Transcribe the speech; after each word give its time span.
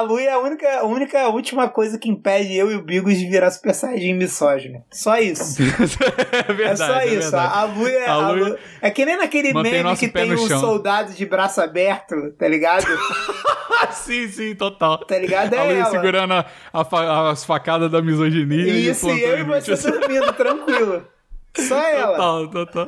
a 0.00 0.02
Lu 0.02 0.18
é 0.18 0.28
a 0.30 0.38
única, 0.38 0.80
a 0.80 0.84
única 0.84 1.28
última 1.28 1.68
coisa 1.68 1.98
que 1.98 2.08
impede 2.08 2.56
eu 2.56 2.70
e 2.70 2.76
o 2.76 2.82
Bigos 2.82 3.18
de 3.18 3.26
virar 3.28 3.50
Super 3.50 3.74
Saiyajin 3.74 4.14
misógino. 4.14 4.82
Só 4.90 5.16
isso. 5.18 5.60
é 6.32 6.52
verdade. 6.52 6.82
É 6.82 6.86
só 6.86 6.94
é 7.00 7.06
isso. 7.06 7.30
verdade. 7.30 7.52
a 7.58 7.64
Lu 7.64 7.86
é. 7.88 8.06
A 8.06 8.12
a 8.12 8.30
Lu 8.30 8.44
Lu- 8.48 8.58
é 8.80 8.90
que 8.90 9.04
nem 9.04 9.16
naquele 9.18 9.52
mantém 9.52 9.82
meme 9.84 9.96
que 9.96 10.08
tem 10.08 10.32
um 10.32 10.48
chão. 10.48 10.60
soldado 10.60 11.12
de 11.12 11.26
braço 11.26 11.60
aberto, 11.60 12.14
tá 12.38 12.48
ligado? 12.48 12.86
Sim, 13.92 14.28
sim, 14.28 14.54
total. 14.54 14.98
Tá 14.98 15.18
ligado? 15.18 15.54
a 15.54 15.64
Lu 15.64 15.70
É 15.70 15.78
ela. 15.78 15.90
segurando 15.90 16.32
a- 16.34 16.46
a 16.72 16.84
fa- 16.84 17.30
as 17.30 17.44
facadas 17.44 17.90
da 17.90 18.02
misoginia. 18.02 18.64
e 18.72 18.88
Isso, 18.90 19.06
o 19.06 19.14
e 19.14 19.22
eu 19.22 19.38
e 19.38 19.42
você 19.44 19.90
dormindo, 19.90 20.32
tranquilo. 20.34 21.02
Só 21.56 21.80
ela. 21.82 22.16
Total, 22.16 22.48
total. 22.48 22.86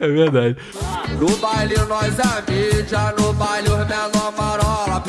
é 0.00 0.08
verdade. 0.08 0.56
No 1.20 1.36
baile 1.36 1.76
nós 1.88 2.14
é 2.18 2.50
mídia, 2.50 3.14
no 3.18 3.32
baile 3.34 3.68
os 3.68 3.86
menor 3.86 4.32
marola, 4.36 5.00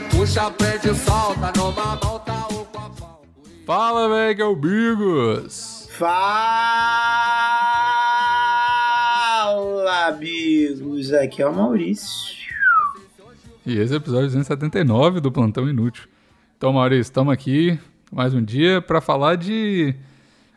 puxa, 0.00 0.50
prende, 0.50 0.94
solta, 0.94 1.52
numa 1.56 1.96
mão 1.96 2.18
tá 2.20 2.46
o 2.50 2.64
copão. 2.66 3.20
Fala, 3.66 4.08
velho, 4.08 4.36
que 4.36 4.42
é 4.42 4.44
o 4.44 4.56
Bigos. 4.56 5.88
Fala, 5.90 6.16
Bigos. 10.18 11.12
Aqui 11.12 11.42
é 11.42 11.46
o 11.46 11.54
Maurício. 11.54 12.38
E 13.66 13.78
esse 13.78 13.92
é 13.92 13.96
o 13.96 13.98
episódio 13.98 14.26
279 14.26 15.20
do 15.20 15.30
Plantão 15.30 15.68
Inútil. 15.68 16.08
Então, 16.56 16.72
Maurício, 16.72 17.02
estamos 17.02 17.32
aqui 17.32 17.78
mais 18.10 18.32
um 18.34 18.42
dia 18.42 18.80
para 18.80 19.00
falar 19.00 19.36
de. 19.36 19.94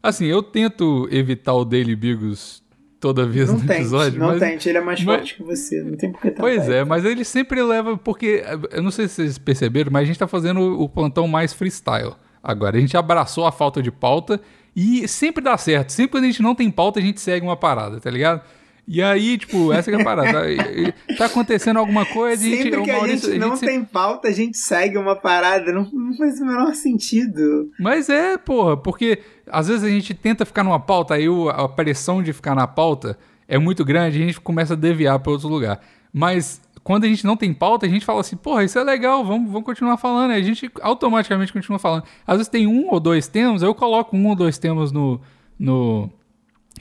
Assim, 0.02 0.26
eu 0.26 0.42
tento 0.42 1.08
evitar 1.12 1.54
o 1.54 1.66
Daily 1.66 1.96
Bigos 1.96 2.64
toda 3.02 3.26
vez 3.26 3.50
Não 3.50 3.56
no 3.60 3.62
tente, 3.68 3.74
episódio. 3.82 4.20
não 4.20 4.28
mas... 4.28 4.40
tente. 4.40 4.70
Ele 4.70 4.78
é 4.78 4.82
mais 4.82 5.04
mas- 5.04 5.16
forte 5.18 5.36
que 5.36 5.44
você. 5.44 5.82
Não 5.84 5.98
tem 5.98 6.10
por 6.12 6.22
que 6.22 6.30
tentar. 6.30 6.42
Pois 6.42 6.70
é, 6.70 6.86
mas 6.86 7.04
ele 7.04 7.26
sempre 7.26 7.62
leva. 7.62 7.98
Porque, 7.98 8.44
eu 8.72 8.82
não 8.82 8.92
sei 8.92 9.08
se 9.10 9.16
vocês 9.16 9.38
perceberam, 9.38 9.92
mas 9.92 10.04
a 10.04 10.06
gente 10.06 10.20
tá 10.20 10.28
fazendo 10.28 10.80
o 10.80 10.88
plantão 10.88 11.28
mais 11.28 11.52
freestyle. 11.52 12.14
Agora, 12.42 12.78
a 12.78 12.80
gente 12.80 12.96
abraçou 12.96 13.46
a 13.46 13.52
falta 13.52 13.82
de 13.82 13.92
pauta 13.92 14.40
e 14.76 15.08
sempre 15.08 15.44
dá 15.44 15.58
certo. 15.58 15.92
Sempre 15.92 16.12
quando 16.12 16.24
a 16.24 16.28
gente 16.28 16.42
não 16.42 16.56
tem 16.56 16.72
pauta, 16.72 17.00
a 17.00 17.02
gente 17.04 17.20
segue 17.20 17.46
uma 17.46 17.58
parada, 17.58 18.00
tá 18.00 18.10
ligado? 18.10 18.42
E 18.88 19.02
aí, 19.02 19.38
tipo, 19.38 19.72
essa 19.72 19.90
que 19.92 19.98
é 19.98 20.02
a 20.02 20.04
parada. 20.04 20.50
E- 20.52 20.94
e 21.10 21.16
tá 21.16 21.26
acontecendo 21.26 21.78
alguma 21.78 22.06
coisa, 22.06 22.44
a 22.46 22.50
gente, 22.50 22.64
Sempre 22.64 22.80
o 22.80 22.84
que 22.84 22.92
a 22.92 22.96
Maurício- 22.98 23.30
gente 23.30 23.40
não 23.40 23.56
sempre- 23.56 23.76
tem 23.76 23.84
pauta, 23.86 24.28
a 24.28 24.32
gente 24.32 24.58
segue 24.58 24.98
uma 24.98 25.16
parada. 25.16 25.72
Não, 25.72 25.88
não 25.94 26.14
faz 26.18 26.40
o 26.42 26.46
menor 26.46 26.74
sentido. 26.74 27.70
Mas 27.80 28.10
é, 28.10 28.38
porra, 28.38 28.76
porque 28.76 29.20
às 29.48 29.68
vezes 29.68 29.84
a 29.84 29.90
gente 29.90 30.14
tenta 30.14 30.46
ficar 30.46 30.64
numa 30.64 30.80
pauta, 30.80 31.14
aí 31.14 31.26
a 31.54 31.68
pressão 31.68 32.22
de 32.22 32.34
ficar 32.34 32.56
na 32.56 32.68
pauta 32.68 33.18
é 33.48 33.58
muito 33.58 33.84
grande 33.86 34.20
e 34.20 34.24
a 34.24 34.26
gente 34.28 34.42
começa 34.42 34.74
a 34.74 34.78
desviar 34.78 35.20
para 35.20 35.32
outro 35.32 35.48
lugar. 35.48 35.80
Mas 36.12 36.62
quando 36.84 37.04
a 37.04 37.08
gente 37.08 37.26
não 37.26 37.38
tem 37.38 37.54
pauta, 37.54 37.86
a 37.86 37.90
gente 37.90 38.06
fala 38.06 38.22
assim, 38.22 38.36
porra, 38.36 38.64
isso 38.64 38.78
é 38.80 38.84
legal, 38.84 39.24
vamos, 39.24 39.52
vamos 39.52 39.66
continuar 39.66 39.98
falando. 39.98 40.32
Aí 40.32 40.42
a 40.42 40.44
gente 40.46 40.70
automaticamente 40.82 41.54
continua 41.54 41.78
falando. 41.80 42.04
Às 42.26 42.38
vezes 42.38 42.50
tem 42.50 42.66
um 42.68 42.88
ou 42.90 43.00
dois 43.00 43.28
temas, 43.28 43.62
eu 43.62 43.74
coloco 43.76 44.16
um 44.18 44.28
ou 44.28 44.36
dois 44.36 44.58
temas 44.58 44.92
no, 44.92 45.22
no 45.60 46.10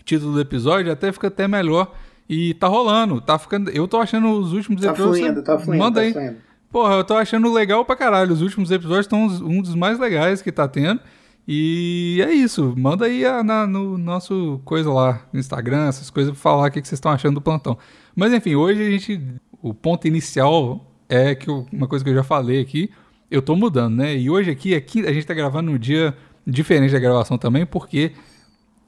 título 0.04 0.32
do 0.34 0.40
episódio, 0.40 0.90
até 0.92 1.10
fica 1.12 1.28
até 1.28 1.46
melhor. 1.48 1.94
E 2.28 2.54
tá 2.54 2.68
rolando, 2.68 3.20
tá 3.20 3.38
ficando. 3.38 3.70
Eu 3.70 3.88
tô 3.88 3.98
achando 3.98 4.30
os 4.30 4.52
últimos 4.52 4.80
Tá 4.82 4.90
episódios. 4.90 5.18
fluindo, 5.18 5.42
tá 5.42 5.58
fluindo. 5.58 5.82
Manda 5.84 6.00
tá 6.00 6.06
aí. 6.06 6.12
fluindo. 6.12 6.36
Porra, 6.70 6.94
eu 6.94 7.04
tô 7.04 7.14
achando 7.14 7.52
legal 7.52 7.84
pra 7.84 7.96
caralho. 7.96 8.32
Os 8.32 8.40
últimos 8.40 8.70
episódios 8.70 9.06
estão 9.06 9.24
um 9.26 9.60
dos 9.60 9.74
mais 9.74 9.98
legais 9.98 10.40
que 10.40 10.52
tá 10.52 10.68
tendo. 10.68 11.00
E 11.48 12.22
é 12.24 12.32
isso. 12.32 12.72
Manda 12.76 13.06
aí 13.06 13.24
a- 13.26 13.42
na- 13.42 13.66
no 13.66 13.98
nosso 13.98 14.60
coisa 14.64 14.92
lá, 14.92 15.26
no 15.32 15.40
Instagram, 15.40 15.88
essas 15.88 16.08
coisas, 16.10 16.30
pra 16.32 16.40
falar 16.40 16.68
o 16.68 16.70
que, 16.70 16.80
que 16.80 16.86
vocês 16.86 16.98
estão 16.98 17.10
achando 17.10 17.34
do 17.34 17.40
plantão. 17.40 17.76
Mas 18.14 18.32
enfim, 18.32 18.54
hoje 18.54 18.80
a 18.86 18.90
gente. 18.90 19.20
O 19.62 19.74
ponto 19.74 20.06
inicial 20.06 20.86
é 21.08 21.34
que 21.34 21.48
eu- 21.50 21.66
uma 21.72 21.88
coisa 21.88 22.04
que 22.04 22.10
eu 22.10 22.14
já 22.14 22.22
falei 22.22 22.60
aqui, 22.60 22.88
eu 23.30 23.42
tô 23.42 23.56
mudando, 23.56 23.96
né? 23.96 24.16
E 24.16 24.30
hoje 24.30 24.50
aqui, 24.50 24.74
aqui 24.74 25.04
a 25.06 25.12
gente 25.12 25.26
tá 25.26 25.34
gravando 25.34 25.70
num 25.72 25.78
dia 25.78 26.14
diferente 26.46 26.92
da 26.92 26.98
gravação 27.00 27.36
também, 27.36 27.66
porque 27.66 28.12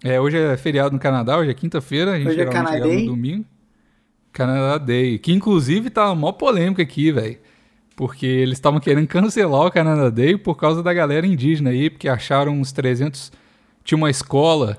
é, 0.04 0.20
hoje 0.20 0.36
é 0.36 0.56
feriado 0.56 0.92
no 0.92 0.98
Canadá, 0.98 1.38
hoje 1.38 1.50
é 1.50 1.54
quinta-feira, 1.54 2.12
a 2.12 2.18
gente 2.18 2.28
Hoje 2.28 2.40
é 2.40 2.80
Day? 2.80 3.06
no 3.06 3.14
domingo. 3.14 3.44
Canadá 4.32 4.78
Day, 4.78 5.18
que 5.18 5.32
inclusive 5.32 5.90
tá 5.90 6.06
uma 6.06 6.14
maior 6.14 6.32
polêmica 6.32 6.82
aqui, 6.82 7.12
velho. 7.12 7.38
Porque 7.94 8.26
eles 8.26 8.58
estavam 8.58 8.80
querendo 8.80 9.06
cancelar 9.06 9.66
o 9.66 9.70
Canada 9.70 10.10
Day 10.10 10.36
por 10.36 10.56
causa 10.56 10.82
da 10.82 10.92
galera 10.92 11.26
indígena 11.26 11.70
aí, 11.70 11.90
porque 11.90 12.08
acharam 12.08 12.52
uns 12.52 12.72
300. 12.72 13.30
Tinha 13.84 13.98
uma 13.98 14.10
escola 14.10 14.78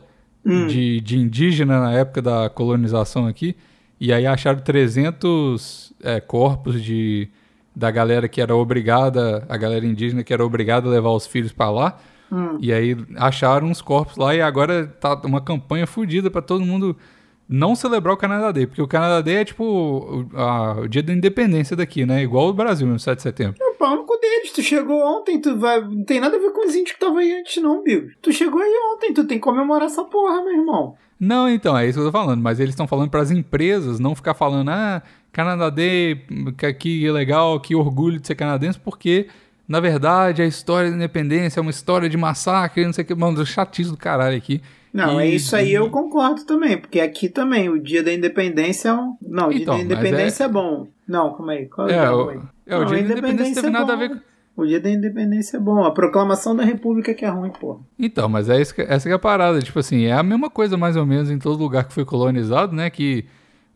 de, 0.68 1.00
de 1.00 1.18
indígena 1.18 1.80
na 1.80 1.94
época 1.94 2.22
da 2.22 2.50
colonização 2.50 3.28
aqui, 3.28 3.56
e 4.00 4.12
aí 4.12 4.26
acharam 4.26 4.60
300 4.60 5.94
é, 6.02 6.20
corpos 6.20 6.84
de, 6.84 7.30
da 7.76 7.90
galera 7.92 8.28
que 8.28 8.42
era 8.42 8.56
obrigada, 8.56 9.46
a 9.48 9.56
galera 9.56 9.86
indígena 9.86 10.24
que 10.24 10.34
era 10.34 10.44
obrigada 10.44 10.88
a 10.88 10.92
levar 10.92 11.12
os 11.12 11.26
filhos 11.26 11.52
pra 11.54 11.70
lá. 11.70 12.00
E 12.60 12.74
aí 12.74 12.98
acharam 13.16 13.68
uns 13.68 13.82
corpos 13.82 14.18
lá 14.18 14.34
e 14.36 14.42
agora 14.42 14.88
tá 15.00 15.14
uma 15.26 15.40
campanha 15.42 15.86
fodida 15.86 16.32
pra 16.32 16.42
todo 16.42 16.66
mundo 16.66 16.98
não 17.48 17.76
celebrar 17.76 18.14
o 18.14 18.18
Canadá 18.18 18.52
Day, 18.52 18.66
porque 18.66 18.82
o 18.82 18.88
Canadá 18.88 19.22
Day 19.22 19.36
é 19.36 19.46
tipo 19.46 19.64
o, 19.64 20.28
a- 20.38 20.80
o 20.82 20.88
dia 20.88 21.04
da 21.04 21.14
independência 21.14 21.76
daqui, 21.76 22.06
né? 22.06 22.24
Igual 22.24 22.48
o 22.48 22.54
Brasil 22.54 22.88
no 22.88 22.98
7 22.98 23.18
de 23.18 23.22
setembro. 23.24 23.56
É 23.62 23.74
pau 23.76 23.96
no 23.98 24.04
cu 24.06 24.18
deles. 24.20 24.52
Tu 24.54 24.62
chegou 24.64 25.00
ontem, 25.04 25.40
tu 25.40 25.58
vai. 25.60 25.80
Não 25.82 26.04
tem 26.06 26.20
nada 26.20 26.36
a 26.38 26.40
ver 26.40 26.52
com 26.52 26.66
os 26.66 26.74
índios 26.74 26.94
que 26.94 27.00
tava 27.00 27.20
aí 27.20 27.32
antes, 27.40 27.62
não, 27.62 27.84
Bill. 27.84 28.10
Tu 28.22 28.32
chegou 28.32 28.62
aí 28.62 28.74
ontem, 28.96 29.14
tu 29.14 29.26
tem 29.26 29.38
que 29.38 29.44
comemorar 29.44 29.86
essa 29.86 30.04
porra, 30.04 30.42
meu 30.44 30.54
irmão. 30.54 30.96
Não, 31.20 31.48
então, 31.48 31.78
é 31.78 31.86
isso 31.88 32.00
que 32.00 32.02
eu 32.06 32.12
tô 32.12 32.18
falando, 32.18 32.42
mas 32.42 32.60
eles 32.60 32.72
estão 32.72 32.88
falando 32.88 33.10
para 33.10 33.22
as 33.22 33.30
empresas 33.32 34.00
não 34.00 34.16
ficar 34.16 34.34
falando, 34.34 34.70
ah, 34.70 35.02
Canadá 35.32 35.70
Day, 35.70 36.22
que, 36.58 36.74
que 36.74 37.12
legal, 37.12 37.60
que 37.60 37.76
orgulho 37.76 38.20
de 38.20 38.28
ser 38.28 38.36
canadense, 38.36 38.80
porque, 38.80 39.28
na 39.68 39.80
verdade, 39.80 40.42
a 40.42 40.46
história 40.46 40.90
da 40.90 40.96
independência 40.96 41.60
é 41.60 41.62
uma 41.62 41.72
história 41.72 42.10
de 42.10 42.18
massacre, 42.18 42.86
não 42.86 42.94
sei 42.94 43.04
o 43.04 43.08
que, 43.08 43.16
mano, 43.16 43.46
chatice 43.46 43.90
do 43.90 43.98
caralho 43.98 44.38
aqui. 44.38 44.62
Não, 44.94 45.20
E- 45.20 45.24
é 45.24 45.28
isso 45.30 45.56
aí 45.56 45.74
eu 45.74 45.90
concordo 45.90 46.46
também, 46.46 46.78
porque 46.78 47.00
aqui 47.00 47.28
também 47.28 47.68
o 47.70 47.80
dia 47.82 48.04
da 48.04 48.14
independência 48.14 48.90
é 48.90 48.94
um. 48.94 49.18
Não, 49.22 49.48
o 49.48 49.50
dia 49.52 49.62
Então, 49.62 49.74
da 49.76 49.84
mas 49.84 49.86
independência 49.86 50.44
é... 50.44 50.48
bom. 50.48 50.88
Não, 51.08 51.34
calma 51.34 51.54
aí. 51.54 51.66
Qual 51.66 51.90
É, 51.90 51.96
é, 51.96 52.12
o, 52.12 52.32
é, 52.32 52.78
o 52.78 52.80
Não, 52.82 52.86
dia 52.86 52.98
da 53.04 53.12
independência 53.12 53.56
teve 53.56 53.68
é 53.68 53.70
nada 53.72 53.94
a 53.94 53.96
ver 53.96 54.10
com... 54.10 54.20
O 54.56 54.68
dia 54.68 54.80
da 54.80 54.88
independência 54.90 55.58
é 55.58 55.60
bom. 55.60 55.84
A 55.84 55.90
proclamação 55.90 56.56
da 56.56 56.64
república 56.64 57.12
que 57.16 57.26
é 57.26 57.30
ruim, 57.30 57.50
porra. 57.50 57.80
Então, 57.98 58.30
mas 58.30 58.50
é 58.50 58.62
isso 58.62 58.76
que, 58.76 58.84
essa 58.84 59.10
que 59.10 59.12
é 59.12 59.16
a 59.16 59.20
parada. 59.20 59.60
Tipo 59.60 59.80
assim, 59.80 60.04
é 60.04 60.14
a 60.14 60.22
mesma 60.22 60.48
coisa 60.48 60.78
mais 60.78 60.96
ou 60.96 61.08
menos 61.08 61.32
em 61.32 61.40
todo 61.40 61.60
lugar 61.60 61.86
que 61.86 61.94
foi 61.94 62.06
colonizado, 62.06 62.76
né? 62.76 62.92
Que 62.92 63.26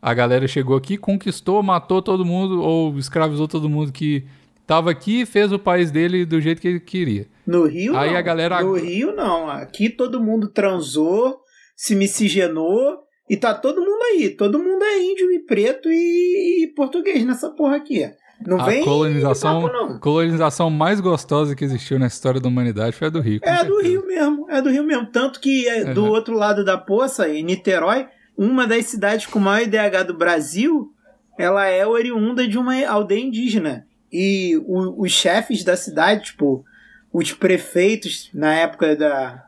a 0.00 0.14
galera 0.14 0.46
chegou 0.46 0.76
aqui, 0.76 0.96
conquistou, 0.96 1.60
matou 1.64 2.00
todo 2.00 2.24
mundo 2.24 2.62
ou 2.62 2.96
escravizou 2.96 3.48
todo 3.48 3.68
mundo 3.68 3.90
que 3.90 4.24
tava 4.68 4.90
aqui 4.90 5.22
e 5.22 5.26
fez 5.26 5.50
o 5.50 5.58
país 5.58 5.90
dele 5.90 6.24
do 6.24 6.40
jeito 6.40 6.60
que 6.62 6.68
ele 6.68 6.78
queria. 6.80 7.26
No 7.46 7.64
Rio, 7.66 7.96
Aí 7.96 8.10
não. 8.10 8.16
a 8.18 8.22
galera- 8.22 8.62
No 8.62 8.74
Rio, 8.74 9.12
não. 9.16 9.48
Aqui 9.48 9.88
todo 9.88 10.22
mundo 10.22 10.48
transou, 10.48 11.38
se 11.74 11.96
miscigenou 11.96 12.98
e 13.28 13.36
tá 13.36 13.54
todo 13.54 13.80
mundo 13.80 14.02
aí. 14.12 14.28
Todo 14.30 14.58
mundo 14.58 14.84
é 14.84 15.02
índio 15.02 15.32
e 15.32 15.40
preto 15.40 15.88
e, 15.90 16.64
e 16.64 16.66
português 16.74 17.24
nessa 17.24 17.50
porra 17.50 17.76
aqui. 17.76 18.04
Não 18.46 18.60
A 18.60 18.66
vem 18.66 18.84
colonização, 18.84 19.62
papo, 19.62 19.98
colonização 19.98 20.70
mais 20.70 21.00
gostosa 21.00 21.56
que 21.56 21.64
existiu 21.64 21.98
na 21.98 22.06
história 22.06 22.40
da 22.40 22.48
humanidade 22.48 22.94
foi 22.94 23.08
a 23.08 23.10
do 23.10 23.20
Rio. 23.20 23.40
É 23.42 23.64
do 23.64 23.74
certeza. 23.76 23.82
Rio 23.88 24.06
mesmo, 24.06 24.46
é 24.50 24.62
do 24.62 24.70
Rio 24.70 24.84
mesmo. 24.84 25.06
Tanto 25.10 25.40
que 25.40 25.66
é, 25.68 25.92
do 25.92 26.04
Uhum. 26.04 26.10
outro 26.10 26.34
lado 26.36 26.64
da 26.64 26.78
poça, 26.78 27.28
em 27.28 27.42
Niterói, 27.42 28.06
uma 28.36 28.64
das 28.66 28.84
cidades 28.86 29.26
com 29.26 29.40
maior 29.40 29.66
IDH 29.66 30.04
do 30.06 30.14
Brasil, 30.16 30.86
ela 31.36 31.66
é 31.66 31.84
oriunda 31.84 32.46
de 32.46 32.56
uma 32.56 32.74
aldeia 32.86 33.20
indígena. 33.24 33.84
E 34.12 34.56
o- 34.66 35.02
os 35.02 35.12
chefes 35.12 35.62
da 35.64 35.76
cidade, 35.76 36.24
tipo, 36.24 36.64
os 37.12 37.32
prefeitos 37.32 38.30
na 38.32 38.52
época 38.54 38.96
da, 38.96 39.44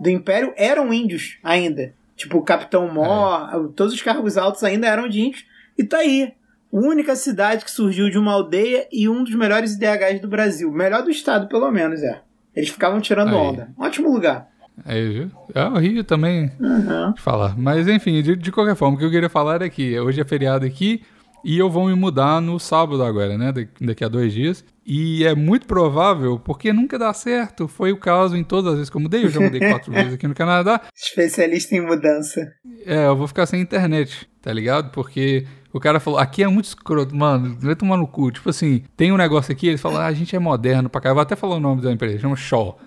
do 0.00 0.10
Império 0.10 0.52
eram 0.56 0.92
índios 0.92 1.38
ainda. 1.42 1.94
Tipo, 2.16 2.38
o 2.38 2.42
Capitão 2.42 2.92
Mor, 2.92 3.68
todos 3.74 3.94
os 3.94 4.02
cargos 4.02 4.36
altos 4.36 4.62
ainda 4.64 4.86
eram 4.86 5.08
de 5.08 5.20
índios. 5.20 5.44
E 5.78 5.84
tá 5.84 5.98
aí. 5.98 6.32
Única 6.70 7.14
cidade 7.16 7.64
que 7.66 7.70
surgiu 7.70 8.08
de 8.08 8.16
uma 8.16 8.32
aldeia 8.32 8.86
e 8.90 9.06
um 9.08 9.22
dos 9.24 9.34
melhores 9.34 9.74
IDHs 9.74 10.20
do 10.20 10.28
Brasil. 10.28 10.70
Melhor 10.72 11.02
do 11.02 11.10
estado, 11.10 11.46
pelo 11.46 11.70
menos, 11.70 12.02
é. 12.02 12.20
Eles 12.56 12.70
ficavam 12.70 12.98
tirando 13.00 13.28
Aí. 13.28 13.34
onda. 13.34 13.68
Ótimo 13.78 14.10
lugar. 14.12 14.48
Aí, 14.86 15.08
viu? 15.12 15.30
É 15.54 15.64
o 15.66 15.76
Rio 15.78 16.02
também, 16.02 16.50
Uhum. 16.58 17.14
falar. 17.18 17.58
Mas 17.58 17.86
enfim, 17.88 18.22
de, 18.22 18.34
de 18.36 18.50
qualquer 18.50 18.74
forma, 18.74 18.96
o 18.96 18.98
que 18.98 19.04
eu 19.04 19.10
queria 19.10 19.28
falar 19.28 19.60
é 19.60 19.68
que 19.68 19.98
hoje 20.00 20.20
é 20.20 20.24
feriado 20.24 20.64
aqui 20.64 21.02
e 21.44 21.58
eu 21.58 21.68
vou 21.70 21.86
me 21.86 21.94
mudar 21.94 22.40
no 22.40 22.58
sábado 22.58 23.02
agora, 23.02 23.36
né? 23.38 23.52
Da- 23.52 23.62
Daqui 23.80 24.04
a 24.04 24.08
dois 24.08 24.32
dias. 24.32 24.64
E 24.84 25.24
é 25.24 25.34
muito 25.34 25.66
provável, 25.66 26.38
porque 26.38 26.72
nunca 26.72 26.98
dá 26.98 27.12
certo. 27.14 27.68
Foi 27.68 27.92
o 27.92 27.96
caso 27.96 28.36
em 28.36 28.42
todas 28.42 28.70
as 28.72 28.74
vezes 28.74 28.90
que 28.90 28.96
eu 28.96 29.00
mudei. 29.00 29.24
Eu 29.24 29.28
já 29.28 29.40
mudei 29.40 29.60
quatro 29.60 29.90
vezes 29.92 30.14
aqui 30.14 30.26
no 30.26 30.34
Canadá. 30.34 30.80
Especialista 30.96 31.74
em 31.76 31.80
mudança. 31.86 32.52
É, 32.84 33.06
eu 33.06 33.16
vou 33.16 33.28
ficar 33.28 33.46
sem 33.46 33.60
internet, 33.60 34.28
tá 34.40 34.52
ligado? 34.52 34.90
Porque 34.90 35.46
o 35.72 35.78
cara 35.78 36.00
falou, 36.00 36.18
aqui 36.18 36.42
é 36.42 36.48
muito 36.48 36.64
escroto, 36.66 37.14
mano, 37.14 37.56
vai 37.60 37.76
tomar 37.76 37.96
no 37.96 38.06
cu. 38.08 38.30
Tipo 38.32 38.50
assim, 38.50 38.82
tem 38.96 39.12
um 39.12 39.16
negócio 39.16 39.52
aqui, 39.52 39.68
eles 39.68 39.80
falam, 39.80 40.00
ah, 40.00 40.06
a 40.06 40.12
gente 40.12 40.34
é 40.34 40.38
moderno 40.38 40.88
pra 40.90 41.00
cá. 41.00 41.10
Eu 41.10 41.14
vou 41.14 41.22
até 41.22 41.36
falar 41.36 41.56
o 41.56 41.60
nome 41.60 41.80
da 41.80 41.92
empresa, 41.92 42.18
chama 42.18 42.34
Shaw. 42.36 42.78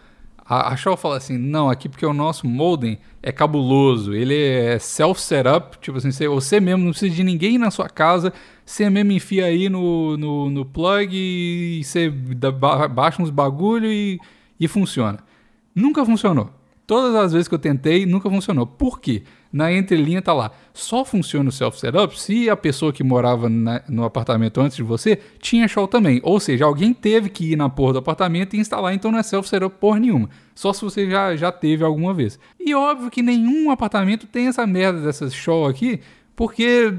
A, 0.48 0.74
a 0.74 0.78
Shaw 0.78 0.96
fala 0.96 1.18
assim, 1.18 1.38
não, 1.38 1.70
aqui 1.70 1.90
porque 1.90 2.06
o 2.06 2.14
nosso 2.14 2.46
modem 2.46 3.00
é 3.22 3.32
cabuloso, 3.32 4.14
ele 4.14 4.38
é 4.38 4.78
self-setup, 4.78 5.80
tipo 5.80 5.98
assim, 5.98 6.12
você, 6.12 6.28
você 6.28 6.60
mesmo 6.60 6.84
não 6.84 6.92
precisa 6.92 7.16
de 7.16 7.24
ninguém 7.24 7.58
na 7.58 7.72
sua 7.72 7.90
casa, 7.90 8.32
você 8.64 8.88
mesmo 8.88 9.12
enfia 9.12 9.46
aí 9.46 9.68
no, 9.70 10.16
no, 10.16 10.50
no 10.52 10.64
plug 10.64 11.16
e 11.16 11.84
você 11.84 12.10
baixa 12.10 13.24
uns 13.24 13.32
bagulho 13.32 13.92
e, 13.92 14.20
e 14.60 14.68
funciona. 14.68 15.18
Nunca 15.74 16.06
funcionou. 16.06 16.52
Todas 16.88 17.16
as 17.16 17.34
vezes 17.34 17.48
que 17.48 17.56
eu 17.56 17.60
tentei, 17.60 18.06
nunca 18.06 18.30
funcionou. 18.30 18.68
Por 18.68 19.00
quê? 19.00 19.24
Na 19.52 19.72
entrelinha 19.74 20.22
tá 20.22 20.34
lá. 20.34 20.52
Só 20.74 21.04
funciona 21.06 21.50
o 21.50 21.52
self-setup 21.52 22.20
se 22.20 22.50
a 22.50 22.56
pessoa 22.56 22.92
que 22.94 23.04
morava 23.04 23.50
na- 23.50 23.82
no 23.90 24.04
apartamento 24.04 24.60
antes 24.62 24.78
de 24.78 24.84
você 24.84 25.18
tinha 25.40 25.68
show 25.68 25.88
também. 25.88 26.20
Ou 26.24 26.40
seja, 26.40 26.66
alguém 26.66 26.94
teve 26.94 27.30
que 27.30 27.54
ir 27.54 27.56
na 27.56 27.70
porra 27.70 27.94
do 27.94 28.00
apartamento 28.00 28.56
e 28.56 28.60
instalar, 28.60 28.94
então 28.94 29.12
não 29.12 29.18
é 29.20 29.24
self-setup 29.24 29.78
porra 29.80 30.00
nenhuma. 30.00 30.30
Só 30.54 30.74
se 30.74 30.82
você 30.84 31.10
já, 31.10 31.36
já 31.36 31.52
teve 31.52 31.84
alguma 31.84 32.14
vez. 32.14 32.38
E 32.60 32.76
óbvio 32.76 33.10
que 33.10 33.24
nenhum 33.24 33.72
apartamento 33.72 34.28
tem 34.28 34.48
essa 34.48 34.68
merda 34.68 35.02
dessas 35.02 35.34
show 35.34 35.66
aqui, 35.66 36.02
porque 36.36 36.94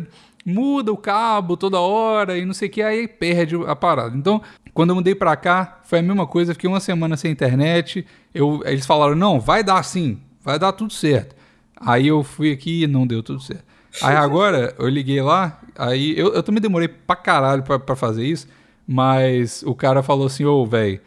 muda 0.47 0.93
o 0.93 0.97
cabo 0.97 1.57
toda 1.57 1.81
hora 1.81 2.39
e 2.39 2.47
não 2.47 2.55
sei 2.55 2.69
o 2.69 2.71
que, 2.71 2.81
aí 2.81 3.09
perde 3.09 3.57
a 3.67 3.75
parada. 3.75 4.17
Então, 4.17 4.41
quando 4.73 4.91
eu 4.91 4.95
mudei 4.97 5.13
pra 5.13 5.35
cá, 5.35 5.81
foi 5.83 5.99
a 5.99 6.03
mesma 6.03 6.25
coisa, 6.25 6.55
fiquei 6.55 6.71
uma 6.71 6.79
semana 6.79 7.17
sem 7.17 7.33
internet, 7.33 8.07
eu, 8.33 8.63
eles 8.65 8.87
falaram, 8.87 9.17
não, 9.17 9.41
vai 9.41 9.65
dar 9.65 9.83
sim, 9.83 10.21
vai 10.41 10.57
dar 10.57 10.71
tudo 10.71 10.93
certo. 10.93 11.35
Aí 11.77 12.07
eu 12.07 12.23
fui 12.23 12.53
aqui 12.53 12.85
e 12.85 12.87
não 12.87 13.05
deu 13.05 13.25
tudo 13.25 13.41
certo. 13.41 13.65
Aí 14.01 14.15
agora, 14.17 14.73
eu 14.79 14.89
liguei 14.89 15.21
lá, 15.21 15.61
aí 15.77 16.17
eu, 16.17 16.33
eu 16.33 16.43
também 16.45 16.63
demorei 16.63 16.87
pra 16.87 17.17
caralho 17.17 17.65
pra, 17.65 17.79
pra 17.79 17.97
fazer 17.97 18.25
isso, 18.25 18.47
mas 18.87 19.65
o 19.67 19.75
cara 19.75 20.01
falou 20.01 20.27
assim, 20.27 20.45
ô, 20.45 20.65
velho, 20.65 21.01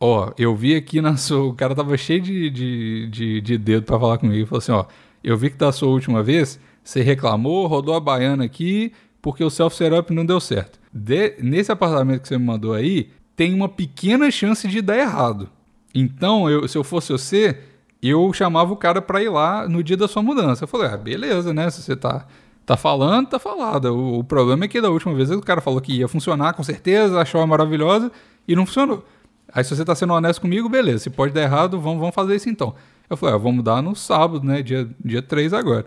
Ó, 0.00 0.32
eu 0.36 0.54
vi 0.54 0.74
aqui 0.74 1.00
na 1.00 1.16
sua. 1.16 1.44
O 1.48 1.54
cara 1.54 1.74
tava 1.74 1.96
cheio 1.96 2.20
de, 2.20 2.50
de, 2.50 3.08
de, 3.08 3.40
de 3.40 3.58
dedo 3.58 3.84
pra 3.84 3.98
falar 3.98 4.18
comigo. 4.18 4.46
Falou 4.46 4.58
assim: 4.58 4.72
ó, 4.72 4.84
eu 5.22 5.36
vi 5.36 5.48
que 5.50 5.56
da 5.56 5.72
sua 5.72 5.88
última 5.88 6.22
vez, 6.22 6.60
você 6.84 7.02
reclamou, 7.02 7.66
rodou 7.66 7.94
a 7.94 8.00
baiana 8.00 8.44
aqui, 8.44 8.92
porque 9.22 9.42
o 9.42 9.50
self-setup 9.50 10.12
não 10.12 10.24
deu 10.26 10.38
certo. 10.38 10.78
De- 10.92 11.34
nesse 11.40 11.72
apartamento 11.72 12.20
que 12.20 12.28
você 12.28 12.36
me 12.38 12.44
mandou 12.44 12.74
aí, 12.74 13.10
tem 13.34 13.54
uma 13.54 13.68
pequena 13.68 14.30
chance 14.30 14.68
de 14.68 14.80
dar 14.82 14.98
errado. 14.98 15.48
Então, 15.94 16.48
eu, 16.50 16.68
se 16.68 16.76
eu 16.76 16.84
fosse 16.84 17.10
você, 17.10 17.58
eu 18.02 18.32
chamava 18.32 18.72
o 18.72 18.76
cara 18.76 19.00
pra 19.00 19.22
ir 19.22 19.30
lá 19.30 19.66
no 19.68 19.82
dia 19.82 19.96
da 19.96 20.06
sua 20.06 20.22
mudança. 20.22 20.64
Eu 20.64 20.68
falei, 20.68 20.88
ah, 20.88 20.96
beleza, 20.96 21.54
né? 21.54 21.70
Se 21.70 21.82
você 21.82 21.96
tá, 21.96 22.26
tá 22.66 22.76
falando, 22.76 23.28
tá 23.28 23.38
falado. 23.38 23.86
O, 23.86 24.18
o 24.18 24.24
problema 24.24 24.64
é 24.64 24.68
que 24.68 24.80
da 24.80 24.90
última 24.90 25.14
vez 25.14 25.30
o 25.30 25.40
cara 25.40 25.60
falou 25.60 25.80
que 25.80 25.94
ia 25.94 26.06
funcionar 26.08 26.52
com 26.52 26.62
certeza, 26.62 27.20
achou 27.20 27.44
maravilhosa 27.46 28.12
e 28.46 28.54
não 28.54 28.66
funcionou. 28.66 29.04
Aí 29.52 29.64
se 29.64 29.74
você 29.74 29.84
tá 29.84 29.94
sendo 29.94 30.12
honesto 30.12 30.40
comigo, 30.40 30.68
beleza. 30.68 30.98
Se 31.04 31.10
pode 31.10 31.32
dar 31.32 31.42
errado, 31.42 31.80
vamos, 31.80 31.98
vamos 32.00 32.14
fazer 32.14 32.34
isso 32.36 32.48
então. 32.50 32.74
Eu 33.08 33.16
falei, 33.16 33.34
ah, 33.34 33.38
vamos 33.38 33.56
mudar 33.56 33.80
no 33.82 33.94
sábado, 33.94 34.44
né? 34.44 34.62
Dia, 34.62 34.88
dia 35.04 35.22
3 35.22 35.52
agora. 35.52 35.86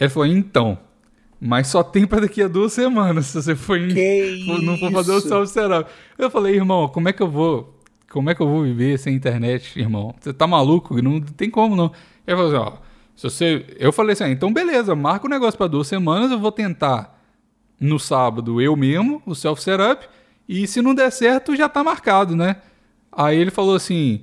Ele 0.00 0.08
falou, 0.08 0.26
então. 0.26 0.78
Mas 1.40 1.68
só 1.68 1.82
tem 1.82 2.06
pra 2.06 2.20
daqui 2.20 2.42
a 2.42 2.48
duas 2.48 2.72
semanas 2.72 3.26
se 3.26 3.42
você 3.42 3.54
for, 3.56 3.78
Que 3.78 4.42
for- 4.46 4.60
não 4.62 4.76
for 4.76 4.90
fazer 4.92 5.12
o 5.12 5.18
isso? 5.18 5.28
self-setup. 5.28 5.90
Eu 6.18 6.30
falei, 6.30 6.54
irmão, 6.56 6.88
como 6.88 7.08
é 7.08 7.12
que 7.12 7.22
eu 7.22 7.28
vou. 7.30 7.78
Como 8.10 8.28
é 8.28 8.34
que 8.34 8.40
eu 8.42 8.48
vou 8.48 8.62
viver 8.62 8.98
sem 8.98 9.14
internet, 9.14 9.78
irmão? 9.78 10.14
Você 10.20 10.32
tá 10.32 10.46
maluco? 10.46 11.00
Não 11.00 11.20
tem 11.20 11.48
como, 11.48 11.76
não. 11.76 11.92
Ele 12.26 12.36
falou 12.36 12.52
assim, 12.52 12.56
ó. 12.76 12.78
Se 13.14 13.24
você... 13.24 13.66
Eu 13.78 13.92
falei 13.92 14.14
assim, 14.14 14.24
ah, 14.24 14.30
então 14.30 14.52
beleza, 14.52 14.94
marca 14.96 15.26
o 15.26 15.30
negócio 15.30 15.56
pra 15.56 15.66
duas 15.66 15.86
semanas, 15.86 16.30
eu 16.32 16.38
vou 16.38 16.50
tentar 16.50 17.18
no 17.78 17.98
sábado 18.00 18.60
eu 18.60 18.74
mesmo, 18.76 19.22
o 19.26 19.34
self-setup, 19.34 20.08
e 20.48 20.66
se 20.66 20.82
não 20.82 20.94
der 20.94 21.10
certo, 21.12 21.54
já 21.54 21.68
tá 21.68 21.84
marcado, 21.84 22.34
né? 22.34 22.56
Aí 23.12 23.38
ele 23.38 23.50
falou 23.50 23.74
assim, 23.74 24.22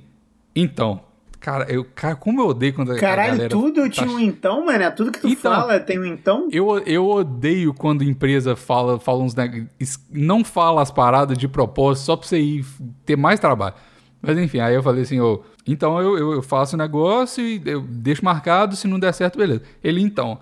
então, 0.54 1.00
cara, 1.40 1.66
eu, 1.72 1.84
cara, 1.94 2.14
como 2.16 2.40
eu 2.40 2.46
odeio 2.48 2.74
quando 2.74 2.92
a- 2.92 2.96
a 2.96 2.98
Caralho, 2.98 3.32
galera 3.32 3.48
tudo 3.48 3.82
tá 3.82 3.88
tinha 3.90 4.08
um 4.10 4.18
então, 4.18 4.64
mano. 4.66 4.90
Tudo 4.94 5.10
que 5.12 5.20
tu 5.20 5.28
Então. 5.28 5.52
fala 5.52 5.78
tem 5.80 5.98
um 5.98 6.04
então? 6.04 6.48
eu, 6.50 6.78
eu 6.80 7.08
odeio 7.08 7.72
quando 7.74 8.02
empresa 8.04 8.54
fala, 8.56 8.98
fala 8.98 9.22
uns 9.22 9.34
neg- 9.34 9.66
não 10.10 10.44
fala 10.44 10.82
as 10.82 10.90
paradas 10.90 11.36
de 11.38 11.48
propósito 11.48 12.04
só 12.06 12.16
pra 12.16 12.26
você 12.28 12.38
ir 12.40 12.64
ter 13.04 13.16
mais 13.16 13.38
trabalho. 13.40 13.74
Mas 14.20 14.36
enfim, 14.36 14.58
aí 14.58 14.74
eu 14.74 14.82
falei 14.82 15.02
assim, 15.02 15.20
ô, 15.20 15.42
então 15.66 16.00
eu, 16.00 16.18
eu, 16.18 16.32
eu 16.32 16.42
faço 16.42 16.74
o 16.74 16.78
negócio 16.78 17.42
e 17.44 17.62
eu 17.64 17.80
deixo 17.82 18.24
marcado, 18.24 18.74
se 18.74 18.88
não 18.88 18.98
der 18.98 19.14
certo, 19.14 19.38
beleza. 19.38 19.62
Ele, 19.82 20.00
então, 20.02 20.40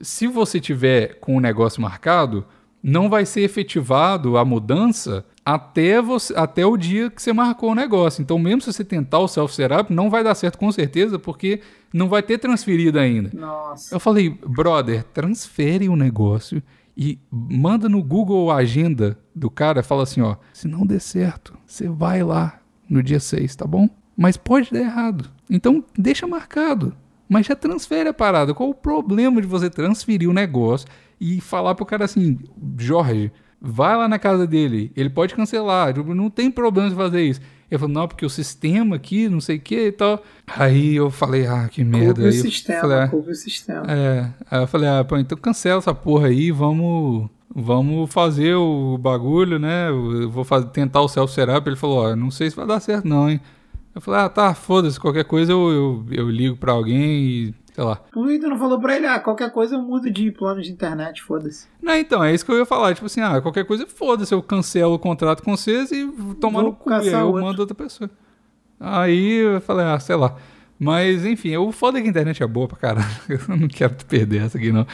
se 0.00 0.28
você 0.28 0.60
tiver 0.60 1.18
com 1.18 1.36
o 1.36 1.40
negócio 1.40 1.82
marcado, 1.82 2.44
não 2.80 3.08
vai 3.08 3.26
ser 3.26 3.40
efetivado 3.40 4.36
a 4.36 4.44
mudança 4.44 5.24
até, 5.46 6.02
você, 6.02 6.34
até 6.36 6.66
o 6.66 6.76
dia 6.76 7.08
que 7.08 7.22
você 7.22 7.32
marcou 7.32 7.70
o 7.70 7.74
negócio. 7.74 8.20
Então, 8.20 8.36
mesmo 8.36 8.62
se 8.62 8.72
você 8.72 8.84
tentar 8.84 9.20
o 9.20 9.28
self-setup, 9.28 9.92
não 9.94 10.10
vai 10.10 10.24
dar 10.24 10.34
certo 10.34 10.58
com 10.58 10.72
certeza, 10.72 11.20
porque 11.20 11.60
não 11.94 12.08
vai 12.08 12.20
ter 12.20 12.36
transferido 12.38 12.98
ainda. 12.98 13.30
Nossa. 13.32 13.94
Eu 13.94 14.00
falei, 14.00 14.28
brother, 14.28 15.04
transfere 15.04 15.88
o 15.88 15.94
negócio 15.94 16.60
e 16.96 17.20
manda 17.30 17.88
no 17.88 18.02
Google 18.02 18.50
a 18.50 18.56
agenda 18.56 19.16
do 19.32 19.48
cara, 19.48 19.84
fala 19.84 20.02
assim, 20.02 20.20
ó, 20.20 20.34
se 20.52 20.66
não 20.66 20.84
der 20.84 21.00
certo, 21.00 21.56
você 21.64 21.88
vai 21.88 22.24
lá 22.24 22.58
no 22.90 23.00
dia 23.00 23.20
6, 23.20 23.54
tá 23.54 23.66
bom? 23.68 23.88
Mas 24.16 24.36
pode 24.36 24.72
dar 24.72 24.80
errado. 24.80 25.30
Então 25.48 25.84
deixa 25.96 26.26
marcado. 26.26 26.92
Mas 27.28 27.46
já 27.46 27.54
transfere 27.54 28.08
a 28.08 28.14
parada. 28.14 28.52
Qual 28.52 28.68
o 28.68 28.74
problema 28.74 29.40
de 29.40 29.46
você 29.46 29.70
transferir 29.70 30.28
o 30.28 30.32
negócio 30.32 30.88
e 31.20 31.40
falar 31.40 31.74
pro 31.76 31.86
cara 31.86 32.04
assim, 32.04 32.38
Jorge, 32.78 33.30
vai 33.60 33.96
lá 33.96 34.08
na 34.08 34.18
casa 34.18 34.46
dele, 34.46 34.92
ele 34.96 35.10
pode 35.10 35.34
cancelar, 35.34 35.92
tipo, 35.94 36.14
não 36.14 36.30
tem 36.30 36.50
problema 36.50 36.88
de 36.88 36.94
fazer 36.94 37.22
isso. 37.22 37.40
Ele 37.70 37.78
falou, 37.80 37.94
não, 37.94 38.06
porque 38.08 38.24
o 38.24 38.30
sistema 38.30 38.94
aqui, 38.94 39.28
não 39.28 39.40
sei 39.40 39.56
o 39.56 39.60
que 39.60 39.88
e 39.88 39.92
tal. 39.92 40.22
Aí 40.46 40.94
eu 40.94 41.10
falei, 41.10 41.46
ah, 41.46 41.68
que 41.68 41.82
merda. 41.82 42.22
Couve 42.22 42.28
o 42.28 42.32
sistema, 42.32 42.80
falei, 42.80 42.96
ah, 42.98 43.10
o 43.12 43.34
sistema. 43.34 43.84
é, 43.88 44.30
aí 44.48 44.62
eu 44.62 44.66
falei, 44.68 44.88
ah, 44.88 45.04
pô, 45.04 45.16
então 45.16 45.36
cancela 45.36 45.78
essa 45.78 45.92
porra 45.92 46.28
aí, 46.28 46.52
vamos, 46.52 47.28
vamos 47.52 48.12
fazer 48.12 48.54
o 48.54 48.96
bagulho, 48.98 49.58
né? 49.58 49.88
Eu 49.88 50.30
vou 50.30 50.44
fazer, 50.44 50.66
tentar 50.66 51.00
o 51.00 51.08
self-setup. 51.08 51.68
Ele 51.68 51.76
falou, 51.76 52.04
ó, 52.04 52.14
não 52.14 52.30
sei 52.30 52.48
se 52.48 52.54
vai 52.54 52.66
dar 52.66 52.78
certo 52.78 53.08
não, 53.08 53.28
hein? 53.28 53.40
Eu 53.92 54.00
falei, 54.00 54.20
ah, 54.20 54.28
tá, 54.28 54.54
foda-se, 54.54 55.00
qualquer 55.00 55.24
coisa 55.24 55.50
eu, 55.50 55.70
eu, 55.70 56.06
eu 56.12 56.30
ligo 56.30 56.56
pra 56.56 56.72
alguém 56.72 57.24
e, 57.24 57.54
sei 57.76 57.84
lá. 57.84 57.96
Por 58.10 58.26
que 58.26 58.38
tu 58.38 58.48
não 58.48 58.58
falou 58.58 58.80
pra 58.80 58.96
ele, 58.96 59.06
ah, 59.06 59.20
qualquer 59.20 59.52
coisa 59.52 59.74
eu 59.74 59.82
mudo 59.82 60.10
de 60.10 60.30
plano 60.32 60.62
de 60.62 60.72
internet, 60.72 61.22
foda-se. 61.22 61.66
Não, 61.82 61.94
então, 61.94 62.24
é 62.24 62.32
isso 62.34 62.42
que 62.42 62.50
eu 62.50 62.56
ia 62.56 62.64
falar, 62.64 62.94
tipo 62.94 63.04
assim, 63.04 63.20
ah, 63.20 63.38
qualquer 63.42 63.66
coisa, 63.66 63.86
foda-se, 63.86 64.32
eu 64.32 64.42
cancelo 64.42 64.94
o 64.94 64.98
contrato 64.98 65.42
com 65.42 65.54
vocês 65.54 65.92
e 65.92 66.06
tomar 66.40 66.62
Vou 66.62 66.70
no 66.70 66.74
cu, 66.74 66.90
aí 66.90 67.06
eu 67.06 67.26
outro. 67.26 67.42
mando 67.42 67.60
outra 67.60 67.74
pessoa. 67.74 68.08
Aí 68.80 69.34
eu 69.34 69.60
falei, 69.60 69.84
ah, 69.84 70.00
sei 70.00 70.16
lá. 70.16 70.36
Mas, 70.78 71.26
enfim, 71.26 71.54
o 71.58 71.70
foda 71.70 71.98
é 71.98 72.00
que 72.00 72.06
a 72.06 72.10
internet 72.10 72.42
é 72.42 72.46
boa 72.46 72.66
pra 72.66 72.78
caralho. 72.78 73.06
Eu 73.28 73.56
não 73.56 73.68
quero 73.68 73.94
perder 74.06 74.42
essa 74.42 74.58
aqui, 74.58 74.70
não. 74.72 74.86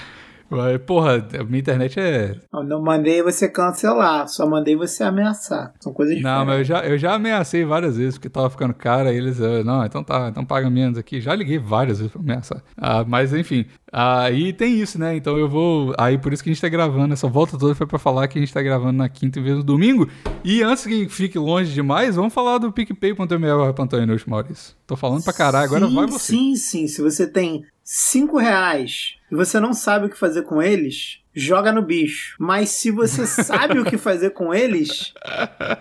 Mas, 0.56 0.80
porra, 0.82 1.26
a 1.40 1.44
minha 1.44 1.58
internet 1.60 1.98
é. 1.98 2.36
Eu 2.52 2.62
não 2.64 2.82
mandei 2.82 3.22
você 3.22 3.48
cancelar, 3.48 4.28
só 4.28 4.46
mandei 4.46 4.76
você 4.76 5.02
ameaçar. 5.02 5.72
São 5.80 5.92
coisas 5.92 6.20
Não, 6.20 6.44
mas 6.44 6.58
eu 6.58 6.62
diferentes. 6.62 6.86
já, 6.86 6.92
eu 6.94 6.98
já 6.98 7.14
ameacei 7.14 7.64
várias 7.64 7.96
vezes, 7.96 8.14
porque 8.14 8.28
tava 8.28 8.50
ficando 8.50 8.74
cara, 8.74 9.10
aí 9.10 9.16
eles, 9.16 9.40
ah, 9.40 9.64
não, 9.64 9.84
então 9.84 10.02
tá, 10.04 10.28
então 10.30 10.44
paga 10.44 10.68
menos 10.68 10.98
aqui. 10.98 11.20
Já 11.20 11.34
liguei 11.34 11.58
várias 11.58 11.98
vezes 11.98 12.12
pra 12.12 12.20
ameaçar. 12.20 12.62
Ah, 12.76 13.04
mas 13.06 13.32
enfim, 13.32 13.66
aí 13.92 14.52
tem 14.52 14.80
isso, 14.80 14.98
né? 14.98 15.16
Então 15.16 15.36
eu 15.36 15.48
vou. 15.48 15.94
Aí 15.98 16.18
por 16.18 16.32
isso 16.32 16.42
que 16.42 16.50
a 16.50 16.52
gente 16.52 16.62
tá 16.62 16.68
gravando. 16.68 17.12
Essa 17.12 17.28
volta 17.28 17.58
toda 17.58 17.74
foi 17.74 17.86
pra 17.86 17.98
falar 17.98 18.28
que 18.28 18.38
a 18.38 18.40
gente 18.40 18.52
tá 18.52 18.62
gravando 18.62 18.98
na 18.98 19.08
quinta 19.08 19.38
em 19.38 19.42
vez 19.42 19.56
do 19.56 19.64
domingo. 19.64 20.08
E 20.44 20.62
antes 20.62 20.86
que 20.86 21.08
fique 21.08 21.38
longe 21.38 21.72
demais, 21.72 22.16
vamos 22.16 22.32
falar 22.34 22.58
do 22.58 22.72
PicPay.me 22.72 23.16
barra 23.38 23.72
Plantão 23.72 24.02
Inútil, 24.02 24.26
Maurício. 24.28 24.74
Tô 24.86 24.96
falando 24.96 25.22
pra 25.22 25.32
caralho, 25.32 25.64
agora 25.66 25.86
sim, 25.88 25.94
vai 25.94 26.06
você. 26.06 26.32
Sim, 26.32 26.56
sim. 26.56 26.86
Se 26.88 27.00
você 27.00 27.26
tem 27.26 27.64
5 27.94 28.38
reais 28.38 29.18
e 29.30 29.34
você 29.34 29.60
não 29.60 29.74
sabe 29.74 30.06
o 30.06 30.08
que 30.08 30.16
fazer 30.16 30.44
com 30.44 30.62
eles, 30.62 31.20
joga 31.34 31.70
no 31.70 31.82
bicho. 31.82 32.34
Mas 32.40 32.70
se 32.70 32.90
você 32.90 33.26
sabe 33.28 33.78
o 33.78 33.84
que 33.84 33.98
fazer 33.98 34.30
com 34.30 34.54
eles, 34.54 35.12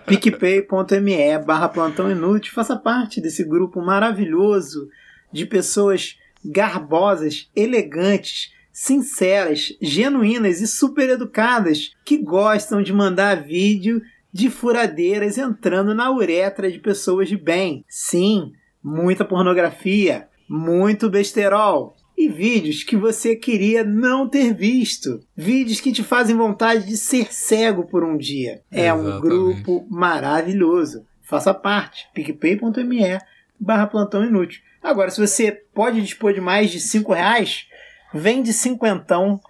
picpay.me 0.04 1.38
barra 1.38 1.70
plantão 1.70 2.10
inútil, 2.10 2.52
faça 2.52 2.76
parte 2.76 3.18
desse 3.18 3.42
grupo 3.42 3.80
maravilhoso 3.80 4.90
de 5.32 5.46
pessoas 5.46 6.18
garbosas, 6.44 7.50
elegantes, 7.56 8.52
sinceras, 8.70 9.74
genuínas 9.80 10.60
e 10.60 10.66
super 10.66 11.08
educadas 11.08 11.94
que 12.04 12.18
gostam 12.18 12.82
de 12.82 12.92
mandar 12.92 13.42
vídeo 13.42 14.02
de 14.30 14.50
furadeiras 14.50 15.38
entrando 15.38 15.94
na 15.94 16.12
uretra 16.12 16.70
de 16.70 16.78
pessoas 16.78 17.30
de 17.30 17.38
bem. 17.38 17.86
Sim, 17.88 18.52
muita 18.84 19.24
pornografia, 19.24 20.28
muito 20.46 21.08
besterol 21.08 21.96
e 22.24 22.28
vídeos 22.28 22.84
que 22.84 22.96
você 22.96 23.34
queria 23.34 23.82
não 23.82 24.28
ter 24.28 24.54
visto. 24.54 25.20
Vídeos 25.36 25.80
que 25.80 25.92
te 25.92 26.02
fazem 26.02 26.36
vontade 26.36 26.86
de 26.86 26.96
ser 26.96 27.32
cego 27.32 27.84
por 27.84 28.04
um 28.04 28.16
dia. 28.16 28.62
É 28.70 28.92
um 28.92 29.20
grupo 29.20 29.86
maravilhoso. 29.90 31.04
Faça 31.22 31.52
parte. 31.52 32.08
picpay.me 32.14 33.18
barra 33.58 33.86
plantão 33.86 34.24
inútil. 34.24 34.60
Agora, 34.82 35.10
se 35.10 35.20
você 35.20 35.52
pode 35.74 36.02
dispor 36.02 36.32
de 36.32 36.40
mais 36.40 36.70
de 36.70 36.80
5 36.80 37.12
reais, 37.12 37.66
vem 38.12 38.42
de 38.42 38.52
cinquentão, 38.52 39.40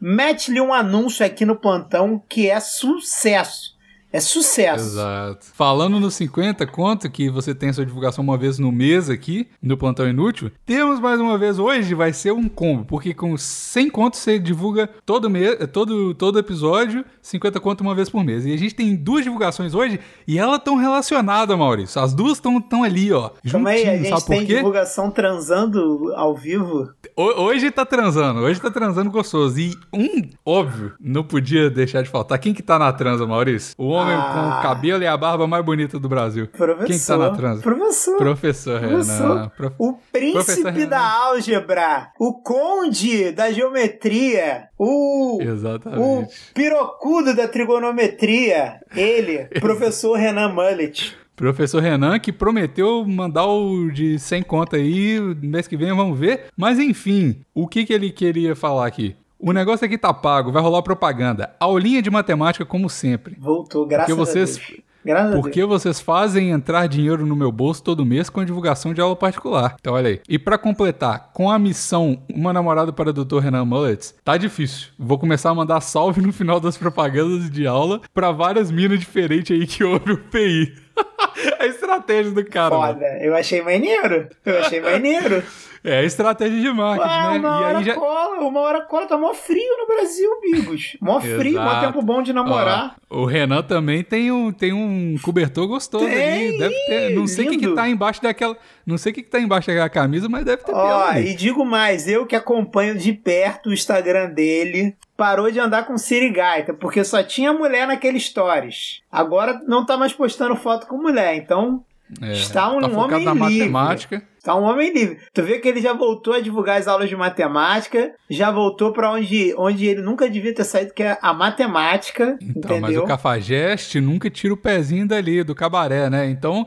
mete-lhe 0.00 0.60
um 0.60 0.72
anúncio 0.72 1.24
aqui 1.24 1.44
no 1.44 1.56
plantão 1.56 2.22
que 2.28 2.50
é 2.50 2.60
sucesso. 2.60 3.71
É 4.12 4.20
sucesso. 4.20 4.84
Exato. 4.84 5.46
Falando 5.54 5.98
nos 5.98 6.14
50 6.14 6.66
conto 6.66 7.10
que 7.10 7.30
você 7.30 7.54
tem 7.54 7.72
sua 7.72 7.86
divulgação 7.86 8.22
uma 8.22 8.36
vez 8.36 8.58
no 8.58 8.70
mês 8.70 9.08
aqui, 9.08 9.48
no 9.62 9.76
Plantão 9.76 10.06
Inútil, 10.08 10.50
temos 10.66 11.00
mais 11.00 11.18
uma 11.20 11.38
vez 11.38 11.58
hoje, 11.58 11.94
vai 11.94 12.12
ser 12.12 12.32
um 12.32 12.48
combo, 12.48 12.84
porque 12.84 13.14
com 13.14 13.36
100 13.36 13.88
contos 13.90 14.20
você 14.20 14.38
divulga 14.38 14.88
todo 15.06 15.30
mês, 15.30 15.56
todo, 15.72 16.12
todo 16.14 16.38
episódio, 16.38 17.04
50 17.22 17.58
conto 17.60 17.80
uma 17.80 17.94
vez 17.94 18.10
por 18.10 18.22
mês. 18.22 18.44
E 18.44 18.52
a 18.52 18.56
gente 18.58 18.74
tem 18.74 18.94
duas 18.94 19.24
divulgações 19.24 19.74
hoje 19.74 19.98
e 20.28 20.38
elas 20.38 20.58
estão 20.58 20.76
relacionadas, 20.76 21.56
Maurício. 21.56 22.00
As 22.00 22.12
duas 22.12 22.32
estão 22.38 22.84
ali, 22.84 23.12
ó. 23.12 23.30
Aí, 23.66 23.88
a 23.88 23.96
gente 23.96 24.08
sabe 24.10 24.26
tem 24.26 24.40
divulgação 24.56 25.10
transando 25.10 26.12
ao 26.14 26.36
vivo. 26.36 26.90
Ho- 27.16 27.42
Hoje 27.42 27.70
tá 27.70 27.84
transando, 27.86 28.40
hoje 28.40 28.60
tá 28.60 28.70
transando 28.70 29.10
gostoso. 29.10 29.58
E 29.58 29.74
um, 29.92 30.28
óbvio, 30.44 30.92
não 31.00 31.24
podia 31.24 31.70
deixar 31.70 32.02
de 32.02 32.08
faltar. 32.10 32.38
Quem 32.38 32.52
que 32.54 32.62
tá 32.62 32.78
na 32.78 32.92
transa, 32.92 33.26
Maurício? 33.26 33.74
O 33.78 33.86
homem 33.88 34.01
Ah. 34.10 34.32
com 34.34 34.58
o 34.58 34.62
cabelo 34.62 35.02
e 35.02 35.06
a 35.06 35.16
barba 35.16 35.46
mais 35.46 35.64
bonita 35.64 35.98
do 35.98 36.08
Brasil. 36.08 36.46
Professor. 36.48 36.86
Quem 36.86 36.98
que 36.98 37.06
tá 37.06 37.16
na 37.16 37.30
transa? 37.30 37.62
Professor. 37.62 38.16
Professor 38.18 38.80
Professor. 38.80 39.28
Renan. 39.36 39.48
Prof- 39.56 39.74
O 39.78 39.92
príncipe 40.12 40.32
Professor 40.62 40.64
da 40.88 40.98
Renan. 40.98 41.24
álgebra, 41.26 42.10
o 42.18 42.34
conde 42.42 43.32
da 43.32 43.50
geometria, 43.52 44.68
o, 44.78 45.38
o 45.38 45.42
Exatamente. 45.42 46.34
pirocudo 46.54 47.34
da 47.34 47.46
trigonometria, 47.48 48.80
ele, 48.96 49.44
professor 49.60 50.14
Renan 50.16 50.48
Mullet. 50.52 51.16
Professor 51.34 51.80
Renan, 51.82 52.18
que 52.20 52.30
prometeu 52.32 53.04
mandar 53.06 53.46
o 53.46 53.90
de 53.90 54.18
100 54.18 54.42
conta 54.42 54.76
aí, 54.76 55.18
mês 55.42 55.66
que 55.66 55.76
vem 55.76 55.92
vamos 55.96 56.16
ver. 56.18 56.44
Mas 56.56 56.78
enfim, 56.78 57.40
o 57.54 57.66
que, 57.66 57.84
que 57.86 57.92
ele 57.92 58.10
queria 58.10 58.54
falar 58.54 58.86
aqui? 58.86 59.16
O 59.42 59.52
negócio 59.52 59.84
aqui 59.84 59.98
tá 59.98 60.14
pago, 60.14 60.52
vai 60.52 60.62
rolar 60.62 60.82
propaganda. 60.82 61.54
Aulinha 61.58 62.00
de 62.00 62.08
matemática, 62.10 62.64
como 62.64 62.88
sempre. 62.88 63.36
Voltou, 63.38 63.84
graças 63.86 64.14
Porque 64.14 64.18
vocês- 64.18 64.56
a 64.56 64.60
Deus. 64.60 64.82
Graças 65.04 65.34
a 65.34 65.40
Porque 65.40 65.58
Deus. 65.58 65.68
vocês 65.68 66.00
fazem 66.00 66.50
entrar 66.50 66.86
dinheiro 66.86 67.26
no 67.26 67.34
meu 67.34 67.50
bolso 67.50 67.82
todo 67.82 68.06
mês 68.06 68.30
com 68.30 68.38
a 68.38 68.44
divulgação 68.44 68.94
de 68.94 69.00
aula 69.00 69.16
particular. 69.16 69.74
Então, 69.80 69.94
olha 69.94 70.10
aí. 70.10 70.20
E 70.28 70.38
pra 70.38 70.56
completar, 70.56 71.32
com 71.34 71.50
a 71.50 71.58
missão 71.58 72.22
Uma 72.32 72.52
Namorada 72.52 72.92
para 72.92 73.10
o 73.10 73.12
Dr. 73.12 73.38
Renan 73.40 73.64
Mullets, 73.64 74.14
tá 74.24 74.36
difícil. 74.36 74.90
Vou 74.96 75.18
começar 75.18 75.50
a 75.50 75.54
mandar 75.56 75.80
salve 75.80 76.20
no 76.22 76.32
final 76.32 76.60
das 76.60 76.76
propagandas 76.76 77.50
de 77.50 77.66
aula 77.66 78.00
pra 78.14 78.30
várias 78.30 78.70
minas 78.70 79.00
diferentes 79.00 79.50
aí 79.60 79.66
que 79.66 79.82
ouvem 79.82 80.14
o 80.14 80.18
PI. 80.18 80.72
a 81.58 81.66
estratégia 81.66 82.30
do 82.30 82.44
cara. 82.44 82.78
mano. 82.78 82.92
Foda, 82.94 83.06
eu 83.20 83.34
achei 83.34 83.60
maneiro. 83.60 84.28
Eu 84.46 84.60
achei 84.60 84.80
maneiro. 84.80 85.42
É 85.84 86.04
estratégia 86.04 86.60
de 86.60 86.70
marketing, 86.72 87.08
Ah, 87.12 87.32
né? 87.32 87.38
uma 87.40 87.48
E 87.60 87.64
hora 87.64 87.82
já. 87.82 87.94
cola, 87.94 88.40
uma 88.40 88.60
hora 88.60 88.80
cola, 88.82 89.06
tá 89.06 89.18
mó 89.18 89.34
frio 89.34 89.76
no 89.78 89.86
Brasil, 89.86 90.30
Bigos. 90.40 90.96
Mó 91.00 91.20
frio, 91.20 91.60
mó 91.60 91.80
tempo 91.80 92.00
bom 92.02 92.22
de 92.22 92.32
namorar. 92.32 92.94
Ó, 93.10 93.22
o 93.22 93.24
Renan 93.24 93.62
também 93.62 94.04
tem 94.04 94.30
um, 94.30 94.52
tem 94.52 94.72
um 94.72 95.16
cobertor 95.22 95.66
gostoso 95.66 96.04
Tem, 96.04 96.48
ali. 96.50 96.58
Deve 96.58 96.74
ter. 96.86 97.10
Não 97.16 97.26
sei 97.26 97.46
o 97.46 97.50
que, 97.50 97.56
que 97.58 97.68
tá 97.74 97.88
embaixo 97.88 98.22
daquela. 98.22 98.56
Não 98.86 98.96
sei 98.96 99.10
o 99.10 99.14
que, 99.14 99.22
que 99.24 99.28
tá 99.30 99.40
embaixo 99.40 99.66
daquela 99.66 99.88
camisa, 99.88 100.28
mas 100.28 100.44
deve 100.44 100.62
ter 100.62 100.72
Ó, 100.72 101.02
ali. 101.04 101.30
e 101.30 101.34
digo 101.34 101.64
mais, 101.64 102.06
eu 102.06 102.26
que 102.26 102.36
acompanho 102.36 102.96
de 102.96 103.12
perto 103.12 103.68
o 103.68 103.72
Instagram 103.72 104.30
dele, 104.30 104.94
parou 105.16 105.50
de 105.50 105.58
andar 105.58 105.84
com 105.86 105.98
sirigaita, 105.98 106.72
porque 106.72 107.02
só 107.02 107.22
tinha 107.24 107.52
mulher 107.52 107.86
naquele 107.88 108.20
stories. 108.20 109.00
Agora 109.10 109.60
não 109.66 109.84
tá 109.84 109.96
mais 109.96 110.12
postando 110.12 110.54
foto 110.54 110.86
com 110.86 110.96
mulher, 110.96 111.34
então 111.36 111.84
É, 112.20 112.32
está 112.32 112.70
um 112.70 112.80
tá 112.80 112.86
homem 112.88 113.24
na 113.24 113.32
livre. 113.32 113.68
matemática. 113.68 114.22
tá 114.44 114.54
um 114.54 114.64
homem 114.64 114.92
livre. 114.92 115.18
Tu 115.32 115.42
vê 115.42 115.58
que 115.58 115.68
ele 115.68 115.80
já 115.80 115.92
voltou 115.92 116.34
a 116.34 116.40
divulgar 116.40 116.78
as 116.78 116.86
aulas 116.88 117.08
de 117.08 117.16
matemática, 117.16 118.12
já 118.28 118.50
voltou 118.50 118.92
pra 118.92 119.12
onde, 119.12 119.54
onde 119.56 119.86
ele 119.86 120.02
nunca 120.02 120.28
devia 120.28 120.54
ter 120.54 120.64
saído, 120.64 120.92
que 120.92 121.02
é 121.02 121.16
a 121.22 121.32
matemática, 121.32 122.36
Então, 122.40 122.72
mas 122.80 122.82
entendeu? 122.90 123.04
o 123.04 123.06
Cafajeste 123.06 124.00
nunca 124.00 124.28
tira 124.28 124.52
o 124.52 124.56
pezinho 124.56 125.06
dali, 125.06 125.42
do 125.44 125.54
cabaré, 125.54 126.10
né? 126.10 126.26
Então, 126.28 126.66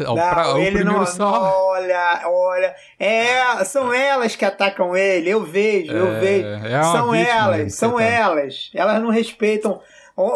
Não, 0.00 0.14
pra- 0.14 0.54
o 0.54 0.58
ele 0.58 0.84
não, 0.84 1.04
olha, 1.20 2.22
olha, 2.26 2.74
é, 3.00 3.64
são 3.64 3.92
elas 3.92 4.36
que 4.36 4.44
atacam 4.44 4.96
ele, 4.96 5.28
eu 5.28 5.42
vejo, 5.44 5.90
eu 5.92 6.06
É, 6.14 6.20
vejo. 6.20 6.66
é 6.66 6.82
são 6.84 7.10
vítima, 7.10 7.30
elas, 7.34 7.74
são 7.74 7.90
coitado. 7.92 8.14
elas. 8.38 8.70
Elas 8.74 9.02
não 9.02 9.10
respeitam. 9.10 9.80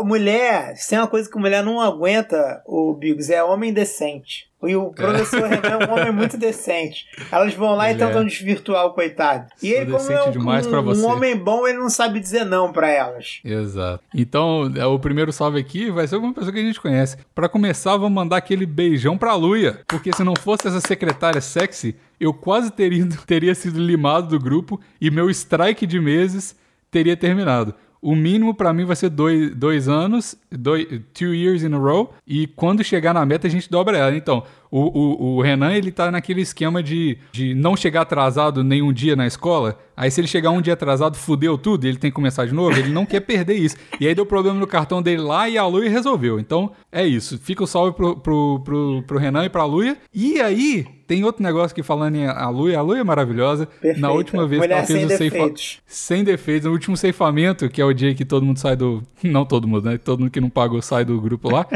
Mulher, 0.04 0.76
se 0.76 0.90
tem 0.90 0.98
uma 0.98 1.08
coisa 1.08 1.28
que 1.30 1.38
mulher 1.38 1.64
não 1.64 1.80
aguenta, 1.80 2.62
o 2.66 2.94
Bigos, 2.94 3.30
é 3.30 3.42
homem 3.42 3.72
decente. 3.72 4.50
E 4.64 4.76
o 4.76 4.90
professor 4.90 5.42
Renan 5.42 5.80
é 5.80 5.88
um 5.88 5.92
homem 5.92 6.12
muito 6.12 6.36
decente. 6.36 7.06
Elas 7.32 7.52
vão 7.52 7.74
lá 7.74 7.90
e 7.90 7.94
é. 7.94 7.96
tentam 7.96 8.24
desvirtuar 8.24 8.86
o 8.86 8.92
coitado. 8.92 9.48
E 9.60 9.70
Sou 9.70 9.76
ele, 9.76 9.90
como 10.38 10.52
é 10.52 10.78
um, 10.78 10.92
um- 10.92 11.06
homem 11.06 11.36
bom, 11.36 11.66
ele 11.66 11.78
não 11.78 11.90
sabe 11.90 12.20
dizer 12.20 12.44
não 12.44 12.72
pra 12.72 12.88
elas. 12.88 13.40
Exato. 13.44 14.04
Então, 14.14 14.72
é, 14.76 14.86
o 14.86 15.00
primeiro 15.00 15.32
salve 15.32 15.58
aqui 15.58 15.90
vai 15.90 16.06
ser 16.06 16.14
alguma 16.14 16.32
pessoa 16.32 16.52
que 16.52 16.60
a 16.60 16.62
gente 16.62 16.80
conhece. 16.80 17.16
Pra 17.34 17.48
começar, 17.48 17.96
vamos 17.96 18.12
mandar 18.12 18.36
aquele 18.36 18.64
beijão 18.64 19.18
pra 19.18 19.34
Luia. 19.34 19.80
Porque 19.88 20.12
se 20.12 20.22
não 20.22 20.36
fosse 20.36 20.68
essa 20.68 20.80
secretária 20.80 21.40
sexy, 21.40 21.96
eu 22.20 22.32
quase 22.32 22.70
teria, 22.70 23.04
teria 23.26 23.56
sido 23.56 23.80
limado 23.80 24.28
do 24.28 24.38
grupo 24.38 24.80
e 25.00 25.10
meu 25.10 25.28
strike 25.28 25.86
de 25.88 25.98
meses 25.98 26.54
teria 26.88 27.16
terminado. 27.16 27.74
O 28.02 28.16
mínimo 28.16 28.52
pra 28.52 28.72
mim 28.72 28.84
vai 28.84 28.96
ser 28.96 29.10
dois, 29.10 29.54
dois 29.54 29.88
anos, 29.88 30.34
dois, 30.50 30.88
two 31.14 31.32
years 31.32 31.62
in 31.62 31.72
a 31.72 31.78
row, 31.78 32.12
e 32.26 32.48
quando 32.48 32.82
chegar 32.82 33.14
na 33.14 33.24
meta 33.24 33.46
a 33.46 33.50
gente 33.50 33.70
dobra 33.70 33.96
ela. 33.96 34.16
Então, 34.16 34.42
o, 34.72 34.80
o, 34.80 35.36
o 35.36 35.42
Renan 35.42 35.74
ele 35.74 35.92
tá 35.92 36.10
naquele 36.10 36.40
esquema 36.40 36.82
de, 36.82 37.18
de 37.30 37.54
não 37.54 37.76
chegar 37.76 38.00
atrasado 38.00 38.64
nenhum 38.64 38.90
dia 38.90 39.14
na 39.14 39.26
escola. 39.26 39.78
Aí 39.94 40.10
se 40.10 40.18
ele 40.18 40.26
chegar 40.26 40.50
um 40.50 40.62
dia 40.62 40.72
atrasado, 40.72 41.14
fudeu 41.16 41.58
tudo, 41.58 41.84
e 41.84 41.88
ele 41.90 41.98
tem 41.98 42.10
que 42.10 42.14
começar 42.14 42.46
de 42.46 42.54
novo, 42.54 42.76
ele 42.78 42.88
não 42.88 43.04
quer 43.04 43.20
perder 43.20 43.54
isso. 43.54 43.76
E 44.00 44.08
aí 44.08 44.14
deu 44.14 44.24
problema 44.24 44.58
no 44.58 44.66
cartão 44.66 45.02
dele 45.02 45.20
lá 45.20 45.46
e 45.46 45.58
a 45.58 45.66
Luia 45.66 45.90
resolveu. 45.90 46.40
Então, 46.40 46.72
é 46.90 47.06
isso. 47.06 47.38
Fica 47.38 47.62
o 47.62 47.66
salve 47.66 47.94
pro, 47.94 48.16
pro, 48.16 48.60
pro, 48.64 49.04
pro 49.06 49.18
Renan 49.18 49.44
e 49.44 49.50
pra 49.50 49.66
Luia. 49.66 49.98
E 50.14 50.40
aí, 50.40 50.86
tem 51.12 51.24
outro 51.24 51.42
negócio 51.42 51.74
que 51.74 51.82
falando 51.82 52.16
em 52.16 52.26
a 52.26 52.48
Luia, 52.48 52.78
a 52.78 52.82
Luia 52.82 53.00
é 53.00 53.04
maravilhosa. 53.04 53.66
Perfeita. 53.66 54.00
Na 54.00 54.10
última 54.10 54.46
vez 54.46 54.62
que 54.62 54.66
Mulher 54.66 54.78
ela 54.78 54.86
fez 54.86 55.04
o 55.04 55.08
ceifa... 55.08 55.36
defeitos. 55.36 55.80
Sem 55.86 56.24
defeitos. 56.24 56.66
No 56.66 56.72
último 56.72 56.96
ceifamento, 56.96 57.68
que 57.68 57.82
é 57.82 57.84
o 57.84 57.92
dia 57.92 58.14
que 58.14 58.24
todo 58.24 58.46
mundo 58.46 58.58
sai 58.58 58.76
do. 58.76 59.02
Não 59.22 59.44
todo 59.44 59.68
mundo, 59.68 59.90
né? 59.90 59.98
Todo 59.98 60.20
mundo 60.20 60.30
que 60.30 60.40
não 60.40 60.48
pagou 60.48 60.80
sai 60.80 61.04
do 61.04 61.20
grupo 61.20 61.50
lá. 61.50 61.66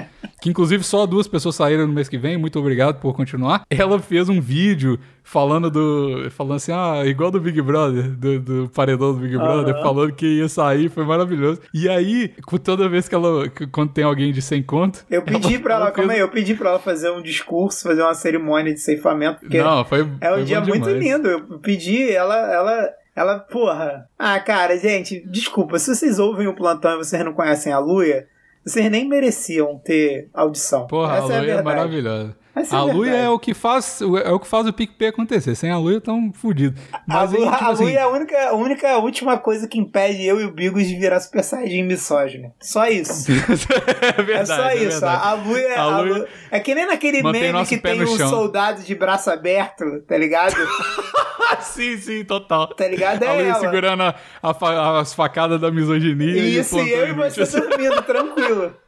que 0.40 0.48
inclusive 0.48 0.82
só 0.82 1.06
duas 1.06 1.28
pessoas 1.28 1.54
saíram 1.54 1.86
no 1.86 1.92
mês 1.92 2.08
que 2.08 2.16
vem. 2.16 2.36
Muito 2.36 2.58
obrigado 2.58 2.85
por 2.94 3.14
continuar. 3.14 3.62
Ela 3.70 3.98
fez 3.98 4.28
um 4.28 4.40
vídeo 4.40 4.98
falando 5.22 5.70
do. 5.70 6.30
Falando 6.30 6.56
assim, 6.56 6.72
ah, 6.72 7.02
igual 7.04 7.30
do 7.30 7.40
Big 7.40 7.60
Brother, 7.62 8.08
do, 8.10 8.40
do 8.40 8.68
paredão 8.74 9.12
do 9.12 9.20
Big 9.20 9.36
Brother, 9.36 9.74
Aham. 9.74 9.82
falando 9.82 10.12
que 10.12 10.26
ia 10.38 10.48
sair, 10.48 10.88
foi 10.88 11.04
maravilhoso. 11.04 11.60
E 11.74 11.88
aí, 11.88 12.32
toda 12.62 12.88
vez 12.88 13.08
que 13.08 13.14
ela. 13.14 13.48
Quando 13.72 13.92
tem 13.92 14.04
alguém 14.04 14.32
de 14.32 14.40
100 14.40 14.62
conto. 14.62 15.04
Eu 15.10 15.22
pedi 15.22 15.58
pra 15.58 15.74
ela, 15.74 15.84
fez- 15.86 15.96
calma 15.96 16.12
aí, 16.12 16.20
eu 16.20 16.28
pedi 16.28 16.54
pra 16.54 16.70
ela 16.70 16.78
fazer 16.78 17.10
um 17.10 17.22
discurso, 17.22 17.82
fazer 17.82 18.02
uma 18.02 18.14
cerimônia 18.14 18.72
de 18.72 18.80
ceifamento, 18.80 19.40
porque 19.40 19.60
Não, 19.62 19.84
foi. 19.84 20.06
É 20.20 20.32
um 20.32 20.44
dia 20.44 20.60
muito 20.60 20.88
lindo. 20.90 21.28
Eu 21.28 21.58
pedi, 21.58 22.10
ela, 22.10 22.36
ela, 22.52 22.88
ela, 23.14 23.38
porra. 23.40 24.06
Ah, 24.18 24.38
cara, 24.40 24.76
gente, 24.78 25.20
desculpa, 25.28 25.78
se 25.78 25.94
vocês 25.94 26.18
ouvem 26.18 26.46
o 26.46 26.54
plantão 26.54 26.94
e 26.94 26.98
vocês 26.98 27.24
não 27.24 27.32
conhecem 27.32 27.72
a 27.72 27.78
Luia, 27.78 28.26
vocês 28.64 28.90
nem 28.90 29.08
mereciam 29.08 29.78
ter 29.84 30.28
audição. 30.34 30.86
Porra, 30.86 31.16
Essa 31.18 31.32
a 31.32 31.34
é 31.34 31.38
a 31.38 31.40
Luia 31.40 31.50
é, 31.52 31.54
verdade. 31.54 31.64
maravilhosa. 31.76 32.36
É 32.56 32.74
a 32.74 32.78
a 32.78 32.82
Luia 32.84 33.10
verdade. 33.10 33.26
é 33.26 33.30
o 33.30 33.38
que 33.38 33.52
faz 33.52 34.00
é 34.00 34.32
o 34.32 34.40
que 34.40 34.46
faz 34.48 34.66
o 34.66 34.72
PicPay 34.72 35.08
acontecer. 35.08 35.54
Sem 35.54 35.70
a 35.70 35.76
Luia, 35.78 36.00
tão 36.00 36.32
fudido. 36.32 36.80
A, 37.08 37.20
aí, 37.20 37.28
tipo 37.28 37.42
a 37.44 37.68
assim, 37.68 37.82
Luia 37.84 37.98
é 37.98 38.02
a 38.02 38.08
única, 38.08 38.48
a 38.48 38.52
única 38.54 38.96
última 38.98 39.36
coisa 39.38 39.68
que 39.68 39.78
impede 39.78 40.24
eu 40.24 40.40
e 40.40 40.44
o 40.44 40.50
Bigos 40.50 40.86
de 40.86 40.96
virar 40.96 41.20
Super 41.20 41.44
Saiyajin 41.44 41.82
misógino. 41.82 42.52
Só 42.60 42.86
isso. 42.88 43.30
é 44.18 44.22
verdade. 44.22 44.52
é 44.52 44.56
só 44.56 44.68
é 44.70 44.74
isso. 44.76 44.88
verdade. 45.00 45.22
a 45.26 45.34
Luia, 45.34 45.74
A 45.76 45.82
a 45.82 46.00
Luia 46.00 46.28
é 46.50 46.58
que 46.60 46.74
nem 46.74 46.86
naquele 46.86 47.22
meme 47.22 47.66
que 47.66 47.76
tem 47.76 48.02
um 48.02 48.06
chão. 48.16 48.28
soldado 48.30 48.82
de 48.82 48.94
braço 48.94 49.30
aberto, 49.30 49.84
tá 50.08 50.16
ligado? 50.16 50.54
sim, 51.60 51.96
sim, 51.98 52.24
total. 52.24 52.68
Tá 52.74 52.88
ligado? 52.88 53.22
a 53.22 53.26
É 53.26 53.32
Luia 53.36 53.48
ela. 53.50 53.60
segurando 53.60 54.02
a- 54.02 54.14
a 54.42 55.00
as 55.00 55.12
facadas 55.14 55.60
da 55.60 55.70
misoginia. 55.70 56.36
Isso, 56.40 56.78
e 56.78 56.88
e 56.88 56.92
eu 56.92 57.08
e 57.08 57.12
você 57.12 57.44
dormindo, 57.60 58.00
tranquilo. 58.02 58.74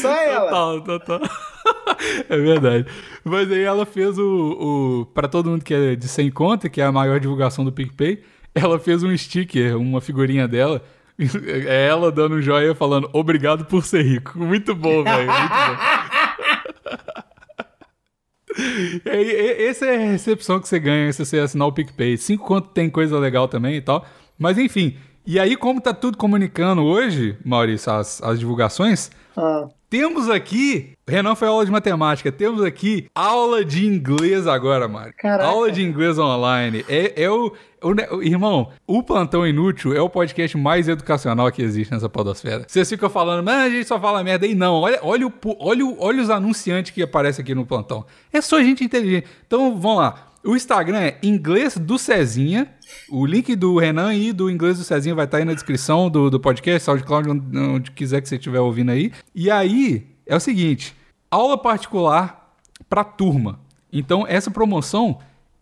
Só 0.00 0.14
ela. 0.14 0.50
Total, 0.50 0.80
total. 0.82 1.20
é 2.28 2.36
verdade. 2.36 2.86
Mas 3.24 3.50
aí 3.50 3.62
ela 3.62 3.84
fez 3.84 4.18
o, 4.18 4.22
o. 5.02 5.06
Pra 5.06 5.28
todo 5.28 5.50
mundo 5.50 5.64
que 5.64 5.74
é 5.74 5.96
de 5.96 6.08
100 6.08 6.30
conta, 6.30 6.68
que 6.68 6.80
é 6.80 6.84
a 6.84 6.92
maior 6.92 7.18
divulgação 7.20 7.64
do 7.64 7.72
PicPay, 7.72 8.22
ela 8.54 8.78
fez 8.78 9.02
um 9.02 9.16
sticker, 9.16 9.76
uma 9.76 10.00
figurinha 10.00 10.46
dela. 10.48 10.82
É 11.44 11.86
ela 11.86 12.10
dando 12.10 12.36
um 12.36 12.40
joia 12.40 12.74
falando 12.74 13.10
obrigado 13.12 13.66
por 13.66 13.84
ser 13.84 14.02
rico. 14.02 14.38
Muito 14.38 14.74
bom, 14.74 15.04
velho. 15.04 15.30
Muito 15.30 15.50
bom. 15.50 17.20
Essa 19.68 19.86
é 19.86 19.96
a 19.96 20.10
recepção 20.12 20.58
que 20.58 20.66
você 20.66 20.78
ganha 20.78 21.12
se 21.12 21.24
você 21.24 21.38
assinar 21.38 21.68
o 21.68 21.72
PicPay. 21.72 22.16
Cinco 22.16 22.46
conto 22.46 22.68
tem 22.70 22.88
coisa 22.88 23.18
legal 23.18 23.46
também 23.48 23.76
e 23.76 23.80
tal. 23.82 24.06
Mas 24.38 24.56
enfim. 24.56 24.96
E 25.26 25.38
aí, 25.38 25.56
como 25.56 25.80
tá 25.80 25.92
tudo 25.92 26.16
comunicando 26.16 26.82
hoje, 26.82 27.36
Maurício, 27.44 27.92
as, 27.92 28.22
as 28.22 28.38
divulgações, 28.40 29.10
Ah, 29.36 29.68
Temos 29.90 30.30
aqui. 30.30 30.92
Renan 31.08 31.34
foi 31.34 31.48
aula 31.48 31.66
de 31.66 31.72
matemática. 31.72 32.30
Temos 32.30 32.62
aqui 32.62 33.08
aula 33.12 33.64
de 33.64 33.84
inglês 33.84 34.46
agora, 34.46 34.86
Mário. 34.86 35.12
Caraca. 35.18 35.50
Aula 35.50 35.72
de 35.72 35.82
inglês 35.82 36.16
online. 36.16 36.84
É, 36.88 37.24
é 37.24 37.28
o, 37.28 37.52
o 37.82 38.22
Irmão, 38.22 38.70
o 38.86 39.02
Plantão 39.02 39.44
Inútil 39.44 39.92
é 39.92 40.00
o 40.00 40.08
podcast 40.08 40.56
mais 40.56 40.86
educacional 40.86 41.50
que 41.50 41.60
existe 41.60 41.90
nessa 41.90 42.08
podosfera. 42.08 42.64
Vocês 42.68 42.88
ficam 42.88 43.10
falando, 43.10 43.44
mas 43.44 43.66
a 43.66 43.68
gente 43.68 43.88
só 43.88 43.98
fala 43.98 44.22
merda 44.22 44.46
aí. 44.46 44.54
Não, 44.54 44.74
olha, 44.74 45.00
olha, 45.02 45.26
o, 45.26 45.32
olha, 45.58 45.96
olha 45.98 46.22
os 46.22 46.30
anunciantes 46.30 46.92
que 46.92 47.02
aparecem 47.02 47.42
aqui 47.42 47.52
no 47.52 47.66
Plantão. 47.66 48.06
É 48.32 48.40
só 48.40 48.62
gente 48.62 48.84
inteligente. 48.84 49.26
Então, 49.44 49.76
vamos 49.76 49.98
lá. 49.98 50.29
O 50.42 50.56
Instagram 50.56 50.98
é 50.98 51.18
Inglês 51.22 51.76
do 51.76 51.98
Cezinha. 51.98 52.72
O 53.10 53.26
link 53.26 53.54
do 53.54 53.76
Renan 53.76 54.14
e 54.14 54.32
do 54.32 54.50
Inglês 54.50 54.78
do 54.78 54.84
Cezinha 54.84 55.14
vai 55.14 55.26
estar 55.26 55.38
aí 55.38 55.44
na 55.44 55.52
descrição 55.52 56.08
do, 56.08 56.30
do 56.30 56.40
podcast, 56.40 56.84
SoundCloud, 56.84 57.28
onde, 57.28 57.58
onde 57.58 57.90
quiser 57.90 58.22
que 58.22 58.28
você 58.28 58.36
estiver 58.36 58.60
ouvindo 58.60 58.90
aí. 58.90 59.12
E 59.34 59.50
aí, 59.50 60.06
é 60.26 60.34
o 60.34 60.40
seguinte: 60.40 60.96
aula 61.30 61.58
particular 61.58 62.56
para 62.88 63.04
turma. 63.04 63.60
Então, 63.92 64.24
essa 64.26 64.50
promoção 64.50 65.18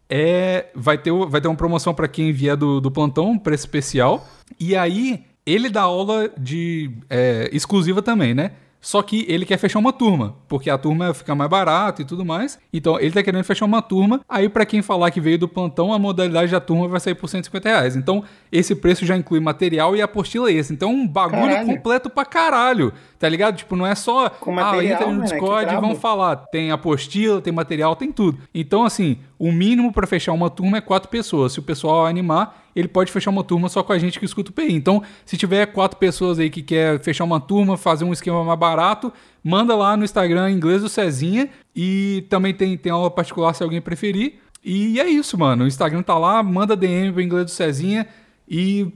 é 0.09 0.67
vai 0.75 0.97
ter, 0.97 1.13
vai 1.13 1.41
ter 1.41 1.49
uma 1.49 1.57
promoção 1.57 1.93
para 1.93 2.07
quem 2.07 2.33
vier 2.33 2.57
do, 2.57 2.81
do 2.81 2.91
plantão, 2.91 3.37
preço 3.37 3.65
especial. 3.65 4.29
E 4.61 4.77
aí, 4.77 5.25
ele 5.45 5.69
dá 5.69 5.83
aula 5.83 6.31
de 6.39 6.93
é, 7.11 7.51
exclusiva 7.53 8.01
também, 8.01 8.33
né? 8.33 8.53
Só 8.81 9.03
que 9.03 9.27
ele 9.29 9.45
quer 9.45 9.59
fechar 9.59 9.79
uma 9.79 9.93
turma, 9.93 10.37
porque 10.47 10.71
a 10.71 10.79
turma 10.79 11.13
fica 11.13 11.35
mais 11.35 11.51
barata 11.51 12.03
e 12.03 12.05
tudo 12.05 12.25
mais. 12.25 12.59
Então 12.73 12.99
ele 12.99 13.11
tá 13.11 13.23
querendo 13.23 13.43
fechar 13.45 13.65
uma 13.65 13.83
turma. 13.83 14.21
Aí, 14.29 14.49
pra 14.49 14.65
quem 14.65 14.83
falar 14.83 15.11
que 15.11 15.21
veio 15.21 15.39
do 15.39 15.49
plantão, 15.49 15.93
a 15.93 15.99
modalidade 15.99 16.53
da 16.53 16.61
turma 16.61 16.87
vai 16.87 17.01
sair 17.01 17.15
por 17.15 17.29
150 17.29 17.69
reais. 17.69 17.97
Então, 17.97 18.23
esse 18.53 18.75
preço 18.75 19.05
já 19.05 19.17
inclui 19.17 19.41
material 19.41 19.97
e 19.97 20.03
apostila 20.03 20.51
esse. 20.51 20.73
Então, 20.73 20.93
um 20.93 21.07
bagulho 21.07 21.49
Caralho. 21.49 21.67
completo 21.67 22.09
pra 22.09 22.25
caralho. 22.25 22.93
Tá 23.19 23.29
ligado? 23.29 23.57
Tipo, 23.57 23.75
não 23.75 23.87
é 23.87 23.95
só. 23.95 24.31
Com 24.31 24.53
ah, 24.53 24.55
material, 24.55 24.95
entra 24.95 25.07
no? 25.13 25.23
Que 25.23 25.29
Discord 25.29 25.75
e 25.75 25.81
vão 25.81 25.97
falar. 25.97 26.37
Tem 26.37 26.71
apostila, 26.71 27.41
tem 27.41 27.53
material, 27.53 27.97
tem 27.97 28.13
tudo. 28.13 28.39
Então, 28.55 28.85
assim, 28.85 29.19
o 29.39 29.51
mínimo 29.51 29.93
pra 29.93 30.07
fechar 30.07 30.33
uma 30.33 30.49
turma 30.49 30.79
é 30.79 30.81
quatro 30.81 31.09
pessoas. 31.09 31.53
Se 31.53 31.59
o 31.59 31.63
pessoal 31.63 32.07
animar, 32.07 32.65
ele 32.77 32.87
pode 32.87 33.11
fechar 33.11 33.31
uma 33.31 33.43
turma 33.43 33.69
só 33.69 33.83
com 33.83 33.93
a 33.93 33.99
gente 33.99 34.21
que 34.21 34.25
escuta 34.25 34.51
o 34.51 34.55
PI. 34.55 34.73
Então, 34.73 35.03
se 35.27 35.37
tiver 35.37 35.67
quatro 35.67 35.99
pessoas 35.99 36.39
aí 36.39 36.49
que 36.49 36.63
quer 36.63 37.03
fechar 37.03 37.25
uma 37.25 37.41
turma, 37.41 37.77
fazer 37.77 38.05
um 38.05 38.13
esquema 38.13 38.45
mais 38.45 38.59
barato, 38.59 39.13
manda 39.43 39.75
lá 39.75 39.97
no 39.97 40.05
Instagram 40.05 40.51
inglês 40.51 40.83
do 40.83 40.89
Cezinha. 40.89 41.49
E 41.75 42.25
também 42.29 42.55
tem, 42.55 42.77
tem 42.77 42.93
aula 42.93 43.11
particular 43.11 43.53
se 43.53 43.65
alguém 43.65 43.81
preferir. 43.81 44.35
E 44.65 45.01
é 45.01 45.09
isso, 45.09 45.37
mano. 45.37 45.65
O 45.65 45.67
Instagram 45.67 46.03
tá 46.03 46.17
lá, 46.17 46.41
manda 46.43 46.77
DM 46.77 47.13
pro 47.13 47.23
inglês 47.23 47.47
do 47.47 47.51
Cezinha 47.51 48.07
e 48.51 48.91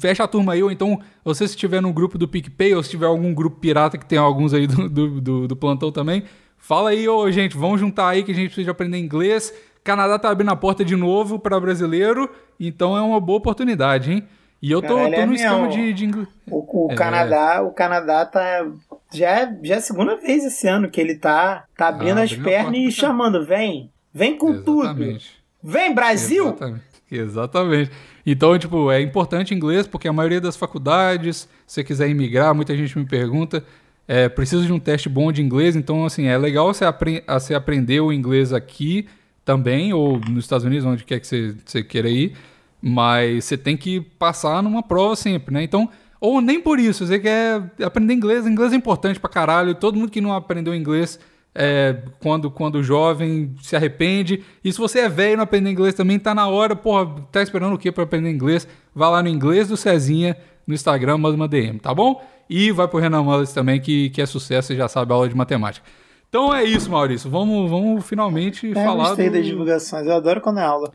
fecha 0.00 0.24
a 0.24 0.28
turma 0.28 0.52
aí, 0.52 0.62
ou 0.62 0.70
então 0.70 1.00
você 1.24 1.46
se 1.48 1.54
estiver 1.54 1.80
no 1.80 1.92
grupo 1.92 2.18
do 2.18 2.28
PicPay, 2.28 2.74
ou 2.74 2.82
se 2.82 2.90
tiver 2.90 3.06
algum 3.06 3.32
grupo 3.34 3.58
pirata, 3.58 3.96
que 3.96 4.04
tem 4.06 4.18
alguns 4.18 4.52
aí 4.52 4.66
do, 4.66 4.88
do, 4.88 5.20
do- 5.20 5.48
do 5.48 5.56
plantão 5.56 5.90
também, 5.90 6.24
fala 6.58 6.90
aí, 6.90 7.08
ô 7.08 7.30
gente, 7.30 7.56
vamos 7.56 7.80
juntar 7.80 8.08
aí 8.08 8.22
que 8.22 8.32
a 8.32 8.34
gente 8.34 8.48
precisa 8.48 8.70
aprender 8.70 8.98
inglês. 8.98 9.52
Canadá 9.82 10.18
tá 10.18 10.28
abrindo 10.28 10.50
a 10.50 10.56
porta 10.56 10.84
de 10.84 10.94
novo 10.96 11.38
para 11.38 11.58
brasileiro, 11.58 12.28
então 12.60 12.96
é 12.96 13.00
uma 13.00 13.18
boa 13.20 13.38
oportunidade, 13.38 14.12
hein? 14.12 14.24
E 14.60 14.70
eu 14.72 14.82
tô, 14.82 14.96
Caralho, 14.96 15.14
tô 15.14 15.20
é 15.20 15.26
no 15.26 15.34
esquema 15.34 15.58
mesmo. 15.68 15.70
de, 15.72 15.92
de 15.94 16.04
inglês. 16.04 16.28
O, 16.50 16.86
o 16.88 16.92
É. 16.92 16.94
Canadá, 16.96 17.62
o 17.62 17.70
Canadá 17.70 18.26
tá. 18.26 18.66
Já, 19.14 19.28
é- 19.30 19.58
já 19.62 19.74
é 19.76 19.78
a 19.78 19.80
segunda 19.80 20.16
vez 20.16 20.44
esse 20.44 20.66
ano 20.68 20.90
que 20.90 21.00
ele 21.00 21.14
tá, 21.14 21.64
tá 21.76 21.88
abrindo 21.88 22.18
Ah, 22.18 22.24
as 22.24 22.34
pernas 22.34 22.74
e 22.76 22.90
chamando. 22.90 23.46
Vem! 23.46 23.90
Vem 24.12 24.36
com 24.36 24.60
tudo! 24.62 24.82
Exatamente. 24.82 25.30
Vem, 25.62 25.94
Brasil! 25.94 26.46
Exatamente. 26.48 26.82
Exatamente. 27.10 27.90
Então, 28.26 28.58
tipo, 28.58 28.90
é 28.90 29.00
importante 29.00 29.54
inglês 29.54 29.86
porque 29.86 30.08
a 30.08 30.12
maioria 30.12 30.40
das 30.40 30.56
faculdades, 30.56 31.48
se 31.66 31.74
você 31.74 31.84
quiser 31.84 32.08
imigrar, 32.08 32.54
muita 32.54 32.76
gente 32.76 32.98
me 32.98 33.04
pergunta, 33.04 33.64
é, 34.06 34.28
precisa 34.28 34.64
de 34.64 34.72
um 34.72 34.78
teste 34.78 35.08
bom 35.08 35.30
de 35.30 35.42
inglês, 35.42 35.76
então, 35.76 36.04
assim, 36.04 36.26
é 36.26 36.36
legal 36.38 36.72
você, 36.72 36.84
apre 36.84 37.22
você 37.26 37.54
aprender 37.54 38.00
o 38.00 38.12
inglês 38.12 38.52
aqui 38.52 39.06
também, 39.44 39.92
ou 39.92 40.18
nos 40.18 40.44
Estados 40.44 40.64
Unidos, 40.64 40.84
onde 40.86 41.04
quer 41.04 41.20
que 41.20 41.26
você, 41.26 41.54
você 41.64 41.82
queira 41.82 42.08
ir, 42.08 42.32
mas 42.80 43.44
você 43.44 43.56
tem 43.56 43.76
que 43.76 44.00
passar 44.00 44.62
numa 44.62 44.82
prova 44.82 45.16
sempre, 45.16 45.52
né? 45.52 45.62
Então, 45.62 45.88
ou 46.20 46.40
nem 46.40 46.60
por 46.60 46.78
isso, 46.78 47.06
você 47.06 47.18
quer 47.18 47.62
aprender 47.82 48.14
inglês, 48.14 48.46
inglês 48.46 48.72
é 48.72 48.76
importante 48.76 49.20
pra 49.20 49.30
caralho, 49.30 49.74
todo 49.74 49.98
mundo 49.98 50.10
que 50.10 50.20
não 50.20 50.32
aprendeu 50.32 50.74
inglês 50.74 51.18
é, 51.54 52.02
quando, 52.20 52.50
quando 52.50 52.82
jovem 52.82 53.54
se 53.62 53.74
arrepende. 53.74 54.44
E 54.62 54.72
se 54.72 54.78
você 54.78 55.00
é 55.00 55.08
velho 55.08 55.32
e 55.32 55.36
não 55.36 55.44
aprender 55.44 55.70
inglês 55.70 55.94
também, 55.94 56.18
tá 56.18 56.34
na 56.34 56.48
hora, 56.48 56.76
porra, 56.76 57.22
tá 57.32 57.42
esperando 57.42 57.74
o 57.74 57.78
quê 57.78 57.90
pra 57.90 58.04
aprender 58.04 58.30
inglês? 58.30 58.66
Vai 58.94 59.10
lá 59.10 59.22
no 59.22 59.28
inglês 59.28 59.68
do 59.68 59.76
Cezinha 59.76 60.36
no 60.66 60.74
Instagram, 60.74 61.18
manda 61.18 61.34
uma 61.34 61.48
DM, 61.48 61.78
tá 61.78 61.94
bom? 61.94 62.22
E 62.48 62.70
vai 62.70 62.86
pro 62.86 62.98
Renan 62.98 63.22
Mullis 63.22 63.52
também, 63.52 63.80
que, 63.80 64.10
que 64.10 64.20
é 64.20 64.26
sucesso 64.26 64.72
e 64.72 64.76
já 64.76 64.86
sabe 64.86 65.12
a 65.12 65.14
aula 65.14 65.28
de 65.28 65.34
matemática. 65.34 65.86
Então 66.28 66.54
é 66.54 66.62
isso, 66.62 66.90
Maurício. 66.90 67.30
Vamos, 67.30 67.70
vamos 67.70 68.06
finalmente 68.06 68.70
É, 68.70 68.84
falar 68.84 69.08
gostei 69.08 69.30
do... 69.30 69.36
das 69.36 69.46
divulgações, 69.46 70.06
eu 70.06 70.12
adoro 70.14 70.42
quando 70.42 70.60
é 70.60 70.64
aula. 70.64 70.92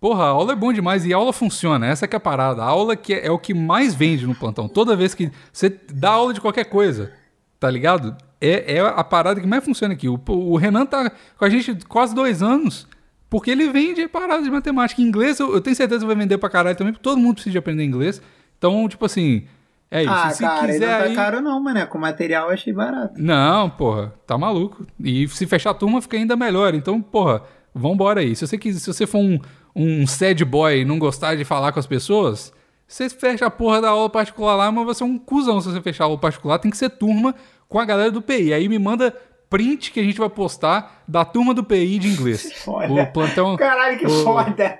Porra, 0.00 0.24
a 0.24 0.28
aula 0.28 0.52
é 0.52 0.56
bom 0.56 0.72
demais 0.72 1.04
e 1.04 1.12
a 1.12 1.16
aula 1.16 1.32
funciona. 1.32 1.86
Essa 1.86 2.06
que 2.06 2.14
é 2.14 2.18
a 2.18 2.20
parada. 2.20 2.62
A 2.62 2.66
aula 2.66 2.94
que 2.94 3.12
é, 3.12 3.26
é 3.26 3.30
o 3.32 3.38
que 3.38 3.52
mais 3.52 3.96
vende 3.96 4.28
no 4.28 4.34
plantão. 4.34 4.68
Toda 4.68 4.94
vez 4.94 5.12
que 5.12 5.30
você 5.52 5.68
dá 5.92 6.10
aula 6.10 6.32
de 6.32 6.40
qualquer 6.40 6.66
coisa, 6.66 7.12
tá 7.58 7.68
ligado? 7.68 8.16
É, 8.40 8.76
é 8.76 8.80
a 8.80 9.02
parada 9.02 9.40
que 9.40 9.46
mais 9.46 9.64
funciona 9.64 9.94
aqui. 9.94 10.08
O, 10.08 10.20
o 10.28 10.56
Renan 10.56 10.86
tá 10.86 11.10
com 11.36 11.44
a 11.44 11.50
gente 11.50 11.74
quase 11.86 12.14
dois 12.14 12.42
anos 12.42 12.86
porque 13.30 13.50
ele 13.50 13.68
vende 13.68 14.08
parada 14.08 14.42
de 14.42 14.50
matemática. 14.50 15.02
Inglês, 15.02 15.38
eu, 15.38 15.52
eu 15.52 15.60
tenho 15.60 15.76
certeza 15.76 16.00
que 16.00 16.06
vai 16.06 16.16
vender 16.16 16.38
pra 16.38 16.48
caralho 16.48 16.76
também, 16.76 16.92
porque 16.92 17.02
todo 17.02 17.18
mundo 17.18 17.34
precisa 17.34 17.52
de 17.52 17.58
aprender 17.58 17.84
inglês. 17.84 18.22
Então, 18.56 18.88
tipo 18.88 19.04
assim, 19.04 19.44
é 19.90 20.02
isso. 20.02 20.12
ah, 20.12 20.30
se 20.30 20.42
cara, 20.42 20.66
quiser 20.66 20.88
não 20.88 20.98
tá 20.98 21.04
aí... 21.04 21.14
caro 21.14 21.40
não, 21.40 21.60
mané. 21.60 21.84
Com 21.86 21.98
material 21.98 22.46
eu 22.46 22.54
achei 22.54 22.72
barato. 22.72 23.14
Não, 23.20 23.68
porra, 23.68 24.12
tá 24.26 24.38
maluco. 24.38 24.86
E 25.02 25.28
se 25.28 25.46
fechar 25.46 25.70
a 25.70 25.74
turma 25.74 26.00
fica 26.00 26.16
ainda 26.16 26.36
melhor. 26.36 26.74
Então, 26.74 27.00
porra, 27.02 27.42
vambora 27.74 28.20
aí. 28.20 28.34
Se 28.34 28.46
você, 28.46 28.56
quiser, 28.56 28.80
se 28.80 28.86
você 28.86 29.06
for 29.06 29.18
um, 29.18 29.38
um 29.76 30.06
sad 30.06 30.42
boy 30.44 30.80
e 30.80 30.84
não 30.84 30.98
gostar 30.98 31.34
de 31.36 31.44
falar 31.44 31.72
com 31.72 31.78
as 31.78 31.86
pessoas, 31.86 32.52
você 32.86 33.10
fecha 33.10 33.44
a 33.44 33.50
porra 33.50 33.82
da 33.82 33.90
aula 33.90 34.08
particular 34.08 34.56
lá, 34.56 34.72
mas 34.72 34.86
você 34.86 35.02
é 35.02 35.06
um 35.06 35.18
cuzão 35.18 35.60
se 35.60 35.70
você 35.70 35.82
fechar 35.82 36.04
a 36.04 36.06
aula 36.06 36.18
particular. 36.18 36.58
Tem 36.58 36.70
que 36.70 36.78
ser 36.78 36.88
turma 36.88 37.34
com 37.68 37.78
a 37.78 37.84
galera 37.84 38.10
do 38.10 38.22
PI. 38.22 38.52
Aí 38.52 38.68
me 38.68 38.78
manda 38.78 39.14
print 39.50 39.90
que 39.92 40.00
a 40.00 40.02
gente 40.02 40.18
vai 40.18 40.28
postar 40.28 41.02
da 41.06 41.24
turma 41.24 41.54
do 41.54 41.64
PI 41.64 41.98
de 41.98 42.08
inglês. 42.08 42.52
Foda. 42.64 42.92
O 42.92 43.06
plantão. 43.12 43.56
Caralho, 43.56 43.98
que 43.98 44.06
o- 44.06 44.24
foda! 44.24 44.78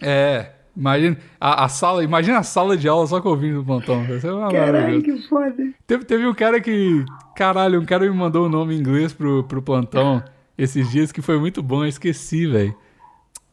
É. 0.00 0.50
Imagina 0.76 1.16
a, 1.40 1.64
a 1.66 1.68
sala, 1.68 2.02
imagina 2.02 2.38
a 2.38 2.42
sala 2.42 2.76
de 2.76 2.88
aula 2.88 3.06
só 3.06 3.20
com 3.20 3.28
ouvindo 3.28 3.60
do 3.60 3.64
plantão. 3.64 4.04
Ser 4.20 4.32
uma 4.32 4.50
Caralho, 4.50 5.00
que 5.02 5.16
foda! 5.28 5.54
Teve, 5.86 6.04
teve 6.04 6.26
um 6.26 6.34
cara 6.34 6.60
que. 6.60 7.04
Caralho, 7.36 7.80
um 7.80 7.84
cara 7.84 8.04
me 8.10 8.16
mandou 8.16 8.46
o 8.46 8.48
nome 8.48 8.74
em 8.74 8.78
inglês 8.80 9.12
pro, 9.12 9.44
pro 9.44 9.62
plantão 9.62 10.20
esses 10.58 10.90
dias 10.90 11.12
que 11.12 11.22
foi 11.22 11.38
muito 11.38 11.62
bom, 11.62 11.84
eu 11.84 11.88
esqueci, 11.88 12.46
velho. 12.48 12.74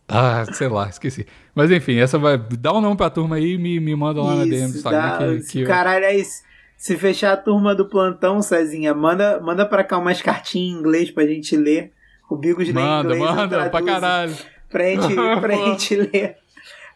Ah, 0.08 0.43
sei 0.52 0.67
lá, 0.67 0.89
esqueci. 0.89 1.28
Mas 1.54 1.69
enfim, 1.71 1.97
essa 1.97 2.17
vai. 2.17 2.38
Dá 2.38 2.74
um 2.74 2.82
nome 2.82 2.97
pra 2.97 3.10
turma 3.12 3.36
aí 3.36 3.54
e 3.54 3.58
me, 3.60 3.80
me 3.80 3.95
manda 3.95 4.19
lá 4.21 4.36
na 4.38 4.43
DM 4.43 4.50
do 4.50 4.56
Isso, 4.69 4.78
Instagram 4.78 5.02
dá, 5.02 5.17
que, 5.19 5.39
que 5.52 5.60
eu- 5.62 5.67
caralho, 5.67 6.06
é 6.06 6.15
isso. 6.17 6.41
Se 6.81 6.97
fechar 6.97 7.33
a 7.33 7.37
turma 7.37 7.75
do 7.75 7.85
plantão, 7.85 8.41
Cezinha, 8.41 8.91
manda, 8.91 9.39
manda 9.39 9.67
pra 9.67 9.83
cá 9.83 9.99
umas 9.99 10.19
cartinhas 10.19 10.75
em 10.75 10.79
inglês 10.79 11.11
pra 11.11 11.27
gente 11.27 11.55
ler. 11.55 11.91
O 12.27 12.35
Bigos 12.35 12.65
lê 12.67 12.73
Manda, 12.73 13.13
inglês. 13.13 13.21
eu 13.29 13.35
manda, 13.35 13.69
pra 13.69 13.83
caralho. 13.83 14.35
Pra 14.67 14.83
gente, 14.85 15.13
pra 15.39 15.53
gente 15.55 15.95
ler. 15.95 16.37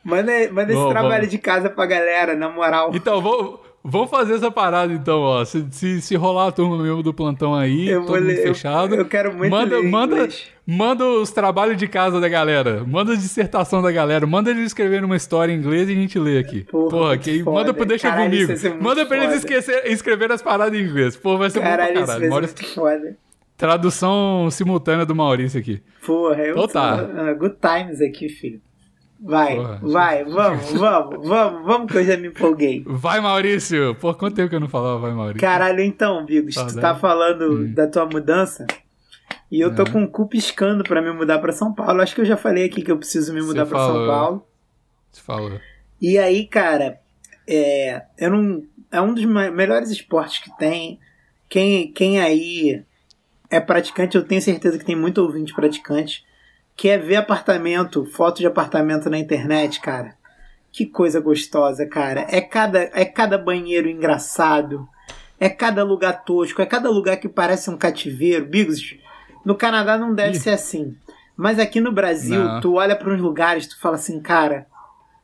Manda, 0.03 0.31
manda 0.51 0.71
esse 0.73 0.81
Bom, 0.81 0.89
trabalho 0.89 1.15
vamos. 1.17 1.29
de 1.29 1.37
casa 1.37 1.69
pra 1.69 1.85
galera, 1.85 2.35
na 2.35 2.49
moral. 2.49 2.89
Então, 2.95 3.21
vou, 3.21 3.63
vamos 3.83 4.09
fazer 4.09 4.33
essa 4.33 4.49
parada 4.49 4.91
então, 4.91 5.19
ó. 5.21 5.45
Se, 5.45 5.63
se, 5.69 6.01
se 6.01 6.15
rolar 6.15 6.47
a 6.47 6.51
turma 6.51 6.81
mesmo 6.81 7.03
do 7.03 7.13
plantão 7.13 7.53
aí, 7.53 7.87
Eu 7.87 8.01
todo 8.05 8.07
vou 8.13 8.17
ler, 8.27 8.39
eu- 8.39 8.53
fechado. 8.55 8.95
eu 8.95 9.05
quero 9.05 9.33
muito 9.35 9.51
manda, 9.51 9.77
ler 9.77 9.87
manda, 9.87 10.15
inglês. 10.15 10.47
Manda 10.67 11.05
os 11.05 11.31
trabalhos 11.31 11.77
de 11.77 11.87
casa 11.87 12.19
da 12.19 12.27
galera. 12.29 12.83
Manda 12.85 13.13
a 13.13 13.15
dissertação 13.15 13.81
da 13.81 13.91
galera. 13.91 14.25
Manda 14.25 14.49
eles 14.49 14.65
escreverem 14.67 15.05
uma 15.05 15.15
história 15.15 15.51
em 15.53 15.57
inglês 15.57 15.87
e 15.89 15.91
a 15.91 15.95
gente 15.95 16.17
lê 16.19 16.37
aqui. 16.39 16.61
Porra, 16.63 16.89
Porra, 16.89 17.17
que 17.17 17.43
manda 17.43 17.73
pro 17.73 17.85
Deixa 17.85 18.09
Caralho, 18.09 18.47
Comigo. 18.47 18.83
Manda 18.83 19.05
pra 19.05 19.17
eles 19.17 19.27
foda. 19.27 19.37
esquecer, 19.37 19.91
escrever 19.91 20.31
as 20.31 20.41
paradas 20.41 20.77
em 20.79 20.83
inglês. 20.83 21.15
Pô, 21.15 21.37
vai 21.37 21.49
ser 21.49 21.61
Caralho, 21.61 21.93
bom 21.99 22.05
pra 22.05 22.13
caralho. 22.15 22.31
muito 22.31 22.65
foda. 22.73 23.17
Tradução 23.57 24.49
simultânea 24.51 25.05
do 25.05 25.15
Maurício 25.15 25.59
aqui. 25.59 25.81
Porra, 26.05 26.41
eu 26.43 26.51
Então 26.55 26.67
tá. 26.67 26.97
tô- 27.05 27.21
ah, 27.21 27.33
good 27.33 27.55
times 27.61 28.01
aqui, 28.01 28.27
filho. 28.29 28.59
Vai, 29.17 29.55
Porra. 29.55 29.79
vai, 29.81 30.23
vamos, 30.25 30.71
vamos, 30.73 31.27
vamos, 31.27 31.65
vamos 31.65 31.91
que 31.91 31.97
eu 31.97 32.03
já 32.03 32.17
me 32.17 32.27
empolguei. 32.27 32.83
Vai, 32.85 33.21
Maurício! 33.21 33.95
Pô, 33.95 34.13
quanto 34.13 34.35
tempo 34.35 34.49
que 34.49 34.55
eu 34.55 34.59
não 34.59 34.67
falava 34.67 34.99
vai, 34.99 35.11
Maurício? 35.13 35.39
Caralho, 35.39 35.79
então, 35.79 36.25
Bigos, 36.25 36.53
tu 36.53 36.59
Saudade. 36.59 36.81
tá 36.81 36.95
falando 36.95 37.53
Hum. 37.61 37.73
da 37.73 37.87
tua 37.87 38.05
mudança 38.05 38.67
e 39.51 39.59
eu 39.59 39.73
tô 39.75 39.83
É. 39.83 39.89
com 39.89 40.03
o 40.03 40.07
cu 40.07 40.27
piscando 40.27 40.83
pra 40.83 41.01
me 41.01 41.11
mudar 41.11 41.39
pra 41.39 41.51
São 41.53 41.73
Paulo. 41.73 42.01
Acho 42.01 42.15
que 42.15 42.21
eu 42.21 42.25
já 42.25 42.37
falei 42.37 42.65
aqui 42.65 42.81
que 42.81 42.91
eu 42.91 42.97
preciso 42.97 43.33
me 43.33 43.41
Você 43.41 43.47
mudar 43.47 43.65
pra 43.65 43.79
São. 43.79 44.07
Paulo. 44.07 44.47
Você 45.11 45.21
falou. 45.21 45.59
E 46.01 46.17
aí, 46.17 46.45
cara, 46.45 46.99
é, 47.47 48.03
eu 48.17 48.29
não, 48.31 48.63
é 48.91 48.99
um 49.01 49.13
dos 49.13 49.23
me- 49.25 49.51
melhores 49.51 49.89
esportes 49.91 50.39
que 50.39 50.55
tem. 50.57 50.99
Quem, 51.47 51.91
quem 51.91 52.19
aí 52.19 52.83
é 53.49 53.59
praticante, 53.59 54.17
eu 54.17 54.25
tenho 54.25 54.41
certeza 54.41 54.77
que 54.77 54.83
tem 54.85 54.95
muito 54.95 55.19
ouvinte 55.19 55.53
praticante, 55.53 56.25
que 56.75 56.89
é 56.89 56.97
ver 56.97 57.15
apartamento, 57.17 58.03
foto 58.05 58.39
de 58.39 58.47
apartamento 58.47 59.09
na 59.09 59.17
internet, 59.17 59.79
cara. 59.79 60.15
Que 60.71 60.85
coisa 60.85 61.21
gostosa, 61.21 61.85
cara. 61.85 62.25
É 62.29 62.41
cada, 62.41 62.89
é 62.93 63.05
cada 63.05 63.37
banheiro 63.37 63.87
engraçado. 63.87 64.85
É 65.39 65.47
cada 65.47 65.83
lugar 65.83 66.23
tosco, 66.25 66.61
é 66.61 66.65
cada 66.65 66.89
lugar 66.89 67.15
que 67.17 67.29
parece 67.29 67.69
um 67.69 67.77
cativeiro. 67.77 68.45
Bigos, 68.45 68.81
no 69.45 69.55
Canadá 69.55 69.97
não 69.97 70.13
deve 70.13 70.37
Ih. 70.37 70.39
ser 70.39 70.49
assim. 70.51 70.95
Mas 71.37 71.59
aqui 71.59 71.79
no 71.79 71.91
Brasil, 71.91 72.43
Não. 72.43 72.61
tu 72.61 72.75
olha 72.75 72.95
para 72.95 73.13
uns 73.13 73.19
lugares, 73.21 73.67
tu 73.67 73.79
fala 73.79 73.95
assim, 73.95 74.19
cara, 74.21 74.65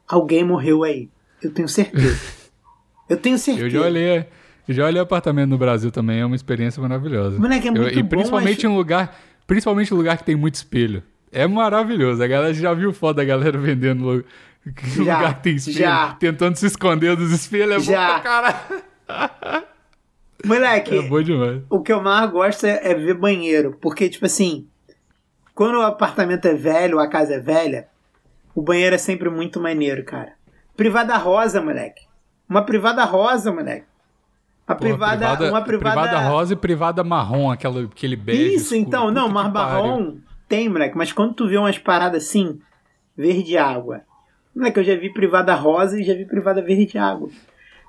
alguém 0.08 0.44
morreu 0.44 0.84
aí. 0.84 1.10
Eu 1.42 1.52
tenho 1.52 1.68
certeza. 1.68 2.20
Eu 3.10 3.18
tenho 3.18 3.38
certeza. 3.38 3.66
Eu 3.68 3.70
já 3.70 3.82
olhei, 3.82 4.26
eu 4.68 4.74
já 4.74 4.86
olhei 4.86 5.02
apartamento 5.02 5.50
no 5.50 5.58
Brasil 5.58 5.92
também, 5.92 6.22
é 6.22 6.26
uma 6.26 6.36
experiência 6.36 6.82
maravilhosa. 6.82 7.38
Moleque, 7.38 7.68
é 7.68 7.72
Eu- 7.72 7.74
muito 7.76 8.00
e 8.00 8.04
bom, 8.04 8.08
principalmente 8.10 8.66
mas- 8.66 8.74
em 8.74 8.78
lugar, 8.78 9.20
principalmente 9.46 9.94
em 9.94 9.98
lugar 9.98 10.18
que 10.18 10.24
tem 10.24 10.36
muito 10.36 10.56
espelho. 10.56 11.04
É 11.30 11.46
maravilhoso. 11.46 12.24
A 12.24 12.28
galera 12.28 12.54
já 12.54 12.74
viu 12.74 12.94
foto 12.94 13.18
da 13.18 13.26
galera 13.26 13.58
vendendo 13.58 14.24
Já, 14.96 15.16
lugar 15.18 15.34
que 15.38 15.44
tem 15.44 15.56
espelho, 15.56 15.78
já. 15.80 16.14
tentando 16.20 16.56
se 16.56 16.66
esconder 16.68 17.16
dos 17.18 17.32
espelhos. 17.32 17.88
É 17.90 17.92
Já. 17.92 18.06
bom 18.08 18.12
pra 18.14 18.20
caralho. 18.22 19.64
Moleque, 20.46 20.98
É 20.98 21.02
bom 21.02 21.22
demais. 21.22 21.62
o 21.70 21.82
que 21.82 21.92
eu 21.92 22.02
mais 22.02 22.30
gosto 22.32 22.66
é, 22.66 22.92
é 22.92 22.94
ver 22.94 23.14
banheiro. 23.16 23.78
Porque, 23.82 24.10
tipo 24.10 24.26
assim, 24.26 24.68
quando 25.54 25.78
o 25.78 25.82
apartamento 25.82 26.46
é 26.48 26.54
velho, 26.54 27.00
a 27.00 27.08
casa 27.08 27.36
é 27.36 27.40
velha, 27.40 27.88
o 28.56 28.62
banheiro 28.62 28.96
é 28.96 28.98
sempre 28.98 29.30
muito 29.30 29.60
maneiro, 29.60 30.04
cara. 30.04 30.34
Privada 30.76 31.16
rosa, 31.18 31.62
moleque. 31.62 32.04
Uma 32.50 32.64
privada 32.64 33.04
rosa, 33.04 33.52
moleque. 33.52 33.86
A 34.68 34.76
Pô, 34.76 34.82
privada, 34.82 35.50
uma 35.50 35.62
privada... 35.62 36.20
rosa 36.20 36.54
e 36.54 36.56
privada 36.56 37.04
marrom, 37.04 37.52
aquela, 37.52 37.84
aquele 37.84 38.16
bege. 38.16 38.56
Isso, 38.56 38.74
escuro. 38.76 38.82
então, 38.82 39.12
não, 39.12 39.24
Puta 39.28 39.34
mar 39.34 39.52
marrom 39.52 40.18
tem, 40.48 40.70
moleque. 40.70 40.98
Mas 40.98 41.12
quando 41.12 41.34
tu 41.34 41.48
vê 41.48 41.58
umas 41.58 41.78
paradas 41.78 42.24
assim, 42.26 42.60
verde 43.16 43.58
água. 43.58 44.02
Moleque, 44.56 44.80
eu 44.80 44.84
já 44.84 44.96
vi 44.96 45.14
privada 45.14 45.54
rosa 45.56 46.00
e 46.00 46.04
já 46.04 46.14
vi 46.14 46.26
privada 46.26 46.62
verde 46.62 46.98
água. 46.98 47.30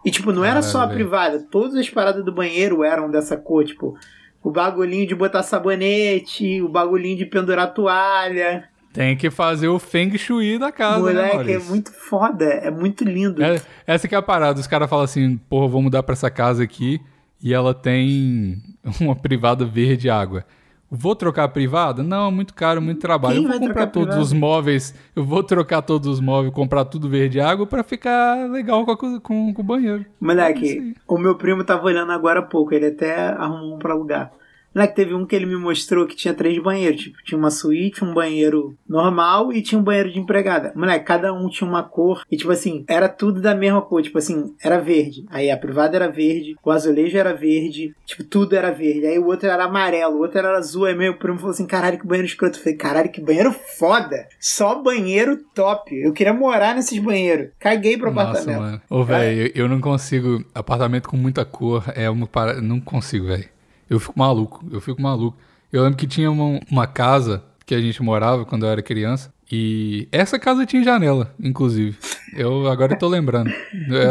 E, 0.05 0.11
tipo, 0.11 0.33
não 0.33 0.45
era 0.45 0.55
Caralho, 0.55 0.73
só 0.73 0.81
a 0.83 0.89
privada. 0.89 1.47
Todas 1.51 1.77
as 1.77 1.89
paradas 1.89 2.25
do 2.25 2.33
banheiro 2.33 2.83
eram 2.83 3.11
dessa 3.11 3.37
cor, 3.37 3.65
tipo... 3.65 3.97
O 4.45 4.51
bagulhinho 4.51 5.07
de 5.07 5.15
botar 5.15 5.45
sabonete, 5.45 6.61
o 6.61 6.69
bagulhinho 6.69 7.17
de 7.17 7.25
pendurar 7.25 7.73
toalha. 7.73 8.69
Tem 8.93 9.17
que 9.17 9.31
fazer 9.31 9.69
o 9.69 9.79
feng 9.79 10.19
shui 10.19 10.59
da 10.59 10.71
casa, 10.71 11.13
né, 11.13 11.33
Moleque, 11.33 11.53
é 11.53 11.59
muito 11.61 11.93
foda. 11.93 12.45
É 12.45 12.71
muito 12.71 13.05
lindo. 13.05 13.43
É, 13.43 13.63
essa 13.87 14.07
que 14.07 14.15
é 14.15 14.19
a 14.19 14.23
parada. 14.23 14.61
Os 14.61 14.67
caras 14.67 14.91
falam 14.91 15.05
assim, 15.05 15.39
porra, 15.49 15.69
vou 15.69 15.81
mudar 15.81 16.03
pra 16.03 16.13
essa 16.13 16.31
casa 16.31 16.63
aqui 16.63 17.01
e 17.43 17.55
ela 17.55 17.73
tem 17.73 18.61
uma 19.01 19.17
privada 19.17 19.65
verde 19.65 20.11
água. 20.11 20.45
Vou 20.95 21.17
trocar 21.17 21.45
a 21.45 21.49
privada? 21.49 22.03
Não, 22.03 22.29
é 22.29 22.31
muito 22.31 22.53
caro, 22.53 22.83
muito 22.83 23.01
trabalho. 23.01 23.37
Quem 23.37 23.45
eu 23.45 23.51
vou 23.51 23.61
comprar 23.61 23.87
todos 23.87 24.09
privada? 24.09 24.23
os 24.23 24.33
móveis, 24.35 24.95
eu 25.17 25.25
vou 25.25 25.43
trocar 25.43 25.81
todos 25.81 26.07
os 26.07 26.21
móveis, 26.21 26.53
comprar 26.53 26.85
tudo 26.85 27.09
verde 27.09 27.41
água 27.41 27.67
pra 27.67 27.83
ficar 27.83 28.51
legal 28.51 28.85
com, 28.85 28.91
a 28.91 28.97
co- 28.97 29.21
com, 29.23 29.55
com 29.55 29.63
o 29.63 29.65
banheiro. 29.65 30.03
É 30.03 30.07
Moleque, 30.21 30.65
aí. 30.67 30.95
o 31.09 31.17
meu 31.19 31.35
primo 31.37 31.65
tava 31.65 31.87
olhando 31.87 32.13
agora 32.13 32.41
há 32.41 32.43
pouco, 32.43 32.75
ele 32.75 32.89
até 32.89 33.29
arrumou 33.29 33.77
um 33.77 33.79
pra 33.79 33.95
alugar. 33.95 34.33
Moleque, 34.75 34.95
teve 34.97 35.15
um 35.15 35.27
que 35.27 35.37
ele 35.37 35.47
me 35.47 35.57
mostrou 35.57 36.07
que 36.07 36.17
tinha 36.17 36.35
três 36.35 36.61
banheiros. 36.63 37.03
Tipo, 37.03 37.23
tinha 37.25 37.39
uma 37.39 37.51
suíte, 37.51 38.05
um 38.05 38.15
banheiro 38.15 38.77
normal 38.89 39.53
e 39.53 39.63
tinha 39.63 39.79
um 39.79 39.85
banheiro 39.85 40.13
de 40.13 40.19
empregada. 40.19 40.73
Moleque, 40.75 41.05
cada 41.05 41.33
um 41.33 41.49
tinha 41.49 41.69
uma 41.69 41.83
cor. 41.83 42.23
E, 42.31 42.37
tipo 42.37 42.51
assim, 42.51 42.85
era 42.89 43.09
tudo 43.09 43.41
da 43.41 43.55
mesma 43.55 43.83
cor. 43.83 44.03
Tipo 44.03 44.19
assim, 44.19 44.55
era 44.63 44.81
verde. 44.81 45.25
Aí 45.31 45.51
a 45.51 45.57
privada 45.57 45.97
era 45.97 46.11
verde, 46.11 46.57
o 46.65 46.71
azulejo 46.71 47.17
era 47.17 47.35
verde. 47.35 47.95
Tipo, 48.07 48.25
tudo 48.25 48.57
era 48.57 48.71
verde. 48.71 49.07
Aí 49.07 49.19
o 49.19 49.27
outro 49.27 49.49
era 49.49 49.65
amarelo, 49.65 50.17
o 50.17 50.21
outro 50.21 50.39
era 50.39 50.57
azul. 50.57 50.87
Aí 50.87 50.95
meu 50.95 51.15
primo 51.15 51.39
falou 51.39 51.53
assim: 51.53 51.67
caralho, 51.67 51.99
que 51.99 52.07
banheiro 52.07 52.27
escroto. 52.27 52.59
Eu 52.59 52.63
falei, 52.63 52.79
caralho, 52.79 53.11
que 53.11 53.21
banheiro 53.21 53.53
foda. 53.53 54.27
Só 54.41 54.81
banheiro 54.83 55.39
top. 55.55 55.95
Eu 55.95 56.13
queria 56.13 56.33
morar 56.33 56.75
nesses 56.75 56.99
banheiros. 56.99 57.51
Caguei 57.59 57.97
pro 57.97 58.13
Nossa, 58.13 58.31
apartamento. 58.31 58.61
mano. 58.61 58.83
Ô, 58.89 59.05
velho, 59.05 59.53
eu, 59.55 59.65
eu 59.65 59.69
não 59.69 59.81
consigo. 59.81 60.45
Apartamento 60.55 61.09
com 61.09 61.17
muita 61.17 61.45
cor 61.45 61.85
é 61.95 62.09
uma 62.09 62.27
parada. 62.27 62.61
Não 62.61 62.81
consigo, 62.81 63.27
velho. 63.27 63.52
Eu 63.93 64.01
fico 64.01 64.15
maluco. 64.19 64.65
Eu 64.71 64.81
fico 64.81 65.01
maluco. 65.01 65.37
Eu 65.73 65.83
lembro 65.83 65.97
que 65.99 66.07
tinha 66.07 66.31
uma, 66.31 66.61
uma 66.71 66.87
casa 66.87 67.43
que 67.67 67.75
a 67.75 67.81
gente 67.81 68.03
morava 68.03 68.45
quando 68.45 68.65
eu 68.67 68.71
era 68.71 68.83
criança. 68.83 69.33
E 69.51 70.09
essa 70.11 70.39
casa 70.39 70.65
tinha 70.65 70.83
janela, 70.83 71.35
inclusive. 71.39 71.97
Eu 72.35 72.67
agora 72.69 72.97
tô 72.97 73.07
lembrando. 73.07 73.51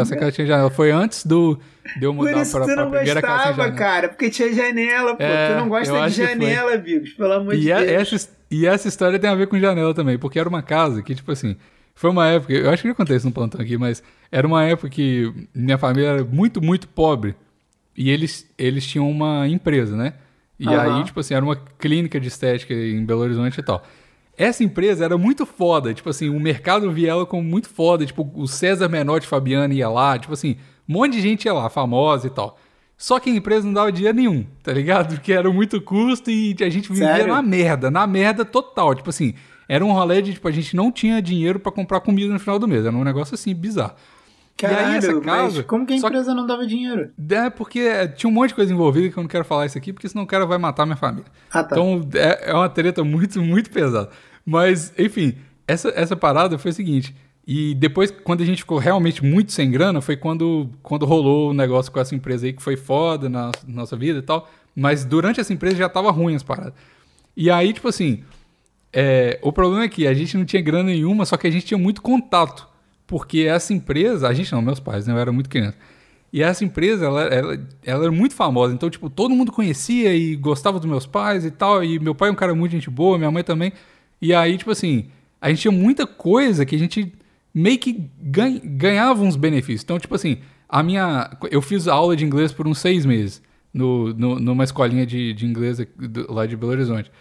Essa 0.00 0.14
casa 0.16 0.30
tinha 0.30 0.46
janela. 0.46 0.70
Foi 0.70 0.92
antes 0.92 1.26
do, 1.26 1.58
de 1.98 2.04
eu 2.04 2.14
Por 2.14 2.26
mudar 2.26 2.42
isso 2.42 2.52
pra, 2.52 2.60
tu 2.60 2.66
pra 2.74 2.84
não 2.84 2.90
casa 2.92 3.14
gostava, 3.14 3.52
janela. 3.54 3.72
cara, 3.72 4.08
porque 4.08 4.30
tinha 4.30 4.52
janela, 4.54 5.16
pô. 5.16 5.22
É, 5.22 5.54
tu 5.54 5.60
não 5.60 5.68
gosta 5.68 6.08
de 6.08 6.14
janela, 6.14 6.76
Bigos, 6.78 7.10
pelo 7.14 7.32
amor 7.32 7.56
de 7.56 7.62
E, 7.66 7.72
a- 7.72 7.80
Deus. 7.80 8.12
essa, 8.12 8.30
e 8.50 8.66
essa 8.66 8.86
história 8.86 9.18
tem 9.18 9.28
a 9.28 9.34
ver 9.34 9.48
com 9.48 9.58
janela 9.58 9.92
também, 9.92 10.16
porque 10.16 10.38
era 10.38 10.48
uma 10.48 10.62
casa 10.62 11.02
que, 11.02 11.12
tipo 11.14 11.32
assim, 11.32 11.56
foi 11.94 12.10
uma 12.10 12.28
época, 12.28 12.52
eu 12.52 12.70
acho 12.70 12.82
que 12.82 12.88
já 12.88 12.94
contei 12.94 13.16
isso 13.16 13.26
no 13.26 13.32
plantão 13.32 13.60
aqui, 13.60 13.76
mas 13.76 14.00
era 14.30 14.46
uma 14.46 14.62
época 14.64 14.88
que 14.90 15.32
minha 15.52 15.76
família 15.76 16.08
era 16.08 16.24
muito, 16.24 16.62
muito 16.62 16.86
pobre 16.86 17.34
e 17.96 18.10
eles, 18.10 18.50
eles 18.58 18.86
tinham 18.86 19.10
uma 19.10 19.46
empresa, 19.48 19.96
né? 19.96 20.14
E 20.58 20.66
Aham. 20.68 20.98
aí, 20.98 21.04
tipo 21.04 21.18
assim, 21.20 21.34
era 21.34 21.44
uma 21.44 21.56
clínica 21.56 22.20
de 22.20 22.28
estética 22.28 22.72
em 22.72 23.04
Belo 23.04 23.20
Horizonte 23.20 23.58
e 23.58 23.62
tal. 23.62 23.82
Essa 24.36 24.64
empresa 24.64 25.04
era 25.04 25.18
muito 25.18 25.44
foda, 25.44 25.92
tipo 25.92 26.08
assim, 26.08 26.28
o 26.28 26.40
mercado 26.40 26.90
via 26.90 27.10
ela 27.10 27.26
como 27.26 27.42
muito 27.42 27.68
foda, 27.68 28.06
tipo, 28.06 28.30
o 28.34 28.46
César 28.48 28.88
Menotti 28.88 29.26
Fabiano 29.26 29.74
ia 29.74 29.88
lá, 29.88 30.18
tipo 30.18 30.32
assim, 30.32 30.56
um 30.88 30.94
monte 30.94 31.12
de 31.14 31.20
gente 31.20 31.44
ia 31.44 31.52
lá, 31.52 31.68
famosa 31.68 32.26
e 32.26 32.30
tal. 32.30 32.58
Só 32.96 33.18
que 33.18 33.28
a 33.28 33.34
empresa 33.34 33.66
não 33.66 33.74
dava 33.74 33.90
dinheiro 33.90 34.16
nenhum, 34.16 34.46
tá 34.62 34.72
ligado? 34.72 35.14
Porque 35.14 35.32
era 35.32 35.50
muito 35.52 35.80
custo 35.80 36.30
e 36.30 36.54
a 36.60 36.70
gente 36.70 36.88
vivia 36.88 37.08
Sério? 37.08 37.34
na 37.34 37.42
merda, 37.42 37.90
na 37.90 38.06
merda 38.06 38.44
total. 38.44 38.94
Tipo 38.94 39.10
assim, 39.10 39.34
era 39.68 39.84
um 39.84 39.92
rolê 39.92 40.22
de, 40.22 40.34
tipo, 40.34 40.46
a 40.46 40.52
gente 40.52 40.76
não 40.76 40.92
tinha 40.92 41.20
dinheiro 41.20 41.58
pra 41.58 41.72
comprar 41.72 42.00
comida 42.00 42.32
no 42.32 42.38
final 42.38 42.58
do 42.60 42.68
mês. 42.68 42.86
Era 42.86 42.94
um 42.94 43.02
negócio 43.02 43.34
assim, 43.34 43.52
bizarro. 43.54 43.94
Caralho, 44.62 44.80
e 44.80 44.90
aí 44.90 44.96
essa 44.96 45.20
casa... 45.20 45.62
como 45.64 45.84
que 45.84 45.92
a 45.92 45.96
empresa 45.96 46.34
não 46.34 46.46
dava 46.46 46.66
dinheiro? 46.66 47.10
É 47.30 47.50
porque 47.50 48.08
tinha 48.16 48.30
um 48.30 48.32
monte 48.32 48.50
de 48.50 48.54
coisa 48.54 48.72
envolvida 48.72 49.10
que 49.10 49.18
eu 49.18 49.22
não 49.22 49.28
quero 49.28 49.44
falar 49.44 49.66
isso 49.66 49.76
aqui, 49.76 49.92
porque 49.92 50.08
senão 50.08 50.24
o 50.24 50.26
cara 50.26 50.46
vai 50.46 50.58
matar 50.58 50.86
minha 50.86 50.96
família. 50.96 51.26
Ah, 51.50 51.64
tá. 51.64 51.74
Então 51.74 52.08
é, 52.14 52.50
é 52.50 52.54
uma 52.54 52.68
treta 52.68 53.02
muito, 53.02 53.40
muito 53.42 53.70
pesada. 53.70 54.10
Mas, 54.46 54.92
enfim, 54.98 55.34
essa, 55.66 55.92
essa 55.96 56.16
parada 56.16 56.58
foi 56.58 56.70
o 56.70 56.74
seguinte. 56.74 57.14
E 57.46 57.74
depois, 57.74 58.10
quando 58.10 58.42
a 58.42 58.46
gente 58.46 58.58
ficou 58.58 58.78
realmente 58.78 59.24
muito 59.24 59.50
sem 59.50 59.70
grana, 59.70 60.00
foi 60.00 60.16
quando, 60.16 60.70
quando 60.82 61.04
rolou 61.04 61.50
o 61.50 61.54
negócio 61.54 61.90
com 61.90 61.98
essa 61.98 62.14
empresa 62.14 62.46
aí, 62.46 62.52
que 62.52 62.62
foi 62.62 62.76
foda 62.76 63.28
na 63.28 63.50
nossa 63.66 63.96
vida 63.96 64.20
e 64.20 64.22
tal. 64.22 64.48
Mas 64.76 65.04
durante 65.04 65.40
essa 65.40 65.52
empresa 65.52 65.76
já 65.76 65.88
tava 65.88 66.10
ruim 66.10 66.34
as 66.34 66.42
paradas. 66.42 66.74
E 67.36 67.50
aí, 67.50 67.72
tipo 67.72 67.88
assim, 67.88 68.22
é, 68.92 69.38
o 69.42 69.52
problema 69.52 69.84
é 69.84 69.88
que 69.88 70.06
a 70.06 70.14
gente 70.14 70.36
não 70.36 70.44
tinha 70.44 70.62
grana 70.62 70.84
nenhuma, 70.84 71.24
só 71.24 71.36
que 71.36 71.46
a 71.46 71.50
gente 71.50 71.66
tinha 71.66 71.78
muito 71.78 72.00
contato. 72.00 72.68
Porque 73.12 73.40
essa 73.40 73.74
empresa, 73.74 74.26
a 74.26 74.32
gente 74.32 74.50
não, 74.52 74.62
meus 74.62 74.80
pais, 74.80 75.06
né? 75.06 75.12
Eu 75.12 75.18
era 75.18 75.30
muito 75.30 75.50
criança. 75.50 75.76
E 76.32 76.42
essa 76.42 76.64
empresa, 76.64 77.04
ela, 77.04 77.20
ela, 77.24 77.68
ela 77.84 78.04
era 78.04 78.10
muito 78.10 78.34
famosa. 78.34 78.72
Então, 78.72 78.88
tipo, 78.88 79.10
todo 79.10 79.34
mundo 79.34 79.52
conhecia 79.52 80.16
e 80.16 80.34
gostava 80.34 80.78
dos 80.78 80.88
meus 80.88 81.04
pais 81.04 81.44
e 81.44 81.50
tal. 81.50 81.84
E 81.84 81.98
meu 81.98 82.14
pai 82.14 82.30
é 82.30 82.32
um 82.32 82.34
cara 82.34 82.54
muito 82.54 82.72
gente 82.72 82.88
boa, 82.88 83.18
minha 83.18 83.30
mãe 83.30 83.44
também. 83.44 83.70
E 84.18 84.32
aí, 84.32 84.56
tipo 84.56 84.70
assim, 84.70 85.08
a 85.42 85.50
gente 85.50 85.60
tinha 85.60 85.70
muita 85.70 86.06
coisa 86.06 86.64
que 86.64 86.74
a 86.74 86.78
gente 86.78 87.12
meio 87.52 87.78
que 87.78 88.08
ganha, 88.18 88.58
ganhava 88.64 89.22
uns 89.22 89.36
benefícios. 89.36 89.82
Então, 89.84 89.98
tipo 89.98 90.14
assim, 90.14 90.38
a 90.66 90.82
minha. 90.82 91.36
Eu 91.50 91.60
fiz 91.60 91.86
aula 91.86 92.16
de 92.16 92.24
inglês 92.24 92.50
por 92.50 92.66
uns 92.66 92.78
seis 92.78 93.04
meses 93.04 93.42
no, 93.74 94.14
no, 94.14 94.40
numa 94.40 94.64
escolinha 94.64 95.04
de, 95.04 95.34
de 95.34 95.44
inglês 95.44 95.86
lá 96.30 96.46
de 96.46 96.56
Belo 96.56 96.72
Horizonte. 96.72 97.12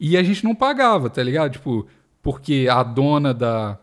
E 0.00 0.16
a 0.16 0.22
gente 0.22 0.42
não 0.42 0.54
pagava, 0.54 1.10
tá 1.10 1.22
ligado? 1.22 1.52
Tipo, 1.52 1.86
porque 2.22 2.66
a 2.70 2.82
dona 2.82 3.34
da. 3.34 3.78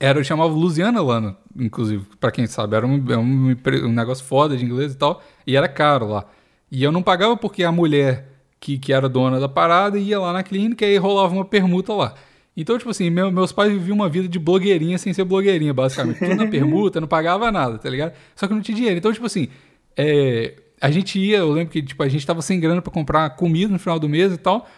Era, 0.00 0.18
eu 0.20 0.24
chamava 0.24 0.52
Luciana 0.52 1.02
Lana, 1.02 1.36
inclusive, 1.58 2.04
pra 2.20 2.30
quem 2.30 2.46
sabe. 2.46 2.76
Era 2.76 2.86
um, 2.86 3.04
é 3.10 3.16
um, 3.18 3.56
um 3.86 3.92
negócio 3.92 4.24
foda 4.24 4.56
de 4.56 4.64
inglês 4.64 4.92
e 4.92 4.96
tal. 4.96 5.20
E 5.46 5.56
era 5.56 5.66
caro 5.68 6.06
lá. 6.08 6.24
E 6.70 6.82
eu 6.84 6.92
não 6.92 7.02
pagava 7.02 7.36
porque 7.36 7.64
a 7.64 7.72
mulher 7.72 8.28
que, 8.60 8.78
que 8.78 8.92
era 8.92 9.08
dona 9.08 9.40
da 9.40 9.48
parada 9.48 9.98
ia 9.98 10.20
lá 10.20 10.32
na 10.32 10.42
clínica 10.42 10.84
e 10.84 10.90
aí 10.90 10.96
rolava 10.96 11.34
uma 11.34 11.44
permuta 11.44 11.92
lá. 11.94 12.14
Então, 12.56 12.76
tipo 12.78 12.90
assim, 12.90 13.08
meu- 13.10 13.30
meus 13.32 13.50
pais 13.52 13.72
viviam 13.72 13.94
uma 13.96 14.08
vida 14.08 14.28
de 14.28 14.38
blogueirinha 14.38 14.98
sem 14.98 15.12
ser 15.12 15.24
blogueirinha, 15.24 15.72
basicamente. 15.74 16.18
Tudo 16.20 16.34
na 16.36 16.46
permuta, 16.50 17.00
não 17.00 17.08
pagava 17.08 17.50
nada, 17.50 17.78
tá 17.78 17.88
ligado? 17.90 18.12
Só 18.36 18.46
que 18.46 18.54
não 18.54 18.60
tinha 18.60 18.76
dinheiro. 18.76 18.98
Então, 18.98 19.12
tipo 19.12 19.26
assim, 19.26 19.48
é, 19.96 20.54
a 20.80 20.90
gente 20.92 21.18
ia, 21.18 21.38
eu 21.38 21.50
lembro 21.52 21.72
que 21.72 21.82
tipo, 21.82 22.02
a 22.02 22.08
gente 22.08 22.24
tava 22.26 22.40
sem 22.42 22.60
grana 22.60 22.80
pra 22.82 22.92
comprar 22.92 23.30
comida 23.30 23.72
no 23.72 23.78
final 23.80 23.98
do 23.98 24.08
mês 24.08 24.32
e 24.32 24.36
tal. 24.38 24.68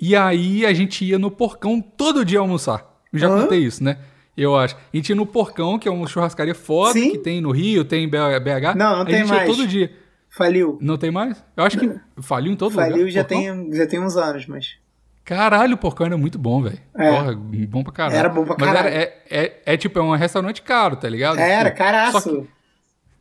E 0.00 0.16
aí 0.16 0.64
a 0.64 0.72
gente 0.72 1.04
ia 1.04 1.18
no 1.18 1.30
porcão 1.30 1.80
todo 1.82 2.24
dia 2.24 2.38
almoçar. 2.40 2.98
Eu 3.12 3.18
já 3.18 3.28
Hã? 3.28 3.42
contei 3.42 3.58
isso, 3.60 3.82
né? 3.84 3.98
Eu 4.36 4.56
acho. 4.56 4.74
A 4.76 4.96
gente 4.96 5.10
ia 5.10 5.14
no 5.16 5.26
porcão, 5.26 5.78
que 5.78 5.86
é 5.88 5.90
uma 5.90 6.06
churrascaria 6.06 6.54
foda 6.54 6.92
Sim. 6.94 7.12
que 7.12 7.18
tem 7.18 7.40
no 7.40 7.50
Rio, 7.52 7.84
tem 7.84 8.04
em 8.04 8.08
BH. 8.08 8.74
Não, 8.76 8.96
não 8.96 9.02
a 9.02 9.04
tem 9.04 9.18
gente 9.18 9.28
mais. 9.28 9.48
ia 9.48 9.54
todo 9.56 9.66
dia. 9.66 9.92
Faliu. 10.28 10.78
Não 10.80 10.96
tem 10.98 11.10
mais? 11.12 11.42
Eu 11.56 11.62
acho 11.64 11.78
que 11.78 11.88
faliu 12.20 12.52
em 12.52 12.56
todo 12.56 12.72
Faliu 12.74 12.96
lugar. 12.98 13.10
já 13.10 13.22
Porcão? 13.24 13.38
tem, 13.40 13.72
já 13.74 13.86
tem 13.86 14.00
uns 14.00 14.16
anos, 14.16 14.46
mas. 14.46 14.76
Caralho, 15.24 15.74
o 15.74 15.78
porcão 15.78 16.06
era 16.06 16.16
muito 16.18 16.38
bom, 16.38 16.60
velho. 16.60 16.78
É. 16.98 17.10
Porra, 17.10 17.34
bom 17.34 17.82
pra 17.84 17.92
caralho. 17.92 18.16
Era 18.18 18.28
bom 18.28 18.44
pra 18.44 18.56
Mas 18.58 18.68
caralho. 18.68 18.88
era, 18.88 19.02
é, 19.04 19.22
é, 19.30 19.62
é 19.64 19.76
tipo, 19.76 19.98
é 19.98 20.02
um 20.02 20.14
restaurante 20.16 20.60
caro, 20.60 20.96
tá 20.96 21.08
ligado? 21.08 21.38
Era, 21.38 21.70
Tipo, 21.70 21.78
caraço. 21.78 22.46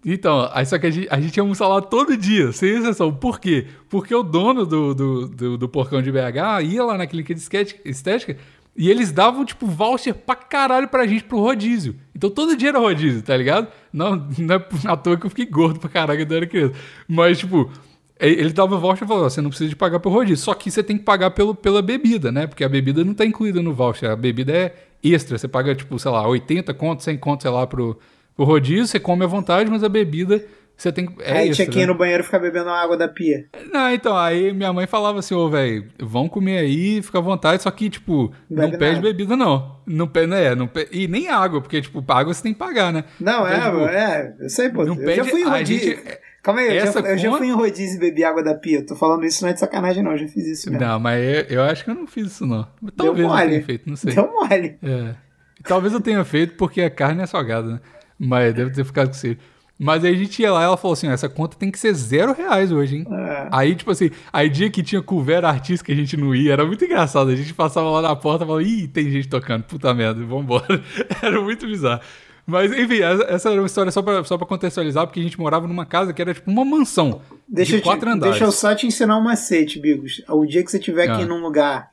Então, 0.06 0.50
aí 0.52 0.66
só 0.66 0.78
que 0.78 0.86
a 0.88 0.92
gente, 0.92 1.08
a 1.10 1.22
gente 1.22 1.38
ia 1.38 1.42
almoçar 1.44 1.68
lá 1.68 1.82
todo 1.82 2.18
dia, 2.18 2.52
sem 2.52 2.72
exceção. 2.78 3.14
Por 3.14 3.40
quê? 3.40 3.68
Porque 3.90 4.14
o 4.14 4.22
dono 4.22 4.66
do, 4.66 4.94
do, 4.94 5.28
do, 5.30 5.58
do 5.58 5.70
porcão 5.70 6.02
de 6.02 6.12
BH 6.12 6.62
ia 6.66 6.84
lá 6.84 6.98
na 6.98 7.08
clínica 7.08 7.34
de 7.34 7.42
estética 7.86 8.38
E 8.76 8.90
eles 8.90 9.12
davam, 9.12 9.46
tipo, 9.46 9.68
voucher 9.68 10.16
pra 10.16 10.36
caralho 10.36 10.88
pra 10.88 11.06
gente 11.06 11.24
pro 11.24 11.40
rodízio. 11.40 11.96
Então 12.16 12.30
todo 12.30 12.58
dia 12.58 12.70
era 12.70 12.80
rodízio, 12.80 13.22
tá 13.22 13.38
ligado? 13.38 13.68
Não, 13.92 14.16
não 14.38 14.56
é 14.56 14.66
à 14.92 14.98
toa 14.98 15.16
que 15.16 15.26
eu 15.26 15.30
fiquei 15.30 15.46
gordo 15.46 15.80
pra 15.80 15.90
caralho 15.90 16.20
quando 16.22 16.32
eu 16.32 16.38
era 16.38 16.48
criança. 16.48 16.74
Mas, 17.08 17.38
tipo, 17.38 17.72
ele 18.20 18.52
dava 18.52 18.78
voucher 18.78 19.04
e 19.04 19.08
falou: 19.08 19.30
você 19.30 19.42
não 19.42 19.50
precisa 19.50 19.70
de 19.70 19.76
pagar 19.76 20.00
pelo 20.00 20.16
rodízio. 20.16 20.44
Só 20.44 20.54
que 20.54 20.72
você 20.72 20.82
tem 20.82 20.98
que 20.98 21.04
pagar 21.04 21.32
pelo, 21.32 21.54
pela 21.54 21.82
bebida, 21.82 22.32
né? 22.32 22.48
Porque 22.48 22.64
a 22.64 22.70
bebida 22.70 23.04
não 23.04 23.14
tá 23.14 23.26
incluída 23.26 23.62
no 23.62 23.74
voucher. 23.74 24.10
A 24.10 24.16
bebida 24.16 24.52
é 24.52 24.76
extra. 25.04 25.38
Você 25.38 25.48
paga, 25.48 25.76
tipo, 25.76 26.00
sei 26.00 26.10
lá, 26.10 26.28
80 26.28 26.74
conto, 26.74 27.04
100 27.04 27.18
conto, 27.18 27.44
sei 27.44 27.52
lá, 27.52 27.68
pro, 27.68 28.00
pro 28.36 28.46
rodízio. 28.46 28.88
Você 28.88 29.00
come 29.00 29.24
à 29.24 29.28
vontade, 29.28 29.70
mas 29.70 29.84
a 29.84 29.90
bebida 29.90 30.44
você 30.76 30.92
tem 30.92 31.06
que. 31.06 31.22
É 31.22 31.32
Aí 31.32 31.50
extra, 31.50 31.66
tinha 31.66 31.68
que 31.74 31.80
ir 31.80 31.82
né? 31.88 31.88
no 31.94 31.98
banheiro 31.98 32.22
e 32.24 32.26
ficar 32.26 32.40
bebendo 32.40 32.70
a 32.70 32.82
água 32.82 32.98
da 32.98 33.08
pia. 33.08 33.46
Não, 33.72 33.90
então, 33.92 34.18
aí 34.18 34.52
minha 34.54 34.74
mãe 34.74 34.86
falava 34.88 35.20
assim, 35.20 35.34
ô, 35.36 35.50
velho, 35.50 35.86
vão 36.02 36.28
comer 36.28 36.58
aí, 36.60 37.02
fica 37.02 37.20
à 37.20 37.22
vontade, 37.22 37.64
só 37.64 37.72
que, 37.72 37.90
tipo, 37.90 38.34
não 38.50 38.66
Bebe 38.66 38.78
pede 38.78 38.96
nada. 38.96 39.02
bebida, 39.08 39.36
não. 39.38 39.78
Não 39.86 40.08
pede, 40.08 40.28
né? 40.28 40.56
Não 40.56 40.68
pe- 40.68 40.88
E 40.92 41.08
nem 41.08 41.30
água, 41.30 41.62
porque, 41.62 41.82
tipo, 41.82 42.04
água 42.08 42.34
você 42.34 42.42
tem 42.44 42.54
que 42.54 42.60
pagar, 42.60 42.92
né? 42.92 43.04
Não, 43.20 43.46
é, 43.48 43.58
Então, 43.58 43.72
tipo, 43.72 43.86
é, 43.90 44.36
eu 44.40 44.50
sei, 44.50 44.70
pô. 44.70 44.84
não 44.86 44.96
eu 44.96 45.16
já 45.16 45.24
pede- 45.24 45.30
fui 45.32 45.42
em 45.42 45.46
rodízio. 45.46 45.90
gente- 45.98 46.18
Calma 46.44 46.60
aí, 46.60 46.68
eu, 46.78 46.86
já, 46.92 47.00
eu 47.00 47.18
já 47.18 47.28
conta- 47.30 47.38
fui 47.38 47.48
em 47.48 47.54
rodízio 47.54 47.96
e 47.96 48.00
bebi 48.00 48.22
água 48.26 48.44
da 48.44 48.54
pia. 48.54 48.86
Tô 48.86 48.98
falando 48.98 49.24
isso 49.24 49.42
não 49.44 49.50
é 49.50 49.54
de 49.54 49.62
sacanagem, 49.62 50.04
não. 50.04 50.12
Eu 50.12 50.18
já 50.18 50.28
fiz 50.28 50.46
isso 50.46 50.70
mesmo. 50.70 50.86
Não, 50.86 51.00
mas 51.00 51.24
eu, 51.24 51.58
eu 51.58 51.64
acho 51.64 51.86
que 51.86 51.90
eu 51.90 51.96
não 51.96 52.06
fiz 52.06 52.28
isso, 52.28 52.46
não. 52.46 52.68
Talvez 52.98 53.26
eu 53.26 53.30
mole. 53.34 53.50
tenha 53.50 53.64
feito, 53.64 53.90
não 53.90 53.96
sei. 53.96 54.14
Deu 54.14 54.30
mole. 54.30 54.78
É. 54.84 55.16
Talvez 55.64 55.94
eu 55.94 56.02
tenha 56.02 56.22
feito 56.26 56.56
porque 56.56 56.82
a 56.82 56.90
carne 56.90 57.22
é 57.24 57.26
salgada, 57.26 57.68
né? 57.76 57.80
Mas 58.20 58.54
deve 58.54 58.72
ter 58.72 58.84
ficado 58.84 59.08
com 59.08 59.14
você. 59.14 59.38
Mas 59.80 60.04
aí 60.06 60.14
a 60.14 60.18
gente 60.18 60.40
ia 60.42 60.52
lá 60.52 60.62
e 60.62 60.66
ela 60.66 60.78
falou 60.78 60.94
assim: 60.94 61.08
essa 61.10 61.28
conta 61.28 61.58
tem 61.58 61.72
que 61.72 61.80
ser 61.80 61.94
zero 61.94 62.34
reais 62.34 62.72
hoje, 62.72 62.98
hein? 62.98 63.08
É. 63.12 63.48
Aí, 63.52 63.76
tipo 63.76 63.90
assim, 63.92 64.12
aí 64.32 64.48
dia 64.50 64.70
que 64.70 64.84
tinha 64.84 65.02
couvera 65.02 65.50
artista 65.50 65.84
que 65.86 65.92
a 65.92 65.96
gente 65.96 66.16
não 66.16 66.34
ia, 66.34 66.54
era 66.54 66.66
muito 66.66 66.86
engraçado. 66.86 67.30
A 67.32 67.36
gente 67.36 67.54
passava 67.54 67.90
lá 67.90 68.02
na 68.02 68.16
porta 68.16 68.44
e 68.44 68.48
falava, 68.48 68.64
ih, 68.64 68.88
tem 68.88 69.10
gente 69.10 69.28
tocando, 69.28 69.64
puta 69.64 69.94
merda, 69.94 70.24
vambora. 70.26 70.82
Era 71.22 71.42
muito 71.42 71.66
bizarro. 71.66 72.02
Mas, 72.46 72.72
enfim, 72.74 73.00
essa 73.30 73.50
era 73.52 73.62
uma 73.62 73.66
história 73.68 73.90
só 73.90 74.02
pra, 74.02 74.22
só 74.26 74.38
pra 74.38 74.46
contextualizar, 74.46 75.08
porque 75.08 75.20
a 75.20 75.24
gente 75.24 75.40
morava 75.40 75.66
numa 75.66 75.86
casa 75.86 76.12
que 76.12 76.22
era 76.22 76.34
tipo 76.34 76.52
uma 76.52 76.66
mansão 76.66 77.22
Deixa, 77.48 77.72
de 77.72 77.78
eu 77.78 77.82
te- 77.82 77.86
quatro 77.86 78.10
andares. 78.10 78.36
deixa 78.36 78.44
eu 78.46 78.52
só 78.52 78.76
te 78.76 78.86
ensinar 78.86 79.18
um 79.18 79.24
macete, 79.24 79.80
Bigos. 79.80 80.22
O 80.28 80.46
dia 80.46 80.62
que 80.62 80.70
você 80.70 80.78
tiver 80.78 81.08
Ah. 81.10 81.16
aqui 81.16 81.26
num 81.26 81.42
lugar 81.42 81.90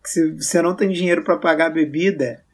que 0.00 0.08
se- 0.08 0.32
você 0.40 0.62
não 0.62 0.76
tem 0.76 0.88
dinheiro 0.90 1.24
pra 1.24 1.36
pagar 1.36 1.66
a 1.66 1.70
bebida 1.70 2.44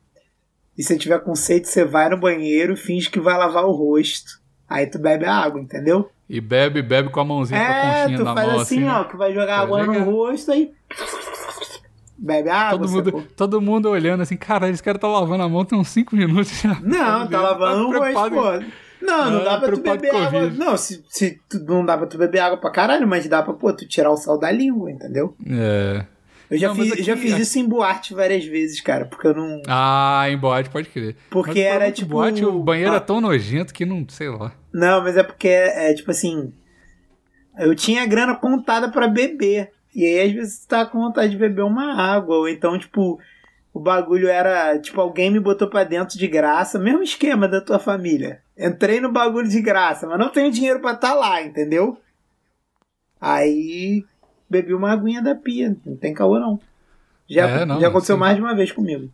e 0.76 0.82
você 0.82 0.96
tiver 0.96 1.18
com 1.20 1.34
sede, 1.34 1.68
você 1.68 1.84
vai 1.84 2.08
no 2.08 2.16
banheiro, 2.16 2.74
finge 2.74 3.10
que 3.10 3.20
vai 3.20 3.36
lavar 3.36 3.64
o 3.66 3.72
rosto. 3.72 4.40
Aí 4.68 4.86
tu 4.86 4.98
bebe 4.98 5.24
a 5.24 5.34
água, 5.34 5.60
entendeu? 5.60 6.10
E 6.28 6.40
bebe, 6.40 6.82
bebe 6.82 7.08
com 7.08 7.20
a 7.20 7.24
mãozinha, 7.24 7.58
com 7.58 7.66
a 7.66 7.74
É, 7.76 8.00
conchinha 8.02 8.18
tu 8.18 8.24
na 8.24 8.34
faz 8.34 8.46
mão, 8.52 8.60
assim, 8.60 8.76
assim. 8.76 8.84
né? 8.84 8.92
ó, 8.92 9.04
que 9.04 9.16
vai 9.16 9.32
jogar 9.32 9.46
Tá 9.56 9.62
água 9.62 9.86
no 9.86 10.04
rosto 10.04 10.52
aí. 10.52 10.72
Bebe 12.16 12.50
água. 12.50 12.78
Todo 12.80 12.90
mundo, 12.90 13.04
sacou? 13.06 13.22
todo 13.36 13.60
mundo 13.60 13.88
olhando 13.90 14.22
assim, 14.22 14.36
cara, 14.36 14.68
esse 14.68 14.82
cara 14.82 14.98
tá 14.98 15.06
lavando 15.08 15.42
a 15.44 15.48
mão 15.48 15.64
tem 15.64 15.78
uns 15.78 15.88
5 15.88 16.16
minutos 16.16 16.60
já. 16.60 16.78
Não, 16.82 17.26
tá 17.30 17.40
lavando 17.40 17.88
o 17.88 17.92
rosto, 17.98 18.30
pô. 18.30 18.78
Não, 19.00 19.30
não 19.30 19.40
Ah, 19.42 19.44
dá 19.44 19.58
pra 19.60 19.72
tu 19.72 19.80
beber 19.80 20.14
água. 20.14 20.50
Não, 20.50 20.76
se, 20.76 21.04
se 21.08 21.40
tu, 21.48 21.60
não 21.60 21.84
dá 21.84 21.96
pra 21.96 22.06
tu 22.08 22.18
beber 22.18 22.40
água 22.40 22.58
pra 22.58 22.70
caralho, 22.72 23.06
mas 23.06 23.26
dá 23.28 23.40
pra, 23.42 23.54
pô, 23.54 23.72
tu 23.72 23.86
tirar 23.86 24.10
o 24.10 24.16
sal 24.16 24.36
da 24.36 24.50
língua, 24.50 24.90
entendeu? 24.90 25.36
É. 25.48 26.04
Eu 26.50 26.56
já, 26.58 26.68
Não, 26.68 26.74
fiz, 26.76 26.92
aqui- 26.92 27.02
já 27.02 27.16
fiz 27.16 27.36
isso 27.38 27.58
em 27.58 27.66
boate 27.68 28.14
várias 28.14 28.44
vezes, 28.44 28.80
cara, 28.80 29.04
porque 29.04 29.26
eu 29.26 29.34
não. 29.34 29.60
Ah, 29.68 30.24
em 30.30 30.36
boate, 30.38 30.70
pode 30.70 30.88
crer. 30.88 31.14
Porque 31.28 31.50
Mas 31.62 31.72
era 31.72 31.88
é 31.88 31.92
tipo- 31.92 32.08
Boate, 32.10 32.44
o 32.44 32.58
banheiro 32.62 32.92
Ah. 32.92 32.96
é 32.96 33.00
tão 33.00 33.20
nojento 33.20 33.74
que 33.74 33.84
não, 33.84 34.06
sei 34.08 34.30
lá. 34.30 34.52
Não, 34.72 35.02
mas 35.02 35.16
é 35.16 35.22
porque 35.22 35.48
é, 35.48 35.92
tipo 35.94 36.10
assim. 36.10 36.52
Eu 37.58 37.74
tinha 37.74 38.06
grana 38.06 38.34
contada 38.36 38.88
pra 38.90 39.08
beber. 39.08 39.72
E 39.94 40.04
aí, 40.06 40.28
às 40.28 40.32
vezes, 40.32 40.60
tu 40.60 40.68
tá 40.68 40.86
com 40.86 40.98
vontade 41.00 41.30
de 41.32 41.36
beber 41.36 41.62
uma 41.64 42.00
água. 42.00 42.36
Ou 42.36 42.48
então, 42.48 42.78
tipo, 42.78 43.18
o 43.74 43.80
bagulho 43.80 44.28
era. 44.28 44.78
Tipo, 44.78 45.00
alguém 45.00 45.30
me 45.30 45.40
botou 45.40 45.68
pra 45.68 45.82
dentro 45.84 46.16
de 46.16 46.26
graça. 46.28 46.78
Mesmo 46.78 47.02
esquema 47.02 47.48
da 47.48 47.60
tua 47.60 47.78
família. 47.78 48.40
Entrei 48.56 49.00
no 49.00 49.10
bagulho 49.12 49.48
de 49.48 49.60
graça, 49.60 50.06
mas 50.06 50.18
não 50.18 50.28
tenho 50.30 50.50
dinheiro 50.52 50.80
pra 50.80 50.92
estar 50.92 51.14
lá, 51.14 51.42
entendeu? 51.42 51.98
Aí. 53.20 54.04
Bebi 54.48 54.74
uma 54.74 54.90
aguinha 54.92 55.22
da 55.22 55.34
pia. 55.34 55.76
Não 55.84 55.96
tem 55.96 56.14
caô, 56.14 56.38
não. 56.38 56.58
Já, 57.28 57.46
É, 57.48 57.64
não, 57.66 57.80
já 57.80 57.88
aconteceu 57.88 58.16
sim. 58.16 58.20
mais 58.20 58.36
de 58.36 58.42
uma 58.42 58.54
vez 58.54 58.72
comigo. 58.72 59.10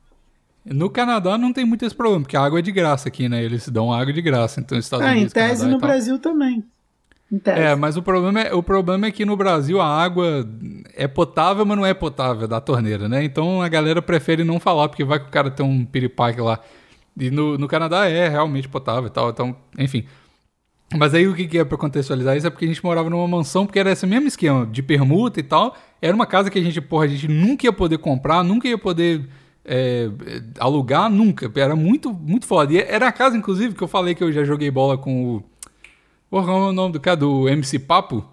No 0.64 0.88
Canadá 0.88 1.36
não 1.36 1.52
tem 1.52 1.64
muito 1.64 1.84
esse 1.84 1.94
problema, 1.94 2.22
porque 2.22 2.36
a 2.36 2.42
água 2.42 2.58
é 2.58 2.62
de 2.62 2.72
graça 2.72 3.08
aqui, 3.08 3.28
né? 3.28 3.42
Eles 3.44 3.68
dão 3.68 3.92
água 3.92 4.12
de 4.12 4.22
graça. 4.22 4.60
Então, 4.60 4.78
Estados 4.78 5.04
Ah, 5.04 5.10
em 5.10 5.16
Unidos, 5.16 5.32
tese 5.34 5.60
Canadá 5.62 5.72
no. 5.72 5.78
Brasil 5.78 6.18
também. 6.18 6.64
Em. 7.32 7.40
É, 7.46 7.74
mas 7.74 7.96
o 7.96 8.02
problema 8.02 8.40
é, 8.40 8.54
o 8.54 8.62
problema 8.62 9.06
é 9.06 9.10
que 9.10 9.24
no 9.24 9.36
Brasil 9.36 9.80
a 9.80 9.86
água 9.86 10.48
é 10.94 11.08
potável, 11.08 11.66
mas 11.66 11.76
não 11.76 11.84
é 11.84 11.92
potável 11.92 12.46
da 12.46 12.60
torneira, 12.60 13.08
né? 13.08 13.24
Então 13.24 13.60
a 13.60 13.68
galera 13.68 14.00
prefere 14.00 14.44
não 14.44 14.60
falar, 14.60 14.88
porque 14.88 15.02
vai 15.04 15.18
que 15.18 15.26
o 15.26 15.30
cara 15.30 15.50
tem 15.50 15.66
um 15.66 15.84
piripaque 15.84 16.40
lá. 16.40 16.60
E 17.18 17.30
no, 17.30 17.58
no 17.58 17.66
Canadá 17.68 18.06
é 18.08 18.28
realmente 18.28 18.68
potável 18.68 19.06
e 19.06 19.10
tal, 19.10 19.30
então, 19.30 19.56
enfim. 19.78 20.04
Mas 20.92 21.14
aí 21.14 21.26
o 21.26 21.34
que, 21.34 21.46
que 21.46 21.58
é 21.58 21.64
pra 21.64 21.78
contextualizar 21.78 22.36
isso 22.36 22.46
é 22.46 22.50
porque 22.50 22.64
a 22.64 22.68
gente 22.68 22.84
morava 22.84 23.10
numa 23.10 23.26
mansão, 23.26 23.66
porque 23.66 23.78
era 23.78 23.90
esse 23.90 24.06
mesmo 24.06 24.28
esquema 24.28 24.66
de 24.66 24.82
permuta 24.82 25.40
e 25.40 25.42
tal. 25.42 25.76
Era 26.00 26.14
uma 26.14 26.26
casa 26.26 26.50
que 26.50 26.58
a 26.58 26.62
gente, 26.62 26.80
porra, 26.80 27.04
a 27.04 27.08
gente 27.08 27.26
nunca 27.26 27.66
ia 27.66 27.72
poder 27.72 27.98
comprar, 27.98 28.44
nunca 28.44 28.68
ia 28.68 28.78
poder 28.78 29.28
é, 29.64 30.10
alugar, 30.58 31.10
nunca. 31.10 31.50
Era 31.56 31.74
muito, 31.74 32.12
muito 32.12 32.46
foda. 32.46 32.72
E 32.72 32.78
era 32.78 33.08
a 33.08 33.12
casa, 33.12 33.36
inclusive, 33.36 33.74
que 33.74 33.82
eu 33.82 33.88
falei 33.88 34.14
que 34.14 34.22
eu 34.22 34.32
já 34.32 34.44
joguei 34.44 34.70
bola 34.70 34.98
com 34.98 35.36
o. 35.36 35.44
Porra, 36.28 36.46
qual 36.46 36.66
é 36.66 36.70
o 36.70 36.72
nome 36.72 36.92
do 36.92 37.00
cara? 37.00 37.16
Do 37.16 37.48
MC 37.48 37.78
Papo? 37.78 38.28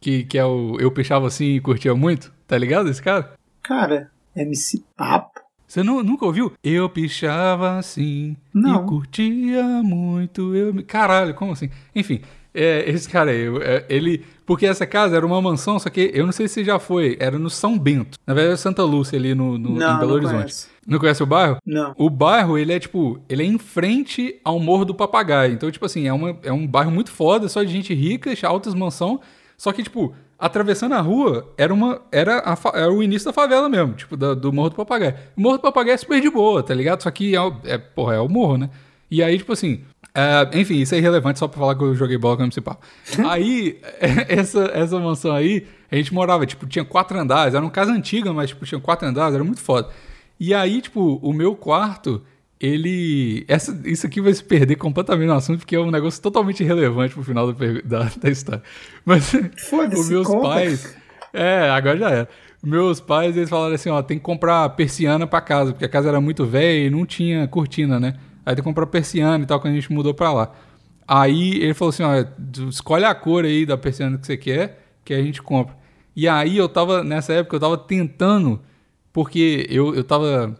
Que, 0.00 0.24
que 0.24 0.38
é 0.38 0.44
o. 0.44 0.76
Eu 0.78 0.90
pichava 0.92 1.26
assim 1.26 1.56
e 1.56 1.60
curtia 1.60 1.94
muito. 1.94 2.32
Tá 2.46 2.56
ligado 2.56 2.88
esse 2.88 3.02
cara? 3.02 3.32
Cara, 3.62 4.10
MC 4.36 4.84
Papo. 4.96 5.37
Você 5.68 5.82
nu- 5.82 6.02
nunca 6.02 6.24
ouviu? 6.24 6.50
Eu 6.64 6.88
pichava 6.88 7.76
assim 7.78 8.36
Não. 8.54 8.82
e 8.82 8.86
curtia 8.88 9.62
muito. 9.84 10.54
Eu 10.56 10.72
me... 10.72 10.82
Caralho, 10.82 11.34
como 11.34 11.52
assim? 11.52 11.68
Enfim, 11.94 12.20
é, 12.54 12.88
esse 12.90 13.08
cara 13.08 13.30
aí, 13.30 13.44
é, 13.60 13.84
ele. 13.88 14.24
Porque 14.46 14.64
essa 14.64 14.86
casa 14.86 15.14
era 15.14 15.26
uma 15.26 15.42
mansão, 15.42 15.78
só 15.78 15.90
que 15.90 16.10
eu 16.14 16.24
não 16.24 16.32
sei 16.32 16.48
se 16.48 16.64
já 16.64 16.78
foi, 16.78 17.18
era 17.20 17.38
no 17.38 17.50
São 17.50 17.78
Bento. 17.78 18.16
Na 18.26 18.32
verdade, 18.32 18.54
é 18.54 18.56
Santa 18.56 18.82
Lúcia, 18.82 19.18
ali 19.18 19.34
no, 19.34 19.58
no- 19.58 19.74
Não, 19.78 19.96
em 19.96 19.98
Belo 19.98 20.06
não 20.08 20.14
Horizonte. 20.16 20.36
conheço. 20.38 20.68
Não 20.86 20.98
conhece 20.98 21.22
o 21.22 21.26
bairro? 21.26 21.58
Não. 21.66 21.94
O 21.98 22.08
bairro, 22.08 22.56
ele 22.56 22.72
é 22.72 22.80
tipo, 22.80 23.20
ele 23.28 23.42
é 23.42 23.46
em 23.46 23.58
frente 23.58 24.40
ao 24.42 24.58
Morro 24.58 24.86
do 24.86 24.94
Papagaio. 24.94 25.52
Então, 25.52 25.70
tipo 25.70 25.84
assim, 25.84 26.06
é, 26.08 26.12
uma, 26.14 26.34
é 26.42 26.50
um 26.50 26.66
bairro 26.66 26.90
muito 26.90 27.10
foda, 27.10 27.46
só 27.46 27.62
de 27.62 27.70
gente 27.70 27.92
rica, 27.92 28.32
altas 28.44 28.72
mansão. 28.72 29.20
Só 29.58 29.70
que, 29.70 29.82
tipo, 29.82 30.14
atravessando 30.38 30.94
a 30.94 31.00
rua 31.00 31.52
era 31.58 31.72
uma 31.74 32.00
era, 32.12 32.38
a 32.40 32.56
era 32.78 32.92
o 32.92 33.02
início 33.02 33.26
da 33.26 33.32
favela 33.32 33.68
mesmo, 33.68 33.94
tipo, 33.94 34.16
da- 34.16 34.34
do 34.34 34.52
Morro 34.52 34.70
do 34.70 34.76
Papagaio. 34.76 35.14
O 35.36 35.40
Morro 35.40 35.56
do 35.58 35.62
Papagaio 35.62 35.94
é 35.94 35.96
super 35.98 36.20
de 36.20 36.30
boa, 36.30 36.62
tá 36.62 36.72
ligado? 36.74 37.02
Só 37.02 37.10
que 37.10 37.34
é, 37.34 37.40
o- 37.40 37.56
é, 37.64 37.76
porra, 37.78 38.14
é 38.14 38.20
o 38.20 38.28
morro, 38.28 38.56
né? 38.56 38.70
E 39.10 39.22
aí, 39.22 39.38
tipo 39.38 39.52
assim, 39.52 39.82
é, 40.14 40.48
enfim, 40.60 40.76
isso 40.76 40.94
é 40.94 40.98
irrelevante 40.98 41.38
só 41.38 41.48
pra 41.48 41.58
falar 41.58 41.74
que 41.74 41.82
eu 41.82 41.94
joguei 41.94 42.18
bola 42.18 42.36
com 42.36 42.42
o 42.42 42.46
MC 42.46 42.60
Papo. 42.60 42.86
aí, 43.28 43.80
essa, 44.28 44.70
essa 44.74 44.98
mansão 45.00 45.32
aí, 45.34 45.66
a 45.90 45.96
gente 45.96 46.12
morava, 46.14 46.44
tipo, 46.46 46.66
tinha 46.66 46.84
quatro 46.84 47.18
andares, 47.18 47.54
era 47.54 47.64
uma 47.64 47.70
casa 47.70 47.90
antiga, 47.90 48.32
mas, 48.32 48.50
tipo, 48.50 48.64
tinha 48.66 48.80
quatro 48.80 49.08
andares, 49.08 49.34
era 49.34 49.42
muito 49.42 49.60
foda. 49.60 49.88
E 50.38 50.54
aí, 50.54 50.80
tipo, 50.80 51.18
o 51.22 51.32
meu 51.32 51.56
quarto, 51.56 52.22
ele. 52.60 53.44
Essa, 53.48 53.78
isso 53.84 54.06
aqui 54.06 54.20
vai 54.20 54.32
se 54.34 54.42
perder 54.42 54.76
completamente 54.76 55.26
no 55.28 55.34
assunto, 55.34 55.58
porque 55.60 55.76
é 55.76 55.80
um 55.80 55.90
negócio 55.90 56.20
totalmente 56.22 56.62
irrelevante 56.62 57.14
pro 57.14 57.22
final 57.22 57.46
da, 57.46 57.54
pergu- 57.54 57.82
da, 57.86 58.10
da 58.20 58.30
história. 58.30 58.62
Mas 59.04 59.32
os 59.32 60.08
meus 60.08 60.26
conta. 60.26 60.48
pais. 60.48 60.96
É, 61.32 61.68
agora 61.70 61.96
já 61.98 62.10
era. 62.10 62.28
Meus 62.62 63.00
pais, 63.00 63.36
eles 63.36 63.48
falaram 63.48 63.74
assim: 63.74 63.90
ó, 63.90 64.02
tem 64.02 64.18
que 64.18 64.24
comprar 64.24 64.68
persiana 64.70 65.26
pra 65.26 65.40
casa, 65.40 65.72
porque 65.72 65.84
a 65.84 65.88
casa 65.88 66.08
era 66.08 66.20
muito 66.20 66.44
velha 66.44 66.86
e 66.86 66.90
não 66.90 67.06
tinha 67.06 67.46
cortina, 67.46 68.00
né? 68.00 68.14
Aí 68.44 68.54
tem 68.54 68.62
que 68.62 68.68
comprar 68.68 68.86
persiana 68.86 69.44
e 69.44 69.46
tal, 69.46 69.60
quando 69.60 69.72
a 69.72 69.76
gente 69.76 69.92
mudou 69.92 70.12
pra 70.14 70.32
lá. 70.32 70.52
Aí 71.06 71.56
ele 71.62 71.74
falou 71.74 71.90
assim: 71.90 72.02
ó, 72.02 72.12
escolhe 72.68 73.04
a 73.04 73.14
cor 73.14 73.44
aí 73.44 73.64
da 73.64 73.76
persiana 73.78 74.18
que 74.18 74.26
você 74.26 74.36
quer, 74.36 74.82
que 75.04 75.14
a 75.14 75.22
gente 75.22 75.40
compra. 75.40 75.76
E 76.16 76.26
aí 76.26 76.56
eu 76.56 76.68
tava, 76.68 77.04
nessa 77.04 77.32
época, 77.32 77.54
eu 77.56 77.60
tava 77.60 77.78
tentando, 77.78 78.60
porque 79.12 79.66
eu, 79.70 79.94
eu 79.94 80.02
tava. 80.02 80.58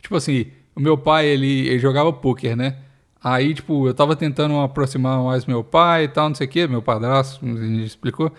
Tipo 0.00 0.16
assim, 0.16 0.46
o 0.76 0.80
meu 0.80 0.98
pai, 0.98 1.26
ele, 1.26 1.68
ele 1.68 1.78
jogava 1.78 2.12
pôquer, 2.12 2.56
né? 2.56 2.76
Aí, 3.22 3.54
tipo, 3.54 3.86
eu 3.88 3.94
tava 3.94 4.14
tentando 4.14 4.58
aproximar 4.60 5.22
mais 5.22 5.46
meu 5.46 5.64
pai 5.64 6.04
e 6.04 6.08
tal, 6.08 6.28
não 6.28 6.34
sei 6.34 6.46
o 6.46 6.50
quê, 6.50 6.66
meu 6.66 6.82
padrasto, 6.82 7.44
gente 7.44 7.84
explicou. 7.84 8.30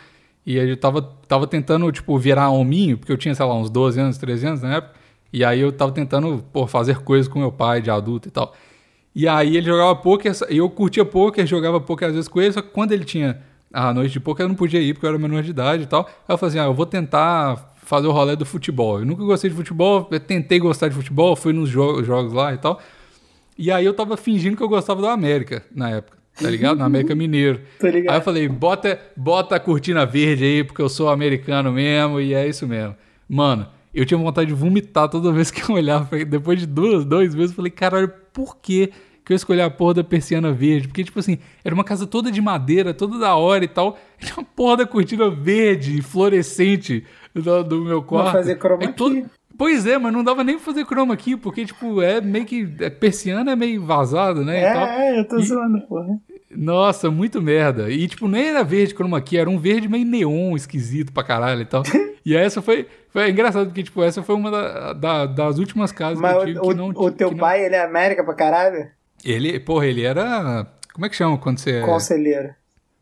E 0.45 0.60
aí 0.60 0.69
eu 0.69 0.78
tava, 0.78 1.02
tava 1.28 1.48
tentando, 1.48 1.91
tipo, 1.91 2.17
virar 2.19 2.50
hominho, 2.52 2.98
porque 2.98 3.12
eu 3.12 3.17
tinha, 3.17 3.34
sei 3.34 3.45
lá, 3.45 3.56
uns 3.56 3.69
12 3.69 4.00
anos, 4.00 4.17
13 4.17 4.48
anos 4.48 4.62
na 4.62 4.76
época. 4.76 4.93
E 5.34 5.43
aí 5.43 5.60
eu 5.60 5.71
tava 5.71 5.91
tentando, 5.91 6.43
pô, 6.54 6.67
fazer 6.67 7.00
coisas 7.00 7.28
com 7.28 7.39
meu 7.39 7.52
pai 7.52 7.82
de 7.82 7.89
adulto 7.89 8.28
e 8.28 8.32
tal. 8.32 8.54
E 9.15 9.28
aí 9.28 9.58
ele 9.58 9.65
jogava 9.65 9.95
poker, 9.95 10.32
e 10.50 10.58
eu 10.58 10.69
curtia 10.69 11.04
poker, 11.04 11.48
jogava 11.48 11.80
poker 11.82 12.10
às 12.10 12.13
vezes 12.13 12.28
com 12.28 12.41
ele, 12.41 12.54
só 12.54 12.62
que 12.62 12.69
quando 12.69 12.91
ele 12.91 13.06
tinha 13.06 13.41
a 13.74 13.93
noite 13.93 14.13
de 14.13 14.19
poker 14.19 14.43
eu 14.45 14.50
não 14.50 14.56
podia 14.56 14.80
ir 14.80 14.93
porque 14.93 15.06
eu 15.06 15.10
era 15.10 15.17
menor 15.17 15.41
de 15.41 15.50
idade 15.50 15.84
e 15.84 15.88
tal. 15.88 16.06
Aí 16.06 16.34
eu 16.34 16.38
falei 16.38 16.50
assim, 16.52 16.60
ah, 16.60 16.69
eu 16.69 16.74
vou 16.74 16.86
tentar 16.86 17.74
fazer 17.86 18.08
o 18.08 18.12
rolê 18.12 18.36
do 18.36 18.45
futebol. 18.45 19.00
Eu 19.00 19.06
nunca 19.06 19.24
gostei 19.24 19.50
de 19.50 19.56
futebol, 19.56 20.04
tentei 20.28 20.60
gostar 20.60 20.88
de 20.89 20.95
futebol, 20.95 21.36
fui 21.36 21.54
nos 21.54 21.69
jo- 21.69 22.04
jogos 22.04 22.34
lá 22.34 22.54
e 22.54 22.58
tal. 22.58 22.82
E 23.58 23.71
aí 23.71 23.86
eu 23.86 23.93
tava 23.93 24.17
fingindo 24.17 24.58
que 24.58 24.63
eu 24.63 24.67
gostava 24.69 25.00
do 25.02 25.08
América 25.08 25.63
na 25.74 25.89
época, 25.89 26.17
tá 26.41 26.50
ligado? 26.50 26.78
Na 26.78 26.86
América 26.86 27.15
Mineiro. 27.15 27.62
Aí 28.12 28.17
eu 28.17 28.21
falei, 28.21 28.50
bota, 28.50 29.00
bota 29.15 29.56
a 29.56 29.60
cortina 29.60 30.06
verde 30.06 30.43
aí, 30.43 30.63
porque 30.63 30.82
eu 30.82 30.89
sou 30.89 31.08
americano 31.10 31.71
mesmo, 31.71 32.19
e 32.19 32.34
é 32.34 32.45
isso 32.48 32.67
mesmo. 32.67 32.95
Mano, 33.30 33.65
eu 33.93 34.06
tinha 34.06 34.17
vontade 34.17 34.48
de 34.50 34.54
vomitar 34.54 35.08
toda 35.08 35.32
vez 35.32 35.50
que 35.52 35.62
eu 35.71 35.76
olhava. 35.76 36.26
Depois 36.26 36.60
de 36.60 36.65
duas, 36.65 37.06
dois 37.06 37.34
meses, 37.34 37.52
eu 37.52 37.56
falei, 37.56 37.71
caralho, 37.71 38.12
por 38.34 38.58
que 38.58 38.91
que 39.24 39.32
eu 39.34 39.36
escolhi 39.38 39.62
a 39.62 39.69
porra 39.71 39.95
da 39.95 40.04
persiana 40.04 40.52
verde? 40.52 40.88
Porque, 40.89 41.04
tipo 41.04 41.17
assim, 41.17 41.39
era 41.63 41.74
uma 41.74 41.84
casa 41.84 42.06
toda 42.06 42.30
de 42.30 42.41
madeira, 42.41 42.93
toda 42.93 43.17
da 43.17 43.36
hora 43.36 43.63
e 43.63 43.67
tal. 43.69 43.98
Tinha 44.19 44.36
uma 44.38 44.43
porra 44.43 44.78
da 44.78 44.86
cortina 44.86 45.30
verde, 45.32 46.02
fluorescente 46.02 47.06
do, 47.36 47.63
do 47.63 47.84
meu 47.86 48.02
quarto. 48.02 48.26
Vai 48.32 48.34
fazer 48.34 48.60
Aí 48.82 48.93
todo- 48.93 49.15
key. 49.15 49.26
Pois 49.58 49.88
é, 49.88 49.98
mas 49.98 50.12
não 50.12 50.21
dava 50.21 50.43
nem 50.43 50.58
pra 50.58 50.65
fazer 50.65 50.86
chroma 50.86 51.13
aqui, 51.13 51.38
porque, 51.38 51.63
tipo, 51.65 52.02
é 52.02 52.19
meio 52.19 52.43
que. 52.45 52.67
é, 52.82 52.89
persiana 52.89 53.52
é 53.52 53.56
meio 53.56 53.82
vazado, 53.86 54.43
né? 54.43 54.60
É, 54.63 55.15
é, 55.15 55.19
eu 55.19 55.26
tô 55.28 55.38
E- 55.39 55.43
zoando, 55.45 55.80
porra. 55.88 56.19
Nossa, 56.52 57.10
muito 57.10 57.41
merda. 57.41 57.89
E, 57.89 58.06
tipo, 58.08 58.28
nem 58.28 58.48
era 58.50 58.63
verde 58.63 58.93
chroma 58.93 59.21
key, 59.21 59.38
era 59.38 59.50
um 59.50 59.58
verde 59.58 59.88
meio 59.88 60.06
neon, 60.06 60.56
esquisito 60.58 61.13
pra 61.13 61.24
caralho 61.24 61.62
e 61.62 61.65
tal. 61.65 61.84
e 62.26 62.36
essa 62.36 62.62
foi, 62.62 62.86
foi 63.12 63.30
engraçado, 63.30 63.67
porque, 63.67 63.84
tipo, 63.84 64.04
essa 64.04 64.21
foi 64.21 64.36
uma 64.36 64.52
da- 64.52 64.91
da- 64.93 65.26
das 65.26 65.58
últimas 65.58 65.91
casas 65.93 66.19
Mas 66.19 66.34
que 66.34 66.39
eu 66.41 66.45
tive 66.48 66.60
o, 66.60 66.62
que 66.69 66.74
não 66.74 66.88
o 66.89 67.12
teu 67.12 67.30
que 67.30 67.36
não- 67.36 67.41
pai, 67.41 67.65
ele 67.65 67.76
é 67.76 67.84
América 67.86 68.24
pra 68.26 68.34
caralho? 68.34 68.88
Ele, 69.24 69.58
porra, 69.60 69.86
ele 69.88 70.04
era... 70.04 70.67
Como 70.93 71.06
é 71.06 71.10
que 71.10 71.15
chama 71.15 71.38
quando 71.38 71.60
você 71.60 71.78
é... 71.78 71.82
Conselheiro. 71.82 72.50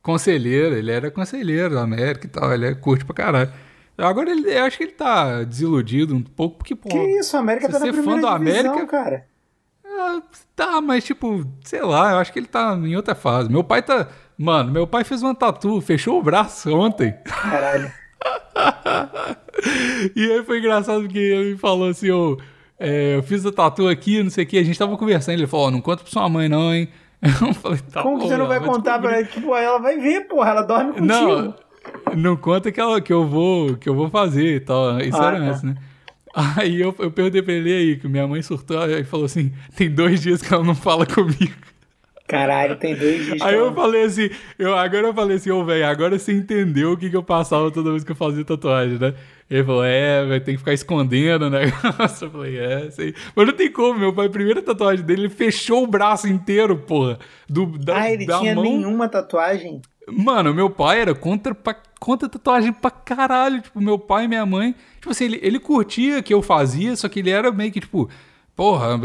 Conselheiro, 0.03 0.75
ele 0.75 0.91
era 0.91 1.09
conselheiro 1.09 1.73
da 1.75 1.81
América 1.81 2.25
e 2.27 2.29
tal, 2.29 2.53
ele 2.53 2.67
é 2.67 2.73
curte 2.75 3.05
pra 3.05 3.15
caralho. 3.15 3.51
Agora, 3.97 4.31
ele, 4.31 4.49
eu 4.51 4.63
acho 4.63 4.77
que 4.77 4.83
ele 4.85 4.91
tá 4.93 5.43
desiludido 5.43 6.15
um 6.15 6.21
pouco, 6.21 6.57
porque, 6.57 6.75
pô... 6.75 6.89
Que 6.89 6.97
isso, 7.19 7.37
a 7.37 7.39
América 7.41 7.67
tá 7.67 7.73
na 7.73 7.79
você 7.79 7.89
é 7.89 7.93
fã 7.93 7.97
primeira 8.01 8.21
do 8.21 8.39
divisão, 8.39 8.71
América- 8.73 8.87
cara. 8.87 9.27
Ah, 9.85 10.21
tá, 10.55 10.81
mas 10.81 11.03
tipo, 11.03 11.45
sei 11.63 11.81
lá, 11.81 12.13
eu 12.13 12.17
acho 12.17 12.33
que 12.33 12.39
ele 12.39 12.47
tá 12.47 12.73
em 12.75 12.95
outra 12.95 13.13
fase. 13.13 13.49
Meu 13.49 13.63
pai 13.63 13.83
tá. 13.83 14.07
Mano, 14.37 14.71
meu 14.71 14.87
pai 14.87 15.03
fez 15.03 15.21
uma 15.21 15.35
tatu, 15.35 15.79
fechou 15.79 16.19
o 16.19 16.23
braço 16.23 16.73
ontem. 16.75 17.13
Caralho. 17.23 17.91
E 20.15 20.31
aí 20.31 20.43
foi 20.43 20.59
engraçado 20.59 21.01
porque 21.03 21.17
ele 21.19 21.51
me 21.51 21.57
falou 21.57 21.89
assim, 21.89 22.09
ô, 22.11 22.37
é, 22.79 23.15
eu 23.17 23.23
fiz 23.23 23.45
a 23.45 23.51
tatu 23.51 23.87
aqui, 23.87 24.21
não 24.21 24.29
sei 24.29 24.43
o 24.43 24.47
que, 24.47 24.57
a 24.57 24.63
gente 24.63 24.77
tava 24.77 24.97
conversando, 24.97 25.35
ele 25.35 25.47
falou, 25.47 25.67
ó, 25.67 25.71
não 25.71 25.79
conta 25.81 26.03
pra 26.03 26.11
sua 26.11 26.27
mãe 26.27 26.49
não, 26.49 26.73
hein? 26.73 26.89
Eu 27.21 27.53
falei, 27.53 27.79
tá 27.89 28.01
Como 28.01 28.19
que 28.19 28.27
você 28.27 28.35
não 28.35 28.47
vai 28.47 28.59
contar 28.59 28.99
pra 28.99 29.13
ela? 29.15 29.23
Tipo, 29.25 29.55
ela 29.55 29.77
vai 29.79 29.97
ver, 29.97 30.27
porra, 30.27 30.49
ela 30.49 30.61
dorme 30.61 30.91
contigo. 30.91 31.07
Não, 31.07 31.55
não 32.15 32.35
conta 32.37 32.71
que, 32.71 32.79
ela, 32.79 33.01
que, 33.01 33.11
eu 33.13 33.25
vou, 33.27 33.75
que 33.77 33.87
eu 33.89 33.95
vou 33.95 34.09
fazer 34.09 34.55
e 34.55 34.59
tal. 34.59 34.99
Isso 34.99 35.21
Ah, 35.21 35.27
era 35.27 35.37
tá. 35.39 35.43
antes, 35.43 35.63
né? 35.63 35.75
Aí 36.35 36.81
eu, 36.81 36.95
eu 36.99 37.11
perguntei 37.11 37.41
pra 37.43 37.53
ele 37.53 37.71
aí, 37.71 37.97
que 37.97 38.07
minha 38.07 38.27
mãe 38.27 38.41
surtou 38.41 38.83
e 38.89 39.03
falou 39.03 39.25
assim: 39.27 39.51
tem 39.75 39.89
dois 39.89 40.21
dias 40.21 40.41
que 40.41 40.53
ela 40.53 40.63
não 40.63 40.75
fala 40.75 41.05
comigo. 41.05 41.53
Caralho, 42.27 42.77
tem 42.77 42.95
dois 42.95 43.25
dias. 43.25 43.41
Aí 43.41 43.53
eu 43.55 43.73
falei 43.75 44.03
assim, 44.03 44.29
eu, 44.57 44.73
agora 44.75 45.07
eu 45.07 45.13
falei 45.13 45.35
assim, 45.37 45.51
ô 45.51 45.63
velho, 45.63 45.85
agora 45.85 46.17
você 46.17 46.31
entendeu 46.31 46.93
o 46.93 46.97
que, 46.97 47.09
que 47.09 47.15
eu 47.15 47.21
passava 47.21 47.69
toda 47.69 47.91
vez 47.91 48.03
que 48.03 48.11
eu 48.11 48.15
fazia 48.15 48.45
tatuagem, 48.45 48.97
né? 48.97 49.13
Ele 49.49 49.63
falou, 49.63 49.83
é, 49.83 50.25
vai 50.25 50.39
ter 50.39 50.53
que 50.53 50.57
ficar 50.57 50.73
escondendo 50.73 51.45
o 51.45 51.49
negócio. 51.51 52.25
Eu 52.25 52.31
falei, 52.31 52.57
é, 52.57 52.89
sei. 52.89 53.13
Mas 53.35 53.45
não 53.45 53.53
tem 53.53 53.71
como, 53.71 53.99
meu 53.99 54.13
pai, 54.13 54.27
a 54.27 54.29
primeira 54.29 54.61
tatuagem 54.61 55.05
dele, 55.05 55.23
ele 55.23 55.29
fechou 55.29 55.83
o 55.83 55.87
braço 55.87 56.27
inteiro, 56.27 56.77
porra. 56.77 57.19
Do, 57.47 57.77
da, 57.77 57.97
Ah, 57.99 58.11
ele 58.11 58.25
da 58.25 58.39
tinha 58.39 58.55
mão. 58.55 58.63
nenhuma 58.63 59.07
tatuagem? 59.09 59.81
Mano, 60.11 60.53
meu 60.53 60.69
pai 60.69 60.99
era 61.01 61.15
contra, 61.15 61.55
pra- 61.55 61.75
contra 61.99 62.27
tatuagem 62.27 62.73
pra 62.73 62.91
caralho. 62.91 63.61
Tipo, 63.61 63.79
meu 63.81 63.97
pai 63.97 64.25
e 64.25 64.27
minha 64.27 64.45
mãe. 64.45 64.75
Tipo 64.95 65.11
assim, 65.11 65.25
ele, 65.25 65.39
ele 65.41 65.59
curtia 65.59 66.21
que 66.21 66.33
eu 66.33 66.41
fazia, 66.41 66.95
só 66.95 67.07
que 67.07 67.19
ele 67.19 67.29
era 67.29 67.51
meio 67.51 67.71
que, 67.71 67.79
tipo, 67.79 68.09
porra, 68.55 68.99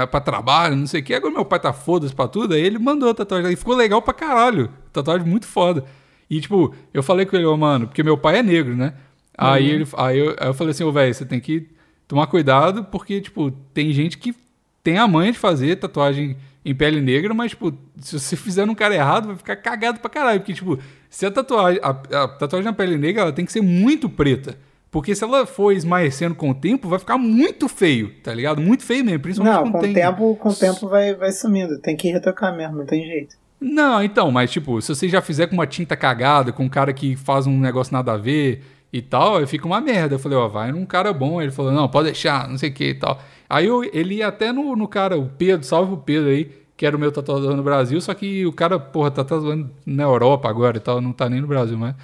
é 0.00 0.06
pra 0.06 0.20
trabalho, 0.20 0.76
não 0.76 0.86
sei 0.86 1.00
o 1.00 1.04
que. 1.04 1.14
Agora 1.14 1.32
meu 1.32 1.44
pai 1.44 1.60
tá 1.60 1.72
foda-se 1.72 2.14
pra 2.14 2.26
tudo, 2.28 2.54
aí 2.54 2.60
ele 2.60 2.78
mandou 2.78 3.10
a 3.10 3.14
tatuagem. 3.14 3.52
E 3.52 3.56
ficou 3.56 3.74
legal 3.76 4.02
pra 4.02 4.12
caralho. 4.14 4.70
Tatuagem 4.92 5.26
muito 5.26 5.46
foda. 5.46 5.84
E, 6.28 6.40
tipo, 6.40 6.74
eu 6.92 7.02
falei 7.02 7.26
com 7.26 7.36
ele, 7.36 7.44
ô, 7.46 7.56
mano, 7.56 7.86
porque 7.88 8.02
meu 8.02 8.16
pai 8.18 8.38
é 8.38 8.42
negro, 8.42 8.76
né? 8.76 8.94
Aí, 9.36 9.68
ele, 9.70 9.86
aí, 9.96 10.18
eu, 10.18 10.36
aí 10.38 10.48
eu 10.48 10.54
falei 10.54 10.72
assim, 10.72 10.84
ô, 10.84 10.92
velho, 10.92 11.12
você 11.14 11.24
tem 11.24 11.40
que 11.40 11.68
tomar 12.06 12.26
cuidado, 12.26 12.84
porque, 12.84 13.20
tipo, 13.20 13.50
tem 13.72 13.90
gente 13.92 14.18
que 14.18 14.34
tem 14.82 14.98
a 14.98 15.08
manha 15.08 15.32
de 15.32 15.38
fazer 15.38 15.76
tatuagem 15.76 16.36
em 16.64 16.74
pele 16.74 17.00
negra, 17.00 17.32
mas, 17.32 17.52
tipo, 17.52 17.72
se 17.96 18.18
você 18.18 18.36
fizer 18.36 18.66
num 18.66 18.74
cara 18.74 18.94
errado, 18.94 19.28
vai 19.28 19.36
ficar 19.36 19.56
cagado 19.56 20.00
pra 20.00 20.10
caralho. 20.10 20.40
Porque, 20.40 20.52
tipo, 20.52 20.78
se 21.08 21.24
a 21.24 21.30
tatuagem, 21.30 21.80
a, 21.82 21.90
a 21.90 22.28
tatuagem 22.28 22.64
na 22.64 22.72
pele 22.72 22.96
negra, 22.96 23.22
ela 23.22 23.32
tem 23.32 23.44
que 23.44 23.52
ser 23.52 23.62
muito 23.62 24.08
preta. 24.08 24.56
Porque 24.90 25.14
se 25.14 25.22
ela 25.22 25.46
for 25.46 25.72
esmaecendo 25.72 26.34
com 26.34 26.50
o 26.50 26.54
tempo, 26.54 26.88
vai 26.88 26.98
ficar 26.98 27.16
muito 27.16 27.68
feio, 27.68 28.12
tá 28.22 28.34
ligado? 28.34 28.60
Muito 28.60 28.82
feio 28.82 29.04
mesmo, 29.04 29.20
principalmente 29.20 29.64
Não, 29.64 29.72
com 29.72 29.78
o 29.78 29.80
tem... 29.80 29.94
tempo, 29.94 30.36
com 30.36 30.48
o 30.48 30.54
tempo 30.54 30.88
vai, 30.88 31.14
vai 31.14 31.30
sumindo. 31.30 31.78
Tem 31.78 31.96
que 31.96 32.10
retocar 32.10 32.54
mesmo, 32.54 32.78
não 32.78 32.86
tem 32.86 33.04
jeito. 33.04 33.36
Não, 33.60 34.02
então, 34.02 34.30
mas 34.32 34.50
tipo, 34.50 34.80
se 34.80 34.88
você 34.88 35.08
já 35.08 35.20
fizer 35.20 35.46
com 35.46 35.54
uma 35.54 35.66
tinta 35.66 35.94
cagada, 35.94 36.50
com 36.50 36.64
um 36.64 36.68
cara 36.68 36.92
que 36.92 37.14
faz 37.14 37.46
um 37.46 37.60
negócio 37.60 37.92
nada 37.92 38.14
a 38.14 38.16
ver 38.16 38.64
e 38.92 39.00
tal, 39.00 39.46
fica 39.46 39.66
uma 39.66 39.80
merda. 39.80 40.16
Eu 40.16 40.18
falei, 40.18 40.36
ó, 40.36 40.48
vai 40.48 40.72
num 40.72 40.84
cara 40.84 41.12
bom. 41.12 41.40
Ele 41.40 41.52
falou, 41.52 41.70
não, 41.70 41.88
pode 41.88 42.06
deixar, 42.06 42.48
não 42.48 42.58
sei 42.58 42.70
o 42.70 42.72
que 42.72 42.88
e 42.88 42.94
tal. 42.94 43.20
Aí 43.50 43.66
eu, 43.66 43.82
ele 43.92 44.14
ia 44.14 44.28
até 44.28 44.52
no, 44.52 44.76
no 44.76 44.86
cara, 44.86 45.18
o 45.18 45.28
Pedro, 45.28 45.66
salve 45.66 45.92
o 45.92 45.96
Pedro 45.96 46.30
aí, 46.30 46.48
que 46.76 46.86
era 46.86 46.96
o 46.96 47.00
meu 47.00 47.10
tatuador 47.10 47.56
no 47.56 47.64
Brasil, 47.64 48.00
só 48.00 48.14
que 48.14 48.46
o 48.46 48.52
cara, 48.52 48.78
porra, 48.78 49.10
tá 49.10 49.24
tatuando 49.24 49.68
na 49.84 50.04
Europa 50.04 50.48
agora 50.48 50.76
e 50.76 50.80
tal, 50.80 51.00
não 51.00 51.12
tá 51.12 51.28
nem 51.28 51.40
no 51.40 51.48
Brasil 51.48 51.76
mais. 51.76 51.96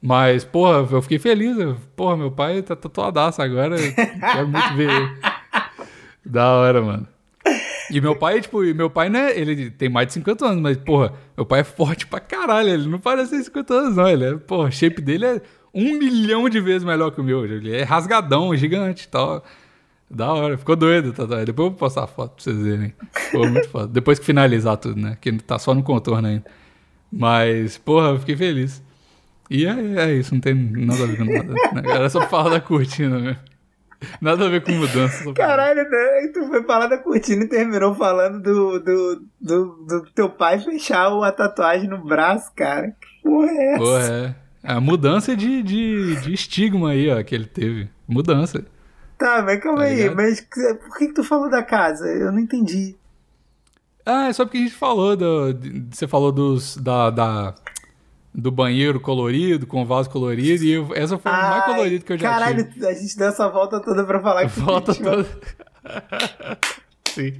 Mas, 0.00 0.44
porra, 0.44 0.86
eu 0.90 1.02
fiquei 1.02 1.18
feliz. 1.18 1.56
Porra, 1.94 2.16
meu 2.16 2.30
pai 2.30 2.60
tá 2.62 2.76
tatuadaço 2.76 3.40
agora. 3.40 3.76
Quero 3.78 4.48
muito 4.48 4.74
ver. 4.74 5.18
Da 6.24 6.52
hora, 6.52 6.82
mano. 6.82 7.08
E 7.90 8.00
meu 8.00 8.16
pai, 8.16 8.40
tipo, 8.40 8.60
meu 8.74 8.88
pai, 8.88 9.10
né, 9.10 9.38
ele 9.38 9.70
tem 9.70 9.90
mais 9.90 10.06
de 10.06 10.14
50 10.14 10.46
anos, 10.46 10.62
mas, 10.62 10.76
porra, 10.78 11.12
meu 11.36 11.44
pai 11.44 11.60
é 11.60 11.64
forte 11.64 12.06
pra 12.06 12.18
caralho, 12.18 12.70
ele 12.70 12.88
não 12.88 12.98
parece 12.98 13.30
ter 13.30 13.42
50 13.44 13.74
anos, 13.74 13.96
não, 13.96 14.08
ele 14.08 14.24
é, 14.24 14.34
porra, 14.34 14.68
o 14.68 14.72
shape 14.72 15.02
dele 15.02 15.26
é 15.26 15.42
um 15.74 15.98
milhão 15.98 16.48
de 16.48 16.60
vezes 16.60 16.82
melhor 16.82 17.10
que 17.10 17.20
o 17.20 17.24
meu, 17.24 17.44
ele 17.44 17.76
é 17.76 17.82
rasgadão, 17.82 18.56
gigante 18.56 19.04
e 19.04 19.08
tal. 19.08 19.44
Da 20.10 20.32
hora, 20.32 20.56
ficou 20.56 20.76
doido, 20.76 21.12
tá, 21.12 21.26
tá. 21.26 21.44
Depois 21.44 21.66
eu 21.66 21.70
vou 21.70 21.72
postar 21.72 22.04
a 22.04 22.06
foto 22.06 22.34
pra 22.34 22.44
vocês 22.44 22.56
verem. 22.56 22.94
Ficou 23.12 23.48
muito 23.48 23.68
foda. 23.68 23.88
Depois 23.88 24.18
que 24.18 24.24
finalizar 24.24 24.76
tudo, 24.76 25.00
né, 25.00 25.16
que 25.20 25.32
tá 25.38 25.58
só 25.58 25.74
no 25.74 25.82
contorno 25.82 26.28
ainda. 26.28 26.44
Mas, 27.10 27.78
porra, 27.78 28.08
eu 28.08 28.20
fiquei 28.20 28.36
feliz. 28.36 28.82
E 29.50 29.66
é, 29.66 29.70
é 29.96 30.12
isso, 30.14 30.34
não 30.34 30.40
tem 30.40 30.54
nada 30.54 31.04
a 31.04 31.06
ver 31.06 31.16
com 31.16 31.24
nada. 31.24 31.52
Né? 31.52 31.82
Era 31.86 32.10
só 32.10 32.20
pra 32.20 32.28
falar 32.28 32.50
da 32.50 32.60
cortina 32.60 33.18
mesmo. 33.18 33.40
Nada 34.20 34.46
a 34.46 34.48
ver 34.48 34.62
com 34.62 34.72
mudança. 34.72 35.32
Caralho, 35.32 35.88
né? 35.88 36.30
tu 36.32 36.46
foi 36.46 36.62
falar 36.64 36.88
da 36.88 36.98
cortina 36.98 37.44
e 37.44 37.48
terminou 37.48 37.94
falando 37.94 38.40
do, 38.42 38.78
do, 38.80 39.22
do, 39.40 39.64
do 39.86 40.10
teu 40.14 40.28
pai 40.28 40.58
fechar 40.58 41.10
a 41.22 41.32
tatuagem 41.32 41.88
no 41.88 42.04
braço, 42.04 42.52
cara. 42.54 42.88
Que 42.90 43.22
porra 43.22 43.50
é 43.50 43.72
essa? 43.72 43.78
Pô, 43.78 43.98
é. 43.98 44.34
A 44.62 44.80
mudança 44.80 45.36
de, 45.36 45.62
de, 45.62 46.16
de 46.16 46.32
estigma 46.32 46.90
aí, 46.90 47.10
ó, 47.10 47.22
que 47.22 47.34
ele 47.34 47.46
teve. 47.46 47.88
Mudança. 48.08 48.64
Tá, 49.24 49.42
mas 49.42 49.58
calma 49.60 49.78
Tá 49.78 49.84
aí, 49.84 50.14
mas 50.14 50.40
por 50.42 50.98
que, 50.98 51.06
que 51.08 51.14
tu 51.14 51.24
falou 51.24 51.48
da 51.48 51.62
casa? 51.62 52.06
Eu 52.06 52.30
não 52.30 52.38
entendi. 52.38 52.94
Ah, 54.04 54.28
é 54.28 54.32
só 54.34 54.44
porque 54.44 54.58
a 54.58 54.60
gente 54.60 54.74
falou 54.74 55.16
do. 55.16 55.56
Você 55.90 56.06
falou 56.06 56.30
dos. 56.30 56.76
Da, 56.76 57.08
da- 57.08 57.54
do 58.34 58.50
banheiro 58.50 58.98
colorido, 59.00 59.64
com 59.66 59.86
vaso 59.86 60.10
colorido, 60.10 60.64
e 60.64 60.72
eu- 60.72 60.88
essa 60.94 61.16
foi 61.16 61.30
o 61.30 61.34
mais 61.34 61.62
Ai, 61.62 61.74
colorido 61.74 62.04
que 62.04 62.12
eu 62.12 62.18
já 62.18 62.28
Caralho, 62.30 62.64
tive. 62.70 62.86
a 62.86 62.92
gente 62.92 63.16
deu 63.16 63.28
essa 63.28 63.48
volta 63.48 63.80
toda 63.80 64.04
pra 64.04 64.20
falar 64.20 64.46
que 64.48 64.60
Volta 64.60 64.92
tinha- 64.92 65.08
toda. 65.10 65.26
Sim. 67.08 67.32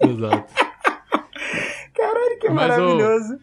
Exato. 0.00 0.54
Caralho, 1.96 2.38
que 2.40 2.48
Mas, 2.50 2.78
ô, 2.78 2.80
maravilhoso. 2.82 3.38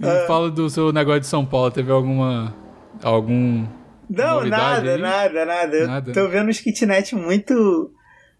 E 0.00 0.26
fala 0.26 0.50
do 0.50 0.68
seu 0.70 0.92
negócio 0.92 1.20
de 1.20 1.26
São 1.26 1.44
Paulo, 1.46 1.70
teve 1.70 1.92
alguma. 1.92 2.54
algum. 3.02 3.66
Não, 4.08 4.44
nada, 4.44 4.94
aí? 4.94 5.00
nada, 5.00 5.44
nada. 5.44 5.76
Eu 5.76 5.86
Nada. 5.86 6.12
tô 6.12 6.28
vendo 6.28 6.48
uns 6.48 6.60
kitnet 6.60 7.14
muito, 7.14 7.90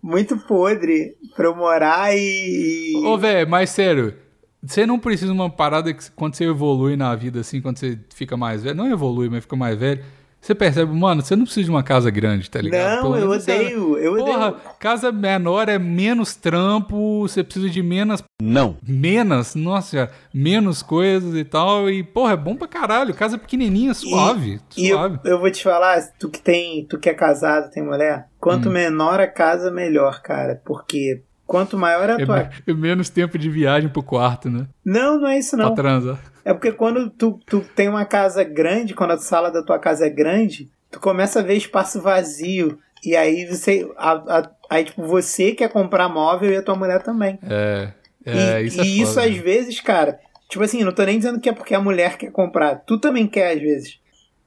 muito 0.02 0.36
podre 0.38 1.14
pra 1.36 1.46
eu 1.46 1.56
morar 1.56 2.14
e. 2.16 2.92
Ô, 3.04 3.16
velho, 3.18 3.48
mas 3.48 3.70
sério, 3.70 4.14
você 4.62 4.86
não 4.86 4.98
precisa 4.98 5.32
de 5.32 5.38
uma 5.38 5.50
parada 5.50 5.92
que 5.92 6.10
quando 6.12 6.34
você 6.34 6.44
evolui 6.44 6.96
na 6.96 7.14
vida, 7.14 7.40
assim, 7.40 7.60
quando 7.60 7.78
você 7.78 7.98
fica 8.14 8.36
mais 8.36 8.62
velho, 8.62 8.76
não 8.76 8.90
evolui, 8.90 9.28
mas 9.28 9.42
fica 9.42 9.56
mais 9.56 9.78
velho, 9.78 10.04
você 10.44 10.54
percebe, 10.54 10.92
mano, 10.92 11.22
você 11.22 11.34
não 11.34 11.44
precisa 11.44 11.64
de 11.64 11.70
uma 11.70 11.82
casa 11.82 12.10
grande, 12.10 12.50
tá 12.50 12.60
ligado? 12.60 12.96
Não, 12.96 13.02
Pelo 13.02 13.16
eu 13.16 13.28
menos 13.28 13.44
você- 13.44 13.52
odeio, 13.54 13.98
eu 13.98 14.16
Porra, 14.16 14.48
odeio. 14.48 14.56
casa 14.78 15.10
menor 15.10 15.68
é 15.68 15.78
menos 15.78 16.34
trampo, 16.36 17.20
você 17.22 17.42
precisa 17.42 17.70
de 17.70 17.82
menos. 17.82 18.22
Não. 18.42 18.76
Menos, 18.86 19.54
nossa, 19.54 20.10
menos 20.34 20.82
coisas 20.82 21.34
e 21.34 21.44
tal. 21.44 21.88
E, 21.88 22.02
porra, 22.02 22.32
é 22.34 22.36
bom 22.36 22.56
pra 22.56 22.68
caralho. 22.68 23.14
Casa 23.14 23.38
pequenininha, 23.38 23.94
suave. 23.94 24.60
E 24.76 24.88
eu, 24.88 24.96
suave. 24.98 25.18
eu 25.24 25.38
vou 25.40 25.50
te 25.50 25.62
falar, 25.62 26.00
tu 26.18 26.28
que 26.28 26.40
tem, 26.40 26.84
tu 26.84 26.98
que 26.98 27.08
é 27.08 27.14
casado, 27.14 27.70
tem 27.70 27.82
mulher, 27.82 28.26
quanto 28.38 28.68
Hum. 28.68 28.72
menor 28.72 29.20
a 29.20 29.26
casa, 29.26 29.70
melhor, 29.70 30.20
cara. 30.20 30.60
Porque 30.64 31.22
quanto 31.46 31.78
maior 31.78 32.10
a 32.10 32.20
É, 32.20 32.24
tua. 32.26 32.50
é 32.66 32.72
menos 32.74 33.08
tempo 33.08 33.38
de 33.38 33.48
viagem 33.48 33.88
pro 33.88 34.02
quarto, 34.02 34.50
né? 34.50 34.66
Não, 34.84 35.18
não 35.20 35.28
é 35.28 35.38
isso 35.38 35.56
Pra 35.56 35.66
não. 35.66 35.74
transar. 35.74 36.18
É 36.44 36.52
porque 36.52 36.72
quando 36.72 37.08
tu, 37.10 37.40
tu 37.46 37.60
tem 37.74 37.88
uma 37.88 38.04
casa 38.04 38.44
grande, 38.44 38.94
quando 38.94 39.12
a 39.12 39.18
sala 39.18 39.50
da 39.50 39.62
tua 39.62 39.78
casa 39.78 40.06
é 40.06 40.10
grande, 40.10 40.70
tu 40.90 41.00
começa 41.00 41.40
a 41.40 41.42
ver 41.42 41.54
espaço 41.56 42.00
vazio. 42.00 42.78
E 43.04 43.14
aí 43.16 43.46
você. 43.46 43.90
a- 43.96 44.38
a- 44.38 44.50
aí, 44.70 44.84
tipo, 44.84 45.02
você 45.02 45.52
quer 45.52 45.70
comprar 45.70 46.08
móvel 46.08 46.50
e 46.52 46.56
a 46.56 46.62
tua 46.62 46.74
mulher 46.76 47.02
também. 47.02 47.38
É. 47.42 47.92
É, 48.26 48.62
e 48.62 48.66
isso 48.66 48.80
é 48.80 48.84
e 48.84 49.00
isso 49.00 49.20
às 49.20 49.36
vezes, 49.36 49.80
cara. 49.80 50.18
Tipo 50.48 50.64
assim, 50.64 50.82
não 50.84 50.92
tô 50.92 51.02
nem 51.04 51.18
dizendo 51.18 51.40
que 51.40 51.48
é 51.48 51.52
porque 51.52 51.74
a 51.74 51.80
mulher 51.80 52.16
quer 52.16 52.30
comprar. 52.30 52.76
Tu 52.86 52.98
também 52.98 53.26
quer 53.26 53.52
às 53.54 53.60
vezes. 53.60 53.98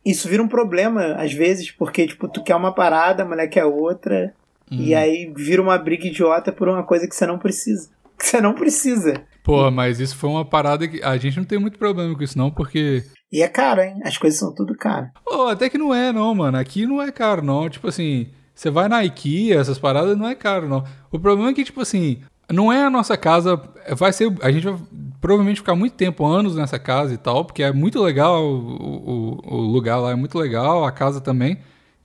isso 0.05 0.27
vira 0.29 0.41
um 0.41 0.47
problema, 0.47 1.15
às 1.15 1.33
vezes, 1.33 1.69
porque, 1.69 2.07
tipo, 2.07 2.29
tu 2.29 2.41
quer 2.41 2.55
uma 2.55 2.71
parada, 2.73 3.23
a 3.23 3.25
mulher 3.25 3.47
quer 3.49 3.65
outra, 3.65 4.33
e 4.71 4.93
Hum. 4.95 4.97
aí 4.97 5.33
vira 5.35 5.61
uma 5.61 5.77
briga 5.77 6.07
idiota 6.07 6.49
por 6.51 6.69
uma 6.69 6.81
coisa 6.83 7.05
que 7.07 7.13
você 7.15 7.25
não 7.25 7.37
precisa. 7.37 7.89
Que 8.17 8.25
você 8.27 8.41
não 8.41 8.53
precisa. 8.53 9.23
Porra, 9.43 9.71
mas 9.71 9.99
isso 9.99 10.15
foi 10.15 10.29
uma 10.29 10.43
parada 10.43 10.87
que. 10.87 11.01
A 11.01 11.17
gente 11.17 11.37
não 11.37 11.45
tem 11.45 11.59
muito 11.59 11.77
problema 11.77 12.13
com 12.15 12.23
isso, 12.23 12.37
não, 12.37 12.51
porque. 12.51 13.03
E 13.31 13.41
é 13.41 13.47
caro, 13.47 13.81
hein? 13.81 13.99
As 14.03 14.17
coisas 14.17 14.39
são 14.39 14.53
tudo 14.53 14.75
caro. 14.75 15.07
Pô, 15.23 15.47
até 15.47 15.69
que 15.69 15.77
não 15.77 15.93
é, 15.93 16.11
não, 16.11 16.33
mano. 16.33 16.57
Aqui 16.57 16.85
não 16.85 17.01
é 17.01 17.11
caro, 17.11 17.41
não. 17.41 17.69
Tipo 17.69 17.87
assim, 17.87 18.29
você 18.53 18.69
vai 18.69 18.87
na 18.87 19.03
IKEA, 19.05 19.59
essas 19.59 19.77
paradas 19.77 20.17
não 20.17 20.27
é 20.27 20.35
caro, 20.35 20.67
não. 20.67 20.83
O 21.11 21.19
problema 21.19 21.51
é 21.51 21.53
que, 21.53 21.63
tipo 21.63 21.81
assim, 21.81 22.21
não 22.51 22.71
é 22.71 22.83
a 22.83 22.89
nossa 22.89 23.15
casa. 23.15 23.61
Vai 23.91 24.11
ser. 24.11 24.33
A 24.41 24.51
gente 24.51 24.65
vai 24.65 24.79
provavelmente 25.21 25.59
ficar 25.59 25.75
muito 25.75 25.93
tempo, 25.93 26.25
anos 26.25 26.55
nessa 26.55 26.79
casa 26.79 27.13
e 27.13 27.17
tal, 27.17 27.45
porque 27.45 27.63
é 27.63 27.71
muito 27.71 28.01
legal. 28.01 28.43
O, 28.43 29.39
o, 29.45 29.55
o 29.55 29.57
lugar 29.57 29.97
lá 29.97 30.11
é 30.11 30.15
muito 30.15 30.37
legal, 30.37 30.85
a 30.85 30.91
casa 30.91 31.21
também. 31.21 31.57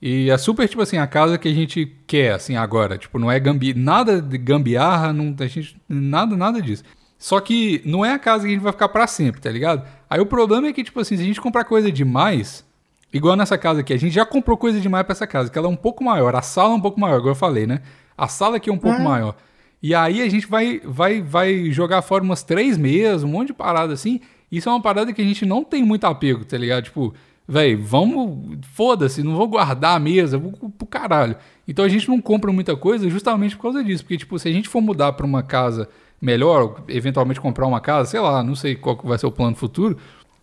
E 0.02 0.28
é 0.30 0.36
super, 0.36 0.68
tipo 0.68 0.82
assim, 0.82 0.98
a 0.98 1.06
casa 1.06 1.38
que 1.38 1.46
a 1.46 1.54
gente 1.54 1.86
quer, 2.08 2.32
assim, 2.34 2.56
agora. 2.56 2.98
Tipo, 2.98 3.20
não 3.20 3.30
é 3.30 3.38
gambi... 3.38 3.72
nada 3.72 4.20
de 4.20 4.36
gambiarra, 4.36 5.12
não, 5.12 5.32
a 5.38 5.46
gente, 5.46 5.80
nada, 5.88 6.36
nada 6.36 6.60
disso. 6.60 6.82
Só 7.16 7.38
que 7.38 7.80
não 7.84 8.04
é 8.04 8.12
a 8.12 8.18
casa 8.18 8.42
que 8.42 8.48
a 8.48 8.52
gente 8.52 8.62
vai 8.64 8.72
ficar 8.72 8.88
pra 8.88 9.06
sempre, 9.06 9.40
tá 9.40 9.48
ligado? 9.48 9.86
Aí 10.10 10.18
o 10.20 10.26
problema 10.26 10.66
é 10.66 10.72
que, 10.72 10.82
tipo 10.82 10.98
assim, 10.98 11.16
se 11.16 11.22
a 11.22 11.24
gente 11.26 11.40
comprar 11.40 11.62
coisa 11.62 11.92
demais, 11.92 12.66
igual 13.12 13.36
nessa 13.36 13.56
casa 13.56 13.78
aqui, 13.78 13.92
a 13.92 13.96
gente 13.96 14.12
já 14.12 14.26
comprou 14.26 14.56
coisa 14.56 14.80
demais 14.80 15.04
pra 15.06 15.12
essa 15.12 15.24
casa, 15.24 15.48
que 15.48 15.56
ela 15.56 15.68
é 15.68 15.70
um 15.70 15.76
pouco 15.76 16.02
maior, 16.02 16.34
a 16.34 16.42
sala 16.42 16.72
é 16.72 16.76
um 16.76 16.80
pouco 16.80 16.98
maior, 16.98 17.18
igual 17.18 17.30
eu 17.30 17.36
falei, 17.36 17.64
né? 17.64 17.80
A 18.18 18.26
sala 18.26 18.56
aqui 18.56 18.68
é 18.68 18.72
um 18.72 18.78
pouco 18.78 19.00
É. 19.00 19.04
maior. 19.04 19.36
E 19.80 19.94
aí 19.94 20.20
a 20.20 20.28
gente 20.28 20.48
vai, 20.48 20.80
vai, 20.84 21.22
vai 21.22 21.70
jogar 21.70 22.02
fora 22.02 22.24
umas 22.24 22.42
três 22.42 22.76
mesas, 22.76 23.22
um 23.22 23.28
monte 23.28 23.48
de 23.48 23.54
parada 23.54 23.92
assim. 23.92 24.20
Isso 24.50 24.68
é 24.68 24.72
uma 24.72 24.82
parada 24.82 25.12
que 25.12 25.22
a 25.22 25.24
gente 25.24 25.46
não 25.46 25.62
tem 25.62 25.84
muito 25.84 26.04
apego, 26.04 26.44
tá 26.44 26.58
ligado? 26.58 26.84
Tipo, 26.84 27.14
velho, 27.48 27.82
vamos. 27.82 28.58
Foda-se, 28.74 29.22
não 29.22 29.34
vou 29.36 29.48
guardar 29.48 29.96
a 29.96 30.00
mesa, 30.00 30.38
vou 30.38 30.52
pro 30.52 30.86
caralho. 30.86 31.36
Então 31.66 31.84
a 31.84 31.88
gente 31.88 32.08
não 32.08 32.20
compra 32.20 32.52
muita 32.52 32.76
coisa 32.76 33.08
justamente 33.08 33.56
por 33.56 33.62
causa 33.62 33.84
disso. 33.84 34.02
Porque, 34.04 34.18
tipo, 34.18 34.38
se 34.38 34.48
a 34.48 34.52
gente 34.52 34.68
for 34.68 34.80
mudar 34.80 35.12
pra 35.12 35.26
uma 35.26 35.42
casa 35.42 35.88
melhor, 36.20 36.82
eventualmente 36.88 37.40
comprar 37.40 37.66
uma 37.66 37.80
casa, 37.80 38.10
sei 38.10 38.20
lá, 38.20 38.42
não 38.42 38.54
sei 38.54 38.74
qual 38.76 38.96
que 38.96 39.06
vai 39.06 39.18
ser 39.18 39.26
o 39.26 39.32
plano 39.32 39.56
futuro, 39.56 39.96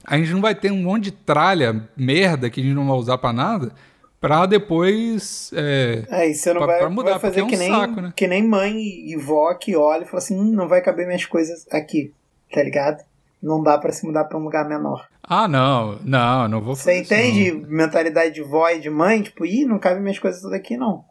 a 0.06 0.18
gente 0.18 0.32
não 0.32 0.41
vai 0.41 0.54
ter 0.56 0.72
um 0.72 0.82
monte 0.84 1.06
de 1.06 1.12
tralha, 1.12 1.88
merda, 1.95 2.50
que 2.50 2.60
a 2.60 2.64
gente 2.64 2.74
não 2.76 2.88
vai 2.88 2.97
usar 2.97 3.18
pra 3.18 3.32
nada, 3.34 3.72
pra 4.20 4.45
depois. 4.45 5.52
É, 5.54 6.04
Aí 6.10 6.34
você 6.34 6.52
não 6.54 6.58
Pra- 6.62 6.68
vai, 6.68 6.80
pra 6.80 6.89
mudar, 6.89 7.12
vai 7.12 7.20
fazer 7.20 7.41
é 7.41 7.45
que, 7.45 7.56
um 7.56 7.60
nem, 7.60 7.70
saco, 7.72 8.02
né? 8.02 8.14
que 8.16 8.28
nem 8.28 8.43
mãe 8.47 8.78
e 8.78 9.16
vó 9.18 9.54
que 9.54 9.76
olha 9.76 10.04
e 10.04 10.06
fala 10.06 10.18
assim: 10.20 10.38
hum, 10.39 10.52
não 10.52 10.68
vai 10.68 10.82
caber 10.82 11.06
minhas 11.06 11.26
coisas 11.26 11.66
aqui, 11.72 12.14
tá 12.52 12.62
ligado? 12.64 13.04
Não 13.41 13.63
dá 13.63 13.77
pra 13.77 13.91
se 13.91 14.05
mudar 14.05 14.25
pra 14.25 14.37
um 14.37 14.43
lugar 14.43 14.67
menor. 14.67 15.07
Ah, 15.23 15.47
não, 15.47 15.97
não, 16.03 16.47
não 16.47 16.61
vou 16.61 16.75
Você 16.75 17.01
fazer 17.01 17.01
isso, 17.01 17.13
não. 17.13 17.19
entende 17.19 17.67
mentalidade 17.73 18.33
de 18.33 18.41
vó 18.41 18.69
e 18.69 18.79
de 18.79 18.89
mãe? 18.89 19.21
Tipo, 19.21 19.45
ih, 19.45 19.65
não 19.65 19.79
cabe 19.79 19.99
minhas 19.99 20.19
coisas 20.19 20.41
tudo 20.41 20.55
aqui, 20.55 20.75
não. 20.75 21.05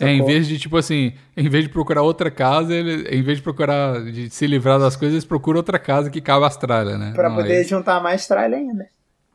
É, 0.00 0.12
em 0.12 0.24
vez 0.24 0.46
de, 0.46 0.58
tipo 0.58 0.76
assim, 0.76 1.14
em 1.36 1.48
vez 1.48 1.64
de 1.64 1.70
procurar 1.70 2.02
outra 2.02 2.30
casa, 2.30 2.74
ele, 2.74 3.08
em 3.08 3.22
vez 3.22 3.38
de 3.38 3.42
procurar, 3.42 4.04
de 4.04 4.28
se 4.28 4.46
livrar 4.46 4.78
das 4.78 4.94
coisas, 4.94 5.14
eles 5.14 5.24
procuram 5.24 5.58
outra 5.58 5.78
casa 5.78 6.10
que 6.10 6.20
cabe 6.20 6.44
as 6.44 6.56
tralhas, 6.56 6.98
né? 6.98 7.12
Pra 7.14 7.30
Não, 7.30 7.36
poder 7.36 7.64
juntar 7.64 8.02
mais 8.02 8.26
tralha 8.26 8.56
ainda. 8.56 8.86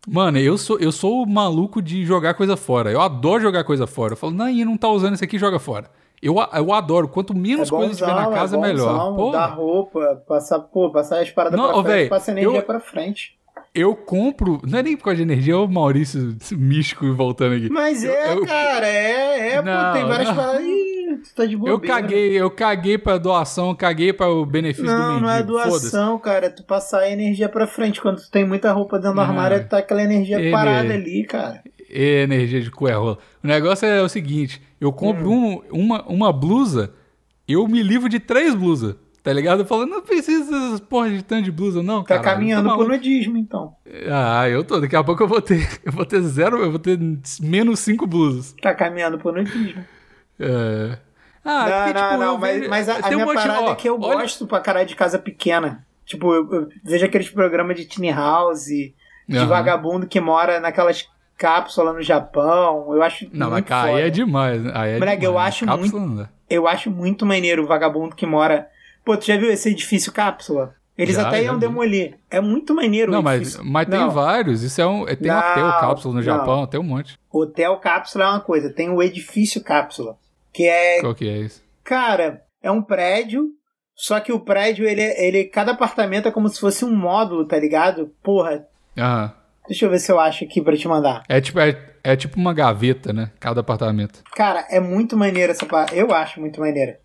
Mano, 0.08 0.38
eu 0.38 0.58
sou, 0.58 0.80
eu 0.80 0.92
sou 0.92 1.24
o 1.24 1.28
maluco 1.28 1.82
de 1.82 2.06
jogar 2.06 2.34
coisa 2.36 2.56
fora. 2.56 2.92
Eu 2.92 3.02
adoro 3.02 3.42
jogar 3.42 3.64
coisa 3.64 3.88
fora. 3.88 4.14
Eu 4.14 4.18
falo, 4.18 4.34
não, 4.34 4.52
não 4.52 4.78
tá 4.78 4.88
usando 4.88 5.16
isso 5.16 5.24
aqui, 5.24 5.38
joga 5.38 5.60
fora. 5.60 5.90
Eu, 6.22 6.36
eu 6.54 6.74
adoro. 6.74 7.08
Quanto 7.08 7.36
menos 7.36 7.70
coisa 7.70 7.96
tiver 7.96 8.14
na 8.14 8.28
casa, 8.30 8.56
é 8.56 8.60
melhor. 8.60 9.16
Pô, 9.16 9.32
dar 9.32 9.48
roupa, 9.48 10.22
passar, 10.28 10.60
pô, 10.60 10.92
passar 10.92 11.20
as 11.22 11.32
paradas 11.32 11.60
Não, 11.60 11.66
pra 11.74 11.84
frente, 11.84 11.88
véi, 11.98 12.08
passa 12.10 12.32
energia 12.32 12.60
eu- 12.60 12.64
pra 12.64 12.80
frente. 12.80 13.38
eu 13.74 13.96
compro. 13.96 14.60
Não 14.68 14.80
é 14.80 14.84
nem 14.84 14.96
por 14.96 15.06
causa 15.06 15.18
de 15.18 15.24
energia, 15.24 15.54
é 15.54 15.58
o 15.58 15.68
Maurício 15.68 16.36
místico 16.52 17.12
voltando 17.16 17.56
aqui. 17.56 17.70
Mas 17.70 18.04
é, 18.04 18.34
eu- 18.34 18.46
cara, 18.46 18.88
é, 18.88 19.50
é, 19.56 19.62
Não, 19.62 19.88
pô, 19.88 19.94
tem 19.98 20.06
várias 20.08 20.28
não. 20.30 20.36
paradas. 20.36 20.62
Ih, 20.62 21.18
tu 21.24 21.36
tá 21.36 21.46
de 21.46 21.58
bobeira. 21.58 21.76
Eu 21.76 21.82
caguei, 21.82 22.42
eu 22.42 22.52
caguei 22.52 22.98
pra 22.98 23.18
doação, 23.18 23.74
caguei 23.76 24.14
para 24.14 24.30
o 24.30 24.46
benefício 24.46 24.86
do 24.86 24.92
Não, 24.92 25.08
mendigo. 25.08 25.22
não 25.26 25.30
é 25.30 25.44
Foda-se. 25.44 25.92
doação, 25.92 26.20
cara. 26.20 26.46
É 26.46 26.50
tu 26.50 26.64
passar 26.64 27.00
a 27.00 27.10
energia 27.10 27.50
pra 27.50 27.66
frente. 27.68 28.00
Quando 28.00 28.18
tu 28.22 28.30
tem 28.30 28.46
muita 28.48 28.72
roupa 28.72 28.98
dentro 29.00 29.16
do 29.16 29.22
Ah. 29.22 29.26
armário, 29.26 29.58
é 29.58 29.60
tu 29.60 29.70
tá 29.70 29.80
aquela 29.80 30.04
energia 30.04 30.38
Ele- 30.40 30.52
parada 30.52 30.94
ali, 30.94 31.24
cara. 31.26 31.62
Energia 31.94 32.62
de 32.62 32.72
cu 32.72 32.88
é 32.88 32.94
rola. 32.94 33.18
O 33.44 33.48
negócio 33.48 33.86
é 33.88 34.02
o 34.02 34.08
seguinte: 34.10 34.62
eu 34.80 34.92
compro 34.94 35.30
Hum. 35.30 35.62
um- 35.72 35.82
uma, 35.84 36.04
uma 36.08 36.34
blusa, 36.34 36.94
eu 37.48 37.68
me 37.68 37.84
livro 37.84 38.08
de 38.10 38.20
três 38.20 38.54
blusas. 38.56 38.96
Tá 39.24 39.32
ligado? 39.32 39.60
Eu 39.62 39.66
falo, 39.68 39.86
não 39.86 40.02
precisa 40.02 40.50
dessas 40.52 40.80
porra 40.80 41.12
de 41.12 41.22
tanto 41.22 41.44
de 41.44 41.52
blusa, 41.52 41.84
não, 41.84 42.02
Tá 42.02 42.16
cara. 42.18 42.24
caminhando 42.24 42.76
pro 42.76 42.88
nudismo, 42.88 43.38
então. 43.38 43.76
Ah, 44.12 44.50
eu 44.50 44.64
tô. 44.64 44.80
Daqui 44.80 44.96
a 44.96 45.04
pouco 45.04 45.22
eu 45.22 45.28
vou 45.28 45.40
ter. 45.40 45.60
Eu 45.86 45.92
vou 45.92 46.06
ter 46.06 46.20
zero, 46.22 46.58
eu 46.58 46.72
vou 46.72 46.80
ter 46.80 46.98
menos 47.40 47.80
cinco 47.82 48.08
blusas. 48.08 48.56
Tá 48.60 48.74
caminhando 48.74 49.20
pro 49.20 49.32
nudismo. 49.32 49.86
É. 50.40 50.98
Ah, 51.46 51.70
não, 51.70 51.78
porque, 51.86 52.00
não, 52.00 52.10
tipo, 52.10 52.20
não. 52.24 52.38
Mas, 52.40 52.58
vejo- 52.58 52.70
mas 52.70 52.90
a, 52.90 52.96
a 52.98 53.02
tem 53.04 53.18
um 53.18 53.22
minha 53.22 53.28
de- 53.28 53.34
parada 53.48 53.62
ó, 53.62 53.72
é 53.72 53.76
que 53.76 53.88
eu 53.90 54.00
olha- 54.02 54.22
gosto 54.22 54.48
pra 54.48 54.60
caralho 54.60 54.88
de 54.88 54.96
casa 54.96 55.20
pequena. 55.20 55.86
Tipo, 56.06 56.34
eu, 56.34 56.52
eu 56.52 56.70
vejo 56.84 57.06
aqueles 57.06 57.30
programas 57.30 57.76
de 57.78 57.86
tiny 57.86 58.12
house, 58.12 58.66
de 58.66 58.94
Aham. 59.38 59.46
vagabundo 59.48 60.08
que 60.08 60.20
mora 60.20 60.60
naquelas 60.60 61.08
cápsulas 61.42 61.96
no 61.96 62.02
Japão. 62.04 62.94
Eu 62.94 63.02
acho 63.02 63.26
Não, 63.34 63.48
mas 63.48 63.54
muito 63.54 63.68
cara, 63.68 63.88
aí 63.90 63.94
foda. 63.96 64.08
é 64.08 64.10
demais. 64.12 64.64
né? 64.64 64.72
Aí 64.76 64.92
é 64.92 65.00
Moleque, 65.00 65.26
eu 65.26 65.32
demais. 65.32 65.48
acho 65.48 65.66
Cápsula 65.66 66.16
dá. 66.24 66.30
Eu 66.50 66.68
acho 66.68 66.92
muito 66.92 67.26
maneiro 67.26 67.64
o 67.64 67.68
vagabundo 67.68 68.16
que 68.16 68.26
mora. 68.26 68.68
Pô, 69.04 69.18
tu 69.18 69.26
já 69.26 69.36
viu 69.38 69.50
esse 69.52 69.70
edifício 69.70 70.12
cápsula? 70.12 70.76
Eles 70.96 71.16
Já, 71.16 71.28
até 71.28 71.44
iam 71.44 71.58
demolir. 71.58 72.20
É 72.30 72.40
muito 72.40 72.76
maneiro 72.76 73.12
Não, 73.12 73.22
o 73.22 73.24
mas, 73.24 73.58
mas 73.58 73.88
tem 73.88 74.00
Não. 74.00 74.12
vários. 74.12 74.62
Isso 74.62 74.80
é 74.80 74.86
um. 74.86 75.08
é- 75.08 75.16
Tem 75.16 75.32
Não, 75.32 75.40
hotel 75.40 75.72
cápsula 75.80 76.14
no 76.14 76.20
não. 76.20 76.24
Japão, 76.26 76.68
tem 76.68 76.80
um 76.80 76.84
monte. 76.84 77.18
Hotel 77.32 77.76
cápsula 77.78 78.26
é 78.26 78.28
uma 78.30 78.40
coisa, 78.42 78.72
tem 78.72 78.90
o 78.90 79.02
edifício 79.02 79.64
cápsula. 79.64 80.18
Que 80.54 80.68
é, 80.68 81.00
Qual 81.02 81.16
que 81.16 81.28
é 81.28 81.38
isso? 81.38 81.64
cara, 81.84 82.44
é 82.62 82.70
um 82.70 82.82
prédio, 82.84 83.48
só 83.96 84.20
que 84.20 84.32
o 84.32 84.40
prédio, 84.40 84.86
ele, 84.88 85.02
ele. 85.02 85.46
Cada 85.46 85.72
apartamento 85.72 86.28
é 86.28 86.32
como 86.32 86.50
se 86.50 86.60
fosse 86.60 86.86
um 86.86 86.96
módulo, 86.96 87.46
tá 87.48 87.58
ligado? 87.58 88.12
Porra, 88.22 88.68
Aham. 88.98 89.34
Deixa 89.68 89.86
eu 89.86 89.90
ver 89.90 90.00
se 90.00 90.12
eu 90.12 90.20
acho 90.20 90.44
aqui 90.44 90.62
pra 90.62 90.76
te 90.78 90.88
mandar. 90.88 91.24
É 91.30 91.40
tipo, 91.42 91.60
é, 91.60 91.78
é 92.04 92.16
tipo 92.16 92.38
uma 92.40 92.54
gaveta, 92.54 93.12
né? 93.14 93.32
Cada 93.40 93.62
apartamento. 93.62 94.24
Cara, 94.36 94.66
é 94.70 94.80
muito 94.80 95.16
maneiro 95.18 95.52
essa 95.52 95.66
parte. 95.66 95.96
Eu 95.98 96.14
acho 96.14 96.40
muito 96.40 96.60
maneira. 96.60 97.00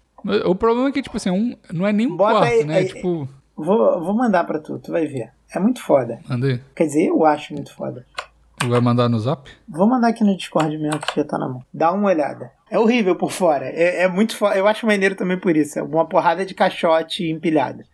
O 0.44 0.54
problema 0.54 0.88
é 0.88 0.92
que, 0.92 1.02
tipo 1.02 1.16
assim, 1.16 1.30
um, 1.30 1.56
não 1.72 1.86
é 1.86 1.92
nem 1.92 2.06
um 2.08 2.16
Bota 2.16 2.38
quarto, 2.40 2.52
aí- 2.52 2.64
né? 2.64 2.78
aí- 2.78 2.86
tipo, 2.86 3.28
Vou, 3.56 4.02
vou 4.04 4.12
mandar 4.14 4.44
pra 4.44 4.58
tu, 4.58 4.78
tu 4.78 4.92
vai 4.92 5.06
ver. 5.06 5.30
É 5.54 5.58
muito 5.58 5.80
foda. 5.82 6.20
aí. 6.28 6.60
Quer 6.74 6.84
dizer, 6.86 7.06
eu 7.06 7.24
acho 7.24 7.54
muito 7.54 7.72
foda. 7.74 8.04
Vai 8.66 8.80
mandar 8.80 9.08
no 9.08 9.18
zap? 9.18 9.50
Vou 9.68 9.86
mandar 9.86 10.08
aqui 10.08 10.24
no 10.24 10.36
Discord 10.36 10.76
mesmo 10.76 10.98
que 11.00 11.14
já 11.16 11.24
tá 11.24 11.38
na 11.38 11.48
mão. 11.48 11.62
Dá 11.72 11.92
uma 11.92 12.08
olhada. 12.08 12.50
É 12.70 12.78
horrível 12.78 13.14
por 13.16 13.30
fora. 13.30 13.66
É, 13.66 14.02
é 14.02 14.08
muito 14.08 14.36
foda. 14.36 14.56
Eu 14.56 14.66
acho 14.66 14.84
maneiro 14.86 15.14
também 15.14 15.38
por 15.38 15.56
isso. 15.56 15.78
É 15.78 15.82
uma 15.82 16.04
porrada 16.06 16.44
de 16.44 16.54
caixote 16.54 17.30
empilhada. 17.30 17.84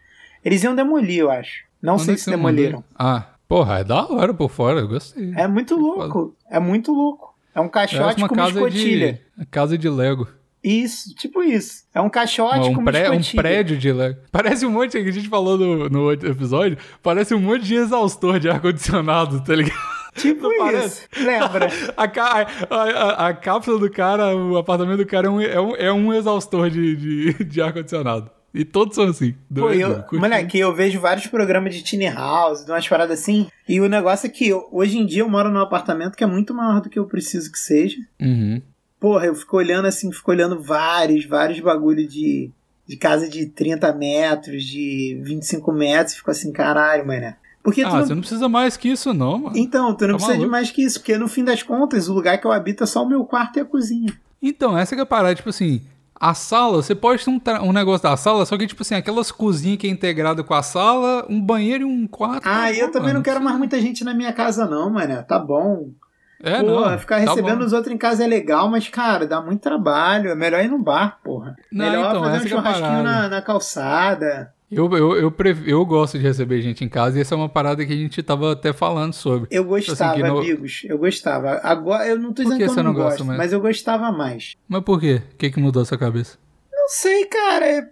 Eles 0.45 0.63
iam 0.65 0.75
demolir, 0.75 1.19
eu 1.21 1.31
acho. 1.31 1.65
Não 1.81 1.95
Onde 1.95 2.05
sei 2.05 2.15
é 2.15 2.17
se 2.17 2.31
demoliram. 2.31 2.79
mandou? 2.79 2.85
Ah, 2.99 3.27
porra, 3.53 3.80
é 3.80 3.84
da 3.84 4.07
hora 4.11 4.32
por 4.32 4.50
fora, 4.50 4.80
eu 4.80 4.88
gostei. 4.88 5.32
É 5.36 5.46
muito 5.46 5.76
louco. 5.76 6.34
É 6.50 6.59
muito 6.59 6.92
louco. 6.92 7.34
É 7.55 7.61
um 7.61 7.68
Parece 7.68 7.96
caixote 7.96 8.18
uma 8.22 8.28
com 8.28 8.34
uma 8.34 8.48
escotilha. 8.48 9.20
de, 9.36 9.46
casa 9.46 9.76
de 9.76 9.88
Lego. 9.90 10.26
Isso, 10.64 11.14
tipo 11.16 11.42
isso. 11.42 11.82
É 11.94 12.00
um 12.00 12.09
caixote 12.09 12.68
um, 12.70 12.74
com 12.74 12.80
uma 12.80 12.90
pré- 12.92 13.11
um 13.11 13.20
prédio 13.36 13.76
de 13.76 13.92
Lego. 13.92 14.20
Parece 14.30 14.64
um 14.64 14.70
monte, 14.70 14.92
que 15.03 15.09
a 15.09 15.12
gente 15.12 15.28
falou 15.28 15.59
no, 15.59 15.88
no 15.90 16.03
outro 16.05 16.30
episódio, 16.30 16.78
parece 17.03 17.34
um 17.34 17.40
monte 17.40 17.64
de 17.64 17.74
exaustor 17.74 18.38
de 18.40 18.48
ar-condicionado, 18.48 19.40
tá 19.42 19.55
ligado? 19.55 19.76
Tipo 20.14 20.42
Não 20.48 20.53
isso. 20.53 20.62
parece? 20.64 21.09
Lembra? 21.18 21.68
A, 21.96 22.05
a, 22.05 22.46
a- 22.70 23.28
a 23.28 23.34
cápsula 23.34 23.78
do 23.78 23.90
cara, 23.90 24.34
o 24.34 24.57
apartamento 24.57 24.98
do 24.98 25.07
cara 25.07 25.26
é 25.26 25.30
um, 25.30 25.40
é 25.40 25.61
um, 25.61 25.76
é 25.76 25.92
um 25.92 26.14
exaustor 26.14 26.70
de, 26.70 26.96
de, 26.96 27.44
de 27.44 27.61
ar-condicionado. 27.61 28.30
E 28.55 28.64
todos 28.64 28.94
são 28.94 29.05
assim. 29.05 29.32
Pô, 29.32 29.68
doido, 29.68 30.05
eu, 30.12 30.20
moleque, 30.20 30.59
eu 30.59 30.74
vejo 30.74 31.00
vários 31.00 31.26
programas 31.26 31.74
de 31.74 31.82
tiny 31.82 32.07
house, 32.11 32.64
de 32.64 32.70
umas 32.70 32.86
paradas 32.86 33.18
assim. 33.20 33.48
E 33.68 33.80
o 33.80 33.88
negócio 33.88 34.26
é 34.26 34.30
que 34.30 34.48
eu- 34.48 34.68
hoje 34.70 34.98
em 34.98 35.07
dia 35.07 35.22
eu 35.22 35.28
moro 35.28 35.50
num 35.50 35.61
apartamento 35.61 36.16
que 36.16 36.22
é 36.24 36.26
muito 36.26 36.53
maior 36.53 36.80
do 36.80 36.90
que 36.90 36.98
eu 36.98 37.07
preciso 37.07 37.50
que 37.50 37.59
seja. 37.59 37.96
Uhum. 38.20 38.61
Porra, 39.00 39.26
eu 39.26 39.34
fico 39.34 39.57
olhando 39.57 39.86
assim, 39.86 40.12
fico 40.12 40.30
olhando 40.30 40.61
vários, 40.61 41.24
vários 41.24 41.59
bagulho 41.61 42.07
de, 42.07 42.50
de 42.86 42.96
casa 42.96 43.28
de 43.28 43.46
30 43.46 43.92
metros, 43.94 44.62
de 44.64 45.18
25 45.22 45.72
metros, 45.72 46.16
fico 46.16 46.30
assim, 46.30 46.53
caralho, 46.53 47.07
mané. 47.07 47.36
Porque 47.64 47.82
tu 47.82 47.88
Ah, 47.88 47.98
não... 48.00 48.07
você 48.07 48.14
não 48.14 48.20
precisa 48.20 48.48
mais 48.48 48.76
que 48.76 48.88
isso, 48.90 49.14
não, 49.14 49.38
mano. 49.38 49.57
Então, 49.57 49.94
tu 49.94 50.03
não 50.07 50.14
Tá 50.14 50.14
precisa 50.16 50.32
de 50.32 50.38
maluco? 50.40 50.50
mais 50.50 50.70
que 50.70 50.82
isso, 50.82 50.98
porque 51.00 51.16
no 51.16 51.26
fim 51.28 51.42
das 51.44 51.62
contas, 51.62 52.09
o 52.09 52.12
lugar 52.12 52.36
que 52.38 52.46
eu 52.46 52.53
habito 52.53 52.82
é 52.84 52.86
só 52.86 53.03
o 53.03 53.09
meu 53.09 53.24
quarto 53.24 53.57
e 53.57 53.61
a 53.61 53.64
cozinha. 53.64 54.12
Então, 54.42 54.76
essa 54.76 54.94
que 54.94 55.00
é 55.00 55.05
a 55.05 55.07
parada, 55.07 55.34
tipo 55.34 55.48
assim, 55.48 55.80
a 56.23 56.35
sala, 56.35 56.81
você 56.81 56.95
pode 56.95 57.25
ter 57.25 57.31
um, 57.31 57.41
um 57.64 57.73
negócio 57.73 58.05
da 58.05 58.16
sala, 58.16 58.47
só 58.47 58.57
que, 58.57 58.64
tipo 58.64 58.83
assim, 58.83 58.95
aquelas 58.95 59.33
cozinhas 59.33 59.77
que 59.77 59.89
é 59.89 59.91
integrado 59.91 60.45
com 60.45 60.55
a 60.55 60.62
sala, 60.62 61.27
um 61.29 61.41
banheiro 61.41 61.83
e 61.83 61.85
um 61.85 62.07
quarto. 62.07 62.47
Ah, 62.47 62.61
tá 62.61 62.70
e 62.70 62.79
eu 62.79 62.93
também 62.93 63.09
mano. 63.09 63.14
não 63.14 63.23
quero 63.25 63.41
mais 63.41 63.59
muita 63.59 63.81
gente 63.81 64.05
na 64.05 64.14
minha 64.14 64.33
casa, 64.33 64.64
não, 64.64 64.89
mané. 64.89 65.20
Tá 65.23 65.37
bom. 65.37 65.89
É, 66.41 66.62
porra, 66.62 66.93
não. 66.93 66.99
ficar 67.01 67.16
tá 67.16 67.29
recebendo 67.29 67.59
bom. 67.59 67.64
os 67.64 67.73
outros 67.73 67.93
em 67.93 67.99
casa 67.99 68.23
é 68.23 68.29
legal, 68.29 68.70
mas, 68.70 68.89
cara, 68.89 69.27
dá 69.27 69.41
muito 69.41 69.62
trabalho. 69.62 70.31
É 70.31 70.37
melhor 70.37 70.64
ir 70.64 70.68
no 70.68 70.79
bar, 70.79 71.18
porra. 71.25 71.57
Não, 71.73 71.87
melhor 71.87 72.11
então, 72.11 72.23
fazer 72.23 72.39
um 72.39 72.47
é 72.47 72.49
churrasquinho 72.49 72.89
parada. 72.89 73.03
na, 73.03 73.29
na 73.29 73.43
calçada. 73.43 74.55
Eu, 74.75 74.91
eu, 74.97 75.16
eu, 75.16 75.31
pref- 75.31 75.66
eu 75.66 75.85
gosto 75.85 76.18
de 76.18 76.25
receber 76.25 76.62
gente 76.62 76.83
em 76.85 76.89
casa 76.89 77.18
e 77.18 77.20
essa 77.20 77.35
é 77.35 77.37
uma 77.37 77.49
parada 77.49 77.85
que 77.85 77.93
a 77.93 77.97
gente 77.97 78.23
tava 78.23 78.53
até 78.53 78.73
falando 78.73 79.12
sobre. 79.12 79.47
Eu 79.51 79.64
gostava, 79.64 80.12
Assim, 80.12 80.23
que 80.23 80.27
no- 80.29 80.39
amigos. 80.39 80.83
Eu 80.85 80.99
gostava. 80.99 81.61
Agora, 81.62 82.07
eu 82.07 82.18
não 82.18 82.33
tô 82.33 82.43
dizendo 82.43 82.59
que 82.59 82.64
que 82.64 82.70
eu 82.70 82.75
você 82.75 82.83
não, 82.83 82.95
gosto, 82.95 83.25
mais? 83.25 83.39
mas 83.39 83.53
eu 83.53 83.61
gostava 83.61 84.11
mais. 84.11 84.55
Mas 84.68 84.83
por 84.83 84.99
quê? 84.99 85.20
O 85.33 85.37
que, 85.37 85.51
que 85.51 85.61
mudou 85.61 85.83
a 85.83 85.85
sua 85.85 85.99
cabeça? 85.99 86.39
Não 86.73 86.89
sei, 86.89 87.27
cara. 87.27 87.66
É, 87.66 87.89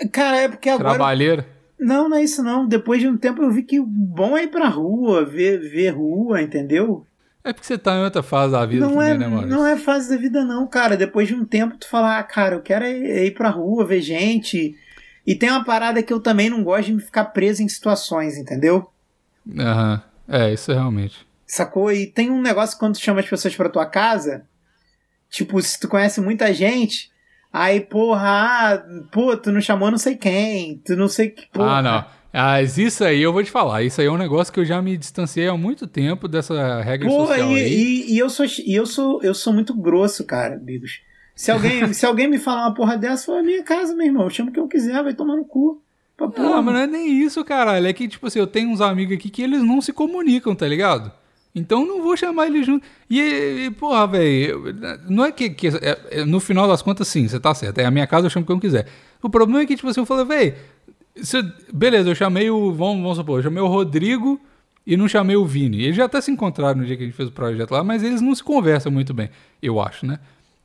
é- 0.00 0.08
cara, 0.08 0.36
é 0.38 0.48
porque 0.48 0.68
agora. 0.68 0.90
Trabalheira? 0.90 1.46
Não, 1.78 2.08
não 2.08 2.16
é 2.16 2.22
isso 2.24 2.42
não. 2.42 2.66
Depois 2.66 3.00
de 3.00 3.08
um 3.08 3.16
tempo 3.16 3.42
eu 3.42 3.50
vi 3.50 3.62
que 3.62 3.78
o 3.80 3.86
bom 3.86 4.36
é 4.36 4.44
ir 4.44 4.48
pra 4.48 4.68
rua, 4.68 5.24
ver, 5.24 5.58
ver 5.58 5.90
rua, 5.90 6.42
entendeu? 6.42 7.06
É 7.42 7.52
porque 7.52 7.66
você 7.66 7.76
tá 7.76 7.94
em 7.96 8.02
outra 8.04 8.22
fase 8.22 8.52
da 8.52 8.64
vida 8.64 8.86
Não 8.86 8.94
também, 8.94 9.10
é, 9.10 9.18
né, 9.18 9.28
Maurício? 9.28 9.54
não 9.54 9.66
é 9.66 9.76
fase 9.76 10.08
da 10.08 10.16
vida 10.16 10.42
não, 10.44 10.66
cara. 10.66 10.96
Depois 10.96 11.28
de 11.28 11.34
um 11.34 11.44
tempo 11.44 11.76
tu 11.76 11.86
fala, 11.88 12.18
ah, 12.18 12.22
cara, 12.22 12.54
eu 12.56 12.62
quero 12.62 12.84
é 12.86 13.26
ir 13.26 13.34
pra 13.34 13.50
rua, 13.50 13.84
ver 13.86 14.00
gente. 14.00 14.74
E 15.26 15.34
tem 15.34 15.50
uma 15.50 15.64
parada 15.64 16.02
que 16.02 16.12
eu 16.12 16.20
também 16.20 16.50
não 16.50 16.62
gosto 16.62 16.86
de 16.86 16.94
me 16.94 17.00
ficar 17.00 17.26
preso 17.26 17.62
em 17.62 17.68
situações, 17.68 18.36
entendeu? 18.36 18.90
Aham. 19.58 20.02
É, 20.28 20.52
isso 20.52 20.72
realmente. 20.72 21.26
Sacou? 21.46 21.92
E 21.92 22.06
tem 22.06 22.30
um 22.30 22.40
negócio 22.40 22.78
quando 22.78 22.94
tu 22.94 23.00
chama 23.00 23.20
as 23.20 23.28
pessoas 23.28 23.54
pra 23.54 23.68
tua 23.68 23.86
casa, 23.86 24.46
tipo, 25.30 25.60
se 25.60 25.78
tu 25.78 25.86
conhece 25.88 26.20
muita 26.20 26.52
gente, 26.52 27.10
aí, 27.52 27.80
porra, 27.80 28.28
ah, 28.28 28.84
pô, 29.12 29.36
tu 29.36 29.52
não 29.52 29.60
chamou 29.60 29.90
não 29.90 29.98
sei 29.98 30.16
quem, 30.16 30.78
tu 30.84 30.96
não 30.96 31.08
sei 31.08 31.28
que, 31.30 31.46
porra. 31.48 31.78
Ah, 31.78 31.82
não. 31.82 32.04
Mas 32.32 32.78
isso 32.78 33.04
aí 33.04 33.22
eu 33.22 33.32
vou 33.32 33.44
te 33.44 33.50
falar. 33.50 33.84
Isso 33.84 34.00
aí 34.00 34.08
é 34.08 34.10
um 34.10 34.16
negócio 34.16 34.52
que 34.52 34.58
eu 34.58 34.64
já 34.64 34.82
me 34.82 34.96
distanciei 34.96 35.46
há 35.46 35.56
muito 35.56 35.86
tempo 35.86 36.26
dessa 36.26 36.80
regra 36.80 37.08
Porra, 37.08 37.36
social 37.36 37.50
e, 37.52 37.60
aí. 37.60 37.74
e, 37.74 38.14
e 38.14 38.18
eu 38.18 38.28
sou 38.28 38.44
e 38.44 38.74
eu 38.74 38.86
sou 38.86 39.22
eu 39.22 39.32
sou 39.34 39.52
muito 39.52 39.72
grosso, 39.72 40.24
cara, 40.24 40.56
amigos. 40.56 41.00
Se 41.34 41.50
alguém, 41.50 41.92
se 41.94 42.06
alguém 42.06 42.28
me 42.28 42.38
falar 42.38 42.62
uma 42.66 42.74
porra 42.74 42.96
dessa, 42.96 43.26
fala 43.26 43.42
minha 43.42 43.62
casa, 43.62 43.94
meu 43.94 44.06
irmão. 44.06 44.24
Eu 44.24 44.30
chamo 44.30 44.52
quem 44.52 44.62
eu 44.62 44.68
quiser, 44.68 45.02
vai 45.02 45.14
tomar 45.14 45.36
no 45.36 45.44
cu. 45.44 45.80
Pra 46.16 46.28
porra. 46.28 46.48
Não, 46.48 46.62
mas 46.62 46.74
não 46.74 46.80
é 46.80 46.86
nem 46.86 47.08
isso, 47.22 47.44
caralho. 47.44 47.86
É 47.86 47.92
que, 47.92 48.06
tipo 48.06 48.26
assim, 48.26 48.38
eu 48.38 48.46
tenho 48.46 48.70
uns 48.70 48.80
amigos 48.80 49.16
aqui 49.16 49.28
que 49.28 49.42
eles 49.42 49.62
não 49.62 49.80
se 49.80 49.92
comunicam, 49.92 50.54
tá 50.54 50.66
ligado? 50.66 51.10
Então 51.54 51.82
eu 51.82 51.86
não 51.88 52.02
vou 52.02 52.16
chamar 52.16 52.46
eles 52.46 52.66
junto. 52.66 52.84
E, 53.08 53.20
e 53.66 53.70
porra, 53.72 54.06
velho, 54.06 54.62
não 55.08 55.24
é 55.24 55.32
que. 55.32 55.50
que 55.50 55.68
é- 55.68 55.98
é- 56.10 56.24
no 56.24 56.40
final 56.40 56.66
das 56.66 56.82
contas, 56.82 57.06
sim, 57.08 57.26
você 57.28 57.38
tá 57.38 57.54
certo. 57.54 57.78
É 57.78 57.84
a 57.84 57.90
minha 57.90 58.06
casa, 58.06 58.26
eu 58.26 58.30
chamo 58.30 58.44
quem 58.46 58.54
eu 58.56 58.60
quiser. 58.60 58.86
O 59.22 59.30
problema 59.30 59.62
é 59.62 59.66
que, 59.66 59.76
tipo 59.76 59.88
assim, 59.88 60.00
eu 60.00 60.06
falei, 60.06 60.24
velho, 60.24 60.54
beleza, 61.72 62.10
eu 62.10 62.14
chamei 62.14 62.50
o. 62.50 62.72
Vamos, 62.72 63.02
vamos 63.02 63.16
supor, 63.18 63.38
eu 63.38 63.42
chamei 63.44 63.62
o 63.62 63.66
Rodrigo 63.66 64.40
e 64.86 64.96
não 64.96 65.08
chamei 65.08 65.36
o 65.36 65.44
Vini. 65.46 65.82
Eles 65.84 65.96
já 65.96 66.04
até 66.06 66.20
se 66.20 66.30
encontraram 66.30 66.80
no 66.80 66.86
dia 66.86 66.96
que 66.96 67.02
a 67.02 67.06
gente 67.06 67.16
fez 67.16 67.28
o 67.28 67.32
projeto 67.32 67.70
lá, 67.70 67.84
mas 67.84 68.02
eles 68.02 68.20
não 68.20 68.34
se 68.34 68.42
conversam 68.42 68.90
muito 68.90 69.14
bem, 69.14 69.30
eu 69.62 69.80
acho, 69.80 70.04
né? 70.06 70.18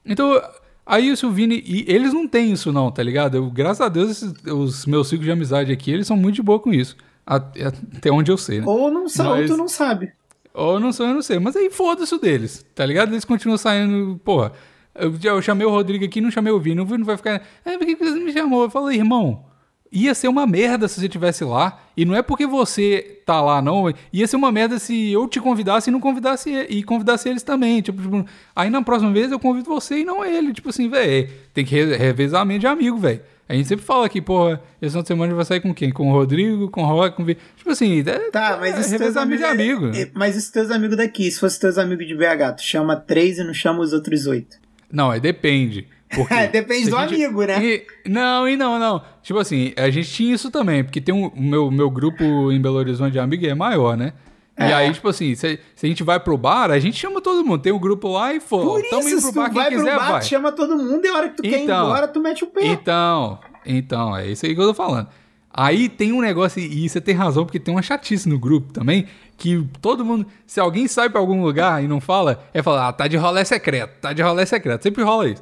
Então, 0.10 0.42
aí 0.86 1.12
o 1.12 1.32
Vini. 1.32 1.64
E 1.66 1.86
eles 1.88 2.12
não 2.14 2.28
têm 2.28 2.52
isso, 2.52 2.72
não, 2.74 2.92
tá 2.92 3.02
ligado? 3.04 3.36
Eu, 3.38 3.50
graças 3.50 3.82
a 3.82 3.88
Deus, 3.90 4.10
esses- 4.12 4.34
os 4.46 4.86
meus 4.86 5.08
ciclos 5.08 5.26
de 5.26 5.32
amizade 5.32 5.72
aqui, 5.72 5.92
eles 5.92 6.08
são 6.08 6.18
muito 6.18 6.36
de 6.36 6.42
boa 6.42 6.60
com 6.60 6.74
isso. 6.74 6.98
Até, 7.26 7.68
até 7.68 8.12
onde 8.12 8.32
eu 8.32 8.38
sei, 8.38 8.60
né? 8.60 8.66
Ou 8.68 8.90
não 8.92 9.08
sabe, 9.08 9.30
Mas- 9.30 9.50
ou 9.52 9.56
tu 9.56 9.60
não 9.62 9.68
sabe. 9.68 10.12
Ou 10.54 10.80
não 10.80 10.92
sou, 10.92 11.06
eu 11.06 11.14
não 11.14 11.22
sei. 11.22 11.38
Mas 11.40 11.56
aí 11.56 11.70
foda-se 11.70 12.14
o 12.14 12.20
deles, 12.20 12.66
tá 12.74 12.86
ligado? 12.86 13.12
Eles 13.14 13.24
continuam 13.24 13.58
saindo, 13.58 14.20
porra. 14.26 14.52
Eu, 14.96 15.14
eu 15.24 15.42
chamei 15.42 15.66
o 15.66 15.70
Rodrigo 15.70 16.04
aqui 16.04 16.20
não 16.20 16.32
chamei 16.32 16.52
o 16.52 16.60
Vini. 16.60 16.82
O 16.82 16.86
Vini 16.86 17.04
vai 17.04 17.16
ficar. 17.16 17.42
É, 17.64 17.78
por 17.78 17.86
que 17.86 17.96
que 17.96 18.04
você 18.04 18.16
não 18.18 18.26
me 18.26 18.34
chamou? 18.34 18.64
Eu 18.64 18.70
falei, 18.70 18.98
irmão, 18.98 19.46
ia 19.92 20.14
ser 20.14 20.28
uma 20.28 20.46
merda 20.48 20.88
se 20.88 21.00
você 21.00 21.10
tivesse 21.10 21.44
lá. 21.44 21.80
E 21.98 22.06
não 22.06 22.16
é 22.16 22.22
porque 22.22 22.46
você 22.48 23.20
tá 23.26 23.42
lá, 23.42 23.62
não. 23.62 23.94
Ia 24.14 24.28
ser 24.28 24.36
uma 24.36 24.52
merda 24.52 24.80
se 24.80 25.12
eu 25.12 25.28
te 25.28 25.40
convidasse 25.40 25.90
e 25.90 25.94
não 25.94 26.00
convidasse 26.00 26.50
e 26.70 26.84
convidasse 26.84 27.28
eles 27.28 27.44
também. 27.44 27.82
Tipo, 27.82 28.02
tipo, 28.02 28.26
aí 28.56 28.70
na 28.70 28.82
próxima 28.82 29.12
vez 29.12 29.32
eu 29.32 29.40
convido 29.40 29.68
você 29.70 30.00
e 30.00 30.06
não 30.06 30.24
ele. 30.24 30.54
Tipo 30.54 30.70
assim, 30.70 30.90
velho, 30.90 31.30
tem 31.54 31.66
que 31.66 31.76
re- 31.76 31.98
revezamento 31.98 32.62
de 32.62 32.68
amigo, 32.68 32.98
velho. 32.98 33.22
A 33.48 33.56
gente 33.56 33.68
sempre 33.68 33.84
fala 33.84 34.06
aqui, 34.06 34.22
porra, 34.22 34.62
esse 34.80 34.92
final 34.92 35.02
de 35.02 35.08
semana 35.08 35.34
vai 35.34 35.44
sair 35.44 35.60
com 35.60 35.74
quem? 35.74 35.92
Com 35.92 36.10
o 36.10 36.14
Rodrigo, 36.14 36.70
com 36.70 36.84
o 36.84 36.86
Rock, 36.86 37.16
com 37.18 37.24
o. 37.24 37.26
Tipo 37.26 37.72
assim, 37.72 38.00
é, 38.02 38.30
Tá, 38.30 38.58
mas 38.62 38.76
é 38.76 38.80
isso 38.82 38.90
teus 38.90 39.02
revezamento 39.02 39.44
amigos. 39.44 39.58
de 39.92 39.98
amigo. 39.98 39.98
é- 39.98 40.12
Mas 40.14 40.36
isso 40.36 40.54
teus 40.54 40.70
amigos 40.70 40.96
daqui. 40.98 41.32
Se 41.32 41.40
fosse 41.40 41.60
teus 41.60 41.80
amigos 41.80 42.06
de 42.08 42.14
BH, 42.16 42.54
tu 42.58 42.62
chama 42.62 42.96
três 42.96 43.40
e 43.40 43.44
não 43.44 43.54
chama 43.54 43.80
os 43.80 43.92
outros 43.92 44.28
oito. 44.28 44.56
Não, 44.92 45.12
é 45.12 45.20
depende. 45.20 45.88
Porque 46.10 46.34
É, 46.34 46.48
depende 46.48 46.90
do 46.90 46.98
gente- 47.00 47.16
amigo, 47.16 47.44
né? 47.44 47.64
E- 47.64 47.86
não, 48.08 48.48
e 48.48 48.58
não, 48.58 48.80
não. 48.80 49.02
Tipo 49.22 49.40
assim, 49.40 49.74
a 49.78 49.90
gente 49.90 50.10
tinha 50.12 50.34
isso 50.34 50.50
também, 50.50 50.84
porque 50.84 51.00
tem 51.00 51.14
um, 51.14 51.28
o 51.28 51.42
meu, 51.42 51.70
meu 51.72 51.90
grupo 51.90 52.24
em 52.52 52.60
Belo 52.62 52.76
Horizonte 52.78 53.12
de 53.14 53.20
amigos 53.20 53.48
é 53.48 53.54
maior, 53.54 53.96
né? 53.96 54.14
E 54.58 54.64
É. 54.64 54.74
aí, 54.74 54.92
tipo 54.92 55.08
assim, 55.08 55.34
se, 55.36 55.58
se 55.76 55.86
a 55.86 55.90
gente 55.90 56.04
vai 56.04 56.20
pro 56.20 56.38
bar, 56.38 56.70
a 56.72 56.80
gente 56.80 56.98
chama 56.98 57.22
todo 57.22 57.46
mundo. 57.46 57.62
Tem 57.62 57.72
um 57.72 57.80
grupo 57.80 58.10
lá 58.10 58.34
e 58.34 58.42
for, 58.42 58.62
Por 58.66 58.84
isso, 58.84 59.10
indo 59.10 59.22
pro 59.22 59.32
tu 59.32 59.36
bar, 59.36 59.46
quem 59.46 59.54
vai 59.54 59.70
pro 59.70 59.78
quiser 59.80 59.96
bar, 59.98 60.12
vai. 60.12 60.20
tu 60.20 60.26
chama 60.26 60.52
todo 60.52 60.76
mundo 60.78 61.06
e 61.06 61.08
a 61.08 61.14
hora 61.14 61.30
que 61.30 61.36
tu 61.38 61.44
quer 61.44 61.60
ir 61.60 61.64
Então. 61.64 61.86
embora, 61.86 62.08
tu 62.10 62.20
mete 62.20 62.44
o 62.44 62.48
pé. 62.48 62.66
Então, 62.66 63.40
então, 63.66 64.18
é 64.18 64.28
isso 64.28 64.46
aí 64.46 64.54
que 64.54 64.60
eu 64.60 64.66
tô 64.68 64.74
falando. 64.74 65.08
Aí 65.52 65.88
tem 65.90 66.12
um 66.12 66.22
negócio, 66.22 66.62
e 66.62 66.88
você 66.90 67.00
tem 67.00 67.16
razão, 67.16 67.46
porque 67.46 67.60
tem 67.60 67.74
uma 67.74 67.82
chatice 67.82 68.28
no 68.28 68.38
grupo 68.38 68.72
também, 68.74 69.08
que 69.38 69.66
todo 69.82 70.04
mundo, 70.06 70.26
se 70.46 70.60
alguém 70.60 70.88
sai 70.88 71.10
pra 71.10 71.20
algum 71.22 71.42
lugar 71.42 71.82
e 71.84 71.88
não 71.88 72.00
fala, 72.02 72.44
é 72.54 72.62
falar, 72.62 72.90
ah, 72.90 72.94
tá 72.94 73.08
de 73.08 73.16
rolê 73.18 73.44
secreto, 73.46 74.00
tá 74.02 74.12
de 74.14 74.22
rolê 74.22 74.46
secreto, 74.46 74.84
sempre 74.84 75.04
rola 75.04 75.30
isso. 75.30 75.42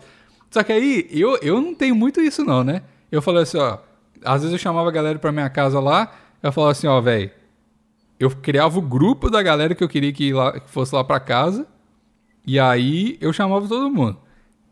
Só 0.58 0.64
que 0.64 0.74
aí, 0.74 1.08
eu, 1.12 1.38
eu 1.44 1.62
não 1.62 1.76
tenho 1.76 1.96
muito 1.96 2.20
isso 2.20 2.44
não, 2.44 2.64
né? 2.64 2.82
Eu 3.12 3.22
falei 3.22 3.44
assim, 3.44 3.60
ó, 3.60 3.78
às 4.26 4.42
vezes 4.42 4.54
eu 4.54 4.58
chamava 4.58 4.90
a 4.90 4.92
galera 4.92 5.20
pra 5.20 5.32
minha 5.32 5.48
casa 5.52 5.80
lá, 5.80 6.12
eu 6.42 6.52
falava 6.52 6.72
assim, 6.72 6.88
ó, 6.88 7.00
velho, 7.00 7.30
eu 8.20 8.32
criava 8.32 8.80
o 8.80 8.82
grupo 8.82 9.30
da 9.30 9.44
galera 9.44 9.76
que 9.76 9.84
eu 9.84 9.88
queria 9.88 10.12
que, 10.12 10.34
lá, 10.34 10.60
que 10.60 10.68
fosse 10.68 10.96
lá 10.96 11.04
pra 11.04 11.20
casa, 11.20 11.68
e 12.44 12.60
aí 12.60 13.20
eu 13.22 13.32
chamava 13.32 13.68
todo 13.68 13.92
mundo. 13.92 14.18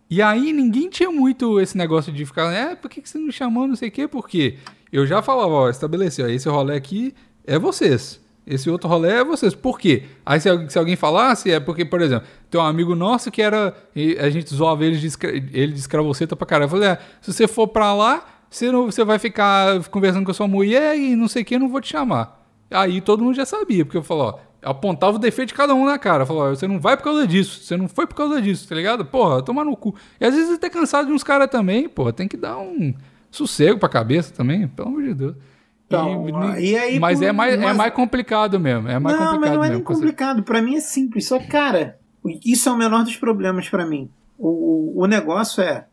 E 0.09 0.23
aí 0.23 0.51
ninguém 0.51 0.89
tinha 0.89 1.11
muito 1.11 1.59
esse 1.59 1.77
negócio 1.77 2.11
de 2.11 2.25
ficar, 2.25 2.51
é, 2.51 2.75
por 2.75 2.89
que, 2.89 2.99
que 2.99 3.07
você 3.07 3.19
não 3.19 3.31
chamou, 3.31 3.67
não 3.67 3.75
sei 3.75 3.89
o 3.89 3.91
quê, 3.91 4.07
porque 4.07 4.57
eu 4.91 5.05
já 5.05 5.21
falava, 5.21 5.51
ó, 5.51 5.69
estabeleceu, 5.69 6.27
esse 6.31 6.49
rolê 6.49 6.75
aqui 6.75 7.13
é 7.45 7.59
vocês. 7.59 8.19
Esse 8.45 8.69
outro 8.69 8.87
rolê 8.87 9.09
é 9.09 9.23
vocês. 9.23 9.55
Por 9.55 9.79
quê? 9.79 10.03
Aí 10.25 10.39
se, 10.39 10.49
se 10.69 10.77
alguém 10.77 10.95
falasse, 10.95 11.51
é 11.51 11.59
porque, 11.59 11.83
por 11.83 12.01
exemplo, 12.01 12.27
tem 12.49 12.61
um 12.61 12.63
amigo 12.63 12.93
nosso 12.93 13.31
que 13.31 13.41
era. 13.41 13.73
A 14.19 14.29
gente 14.29 14.53
zoava 14.53 14.85
ele 14.85 14.97
de, 14.97 15.09
ele 15.51 15.73
de 15.73 15.79
escravoceta 15.79 16.35
pra 16.35 16.45
caralho. 16.45 16.65
Eu 16.65 16.69
falei, 16.69 16.89
é, 16.89 16.99
se 17.21 17.33
você 17.33 17.47
for 17.47 17.67
pra 17.67 17.93
lá, 17.93 18.23
você, 18.49 18.71
não, 18.71 18.85
você 18.85 19.03
vai 19.03 19.17
ficar 19.17 19.83
conversando 19.89 20.23
com 20.23 20.31
a 20.31 20.33
sua 20.33 20.47
mulher 20.47 20.95
e 20.95 21.15
não 21.15 21.27
sei 21.27 21.41
o 21.41 21.45
que, 21.45 21.55
eu 21.55 21.59
não 21.59 21.69
vou 21.69 21.81
te 21.81 21.89
chamar. 21.89 22.45
Aí 22.69 23.01
todo 23.01 23.23
mundo 23.23 23.35
já 23.35 23.45
sabia, 23.45 23.83
porque 23.83 23.97
eu 23.97 24.03
falava, 24.03 24.39
ó, 24.63 24.69
apontava 24.69 25.17
o 25.17 25.19
defeito 25.19 25.49
de 25.49 25.53
cada 25.55 25.73
um 25.73 25.85
na 25.85 25.97
cara. 25.97 26.25
Falava, 26.25 26.55
você 26.55 26.67
não 26.67 26.79
vai 26.79 26.95
por 26.95 27.03
causa 27.03 27.27
disso, 27.27 27.63
você 27.63 27.75
não 27.75 27.87
foi 27.87 28.05
por 28.05 28.15
causa 28.15 28.41
disso, 28.41 28.67
tá 28.67 28.75
ligado? 28.75 29.05
Porra, 29.05 29.41
tomar 29.41 29.65
no 29.65 29.75
cu. 29.75 29.95
E 30.19 30.25
às 30.25 30.33
vezes 30.33 30.49
você 30.49 30.57
tá 30.57 30.69
cansado 30.69 31.07
de 31.07 31.13
uns 31.13 31.23
caras 31.23 31.49
também, 31.49 31.89
porra, 31.89 32.13
tem 32.13 32.27
que 32.27 32.37
dar 32.37 32.57
um 32.57 32.93
sossego 33.31 33.79
pra 33.79 33.89
cabeça 33.89 34.33
também, 34.33 34.67
pelo 34.67 34.89
amor 34.89 35.03
de 35.03 35.13
Deus. 35.13 35.35
Então, 35.87 36.57
e 36.59 36.75
aí, 36.75 36.99
mas 36.99 37.19
por- 37.19 37.25
é, 37.25 37.31
mais, 37.31 37.53
é 37.53 37.57
mas- 37.57 37.77
mais 37.77 37.93
complicado 37.93 38.59
mesmo, 38.59 38.87
é 38.89 38.97
mais 38.97 39.15
não, 39.17 39.25
complicado 39.25 39.41
mas 39.41 39.57
não 39.57 39.63
é 39.63 39.69
nem 39.69 39.83
complicado. 39.83 40.43
Pra 40.43 40.61
mim 40.61 40.75
é 40.75 40.79
simples. 40.79 41.27
Só 41.27 41.37
que, 41.37 41.47
cara, 41.47 41.97
isso 42.43 42.67
é 42.67 42.71
o 42.71 42.77
menor 42.77 43.03
dos 43.03 43.15
problemas 43.15 43.69
pra 43.69 43.85
mim. 43.85 44.09
O, 44.37 44.93
o, 45.03 45.05
negócio 45.05 45.61
é, 45.63 45.85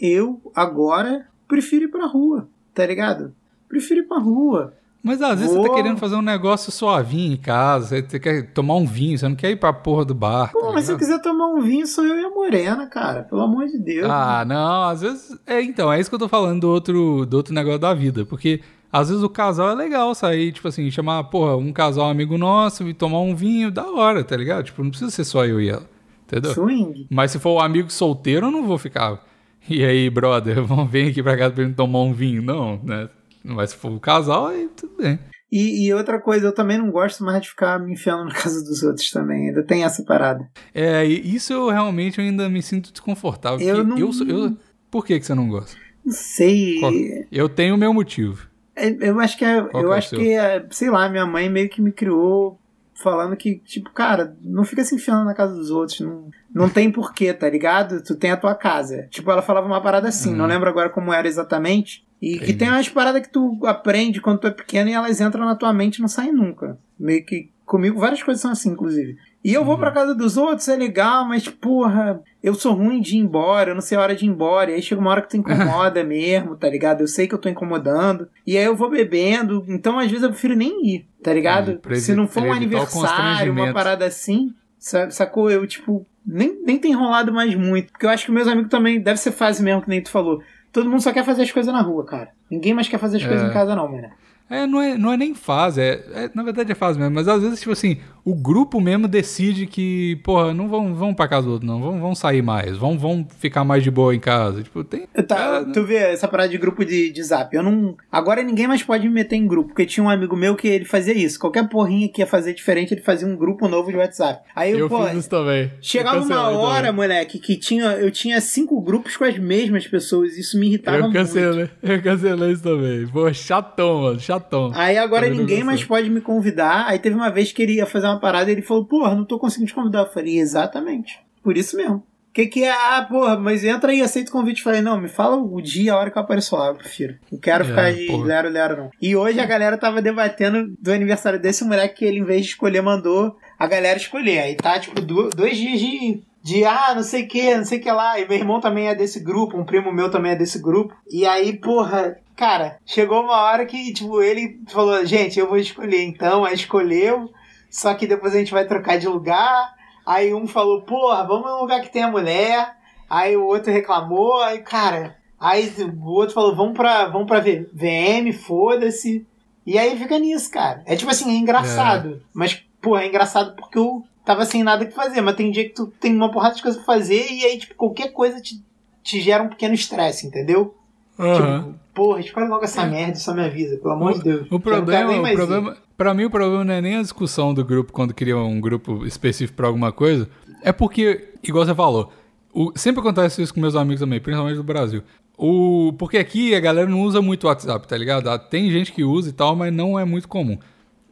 eu 0.00 0.40
agora 0.54 1.26
prefiro 1.46 1.84
ir 1.84 1.88
pra 1.88 2.06
rua, 2.06 2.48
tá 2.74 2.86
ligado? 2.86 3.34
Prefiro 3.68 4.00
ir 4.00 4.04
pra 4.04 4.18
rua. 4.18 4.72
Mas 5.02 5.20
às 5.20 5.38
vezes 5.38 5.54
você 5.54 5.68
tá 5.68 5.74
querendo 5.74 5.98
fazer 5.98 6.14
um 6.16 6.22
negócio 6.22 6.72
suavinho 6.72 7.34
em 7.34 7.36
casa, 7.36 8.00
você- 8.08 8.18
quer 8.18 8.50
tomar 8.54 8.76
um 8.76 8.86
vinho, 8.86 9.18
você 9.18 9.28
não 9.28 9.36
quer 9.36 9.50
ir 9.50 9.56
pra 9.56 9.70
porra 9.70 10.02
do 10.06 10.14
bar. 10.14 10.50
Pô, 10.50 10.62
tá 10.62 10.72
mas 10.72 10.86
se 10.86 10.92
eu 10.92 10.96
quiser 10.96 11.20
tomar 11.20 11.46
um 11.48 11.60
vinho, 11.60 11.86
sou 11.86 12.06
eu 12.06 12.18
e 12.18 12.24
a 12.24 12.30
Morena, 12.30 12.86
cara. 12.86 13.22
Pelo 13.24 13.42
amor 13.42 13.66
de 13.66 13.78
Deus. 13.78 14.08
Ah, 14.10 14.42
não, 14.46 14.84
às 14.84 15.02
vezes. 15.02 15.38
É, 15.46 15.60
então, 15.60 15.92
é 15.92 16.00
isso 16.00 16.08
que 16.08 16.14
eu 16.14 16.18
tô 16.20 16.28
falando 16.28 16.62
do 16.62 16.70
outro, 16.70 17.26
do 17.26 17.36
outro 17.36 17.52
negócio 17.52 17.78
da 17.78 17.92
vida. 17.92 18.24
Porque 18.24 18.62
às 18.96 19.08
vezes 19.08 19.22
o 19.24 19.28
casal 19.28 19.70
é 19.70 19.74
legal 19.74 20.14
sair, 20.14 20.52
tipo 20.52 20.68
assim, 20.68 20.90
chamar, 20.90 21.24
porra, 21.24 21.56
um 21.56 21.72
casal 21.72 22.08
amigo 22.08 22.38
nosso 22.38 22.88
e 22.88 22.94
tomar 22.94 23.20
um 23.20 23.34
vinho 23.34 23.70
da 23.70 23.86
hora, 23.90 24.22
tá 24.22 24.36
ligado? 24.36 24.64
Tipo, 24.66 24.82
não 24.84 24.90
precisa 24.90 25.10
ser 25.10 25.24
só 25.24 25.44
eu 25.44 25.60
e 25.60 25.68
ela. 25.68 25.88
Entendeu? 26.26 26.52
Swing. 26.54 27.06
Mas 27.10 27.30
se 27.32 27.38
for 27.38 27.56
um 27.56 27.60
amigo 27.60 27.90
solteiro, 27.90 28.46
eu 28.46 28.50
não 28.50 28.66
vou 28.66 28.78
ficar. 28.78 29.22
E 29.68 29.84
aí, 29.84 30.08
brother, 30.08 30.62
vamos 30.64 30.90
vir 30.90 31.10
aqui 31.10 31.22
pra 31.22 31.36
casa 31.36 31.52
pra 31.54 31.64
gente 31.64 31.74
tomar 31.76 32.00
um 32.00 32.12
vinho. 32.12 32.40
Não, 32.42 32.80
né? 32.82 33.08
Mas 33.44 33.70
se 33.70 33.76
for 33.76 33.92
o 33.92 34.00
casal, 34.00 34.46
aí 34.46 34.68
tudo 34.76 34.94
bem. 34.96 35.18
E, 35.52 35.86
e 35.86 35.92
outra 35.94 36.18
coisa, 36.20 36.46
eu 36.46 36.54
também 36.54 36.78
não 36.78 36.90
gosto 36.90 37.22
mais 37.22 37.40
de 37.42 37.48
ficar 37.50 37.78
me 37.78 37.92
enfiando 37.92 38.24
na 38.24 38.32
casa 38.34 38.64
dos 38.64 38.82
outros 38.82 39.10
também. 39.10 39.48
Ainda 39.48 39.62
tem 39.62 39.84
essa 39.84 40.02
parada. 40.02 40.48
É, 40.74 41.04
isso 41.04 41.52
eu 41.52 41.68
realmente 41.68 42.20
ainda 42.20 42.48
me 42.48 42.62
sinto 42.62 42.90
desconfortável. 42.90 43.60
Eu 43.66 43.84
não- 43.84 43.98
eu, 43.98 44.10
eu- 44.26 44.56
Por 44.90 45.04
que, 45.04 45.18
que 45.20 45.26
você 45.26 45.34
não 45.34 45.48
gosta? 45.48 45.76
Não 46.04 46.12
sei. 46.12 47.26
Eu 47.30 47.48
tenho 47.48 47.74
o 47.74 47.78
meu 47.78 47.92
motivo. 47.92 48.48
É, 48.76 48.88
Eu 49.00 49.20
acho 49.20 49.36
que 49.38 49.44
é, 49.44 49.58
eu 49.58 49.68
que 49.68 49.76
é 49.78 49.92
acho 49.96 50.08
seu? 50.10 50.18
que 50.18 50.32
é, 50.32 50.66
sei 50.70 50.90
lá, 50.90 51.08
minha 51.08 51.26
mãe 51.26 51.48
meio 51.48 51.68
que 51.68 51.80
me 51.82 51.92
criou 51.92 52.58
falando 52.94 53.36
que, 53.36 53.56
tipo, 53.64 53.90
cara, 53.90 54.36
não 54.42 54.64
fica 54.64 54.84
se 54.84 54.94
enfiando 54.94 55.24
na 55.24 55.34
casa 55.34 55.54
dos 55.54 55.70
outros. 55.70 56.00
Não, 56.00 56.30
não 56.54 56.68
tem 56.68 56.90
porquê, 56.90 57.32
tá 57.32 57.48
ligado? 57.50 58.02
Tu 58.02 58.14
tem 58.14 58.30
a 58.30 58.36
tua 58.36 58.54
casa. 58.54 59.06
Tipo, 59.10 59.30
ela 59.30 59.42
falava 59.42 59.66
uma 59.66 59.80
parada 59.80 60.08
assim, 60.08 60.30
Uhum. 60.30 60.36
não 60.36 60.46
lembro 60.46 60.68
agora 60.68 60.88
como 60.88 61.12
era 61.12 61.26
exatamente. 61.26 62.04
E 62.22 62.30
que 62.38 62.44
Entendi. 62.44 62.54
tem 62.58 62.68
umas 62.70 62.88
paradas 62.88 63.20
que 63.22 63.28
tu 63.32 63.58
aprende 63.66 64.20
quando 64.20 64.38
tu 64.38 64.46
é 64.46 64.50
pequeno 64.50 64.88
e 64.88 64.92
elas 64.94 65.20
entram 65.20 65.44
na 65.44 65.56
tua 65.56 65.72
mente 65.72 65.96
e 65.96 66.00
não 66.00 66.08
saem 66.08 66.32
nunca. 66.32 66.78
Meio 66.98 67.24
que 67.24 67.50
comigo, 67.66 67.98
várias 67.98 68.22
coisas 68.22 68.40
são 68.40 68.52
assim, 68.52 68.70
inclusive. 68.70 69.16
E 69.44 69.52
eu 69.52 69.62
vou 69.62 69.76
pra 69.76 69.90
casa 69.90 70.14
dos 70.14 70.38
outros, 70.38 70.66
é 70.68 70.74
legal, 70.76 71.26
mas, 71.26 71.46
porra, 71.46 72.22
eu 72.42 72.54
sou 72.54 72.72
ruim 72.72 72.98
de 73.00 73.16
ir 73.16 73.20
embora, 73.20 73.70
eu 73.70 73.74
não 73.74 73.82
sei 73.82 73.98
a 73.98 74.00
hora 74.00 74.14
de 74.16 74.24
ir 74.24 74.28
embora. 74.28 74.70
E 74.70 74.74
aí 74.74 74.80
chega 74.82 74.98
uma 75.00 75.10
hora 75.10 75.20
que 75.20 75.28
tu 75.28 75.36
incomoda 75.36 76.02
mesmo, 76.04 76.56
tá 76.56 76.66
ligado? 76.68 77.02
Eu 77.02 77.06
sei 77.08 77.28
que 77.28 77.34
eu 77.34 77.38
tô 77.38 77.48
incomodando. 77.50 78.26
E 78.46 78.56
aí 78.56 78.64
eu 78.64 78.74
vou 78.74 78.88
bebendo, 78.88 79.62
então 79.68 79.98
às 79.98 80.06
vezes 80.08 80.22
eu 80.22 80.30
prefiro 80.30 80.56
nem 80.56 80.86
ir, 80.86 81.06
tá 81.22 81.32
ligado? 81.34 81.78
É, 81.90 81.94
Se 81.96 82.14
não 82.14 82.26
for 82.26 82.42
um 82.42 82.52
aniversário, 82.52 83.52
uma 83.52 83.70
parada 83.72 84.06
assim, 84.06 84.54
sa- 84.78 85.10
sacou? 85.10 85.50
Eu, 85.50 85.66
tipo, 85.66 86.06
nem, 86.26 86.58
nem 86.64 86.78
tem 86.78 86.94
rolado 86.94 87.30
mais 87.30 87.54
muito. 87.54 87.92
Porque 87.92 88.06
eu 88.06 88.10
acho 88.10 88.24
que 88.26 88.32
meus 88.32 88.48
amigos 88.48 88.70
também, 88.70 88.98
deve 88.98 89.18
ser 89.20 89.32
fase 89.32 89.62
mesmo, 89.62 89.82
que 89.82 89.90
nem 89.90 90.00
tu 90.02 90.10
falou. 90.10 90.42
Todo 90.72 90.88
mundo 90.88 91.02
só 91.02 91.12
quer 91.12 91.24
fazer 91.24 91.42
as 91.42 91.52
coisas 91.52 91.70
na 91.72 91.82
rua, 91.82 92.04
cara. 92.06 92.30
Ninguém 92.50 92.72
mais 92.72 92.88
quer 92.88 92.98
fazer 92.98 93.18
as 93.18 93.24
coisas 93.26 93.44
É. 93.46 93.50
em 93.50 93.52
casa, 93.52 93.76
não, 93.76 93.86
mano. 93.92 94.08
É, 94.48 94.66
não 94.66 94.80
é, 94.80 94.96
não 94.98 95.12
é 95.12 95.16
nem 95.16 95.34
fase, 95.34 95.80
é, 95.80 96.04
é- 96.14 96.30
na 96.34 96.42
verdade 96.42 96.70
é 96.72 96.74
fase 96.74 96.98
mesmo, 96.98 97.14
mas 97.14 97.26
às 97.28 97.42
vezes, 97.42 97.60
tipo 97.60 97.72
assim, 97.72 97.98
o 98.24 98.34
grupo 98.34 98.80
mesmo 98.80 99.06
decide 99.06 99.66
que, 99.66 100.16
porra, 100.24 100.54
não 100.54 100.68
vão, 100.68 100.94
vão 100.94 101.12
pra 101.12 101.28
casa 101.28 101.46
do 101.46 101.52
outro, 101.52 101.66
não, 101.66 101.80
vão, 101.80 102.00
vão 102.00 102.14
sair 102.14 102.40
mais, 102.40 102.76
vão, 102.76 102.98
vão 102.98 103.26
ficar 103.38 103.64
mais 103.64 103.82
de 103.82 103.90
boa 103.90 104.14
em 104.14 104.20
casa. 104.20 104.62
Tipo, 104.62 104.82
tem. 104.82 105.06
Tá, 105.28 105.64
é, 105.68 105.72
tu 105.72 105.84
vê 105.84 105.96
essa 105.96 106.26
parada 106.26 106.48
de 106.48 106.56
grupo 106.56 106.84
de, 106.84 107.10
de 107.10 107.22
zap. 107.22 107.54
Eu 107.54 107.62
não. 107.62 107.94
Agora 108.10 108.42
ninguém 108.42 108.66
mais 108.66 108.82
pode 108.82 109.06
me 109.06 109.14
meter 109.14 109.36
em 109.36 109.46
grupo, 109.46 109.68
porque 109.68 109.84
tinha 109.84 110.02
um 110.02 110.08
amigo 110.08 110.34
meu 110.34 110.56
que 110.56 110.66
ele 110.66 110.86
fazia 110.86 111.12
isso. 111.12 111.38
Qualquer 111.38 111.68
porrinha 111.68 112.08
que 112.08 112.22
ia 112.22 112.26
fazer 112.26 112.54
diferente, 112.54 112.94
ele 112.94 113.02
fazia 113.02 113.28
um 113.28 113.36
grupo 113.36 113.68
novo 113.68 113.90
de 113.90 113.98
WhatsApp. 113.98 114.42
Aí 114.56 114.72
eu, 114.72 114.78
eu 114.78 114.88
pô. 114.88 115.04
fiz 115.06 115.18
isso 115.18 115.30
também. 115.30 115.70
Chegava 115.82 116.20
uma 116.20 116.48
hora, 116.48 116.86
também. 116.88 116.92
moleque, 116.94 117.38
que 117.38 117.56
tinha, 117.56 117.92
eu 117.92 118.10
tinha 118.10 118.40
cinco 118.40 118.80
grupos 118.80 119.16
com 119.18 119.24
as 119.24 119.38
mesmas 119.38 119.86
pessoas. 119.86 120.38
Isso 120.38 120.58
me 120.58 120.68
irritava 120.68 120.96
Eu 120.96 121.02
muito. 121.02 121.14
cancelei, 121.14 121.68
eu 121.82 122.02
cancelei 122.02 122.52
isso 122.52 122.62
também. 122.62 123.06
Pô, 123.06 123.30
chatão, 123.34 124.02
mano, 124.02 124.20
chatão. 124.20 124.72
Aí 124.74 124.96
agora 124.96 125.28
ninguém 125.28 125.62
mais 125.62 125.84
pode 125.84 126.08
me 126.08 126.22
convidar. 126.22 126.86
Aí 126.88 126.98
teve 126.98 127.14
uma 127.14 127.30
vez 127.30 127.52
que 127.52 127.62
ele 127.62 127.74
ia 127.74 127.86
fazer 127.86 128.06
uma 128.06 128.13
parada 128.18 128.50
e 128.50 128.54
ele 128.54 128.62
falou, 128.62 128.84
porra, 128.84 129.14
não 129.14 129.24
tô 129.24 129.38
conseguindo 129.38 129.68
te 129.68 129.74
convidar. 129.74 130.00
Eu 130.00 130.12
falei, 130.12 130.38
exatamente. 130.38 131.18
Por 131.42 131.56
isso 131.56 131.76
mesmo. 131.76 131.96
O 131.96 132.34
que, 132.34 132.46
que 132.46 132.64
é? 132.64 132.70
Ah, 132.72 133.06
porra, 133.08 133.38
mas 133.38 133.62
entra 133.62 133.92
aí, 133.92 134.02
aceita 134.02 134.28
o 134.30 134.32
convite. 134.32 134.58
Eu 134.58 134.64
falei, 134.64 134.80
não, 134.80 135.00
me 135.00 135.08
fala 135.08 135.36
o 135.36 135.60
dia 135.62 135.92
a 135.92 135.96
hora 135.98 136.10
que 136.10 136.18
eu 136.18 136.22
apareço 136.22 136.56
lá, 136.56 136.66
eu 136.68 136.74
prefiro. 136.74 137.14
Não 137.30 137.38
quero 137.38 137.62
É, 137.62 137.66
ficar 137.68 137.92
de 137.92 138.06
porra. 138.06 138.24
lero, 138.26 138.48
lero, 138.48 138.76
não. 138.76 138.90
E 139.00 139.14
hoje 139.14 139.38
a 139.38 139.46
galera 139.46 139.78
tava 139.78 140.02
debatendo 140.02 140.74
do 140.80 140.92
aniversário 140.92 141.38
desse 141.38 141.64
moleque 141.64 141.98
que 141.98 142.04
ele, 142.04 142.18
em 142.18 142.24
vez 142.24 142.42
de 142.44 142.48
escolher, 142.50 142.80
mandou 142.82 143.36
a 143.56 143.66
galera 143.68 143.96
escolher. 143.98 144.40
Aí 144.40 144.56
tá, 144.56 144.80
tipo, 144.80 145.00
do- 145.00 145.28
dois 145.30 145.56
dias 145.56 145.78
de. 145.78 146.22
De, 146.42 146.62
ah, 146.62 146.92
não 146.94 147.02
sei 147.02 147.22
o 147.22 147.28
que, 147.28 147.56
não 147.56 147.64
sei 147.64 147.78
o 147.78 147.80
que 147.80 147.90
lá. 147.90 148.20
E 148.20 148.28
meu 148.28 148.36
irmão 148.36 148.60
também 148.60 148.88
é 148.88 148.94
desse 148.94 149.18
grupo, 149.18 149.56
um 149.56 149.64
primo 149.64 149.90
meu 149.90 150.10
também 150.10 150.32
é 150.32 150.36
desse 150.36 150.58
grupo. 150.60 150.94
E 151.10 151.24
aí, 151.24 151.54
porra, 151.58 152.18
cara, 152.36 152.76
chegou 152.84 153.22
uma 153.22 153.40
hora 153.44 153.64
que, 153.64 153.94
tipo, 153.94 154.20
ele 154.20 154.60
falou, 154.68 155.06
gente, 155.06 155.38
eu 155.40 155.48
vou 155.48 155.56
escolher 155.56 156.02
então. 156.04 156.44
Aí 156.44 156.52
escolheu, 156.54 157.30
só 157.74 157.92
que 157.92 158.06
depois 158.06 158.32
a 158.32 158.38
gente 158.38 158.52
vai 158.52 158.64
trocar 158.64 159.00
de 159.00 159.08
lugar. 159.08 159.74
Aí 160.06 160.32
um 160.32 160.46
falou, 160.46 160.82
porra, 160.82 161.26
vamos 161.26 161.50
num 161.50 161.60
lugar 161.60 161.80
que 161.80 161.90
tenha 161.90 162.06
mulher. 162.06 162.72
Aí 163.10 163.36
o 163.36 163.44
outro 163.44 163.72
reclamou, 163.72 164.40
aí, 164.40 164.58
cara. 164.58 165.16
Aí 165.40 165.74
o 165.80 166.08
outro 166.08 166.36
falou, 166.36 166.54
vamos 166.54 166.74
pra, 166.74 167.06
vamos 167.06 167.26
pra 167.26 167.40
VM, 167.40 168.32
foda-se. 168.46 169.26
E 169.66 169.76
aí 169.76 169.98
fica 169.98 170.20
nisso, 170.20 170.52
cara. 170.52 170.84
É 170.86 170.94
tipo 170.94 171.10
assim, 171.10 171.34
é 171.34 171.36
engraçado. 171.36 172.22
Mas, 172.32 172.64
pô, 172.80 172.96
é 172.96 173.08
engraçado 173.08 173.56
porque 173.56 173.76
eu 173.76 174.04
tava 174.24 174.46
sem 174.46 174.62
nada 174.62 174.86
que 174.86 174.94
fazer. 174.94 175.20
Mas 175.20 175.34
tem 175.34 175.50
dia 175.50 175.64
que 175.64 175.74
tu 175.74 175.88
tem 175.88 176.14
uma 176.14 176.30
porrada 176.30 176.54
de 176.54 176.62
coisa 176.62 176.76
pra 176.78 176.86
fazer 176.86 177.28
e 177.28 177.44
aí, 177.44 177.58
tipo, 177.58 177.74
qualquer 177.74 178.12
coisa 178.12 178.40
te, 178.40 178.64
te 179.02 179.20
gera 179.20 179.42
um 179.42 179.48
pequeno 179.48 179.74
estresse, 179.74 180.28
entendeu? 180.28 180.76
Aham. 181.18 181.62
Tipo, 181.62 181.83
porra, 181.94 182.20
escolhe 182.20 182.48
logo 182.48 182.64
essa 182.64 182.84
merda, 182.86 183.14
só 183.16 183.32
me 183.34 183.44
avisa, 183.44 183.76
pelo 183.78 183.94
amor 183.94 184.14
de 184.14 184.24
Deus. 184.24 184.46
O 184.50 184.58
problema, 184.60 185.10
o 185.22 185.26
ir. 185.28 185.34
problema, 185.34 185.76
pra 185.96 186.12
mim 186.14 186.24
o 186.24 186.30
problema 186.30 186.64
não 186.64 186.74
é 186.74 186.80
nem 186.80 186.96
a 186.96 187.02
discussão 187.02 187.54
do 187.54 187.64
grupo 187.64 187.92
quando 187.92 188.12
cria 188.12 188.36
um 188.36 188.60
grupo 188.60 189.06
específico 189.06 189.56
pra 189.56 189.66
alguma 189.68 189.92
coisa, 189.92 190.28
é 190.62 190.72
porque, 190.72 191.28
igual 191.42 191.64
você 191.64 191.74
falou, 191.74 192.12
o- 192.52 192.72
sempre 192.76 193.00
acontece 193.00 193.40
isso 193.42 193.52
com 193.54 193.60
meus 193.60 193.76
amigos 193.76 194.00
também, 194.00 194.20
principalmente 194.20 194.56
do 194.56 194.62
Brasil. 194.64 195.02
O, 195.36 195.92
porque 195.98 196.16
aqui 196.18 196.54
a 196.54 196.60
galera 196.60 196.88
não 196.88 197.02
usa 197.02 197.20
muito 197.20 197.44
o 197.44 197.46
WhatsApp, 197.48 197.86
tá 197.88 197.96
ligado? 197.96 198.28
Ah, 198.28 198.38
Tem 198.38 198.70
gente 198.70 198.92
que 198.92 199.02
usa 199.02 199.30
e 199.30 199.32
tal, 199.32 199.56
mas 199.56 199.72
não 199.72 199.98
é 199.98 200.04
muito 200.04 200.28
comum. 200.28 200.56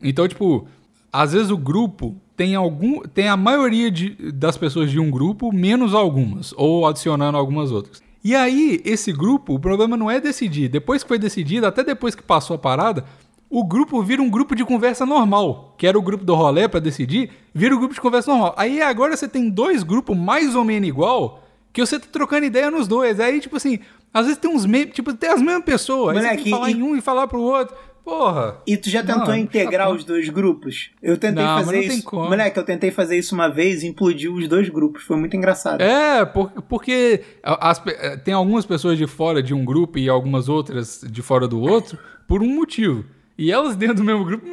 Então, 0.01 0.27
tipo, 0.29 0.67
às 1.13 1.33
vezes 1.33 1.51
o 1.51 1.57
grupo 1.57 2.15
tem 2.37 2.55
algum. 2.55 3.01
Tem 3.03 3.29
a 3.29 3.37
maioria 3.37 3.91
de- 3.91 4.31
das 4.33 4.57
pessoas 4.57 4.91
de 4.93 5.01
um 5.01 5.11
grupo, 5.11 5.53
menos 5.53 5.93
algumas, 5.93 6.55
ou 6.57 6.87
adicionando 6.87 7.37
algumas 7.37 7.73
outras. 7.73 8.01
E 8.25 8.35
aí, 8.37 8.81
esse 8.85 9.13
grupo, 9.13 9.55
o 9.55 9.59
problema 9.59 9.97
não 9.97 10.11
é 10.11 10.21
decidir. 10.21 10.69
Depois 10.69 11.03
que 11.03 11.09
foi 11.09 11.19
decidido, 11.19 11.67
até 11.67 11.83
depois 11.83 12.15
que 12.15 12.23
passou 12.23 12.55
a 12.55 12.59
parada, 12.59 13.05
o 13.51 13.65
grupo 13.65 14.01
vira 14.03 14.23
um 14.23 14.31
grupo 14.31 14.55
de 14.55 14.65
conversa 14.65 15.05
normal. 15.05 15.75
Que 15.77 15.87
era 15.87 15.99
o 15.99 16.03
grupo 16.03 16.25
do 16.25 16.35
rolê 16.35 16.69
pra 16.69 16.79
decidir, 16.81 17.31
vira 17.53 17.75
o 17.75 17.79
grupo 17.79 17.95
de 17.95 18.01
conversa 18.01 18.31
normal. 18.31 18.55
Aí 18.57 18.81
agora 18.81 19.17
você 19.17 19.27
tem 19.27 19.51
dois 19.51 19.83
grupos 19.83 20.17
mais 20.17 20.55
ou 20.55 20.65
menos 20.65 20.89
igual, 20.89 21.43
que 21.73 21.85
você 21.85 21.99
tá 21.99 22.07
trocando 22.11 22.47
ideia 22.47 22.71
nos 22.71 22.87
dois. 22.87 23.19
Aí, 23.19 23.41
tipo 23.41 23.57
assim, 23.57 23.81
às 24.15 24.27
vezes 24.27 24.39
tem 24.41 24.51
uns 24.51 24.65
memes, 24.67 24.95
tipo, 24.95 25.13
tem 25.15 25.31
as 25.31 25.43
mesmas 25.43 25.65
pessoas. 25.65 26.17
Aí 26.17 26.23
você 26.23 26.29
tem 26.29 26.37
Moleque, 26.37 26.45
que 26.45 26.51
falar 26.51 26.71
e- 26.71 26.75
em 26.75 26.83
um 26.83 26.97
e 26.97 27.01
falar 27.01 27.27
pro 27.27 27.41
outro. 27.41 27.75
Porra. 28.05 28.57
E 28.67 28.77
tu 28.77 28.91
já 28.91 29.03
tentou 29.03 29.29
Não, 29.29 29.37
integrar 29.37 29.91
os 29.93 30.05
dois 30.05 30.29
grupos? 30.29 30.91
Eu 31.03 31.17
tentei 31.17 31.45
Não, 31.45 31.55
mas 31.55 31.67
fazer 31.67 31.77
não 31.81 31.87
tem 31.89 31.99
isso. 31.99 32.05
como. 32.07 32.25
Moleque, 32.29 32.59
eu 32.59 32.65
tentei 32.65 32.91
fazer 32.91 33.17
isso 33.17 33.35
uma 33.35 33.49
vez 33.49 33.83
e 33.83 33.87
implodiu 33.87 34.35
os 34.35 34.49
dois 34.49 34.69
grupos. 34.69 35.05
Foi 35.05 35.17
muito 35.17 35.37
engraçado. 35.37 35.81
É, 35.81 36.25
por- 36.25 36.51
porque 36.69 37.23
as 37.43 37.81
eh, 37.87 38.17
tem 38.17 38.35
algumas 38.35 38.67
pessoas 38.67 38.99
de 38.99 39.07
fora 39.07 39.41
de 39.43 39.55
um 39.55 39.65
grupo 39.65 39.99
e 39.99 40.09
algumas 40.09 40.49
outras 40.49 41.01
de 41.09 41.23
fora 41.23 41.47
do 41.47 41.61
outro 41.61 41.97
por 42.27 42.43
um 42.43 42.53
motivo. 42.55 43.05
E 43.39 43.51
elas 43.53 43.77
dentro 43.77 43.97
do 43.97 44.05
mesmo 44.05 44.25
grupo 44.25 44.47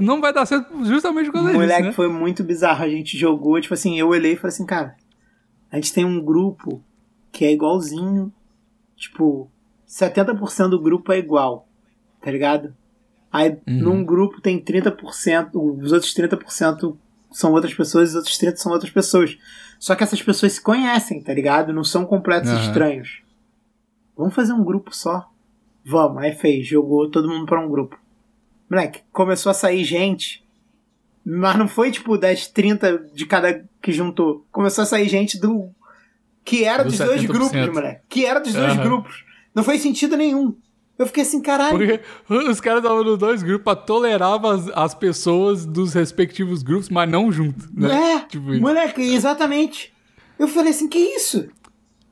não 0.00 0.20
vai 0.20 0.32
dar 0.32 0.44
certo 0.46 0.84
justamente 0.84 1.26
por 1.26 1.34
causa 1.34 1.48
disso, 1.50 1.60
Moleque, 1.60 1.82
né? 1.82 1.92
foi 1.92 2.08
muito 2.08 2.42
bizarro. 2.42 2.84
A 2.84 2.88
gente 2.88 3.16
jogou, 3.18 3.60
tipo 3.60 3.74
assim, 3.74 3.98
eu 3.98 4.08
olhei 4.08 4.32
e 4.32 4.36
falei 4.36 4.48
assim, 4.54 4.66
cara, 4.66 4.96
a 5.70 5.76
gente 5.76 5.92
tem 5.92 6.04
um 6.04 6.22
grupo 6.24 6.82
que 7.30 7.44
é 7.44 7.52
igualzinho. 7.52 8.32
Tipo, 8.96 9.50
70% 9.88 10.68
do 10.70 10.80
grupo 10.80 11.12
é 11.12 11.18
igual, 11.18 11.68
tá 12.20 12.30
ligado? 12.30 12.74
Aí 13.34 13.50
Uhum. 13.50 13.58
num 13.66 14.04
grupo 14.04 14.40
tem 14.40 14.60
30%, 14.60 15.50
os 15.82 15.90
outros 15.90 16.14
30% 16.14 16.96
são 17.32 17.50
outras 17.52 17.74
pessoas, 17.74 18.10
os 18.10 18.14
outros 18.14 18.38
30% 18.38 18.56
são 18.62 18.70
outras 18.72 18.92
pessoas. 18.92 19.36
Só 19.80 19.96
que 19.96 20.04
essas 20.04 20.22
pessoas 20.22 20.52
se 20.52 20.60
conhecem, 20.60 21.20
tá 21.20 21.34
ligado? 21.34 21.72
Não 21.72 21.82
são 21.82 22.06
completos 22.06 22.48
Aham. 22.50 22.60
estranhos. 22.62 23.22
Vamos 24.16 24.34
fazer 24.36 24.52
um 24.52 24.62
grupo 24.62 24.94
só? 24.94 25.28
Vamos. 25.84 26.22
Aí 26.22 26.30
fez, 26.32 26.64
jogou 26.68 27.10
todo 27.10 27.28
mundo 27.28 27.44
pra 27.44 27.58
um 27.60 27.68
grupo. 27.68 27.98
Moleque, 28.70 29.00
começou 29.12 29.50
a 29.50 29.54
sair 29.54 29.82
gente, 29.82 30.44
mas 31.26 31.56
não 31.58 31.66
foi 31.66 31.90
tipo 31.90 32.16
das 32.16 32.46
30 32.46 32.98
de 33.12 33.26
cada 33.26 33.64
que 33.82 33.90
juntou. 33.92 34.46
Começou 34.52 34.82
a 34.82 34.86
sair 34.86 35.08
gente 35.08 35.40
do. 35.40 35.70
Que 36.44 36.62
era 36.64 36.84
Do 36.84 36.90
dos 36.90 36.98
dois 36.98 37.20
70%. 37.22 37.26
grupos, 37.32 37.74
moleque. 37.74 38.00
Que 38.08 38.24
era 38.24 38.38
dos 38.38 38.52
dois 38.54 38.72
Aham. 38.74 38.82
grupos. 38.84 39.24
Não 39.52 39.64
fez 39.64 39.82
sentido 39.82 40.16
nenhum. 40.16 40.54
Eu 40.98 41.06
fiquei 41.06 41.22
assim, 41.24 41.40
caralho. 41.40 41.76
Porque 41.76 42.48
os 42.50 42.60
caras 42.60 42.82
estavam 42.82 43.02
nos 43.02 43.18
dois 43.18 43.42
grupos 43.42 43.64
pra 43.64 43.74
tolerar 43.74 44.44
as, 44.46 44.68
as 44.74 44.94
pessoas 44.94 45.66
dos 45.66 45.92
respectivos 45.92 46.62
grupos, 46.62 46.88
mas 46.88 47.10
não 47.10 47.32
junto, 47.32 47.68
né? 47.74 48.14
É, 48.14 48.20
Tipo 48.20 48.52
isso. 48.52 48.62
moleque, 48.62 49.02
exatamente. 49.02 49.92
Eu 50.38 50.46
falei 50.48 50.70
assim, 50.70 50.88
que 50.88 50.98
isso? 50.98 51.48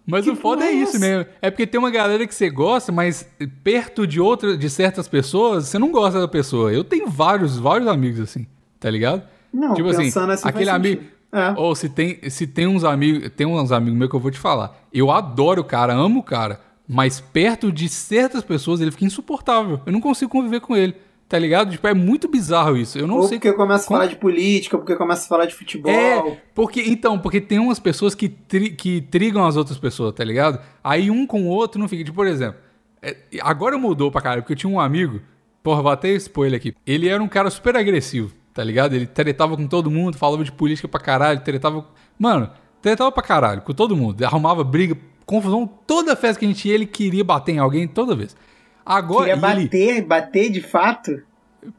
Mas 0.04 0.24
Que 0.24 0.30
o 0.30 0.36
foda 0.36 0.64
é 0.64 0.68
é 0.68 0.72
isso 0.72 0.98
mesmo. 0.98 1.26
É 1.40 1.48
porque 1.50 1.66
tem 1.66 1.78
uma 1.78 1.90
galera 1.90 2.26
que 2.26 2.34
você 2.34 2.50
gosta, 2.50 2.90
mas 2.90 3.28
perto 3.62 4.04
de 4.04 4.20
outra, 4.20 4.56
de 4.56 4.68
certas 4.68 5.06
pessoas, 5.06 5.66
você 5.68 5.78
não 5.78 5.92
gosta 5.92 6.20
da 6.20 6.26
pessoa. 6.26 6.72
Eu 6.72 6.82
tenho 6.82 7.08
vários, 7.08 7.56
vários 7.58 7.86
amigos 7.88 8.18
assim, 8.20 8.46
tá 8.80 8.90
ligado? 8.90 9.22
Não, 9.52 9.74
tipo 9.74 9.88
assim, 9.88 10.08
assim, 10.08 10.48
aquele 10.48 10.70
amigo. 10.70 11.02
É. 11.32 11.54
Ou 11.56 11.74
se 11.74 11.88
tem, 11.88 12.18
se 12.28 12.46
tem 12.46 12.66
uns 12.66 12.84
amigos, 12.84 13.30
tem 13.36 13.46
uns 13.46 13.70
amigos 13.70 13.96
meus 13.98 14.10
que 14.10 14.16
eu 14.16 14.20
vou 14.20 14.30
te 14.30 14.38
falar. 14.38 14.76
Eu 14.92 15.10
adoro 15.10 15.62
o 15.62 15.64
cara, 15.64 15.94
amo 15.94 16.20
o 16.20 16.22
cara, 16.22 16.60
mas 16.88 17.20
perto 17.20 17.70
de 17.72 17.88
certas 17.88 18.42
pessoas 18.42 18.80
ele 18.80 18.90
fica 18.90 19.04
insuportável. 19.04 19.80
Eu 19.86 19.92
não 19.92 20.00
consigo 20.00 20.30
conviver 20.30 20.60
com 20.60 20.76
ele, 20.76 20.94
tá 21.28 21.38
ligado? 21.38 21.70
Tipo, 21.70 21.86
é 21.88 21.94
muito 21.94 22.28
bizarro 22.28 22.76
isso. 22.76 22.98
Eu 22.98 23.06
não 23.06 23.16
Ou 23.16 23.22
sei 23.22 23.38
porque 23.38 23.52
começa 23.52 23.84
a 23.84 23.88
como- 23.88 23.98
falar 24.00 24.10
de 24.10 24.16
política, 24.16 24.76
porque 24.76 24.94
começa 24.96 25.24
a 25.24 25.28
falar 25.28 25.46
de 25.46 25.54
futebol. 25.54 25.90
é, 25.92 26.40
porque, 26.54 26.82
então, 26.82 27.18
porque 27.18 27.40
tem 27.40 27.58
umas 27.58 27.78
pessoas 27.78 28.14
que, 28.14 28.28
tri- 28.28 28.70
que 28.70 29.00
trigam 29.00 29.44
as 29.46 29.56
outras 29.56 29.78
pessoas, 29.78 30.12
tá 30.14 30.24
ligado? 30.24 30.58
Aí 30.82 31.10
um 31.10 31.26
com 31.26 31.42
o 31.44 31.48
outro 31.48 31.80
não 31.80 31.88
fica. 31.88 32.04
Tipo, 32.04 32.16
por 32.16 32.26
exemplo, 32.26 32.60
é, 33.00 33.16
agora 33.40 33.78
mudou 33.78 34.10
pra 34.10 34.20
caralho, 34.20 34.42
porque 34.42 34.52
eu 34.52 34.56
tinha 34.56 34.70
um 34.70 34.78
amigo, 34.80 35.20
porra, 35.62 35.82
vou 35.82 35.90
até 35.92 36.08
ele 36.10 36.56
aqui. 36.56 36.74
Ele 36.86 37.08
era 37.08 37.22
um 37.22 37.28
cara 37.28 37.48
super 37.50 37.76
agressivo, 37.76 38.32
tá 38.52 38.62
ligado? 38.62 38.94
Ele 38.94 39.06
tretava 39.06 39.56
com 39.56 39.66
todo 39.66 39.90
mundo, 39.90 40.18
falava 40.18 40.44
de 40.44 40.52
política 40.52 40.88
pra 40.88 41.00
caralho, 41.00 41.40
tretava. 41.40 41.86
Mano, 42.18 42.50
tretava 42.82 43.10
pra 43.10 43.22
caralho 43.22 43.62
com 43.62 43.72
todo 43.72 43.96
mundo. 43.96 44.22
Arrumava 44.24 44.62
briga, 44.62 44.96
confusão. 45.32 45.68
Toda 45.86 46.14
festa 46.16 46.38
que 46.38 46.44
a 46.44 46.48
gente 46.48 46.68
ia, 46.68 46.74
ele 46.74 46.86
queria 46.86 47.24
bater 47.24 47.52
em 47.52 47.58
alguém 47.58 47.86
toda 47.88 48.14
vez. 48.14 48.36
Agora, 48.84 49.28
Queria 49.34 49.48
e 49.48 49.52
ele, 49.52 49.62
bater, 49.64 50.04
bater 50.04 50.50
de 50.50 50.60
fato. 50.60 51.22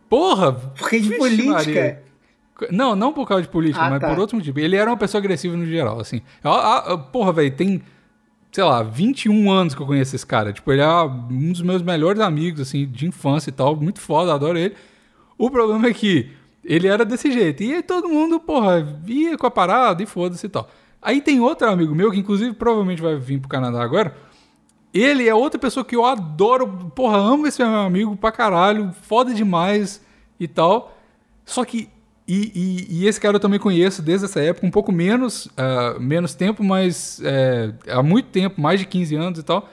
porra, 0.09 0.53
Porque 0.53 0.99
de 0.99 1.17
política. 1.17 1.51
Maria. 1.53 2.03
Não, 2.71 2.95
não 2.95 3.11
por 3.11 3.27
causa 3.27 3.43
de 3.43 3.49
política, 3.49 3.83
Ah, 3.85 3.89
mas 3.89 3.99
tá. 3.99 4.07
por 4.09 4.19
outro 4.19 4.37
motivo. 4.37 4.59
Ele 4.59 4.75
era 4.75 4.89
uma 4.89 4.95
pessoa 4.97 5.19
agressiva 5.19 5.57
no 5.57 5.65
geral, 5.65 5.99
assim. 5.99 6.21
Porra, 7.11 7.33
velho, 7.33 7.51
tem, 7.55 7.81
sei 8.51 8.63
lá, 8.63 8.83
21 8.83 9.51
anos 9.51 9.75
que 9.75 9.81
eu 9.81 9.85
conheço 9.85 10.15
esse 10.15 10.25
cara. 10.25 10.53
Tipo, 10.53 10.71
ele 10.71 10.81
é 10.81 10.87
um 11.03 11.51
dos 11.51 11.61
meus 11.61 11.81
melhores 11.81 12.21
amigos, 12.21 12.61
assim, 12.61 12.85
de 12.87 13.05
infância 13.07 13.49
e 13.49 13.53
tal. 13.53 13.75
Muito 13.75 13.99
foda, 13.99 14.33
adoro 14.33 14.57
ele. 14.57 14.75
O 15.37 15.49
problema 15.49 15.87
é 15.87 15.93
que 15.93 16.29
Ele 16.63 16.87
era 16.87 17.03
desse 17.03 17.29
jeito. 17.31 17.61
E 17.63 17.73
aí 17.73 17.83
todo 17.83 18.07
mundo, 18.07 18.39
porra, 18.39 18.81
via 18.81 19.37
com 19.37 19.45
a 19.45 19.51
parada 19.51 20.01
e 20.01 20.05
foda-se 20.05 20.45
e 20.45 20.49
tal. 20.49 20.69
Aí 21.03 21.21
tem 21.21 21.39
outro 21.39 21.69
amigo 21.69 21.93
meu, 21.93 22.11
que 22.11 22.19
inclusive 22.19 22.53
provavelmente 22.53 23.01
vai 23.01 23.15
vir 23.15 23.39
pro 23.39 23.49
Canadá 23.49 23.81
agora. 23.83 24.15
Ele 24.93 25.27
é 25.27 25.33
outra 25.33 25.59
pessoa 25.59 25.83
que 25.83 25.95
eu 25.95 26.05
adoro, 26.05 26.67
porra, 26.95 27.17
amo 27.17 27.47
esse 27.47 27.63
meu 27.63 27.75
amigo 27.75 28.15
pra 28.15 28.31
caralho, 28.31 28.93
foda 29.01 29.33
demais 29.33 30.01
e 30.39 30.47
tal. 30.47 30.95
Só 31.45 31.65
que. 31.65 31.89
E, 32.25 32.51
e, 32.55 33.01
e 33.01 33.07
esse 33.07 33.19
cara 33.19 33.35
eu 33.35 33.39
também 33.39 33.59
conheço 33.59 34.01
desde 34.01 34.25
essa 34.25 34.39
época, 34.39 34.65
um 34.65 34.71
pouco 34.71 34.93
menos, 34.93 35.47
uh, 35.47 35.99
menos 35.99 36.33
tempo, 36.33 36.63
mas 36.63 37.19
é, 37.21 37.73
há 37.89 38.01
muito 38.01 38.29
tempo, 38.29 38.61
mais 38.61 38.79
de 38.79 38.85
15 38.85 39.15
anos 39.15 39.39
e 39.39 39.43
tal. 39.43 39.69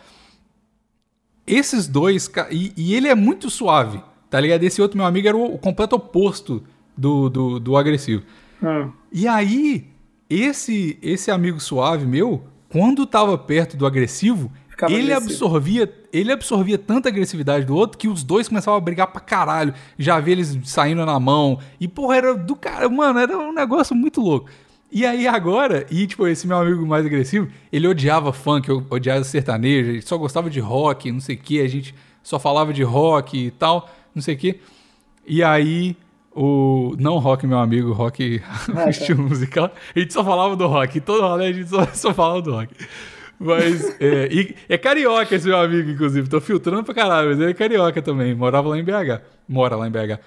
Esses 1.46 1.86
dois, 1.86 2.28
e, 2.50 2.72
e, 2.76 2.94
ele 2.96 3.06
é 3.06 3.14
muito 3.14 3.48
suave, 3.48 4.02
tá 4.28 4.40
ligado? 4.40 4.64
Esse 4.64 4.82
outro 4.82 4.96
meu 4.96 5.06
amigo 5.06 5.28
era 5.28 5.36
o, 5.36 5.54
o 5.54 5.58
completo 5.58 5.94
oposto 5.94 6.64
do, 6.96 7.28
do, 7.28 7.60
do 7.60 7.76
agressivo. 7.76 8.24
Hum. 8.60 8.90
E 9.12 9.28
aí, 9.28 9.86
esse 10.30 10.98
esse 11.02 11.30
amigo 11.30 11.60
suave 11.60 12.06
meu, 12.06 12.44
quando 12.68 13.04
tava 13.04 13.36
perto 13.36 13.76
do 13.76 13.84
agressivo, 13.84 14.50
Ficava 14.68 14.92
ele 14.92 15.12
agressivo. 15.12 15.44
absorvia, 15.44 15.94
ele 16.12 16.32
absorvia 16.32 16.78
tanta 16.78 17.08
agressividade 17.08 17.66
do 17.66 17.74
outro 17.74 17.98
que 17.98 18.08
os 18.08 18.22
dois 18.22 18.48
começavam 18.48 18.78
a 18.78 18.80
brigar 18.80 19.08
pra 19.08 19.20
caralho. 19.20 19.74
Já 19.98 20.18
vi 20.20 20.32
eles 20.32 20.56
saindo 20.64 21.04
na 21.04 21.18
mão. 21.20 21.58
E, 21.78 21.86
porra, 21.86 22.16
era 22.16 22.34
do 22.34 22.56
cara, 22.56 22.88
mano, 22.88 23.18
era 23.18 23.36
um 23.36 23.52
negócio 23.52 23.94
muito 23.94 24.20
louco. 24.20 24.48
E 24.92 25.04
aí 25.06 25.26
agora, 25.28 25.86
e 25.90 26.06
tipo, 26.06 26.26
esse 26.26 26.46
meu 26.46 26.56
amigo 26.56 26.84
mais 26.84 27.06
agressivo, 27.06 27.48
ele 27.72 27.86
odiava 27.86 28.32
funk, 28.32 28.68
odiava 28.90 29.22
sertanejo, 29.22 29.90
ele 29.90 30.02
só 30.02 30.16
gostava 30.16 30.50
de 30.50 30.58
rock, 30.58 31.12
não 31.12 31.20
sei 31.20 31.36
o 31.36 31.38
que, 31.38 31.60
a 31.60 31.68
gente 31.68 31.94
só 32.22 32.40
falava 32.40 32.72
de 32.72 32.82
rock 32.82 33.38
e 33.38 33.50
tal, 33.52 33.88
não 34.12 34.20
sei 34.20 34.34
o 34.34 34.38
que. 34.38 34.60
E 35.24 35.44
aí, 35.44 35.96
o. 36.34 36.94
Não 36.98 37.18
rock, 37.18 37.46
meu 37.46 37.58
amigo, 37.58 37.92
rock 37.92 38.40
tá. 38.72 38.88
estilo 38.90 39.22
musical. 39.22 39.72
A 39.94 39.98
gente 39.98 40.12
só 40.12 40.24
falava 40.24 40.56
do 40.56 40.66
rock. 40.66 41.00
Todo 41.00 41.22
rolê 41.22 41.46
a 41.46 41.52
gente 41.52 41.68
só, 41.68 41.86
só 41.92 42.14
falava 42.14 42.42
do 42.42 42.52
rock. 42.52 42.74
Mas. 43.38 43.96
É, 44.00 44.28
e 44.32 44.54
é 44.68 44.76
carioca 44.78 45.34
esse 45.34 45.46
meu 45.46 45.58
amigo, 45.58 45.90
inclusive. 45.90 46.28
Tô 46.28 46.40
filtrando 46.40 46.84
pra 46.84 46.94
caralho, 46.94 47.30
mas 47.30 47.40
ele 47.40 47.50
é 47.50 47.54
carioca 47.54 48.00
também. 48.02 48.34
Morava 48.34 48.68
lá 48.68 48.78
em 48.78 48.84
BH. 48.84 49.22
Mora 49.48 49.76
lá 49.76 49.88
em 49.88 49.90
BH. 49.90 50.18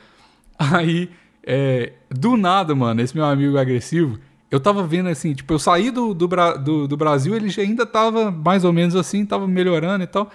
Aí, 0.58 1.10
é, 1.46 1.94
do 2.10 2.38
nada, 2.38 2.74
mano, 2.76 3.02
esse 3.02 3.16
meu 3.16 3.26
amigo 3.26 3.58
agressivo. 3.58 4.20
Eu 4.50 4.60
tava 4.60 4.86
vendo 4.86 5.10
assim, 5.10 5.34
tipo, 5.34 5.52
eu 5.52 5.58
saí 5.58 5.90
do, 5.90 6.14
do, 6.14 6.28
do, 6.28 6.88
do 6.88 6.96
Brasil, 6.96 7.36
ele 7.36 7.52
ainda 7.60 7.88
tava 7.88 8.30
mais 8.30 8.64
ou 8.64 8.72
menos 8.72 8.96
assim, 8.96 9.26
tava 9.26 9.48
melhorando 9.48 10.04
e 10.04 10.08
tal. 10.08 10.30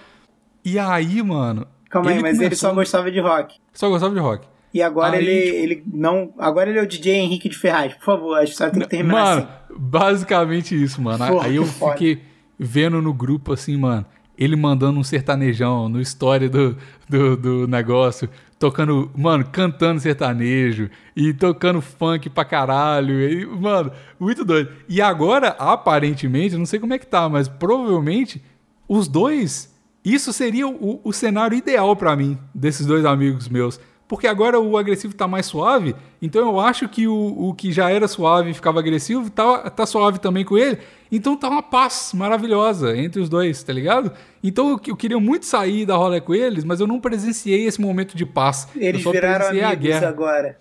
E 0.63 0.77
aí, 0.77 1.23
mano. 1.23 1.65
Calma 1.89 2.09
aí, 2.09 2.15
ele 2.17 2.23
mas 2.23 2.35
ele 2.37 2.49
começou- 2.49 2.69
só 2.69 2.75
gostava 2.75 3.09
de 3.09 3.19
rock. 3.19 3.55
Só 3.73 3.89
gostava 3.89 4.13
de 4.13 4.19
rock. 4.19 4.45
E 4.73 4.81
agora 4.81 5.17
Aí, 5.17 5.25
ele, 5.25 5.41
tipo- 5.45 5.57
ele 5.57 5.83
não. 5.91 6.33
Agora 6.37 6.69
ele 6.69 6.77
é 6.79 6.83
o 6.83 6.87
DJ 6.87 7.15
Henrique 7.15 7.49
de 7.49 7.57
Ferraz. 7.57 7.93
Por 7.95 8.03
favor, 8.05 8.37
a 8.37 8.43
história 8.43 8.71
tem 8.73 8.81
que 8.83 8.87
terminar 8.89 9.13
Mano, 9.37 9.41
assim. 9.41 9.73
basicamente 9.79 10.81
isso, 10.83 11.01
mano. 11.01 11.25
Porra, 11.27 11.47
Aí 11.47 11.55
eu 11.55 11.63
que 11.63 11.69
foda. 11.69 11.91
fiquei 11.93 12.21
vendo 12.57 13.01
no 13.01 13.13
grupo 13.13 13.53
assim, 13.53 13.77
mano, 13.77 14.05
ele 14.37 14.55
mandando 14.55 14.99
um 14.99 15.03
sertanejão 15.03 15.89
no 15.89 15.99
story 16.01 16.49
do, 16.49 16.77
do, 17.09 17.35
do 17.37 17.67
negócio, 17.67 18.29
tocando, 18.59 19.09
mano, 19.17 19.45
cantando 19.51 19.99
sertanejo 19.99 20.89
e 21.15 21.33
tocando 21.33 21.81
funk 21.81 22.29
pra 22.29 22.45
caralho. 22.45 23.21
E, 23.27 23.45
mano, 23.45 23.91
muito 24.19 24.45
doido. 24.45 24.71
E 24.87 25.01
agora, 25.01 25.49
aparentemente, 25.57 26.55
não 26.57 26.65
sei 26.65 26.79
como 26.79 26.93
é 26.93 26.99
que 26.99 27.07
tá, 27.07 27.27
mas 27.27 27.47
provavelmente 27.47 28.41
os 28.87 29.07
dois, 29.07 29.73
isso 30.05 30.31
seria 30.31 30.67
o, 30.67 31.01
o 31.03 31.11
cenário 31.11 31.57
ideal 31.57 31.95
pra 31.95 32.15
mim, 32.15 32.37
desses 32.53 32.85
dois 32.85 33.03
amigos 33.05 33.49
meus. 33.49 33.79
Porque 34.09 34.25
agora 34.25 34.59
o 34.59 34.75
agressivo 34.75 35.13
tá 35.13 35.27
mais 35.27 35.45
suave, 35.45 35.95
então 36.19 36.41
eu 36.41 36.59
acho 36.59 36.89
que 36.89 37.07
o, 37.07 37.13
o 37.13 37.53
que 37.53 37.71
já 37.71 37.91
era 37.91 38.07
suave 38.07 38.49
e 38.49 38.53
ficava 38.55 38.79
agressivo 38.79 39.29
tá, 39.29 39.69
tá 39.69 39.85
suave 39.85 40.17
também 40.17 40.43
com 40.43 40.57
ele. 40.57 40.79
Então 41.11 41.37
tá 41.37 41.47
uma 41.47 41.61
paz 41.61 42.11
maravilhosa 42.15 42.97
entre 42.97 43.21
os 43.21 43.29
dois, 43.29 43.61
tá 43.61 43.71
ligado? 43.71 44.11
Então 44.43 44.67
eu, 44.71 44.81
eu 44.87 44.95
queria 44.95 45.19
muito 45.19 45.45
sair 45.45 45.85
da 45.85 45.95
rola 45.95 46.19
com 46.19 46.33
eles, 46.33 46.63
mas 46.63 46.79
eu 46.79 46.87
não 46.87 46.99
presenciei 46.99 47.67
esse 47.67 47.79
momento 47.79 48.17
de 48.17 48.25
paz. 48.25 48.67
Eles 48.75 49.03
só 49.03 49.11
viraram 49.11 49.49
amigos 49.49 49.77
guerra. 49.77 50.07
agora. 50.09 50.57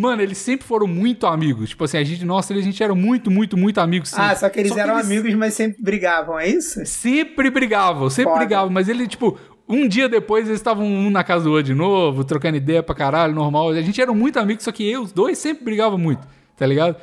Mano, 0.00 0.22
eles 0.22 0.38
sempre 0.38 0.66
foram 0.66 0.86
muito 0.86 1.26
amigos. 1.26 1.68
Tipo 1.68 1.84
assim, 1.84 1.98
a 1.98 2.02
gente, 2.02 2.24
nossa, 2.24 2.54
a 2.54 2.60
gente 2.62 2.82
era 2.82 2.94
muito, 2.94 3.30
muito, 3.30 3.54
muito 3.54 3.78
amigos. 3.82 4.08
Sempre. 4.08 4.24
Ah, 4.24 4.34
só 4.34 4.48
que 4.48 4.58
eles 4.58 4.74
eram 4.74 4.94
eles 4.94 5.04
amigos, 5.04 5.34
mas 5.34 5.52
sempre 5.52 5.82
brigavam, 5.82 6.38
é 6.40 6.48
isso? 6.48 6.86
Sempre 6.86 7.50
brigavam, 7.50 8.08
sempre 8.08 8.32
Foda. 8.32 8.38
brigavam. 8.38 8.70
Mas 8.70 8.88
ele, 8.88 9.06
tipo, 9.06 9.38
um 9.70 9.88
dia 9.88 10.08
depois 10.08 10.46
eles 10.46 10.58
estavam 10.60 10.84
um 10.86 11.08
na 11.10 11.22
casa 11.24 11.44
do 11.44 11.50
outro 11.50 11.64
de 11.64 11.74
novo, 11.74 12.24
trocando 12.24 12.56
ideia 12.56 12.82
pra 12.82 12.94
caralho, 12.94 13.34
normal. 13.34 13.70
A 13.70 13.80
gente 13.82 14.00
era 14.00 14.12
muito 14.12 14.38
amigos, 14.38 14.64
só 14.64 14.72
que 14.72 14.88
eu, 14.90 15.02
os 15.02 15.12
dois 15.12 15.38
sempre 15.38 15.64
brigavam 15.64 15.96
muito, 15.98 16.26
tá 16.56 16.66
ligado? 16.66 16.96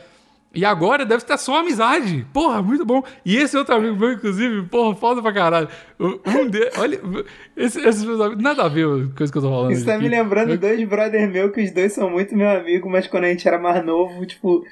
E 0.56 0.66
agora 0.66 1.06
deve 1.06 1.22
estar 1.22 1.38
só 1.38 1.60
amizade. 1.60 2.26
Porra, 2.34 2.64
muito 2.64 2.84
bom. 2.84 3.04
E 3.24 3.36
esse 3.38 3.56
outro 3.56 3.76
amigo 3.76 3.96
meu, 3.96 4.14
inclusive, 4.14 4.64
porra, 4.64 4.96
foda 4.96 5.22
pra 5.22 5.32
caralho. 5.32 5.68
Um 6.00 6.48
deles, 6.48 6.72
olha, 6.80 7.00
esse- 7.56 7.80
esses 7.86 8.04
meus 8.04 8.20
amigos, 8.20 8.42
nada 8.42 8.64
a 8.64 8.68
ver 8.70 8.88
com 8.88 9.16
coisa 9.16 9.32
que 9.32 9.38
eu 9.38 9.42
tô 9.44 9.50
falando. 9.50 9.72
Isso 9.72 9.86
tá 9.86 9.94
aqui. 9.96 10.04
me 10.04 10.10
lembrando 10.10 10.52
Eu- 10.54 10.58
dois 10.58 10.84
brother 10.88 11.30
meu, 11.30 11.52
que 11.52 11.62
os 11.62 11.72
dois 11.72 11.94
são 11.94 12.10
muito 12.10 12.36
meu 12.36 12.50
amigo, 12.50 12.90
mas 12.90 13.06
quando 13.08 13.26
a 13.26 13.28
gente 13.30 13.48
era 13.48 13.60
mais 13.60 13.86
novo, 13.86 14.26
tipo, 14.26 14.64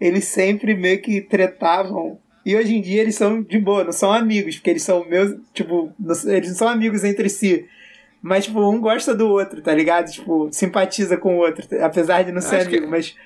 eles 0.00 0.24
sempre 0.26 0.74
meio 0.76 1.00
que 1.02 1.20
tretavam. 1.20 2.18
E 2.44 2.56
hoje 2.56 2.74
em 2.74 2.80
dia 2.80 3.00
eles 3.02 3.14
são 3.14 3.42
de 3.42 3.58
boa, 3.58 3.84
não 3.84 3.92
são 3.92 4.12
amigos, 4.12 4.56
porque 4.56 4.70
eles 4.70 4.82
são 4.82 5.04
meus, 5.08 5.36
tipo, 5.54 5.92
não- 5.98 6.32
eles 6.32 6.48
não 6.50 6.56
são 6.56 6.68
amigos 6.68 7.04
entre 7.04 7.28
si. 7.28 7.66
Mas, 8.20 8.44
tipo, 8.44 8.60
um 8.60 8.80
gosta 8.80 9.14
do 9.14 9.28
outro, 9.28 9.60
tá 9.62 9.74
ligado? 9.74 10.10
Tipo, 10.10 10.48
simpatiza 10.52 11.16
com 11.16 11.36
o 11.36 11.40
outro, 11.40 11.66
apesar 11.82 12.22
de 12.22 12.30
não 12.32 12.40
ser 12.40 12.56
Acho 12.56 12.68
que- 12.68 12.76
amigo, 12.76 12.90
mas 12.90 13.16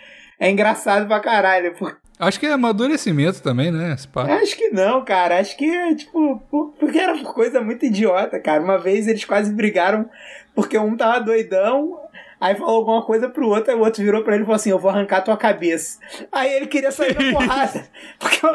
é 0.41 0.51
engraçado 0.51 1.07
pra 1.07 1.21
caralho, 1.21 1.75
porque 1.79 1.97
Acho 2.19 2.41
que 2.41 2.47
é 2.47 2.53
amadurecimento 2.53 3.43
também, 3.43 3.71
né? 3.71 3.93
esse 3.93 4.09
pá. 4.09 4.23
Acho 4.41 4.57
que 4.57 4.71
não, 4.71 5.05
cara. 5.05 5.39
Acho 5.39 5.55
que 5.55 5.67
é, 5.67 5.95
tipo, 5.95 6.43
por- 6.51 6.73
porque 6.81 6.99
era 6.99 7.13
por 7.19 7.35
coisa 7.35 7.61
muito 7.61 7.85
idiota, 7.85 8.41
cara. 8.41 8.63
Uma 8.63 8.79
vez 8.79 9.07
eles 9.07 9.23
quase 9.27 9.53
brigaram 9.53 10.09
porque 10.55 10.79
um 10.79 10.97
tava 10.97 11.21
doidão, 11.21 12.01
aí 12.47 12.55
falou 12.57 12.77
alguma 12.77 13.03
coisa 13.03 13.29
pro 13.29 13.49
outro, 13.49 13.71
aí 13.73 13.77
o 13.79 13.83
outro 13.83 14.03
virou 14.03 14.23
pra 14.23 14.35
ele 14.35 14.43
e 14.43 14.47
falou 14.47 14.57
assim: 14.57 14.71
Eu 14.71 14.79
vou 14.79 14.91
arrancar 14.91 15.23
tua 15.23 15.37
cabeça. 15.37 15.99
Aí 16.33 16.53
ele 16.55 16.67
queria 16.67 16.91
sair 16.91 17.15
da 17.15 17.21
porrada. 17.33 17.87
Porque 18.19 18.45
eu- 18.45 18.55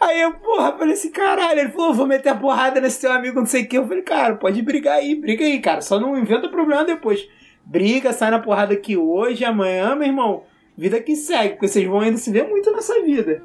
aí 0.00 0.20
eu, 0.20 0.32
porra, 0.34 0.76
falei 0.78 0.94
assim: 0.94 1.10
caralho. 1.10 1.60
Ele 1.60 1.68
falou: 1.70 1.94
Vou 1.94 2.06
meter 2.06 2.30
a 2.30 2.34
porrada 2.34 2.80
nesse 2.80 3.00
teu 3.00 3.12
amigo, 3.12 3.38
não 3.40 3.46
sei 3.46 3.62
o 3.62 3.68
que. 3.68 3.78
Eu 3.78 3.86
falei: 3.86 4.02
Cara, 4.02 4.34
pode 4.36 4.60
brigar 4.62 4.98
aí, 4.98 5.14
briga 5.14 5.44
aí, 5.44 5.60
cara. 5.60 5.80
Só 5.80 5.98
não 6.00 6.16
inventa 6.18 6.48
problema 6.48 6.84
depois. 6.84 7.28
Briga, 7.64 8.12
sai 8.12 8.30
na 8.30 8.38
porrada 8.40 8.74
aqui 8.74 8.96
hoje, 8.96 9.44
amanhã, 9.44 9.94
meu 9.94 10.08
irmão. 10.08 10.44
Vida 10.76 11.00
que 11.00 11.14
segue, 11.14 11.50
porque 11.50 11.68
vocês 11.68 11.86
vão 11.86 12.00
ainda 12.00 12.16
se 12.16 12.30
ver 12.32 12.48
muito 12.48 12.70
nessa 12.72 13.00
vida. 13.02 13.44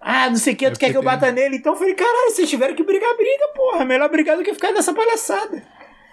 Ah, 0.00 0.28
não 0.28 0.36
sei 0.36 0.52
o 0.52 0.56
que, 0.56 0.70
tu 0.70 0.78
quer 0.78 0.90
que 0.90 0.96
eu 0.96 1.02
bata 1.02 1.30
nele? 1.32 1.56
Então 1.56 1.72
eu 1.72 1.78
falei, 1.78 1.94
caralho, 1.94 2.30
vocês 2.30 2.48
tiverem 2.50 2.74
que 2.74 2.82
brigar, 2.82 3.14
briga, 3.16 3.48
porra. 3.54 3.84
Melhor 3.86 4.08
brigar 4.10 4.36
do 4.36 4.42
que 4.42 4.52
ficar 4.52 4.72
nessa 4.72 4.92
palhaçada. 4.92 5.62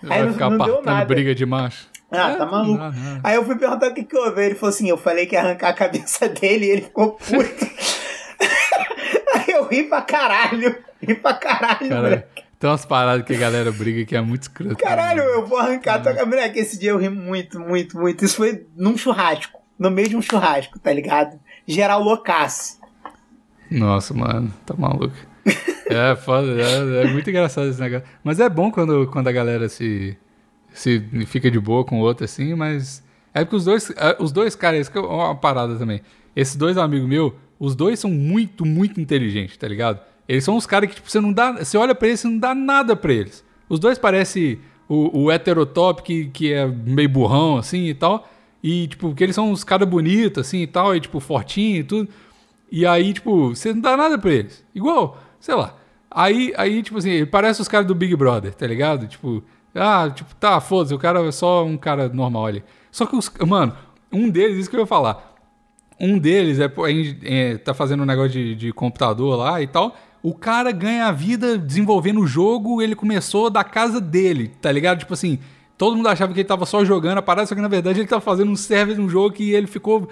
Aí 0.03 0.07
Vai 0.09 0.23
não, 0.23 0.33
ficar 0.33 0.49
não 0.49 0.65
deu 0.65 0.81
nada. 0.81 1.05
briga 1.05 1.35
de 1.35 1.45
macho. 1.45 1.89
Ah, 2.11 2.31
É, 2.31 2.35
tá 2.35 2.45
maluco. 2.45 2.77
não, 2.77 2.91
não. 2.91 3.21
Aí 3.23 3.35
eu 3.35 3.45
fui 3.45 3.55
perguntar 3.55 3.87
o 3.89 3.93
que 3.93 4.03
que 4.03 4.17
houve. 4.17 4.43
Ele 4.43 4.55
falou 4.55 4.69
assim: 4.73 4.89
eu 4.89 4.97
falei 4.97 5.25
que 5.25 5.35
ia 5.35 5.41
arrancar 5.41 5.69
a 5.69 5.73
cabeça 5.73 6.27
dele 6.29 6.65
e 6.65 6.69
ele 6.69 6.81
ficou 6.81 7.11
puto. 7.13 7.65
Aí 9.35 9.53
eu 9.53 9.65
ri 9.67 9.83
pra 9.83 10.01
caralho. 10.01 10.75
Ri 11.01 11.15
pra 11.15 11.33
caralho, 11.33 11.89
Cara, 11.89 12.01
moleque. 12.01 12.43
tem 12.59 12.69
umas 12.69 12.85
paradas 12.85 13.25
que 13.25 13.33
a 13.33 13.37
galera 13.39 13.71
briga 13.71 14.05
que 14.05 14.15
é 14.15 14.21
muito 14.21 14.43
escroto. 14.43 14.75
Caralho, 14.77 15.21
eu 15.23 15.45
vou 15.47 15.57
arrancar 15.57 15.95
a 15.95 15.99
tua 15.99 16.13
cabeça. 16.13 16.25
Moleque, 16.25 16.59
esse 16.59 16.77
dia 16.79 16.91
eu 16.91 16.97
ri 16.97 17.09
muito, 17.09 17.59
muito, 17.59 17.97
muito. 17.97 18.23
Isso 18.25 18.35
foi 18.37 18.65
num 18.75 18.97
churrasco. 18.97 19.59
No 19.79 19.89
meio 19.89 20.09
de 20.09 20.15
um 20.17 20.21
churrasco, 20.21 20.77
tá 20.79 20.93
ligado? 20.93 21.39
Geral 21.65 22.03
loucaço. 22.03 22.79
Nossa, 23.71 24.13
mano, 24.13 24.53
tá 24.65 24.75
maluco. 24.77 25.15
É, 25.89 26.15
foda, 26.15 26.47
é, 26.61 27.03
é 27.03 27.07
muito 27.07 27.27
engraçado 27.29 27.67
esse 27.67 27.79
negócio. 27.81 28.05
Mas 28.23 28.39
é 28.39 28.47
bom 28.47 28.69
quando, 28.69 29.07
quando 29.07 29.27
a 29.27 29.31
galera 29.31 29.67
se, 29.69 30.15
se 30.73 30.99
fica 31.25 31.49
de 31.49 31.59
boa 31.59 31.83
com 31.83 31.99
o 31.99 32.03
outro 32.03 32.25
assim, 32.25 32.53
mas. 32.53 33.03
É 33.33 33.45
porque 33.45 33.55
os 33.55 33.65
dois, 33.65 33.89
é, 33.91 34.17
os 34.19 34.31
dois 34.31 34.55
caras, 34.55 34.81
isso 34.81 34.91
que 34.91 34.97
é 34.97 35.01
uma 35.01 35.35
parada 35.35 35.75
também. 35.75 36.01
Esses 36.35 36.55
dois 36.55 36.77
amigos 36.77 37.07
meus, 37.07 37.33
os 37.59 37.75
dois 37.75 37.99
são 37.99 38.09
muito, 38.09 38.65
muito 38.65 38.99
inteligentes, 38.99 39.55
tá 39.57 39.67
ligado? 39.67 39.99
Eles 40.27 40.43
são 40.43 40.55
uns 40.55 40.65
caras 40.65 40.89
que, 40.89 40.95
tipo, 40.95 41.09
você 41.09 41.19
não 41.19 41.31
dá. 41.31 41.53
Você 41.53 41.77
olha 41.77 41.95
pra 41.95 42.07
eles 42.07 42.23
e 42.23 42.27
não 42.27 42.37
dá 42.37 42.53
nada 42.53 42.95
pra 42.95 43.13
eles. 43.13 43.43
Os 43.69 43.79
dois 43.79 43.97
parecem 43.97 44.59
o, 44.87 45.23
o 45.23 45.31
heterotop 45.31 46.03
que, 46.03 46.25
que 46.25 46.51
é 46.51 46.65
meio 46.67 47.09
burrão, 47.09 47.57
assim 47.57 47.85
e 47.87 47.93
tal. 47.93 48.29
E, 48.63 48.87
tipo, 48.87 49.13
que 49.15 49.23
eles 49.23 49.35
são 49.35 49.51
uns 49.51 49.63
caras 49.63 49.87
bonitos, 49.87 50.45
assim 50.45 50.61
e 50.61 50.67
tal, 50.67 50.95
e, 50.95 50.99
tipo, 50.99 51.19
fortinho 51.19 51.77
e 51.77 51.83
tudo. 51.83 52.09
E 52.71 52.85
aí, 52.85 53.13
tipo, 53.13 53.49
você 53.49 53.73
não 53.73 53.81
dá 53.81 53.97
nada 53.97 54.17
pra 54.17 54.31
eles. 54.31 54.63
Igual, 54.73 55.21
sei 55.39 55.55
lá. 55.55 55.77
Aí, 56.09 56.53
aí 56.57 56.83
tipo 56.83 56.97
assim, 56.97 57.25
parece 57.25 57.61
os 57.61 57.69
caras 57.69 57.87
do 57.87 57.95
Big 57.95 58.15
Brother, 58.15 58.53
tá 58.53 58.67
ligado? 58.67 59.07
Tipo, 59.07 59.41
ah, 59.73 60.11
tipo, 60.13 60.35
tá, 60.35 60.59
foda-se, 60.59 60.93
o 60.93 60.99
cara 60.99 61.25
é 61.25 61.31
só 61.31 61.65
um 61.65 61.77
cara 61.77 62.09
normal 62.09 62.45
ali. 62.45 62.63
Só 62.91 63.05
que 63.05 63.15
os. 63.15 63.31
Mano, 63.47 63.73
um 64.11 64.29
deles, 64.29 64.57
isso 64.57 64.69
que 64.69 64.75
eu 64.75 64.81
ia 64.81 64.85
falar. 64.85 65.31
Um 65.99 66.17
deles 66.17 66.59
é, 66.59 66.65
é, 66.65 67.51
é, 67.51 67.57
tá 67.57 67.73
fazendo 67.73 68.03
um 68.03 68.05
negócio 68.05 68.31
de, 68.31 68.55
de 68.55 68.73
computador 68.73 69.37
lá 69.37 69.61
e 69.61 69.67
tal. 69.67 69.95
O 70.23 70.33
cara 70.33 70.71
ganha 70.71 71.05
a 71.05 71.11
vida 71.11 71.57
desenvolvendo 71.57 72.21
o 72.21 72.27
jogo, 72.27 72.81
ele 72.81 72.95
começou 72.95 73.49
da 73.49 73.63
casa 73.63 74.01
dele, 74.01 74.49
tá 74.61 74.71
ligado? 74.71 74.99
Tipo 74.99 75.13
assim, 75.13 75.39
todo 75.77 75.95
mundo 75.95 76.09
achava 76.09 76.33
que 76.33 76.39
ele 76.39 76.47
tava 76.47 76.65
só 76.65 76.83
jogando 76.85 77.17
a 77.19 77.21
parada, 77.21 77.47
só 77.47 77.55
que 77.55 77.61
na 77.61 77.67
verdade 77.67 77.99
ele 77.99 78.07
tava 78.07 78.21
fazendo 78.21 78.51
um 78.51 78.55
service 78.55 78.99
num 78.99 79.09
jogo 79.09 79.31
que 79.35 79.51
ele 79.51 79.67
ficou 79.67 80.07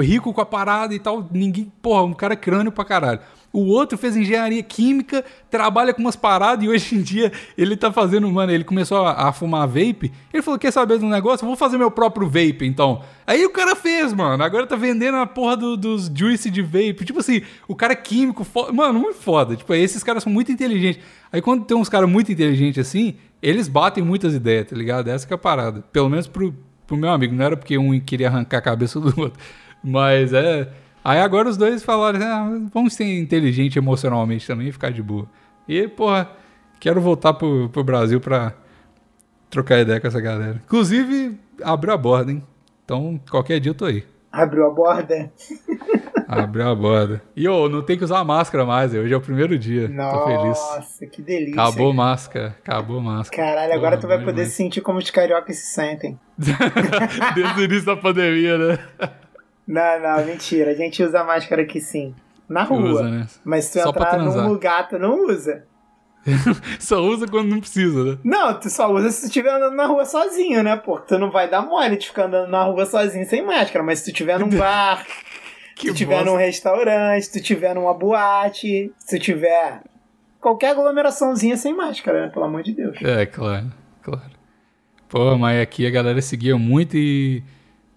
rico 0.00 0.32
com 0.32 0.40
a 0.40 0.46
parada 0.46 0.94
e 0.94 0.98
tal. 0.98 1.28
Ninguém, 1.30 1.70
porra, 1.80 2.02
um 2.02 2.12
cara 2.12 2.34
crânio 2.34 2.72
pra 2.72 2.84
caralho. 2.84 3.20
O 3.52 3.66
outro 3.66 3.98
fez 3.98 4.16
engenharia 4.16 4.62
química, 4.62 5.22
trabalha 5.50 5.92
com 5.92 6.00
umas 6.00 6.16
paradas 6.16 6.64
e 6.64 6.68
hoje 6.68 6.94
em 6.94 7.02
dia 7.02 7.30
ele 7.58 7.76
tá 7.76 7.92
fazendo, 7.92 8.26
mano, 8.30 8.50
ele 8.50 8.64
começou 8.64 9.04
a, 9.04 9.28
a 9.28 9.32
fumar 9.32 9.68
vape. 9.68 10.10
Ele 10.32 10.42
falou: 10.42 10.58
Quer 10.58 10.70
saber 10.70 10.94
um 11.02 11.08
negócio? 11.08 11.44
Eu 11.44 11.48
vou 11.48 11.56
fazer 11.56 11.76
meu 11.76 11.90
próprio 11.90 12.26
vape, 12.26 12.64
então. 12.64 13.02
Aí 13.26 13.44
o 13.44 13.50
cara 13.50 13.76
fez, 13.76 14.12
mano. 14.14 14.42
Agora 14.42 14.66
tá 14.66 14.74
vendendo 14.74 15.18
a 15.18 15.26
porra 15.26 15.56
do- 15.56 15.76
dos 15.76 16.10
juice 16.14 16.50
de 16.50 16.62
vape. 16.62 17.04
Tipo 17.04 17.20
assim, 17.20 17.42
o 17.68 17.76
cara 17.76 17.92
é 17.92 17.96
químico, 17.96 18.42
fo- 18.42 18.72
mano, 18.72 18.98
muito 18.98 19.18
foda. 19.18 19.54
Tipo, 19.54 19.74
esses 19.74 20.02
caras 20.02 20.22
são 20.22 20.32
muito 20.32 20.50
inteligentes. 20.50 21.02
Aí 21.30 21.42
quando 21.42 21.64
tem 21.64 21.76
uns 21.76 21.88
caras 21.90 22.08
muito 22.08 22.32
inteligentes 22.32 22.86
assim, 22.86 23.16
eles 23.42 23.68
batem 23.68 24.02
muitas 24.02 24.34
ideias, 24.34 24.68
tá 24.68 24.74
ligado? 24.76 25.08
Essa 25.08 25.26
que 25.26 25.32
é 25.32 25.36
a 25.36 25.38
parada. 25.38 25.82
Pelo 25.92 26.08
menos 26.08 26.26
pro, 26.26 26.54
pro 26.86 26.96
meu 26.96 27.10
amigo. 27.10 27.34
Não 27.34 27.44
era 27.44 27.56
porque 27.56 27.76
um 27.76 28.00
queria 28.00 28.28
arrancar 28.28 28.58
a 28.58 28.62
cabeça 28.62 28.98
do 28.98 29.08
outro. 29.20 29.38
Mas 29.84 30.32
é. 30.32 30.68
Aí 31.04 31.18
agora 31.18 31.48
os 31.48 31.56
dois 31.56 31.82
falaram, 31.82 32.20
ah, 32.22 32.68
vamos 32.72 32.94
ser 32.94 33.04
inteligente 33.18 33.78
emocionalmente 33.78 34.46
também 34.46 34.68
e 34.68 34.72
ficar 34.72 34.92
de 34.92 35.02
boa. 35.02 35.26
E, 35.68 35.88
porra, 35.88 36.30
quero 36.78 37.00
voltar 37.00 37.34
pro, 37.34 37.68
pro 37.68 37.82
Brasil 37.82 38.20
pra 38.20 38.54
trocar 39.50 39.80
ideia 39.80 40.00
com 40.00 40.06
essa 40.06 40.20
galera. 40.20 40.60
Inclusive, 40.64 41.38
abriu 41.62 41.92
a 41.92 41.96
borda, 41.96 42.30
hein? 42.30 42.42
Então, 42.84 43.20
qualquer 43.30 43.58
dia 43.60 43.70
eu 43.70 43.74
tô 43.74 43.84
aí. 43.84 44.04
Abriu 44.30 44.66
a 44.66 44.70
borda. 44.70 45.30
Abriu 46.26 46.66
a 46.66 46.74
borda. 46.74 47.22
E, 47.36 47.46
ô, 47.46 47.68
não 47.68 47.82
tem 47.82 47.98
que 47.98 48.04
usar 48.04 48.24
máscara 48.24 48.64
mais, 48.64 48.94
hoje 48.94 49.12
é 49.12 49.16
o 49.16 49.20
primeiro 49.20 49.58
dia. 49.58 49.88
Tô 49.88 50.24
feliz. 50.24 50.58
Nossa, 50.58 51.06
que 51.06 51.20
delícia. 51.20 51.60
Acabou 51.60 51.88
cara. 51.88 51.94
máscara, 51.94 52.56
acabou 52.64 53.00
máscara. 53.00 53.42
Caralho, 53.42 53.74
agora 53.74 53.98
tu 53.98 54.06
vai 54.06 54.18
poder 54.18 54.32
demais. 54.32 54.48
se 54.48 54.54
sentir 54.54 54.80
como 54.80 54.98
os 54.98 55.10
cariocas 55.10 55.56
se 55.56 55.74
sentem. 55.74 56.18
Desde 57.34 57.60
o 57.60 57.64
início 57.64 57.84
da 57.84 57.96
pandemia, 57.96 58.56
né? 58.56 58.78
Não, 59.72 60.00
não, 60.00 60.26
mentira. 60.26 60.72
A 60.72 60.74
gente 60.74 61.02
usa 61.02 61.24
máscara 61.24 61.62
aqui 61.62 61.80
sim. 61.80 62.14
Na 62.46 62.62
rua. 62.62 62.90
Usa, 62.90 63.02
né? 63.08 63.26
Mas 63.42 63.64
se 63.64 63.78
tu 63.78 63.82
Só 63.82 63.88
entrar 63.88 64.18
num 64.18 64.48
lugar, 64.48 64.86
tu 64.86 64.98
não 64.98 65.26
usa. 65.26 65.64
Só 66.78 67.00
usa 67.00 67.26
quando 67.26 67.48
não 67.48 67.60
precisa, 67.60 68.04
né? 68.04 68.18
Não, 68.22 68.60
tu 68.60 68.70
só 68.70 68.92
usa 68.92 69.10
se 69.10 69.22
tu 69.22 69.26
estiver 69.26 69.50
andando 69.50 69.74
na 69.74 69.86
rua 69.86 70.04
sozinho, 70.04 70.62
né, 70.62 70.76
pô? 70.76 71.00
Tu 71.00 71.18
não 71.18 71.32
vai 71.32 71.50
dar 71.50 71.62
mole 71.62 71.96
de 71.96 72.06
ficar 72.06 72.26
andando 72.26 72.48
na 72.48 72.62
rua 72.62 72.86
sozinho 72.86 73.26
sem 73.26 73.44
máscara. 73.44 73.84
Mas 73.84 73.98
se 73.98 74.04
tu 74.04 74.08
estiver 74.10 74.38
num 74.38 74.48
bar, 74.56 75.04
se 75.74 75.86
tu 75.86 75.92
estiver 75.92 76.24
num 76.24 76.36
restaurante, 76.36 77.24
se 77.24 77.32
tu 77.32 77.38
estiver 77.38 77.74
numa 77.74 77.92
boate, 77.92 78.92
se 78.98 79.18
tu 79.18 79.20
tiver 79.20 79.82
qualquer 80.40 80.72
aglomeraçãozinha 80.72 81.56
sem 81.56 81.74
máscara, 81.74 82.26
né? 82.26 82.28
Pelo 82.28 82.44
amor 82.44 82.62
de 82.62 82.72
Deus. 82.72 82.96
É, 83.02 83.26
claro, 83.26 83.72
claro. 84.00 84.30
Pô, 85.08 85.36
mas 85.36 85.60
aqui 85.60 85.86
a 85.86 85.90
galera 85.90 86.22
seguia 86.22 86.56
muito 86.56 86.96
e, 86.96 87.42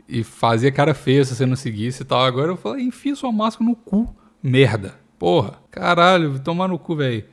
e 0.07 0.23
fazia 0.23 0.71
cara 0.71 0.93
feia 0.93 1.23
se 1.25 1.35
você 1.35 1.45
não 1.45 1.55
seguisse 1.55 2.03
e 2.03 2.05
tal. 2.05 2.23
Agora 2.23 2.51
eu 2.51 2.57
falei, 2.57 2.85
enfia 2.85 3.15
sua 3.15 3.31
máscara 3.31 3.69
no 3.69 3.75
cu. 3.75 4.13
Merda. 4.41 4.95
Porra. 5.17 5.53
Caralho, 5.71 6.39
tomar 6.39 6.67
no 6.67 6.77
cu, 6.77 6.95
velho. 6.95 7.23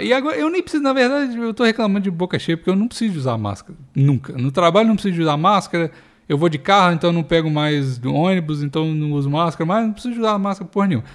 E 0.00 0.12
agora, 0.12 0.36
eu 0.36 0.50
nem 0.50 0.62
preciso, 0.62 0.82
na 0.82 0.92
verdade, 0.92 1.36
eu 1.36 1.54
tô 1.54 1.64
reclamando 1.64 2.00
de 2.04 2.10
boca 2.10 2.38
cheia 2.38 2.56
porque 2.56 2.68
eu 2.68 2.76
não 2.76 2.88
preciso 2.88 3.18
usar 3.18 3.38
máscara. 3.38 3.78
Nunca. 3.94 4.32
No 4.34 4.50
trabalho 4.50 4.88
não 4.88 4.94
preciso 4.96 5.22
usar 5.22 5.36
máscara. 5.36 5.90
Eu 6.28 6.36
vou 6.36 6.48
de 6.48 6.58
carro, 6.58 6.94
então 6.94 7.12
não 7.12 7.22
pego 7.22 7.50
mais 7.50 8.00
ônibus, 8.04 8.62
então 8.62 8.86
não 8.94 9.12
uso 9.12 9.28
máscara, 9.30 9.66
mas 9.66 9.84
não 9.86 9.92
preciso 9.92 10.18
usar 10.20 10.38
máscara 10.38 10.68
porra 10.70 10.86
nenhuma. 10.86 11.06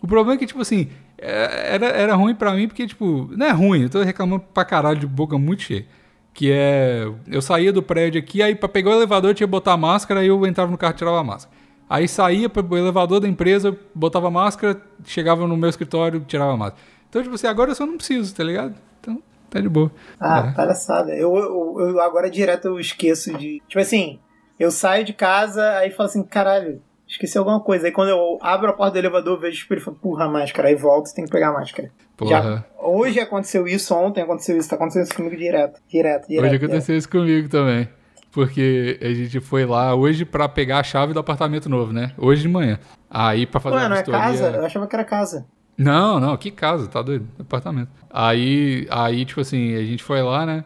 O 0.00 0.06
problema 0.06 0.34
é 0.34 0.38
que, 0.38 0.46
tipo 0.46 0.60
assim, 0.60 0.88
é- 1.18 1.74
era, 1.74 1.86
era 1.86 2.14
ruim 2.14 2.34
pra 2.34 2.52
mim 2.54 2.68
porque, 2.68 2.86
tipo, 2.86 3.28
não 3.36 3.46
é 3.46 3.50
ruim, 3.50 3.82
eu 3.82 3.90
tô 3.90 4.02
reclamando 4.02 4.44
pra 4.52 4.64
caralho 4.64 4.98
de 4.98 5.06
boca 5.06 5.36
muito 5.38 5.62
cheia. 5.62 5.86
Que 6.34 6.50
é. 6.52 7.04
Eu 7.28 7.40
saía 7.40 7.72
do 7.72 7.82
prédio 7.82 8.20
aqui, 8.20 8.42
aí 8.42 8.54
pra 8.54 8.68
pegar 8.68 8.90
o 8.90 8.94
elevador 8.94 9.30
eu 9.30 9.34
tinha 9.34 9.46
que 9.46 9.50
botar 9.50 9.72
a 9.72 9.76
máscara, 9.76 10.20
aí 10.20 10.26
eu 10.26 10.44
entrava 10.46 10.70
no 10.70 10.76
carro 10.76 10.92
e 10.92 10.96
tirava 10.96 11.20
a 11.20 11.24
máscara. 11.24 11.56
Aí 11.88 12.08
saía 12.08 12.48
pro 12.48 12.76
elevador 12.76 13.20
da 13.20 13.28
empresa, 13.28 13.76
botava 13.94 14.26
a 14.26 14.30
máscara, 14.30 14.80
chegava 15.04 15.46
no 15.46 15.56
meu 15.56 15.70
escritório, 15.70 16.20
tirava 16.26 16.52
a 16.52 16.56
máscara. 16.56 16.82
Então, 17.08 17.22
tipo 17.22 17.34
assim, 17.36 17.46
agora 17.46 17.70
eu 17.70 17.74
só 17.76 17.86
não 17.86 17.96
preciso, 17.96 18.34
tá 18.34 18.42
ligado? 18.42 18.74
Então, 19.00 19.22
tá 19.48 19.60
de 19.60 19.68
boa. 19.68 19.92
Ah, 20.18 20.48
É. 20.50 20.56
palhaçada. 20.56 21.12
Eu, 21.14 21.36
eu, 21.36 21.76
eu 21.90 22.00
agora 22.00 22.28
direto 22.28 22.64
eu 22.66 22.80
esqueço 22.80 23.32
de. 23.38 23.62
Tipo 23.68 23.78
assim, 23.80 24.18
eu 24.58 24.72
saio 24.72 25.04
de 25.04 25.12
casa, 25.12 25.76
aí 25.78 25.90
falo 25.90 26.08
assim, 26.08 26.24
caralho, 26.24 26.82
esqueci 27.06 27.36
alguma 27.38 27.60
coisa. 27.60 27.86
Aí 27.86 27.92
quando 27.92 28.08
eu 28.08 28.38
abro 28.40 28.70
a 28.70 28.72
porta 28.72 28.92
do 28.92 28.98
elevador, 28.98 29.38
vejo 29.38 29.56
o 29.56 29.60
espelho 29.60 29.80
e 29.80 29.84
falo, 29.84 29.96
porra, 29.96 30.24
a 30.24 30.28
máscara. 30.28 30.68
Aí 30.68 30.74
volto, 30.74 31.14
tem 31.14 31.24
que 31.24 31.30
pegar 31.30 31.48
a 31.48 31.52
máscara. 31.52 31.90
Porra. 32.16 32.30
Já, 32.30 32.64
hoje 32.80 33.20
aconteceu 33.20 33.66
isso, 33.66 33.94
ontem 33.94 34.22
aconteceu 34.22 34.56
isso, 34.56 34.68
tá 34.68 34.76
acontecendo 34.76 35.04
isso 35.04 35.14
comigo 35.14 35.36
direto. 35.36 35.80
Direto, 35.88 36.28
direto. 36.28 36.44
Hoje 36.44 36.50
direto. 36.50 36.70
aconteceu 36.70 36.96
isso 36.96 37.08
comigo 37.08 37.48
também. 37.48 37.88
Porque 38.30 38.98
a 39.00 39.14
gente 39.14 39.40
foi 39.40 39.64
lá 39.64 39.94
hoje 39.94 40.24
pra 40.24 40.48
pegar 40.48 40.80
a 40.80 40.82
chave 40.82 41.12
do 41.12 41.20
apartamento 41.20 41.68
novo, 41.68 41.92
né? 41.92 42.12
Hoje 42.18 42.42
de 42.42 42.48
manhã. 42.48 42.80
Aí 43.08 43.46
pra 43.46 43.60
fazer 43.60 43.76
Ué, 43.76 43.88
não 43.88 43.94
é 43.94 43.98
vistoria... 43.98 44.20
casa? 44.20 44.50
Eu 44.50 44.64
achava 44.64 44.86
que 44.88 44.96
era 44.96 45.04
casa. 45.04 45.46
Não, 45.78 46.20
não, 46.20 46.36
que 46.36 46.50
casa, 46.50 46.88
tá 46.88 47.02
doido? 47.02 47.28
Apartamento. 47.38 47.90
Aí, 48.10 48.86
aí, 48.90 49.24
tipo 49.24 49.40
assim, 49.40 49.74
a 49.76 49.84
gente 49.84 50.02
foi 50.02 50.22
lá, 50.22 50.46
né? 50.46 50.64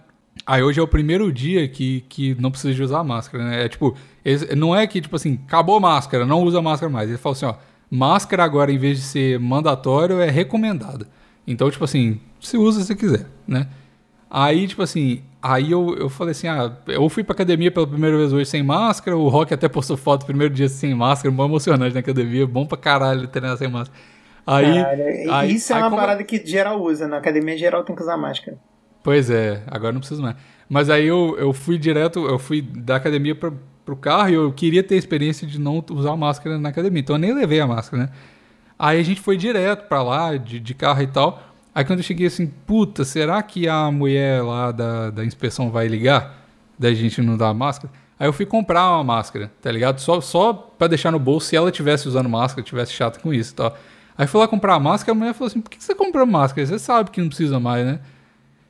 Aí 0.49 0.63
hoje 0.63 0.81
é 0.81 0.83
o 0.83 0.89
primeiro 0.89 1.31
dia 1.31 1.69
que, 1.69 2.01
que 2.09 2.35
não 2.41 2.51
precisa 2.51 2.73
de 2.73 2.83
usar 2.83 3.05
máscara, 3.05 3.45
né? 3.45 3.65
É 3.67 3.69
tipo, 3.69 3.95
esse- 4.25 4.55
não 4.57 4.75
é 4.75 4.87
que, 4.87 4.99
tipo 5.01 5.15
assim, 5.15 5.39
acabou 5.47 5.77
a 5.77 5.81
máscara, 5.81 6.25
não 6.25 6.43
usa 6.43 6.63
máscara 6.63 6.91
mais. 6.91 7.09
Ele 7.11 7.19
falou 7.19 7.35
assim, 7.35 7.45
ó, 7.45 7.55
máscara 7.91 8.45
agora, 8.45 8.73
em 8.73 8.79
vez 8.79 8.97
de 8.99 9.05
ser 9.05 9.39
mandatório, 9.39 10.21
é 10.21 10.31
recomendada. 10.31 11.07
Então, 11.47 11.71
tipo 11.71 11.85
assim, 11.85 12.19
se 12.41 12.57
usa 12.57 12.83
se 12.83 12.97
quiser, 12.97 13.27
né? 13.47 13.69
Aí, 14.31 14.67
tipo 14.67 14.83
assim, 14.83 15.23
aí 15.43 15.71
eu, 15.71 15.95
eu 15.99 16.09
falei 16.09 16.33
assim, 16.33 16.49
ah, 16.49 16.73
eu 16.87 17.09
fui 17.11 17.23
pra 17.23 17.35
academia 17.35 17.71
pela 17.71 17.87
primeira 17.87 18.17
vez 18.17 18.33
hoje 18.33 18.47
sem 18.49 18.63
máscara, 18.63 19.17
o 19.17 19.29
Rock 19.29 19.53
até 19.53 19.69
postou 19.69 19.97
foto 19.99 20.25
primeiro 20.25 20.53
dia 20.55 20.69
sem 20.69 20.95
máscara, 20.95 21.31
bom 21.35 21.45
emocionante 21.45 21.93
na 21.95 22.01
academia, 22.01 22.47
bom 22.47 22.65
pra 22.67 22.77
caralho 22.79 23.29
treinar 23.29 23.57
sem 23.59 23.69
máscara. 23.69 23.99
Aí, 24.47 24.65
Caralho, 24.83 25.33
aí- 25.35 25.55
isso 25.55 25.73
é 25.73 25.77
aí 25.77 25.83
uma 25.83 25.91
como- 25.91 26.01
parada 26.01 26.25
que 26.25 26.43
geral 26.47 26.83
usa. 26.83 27.07
Na 27.07 27.19
academia 27.19 27.57
geral 27.59 27.85
tem 27.85 27.95
que 27.95 28.01
usar 28.03 28.17
máscara. 28.17 28.57
Pois 29.03 29.31
é, 29.31 29.63
agora 29.67 29.93
não 29.93 30.01
preciso 30.01 30.23
mais. 30.23 30.37
Mas 30.69 30.91
aí 30.91 31.07
eu, 31.07 31.37
eu 31.39 31.53
fui 31.53 31.79
direto, 31.79 32.27
eu 32.27 32.39
fui 32.39 32.61
da 32.61 32.97
academia 32.97 33.35
pra, 33.35 33.53
pro 33.85 33.97
carro 33.97 34.29
e 34.29 34.35
eu 34.35 34.53
queria 34.53 34.83
ter 34.83 34.97
a 34.97 34.99
experiência 34.99 35.47
de 35.47 35.59
não 35.59 35.83
usar 35.91 36.15
máscara 36.17 36.59
na 36.59 36.69
academia, 36.69 37.01
então 37.01 37.17
eu 37.17 37.21
nem 37.21 37.35
levei 37.35 37.61
a 37.61 37.67
máscara, 37.67 38.05
né? 38.05 38.11
Aí 38.79 39.01
a 39.01 39.03
gente 39.03 39.21
foi 39.21 39.37
direto 39.37 39.89
pra 39.89 40.03
lá, 40.03 40.37
de, 40.37 40.61
de 40.61 40.75
carro 40.75 41.03
e 41.03 41.07
tal. 41.07 41.43
Aí 41.75 41.85
quando 41.85 42.01
eu 42.01 42.05
cheguei 42.05 42.27
assim, 42.27 42.47
puta, 42.67 43.05
será 43.05 43.43
que 43.43 43.69
a 43.69 43.91
mulher 43.91 44.43
lá 44.43 44.71
da, 44.71 45.11
da 45.11 45.25
inspeção 45.25 45.71
vai 45.71 45.89
ligar? 45.89 46.47
Da 46.79 46.93
gente 46.93 47.21
não 47.23 47.37
dar 47.37 47.53
máscara? 47.55 47.93
Aí 48.19 48.27
eu 48.27 48.33
fui 48.33 48.45
comprar 48.45 48.91
uma 48.91 49.05
máscara, 49.05 49.51
tá 49.63 49.71
ligado? 49.71 50.01
Só, 50.01 50.21
só 50.21 50.53
pra 50.53 50.89
deixar 50.89 51.11
no 51.11 51.19
bolso 51.19 51.49
se 51.49 51.57
ela 51.57 51.71
tivesse 51.71 52.09
usando 52.09 52.29
máscara, 52.29 52.63
tivesse 52.63 52.93
chata 52.93 53.21
com 53.21 53.33
isso 53.33 53.53
e 53.53 53.57
tal. 53.57 53.77
Aí 54.17 54.27
fui 54.27 54.41
lá 54.41 54.49
comprar 54.49 54.75
a 54.75 54.81
máscara, 54.81 55.13
a 55.13 55.19
mulher 55.19 55.33
falou 55.33 55.47
assim, 55.47 55.61
por 55.61 55.71
que 55.71 55.83
você 55.83 55.95
comprou 55.95 56.27
máscara? 56.27 56.67
Você 56.67 56.79
sabe 56.79 57.11
que 57.11 57.21
não 57.21 57.29
precisa 57.29 57.61
mais, 57.61 57.87
né? 57.87 58.01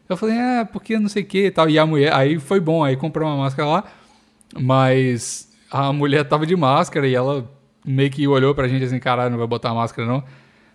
Eu 0.08 0.16
falei, 0.16 0.36
é, 0.36 0.64
porque 0.64 0.98
não 0.98 1.08
sei 1.08 1.22
o 1.22 1.26
que 1.26 1.46
e 1.46 1.50
tal. 1.50 1.68
E 1.68 1.78
a 1.78 1.84
mulher, 1.84 2.12
aí 2.14 2.38
foi 2.38 2.60
bom, 2.60 2.82
aí 2.82 2.96
comprou 2.96 3.28
uma 3.28 3.36
máscara 3.36 3.68
lá, 3.68 3.84
mas 4.58 5.48
a 5.70 5.92
mulher 5.92 6.24
tava 6.24 6.46
de 6.46 6.56
máscara 6.56 7.06
e 7.06 7.14
ela 7.14 7.48
meio 7.84 8.10
que 8.10 8.26
olhou 8.26 8.54
pra 8.54 8.68
gente 8.68 8.84
assim, 8.84 8.98
caralho, 8.98 9.30
não 9.30 9.38
vai 9.38 9.46
botar 9.46 9.74
máscara 9.74 10.08
não. 10.08 10.16
Eu 10.16 10.24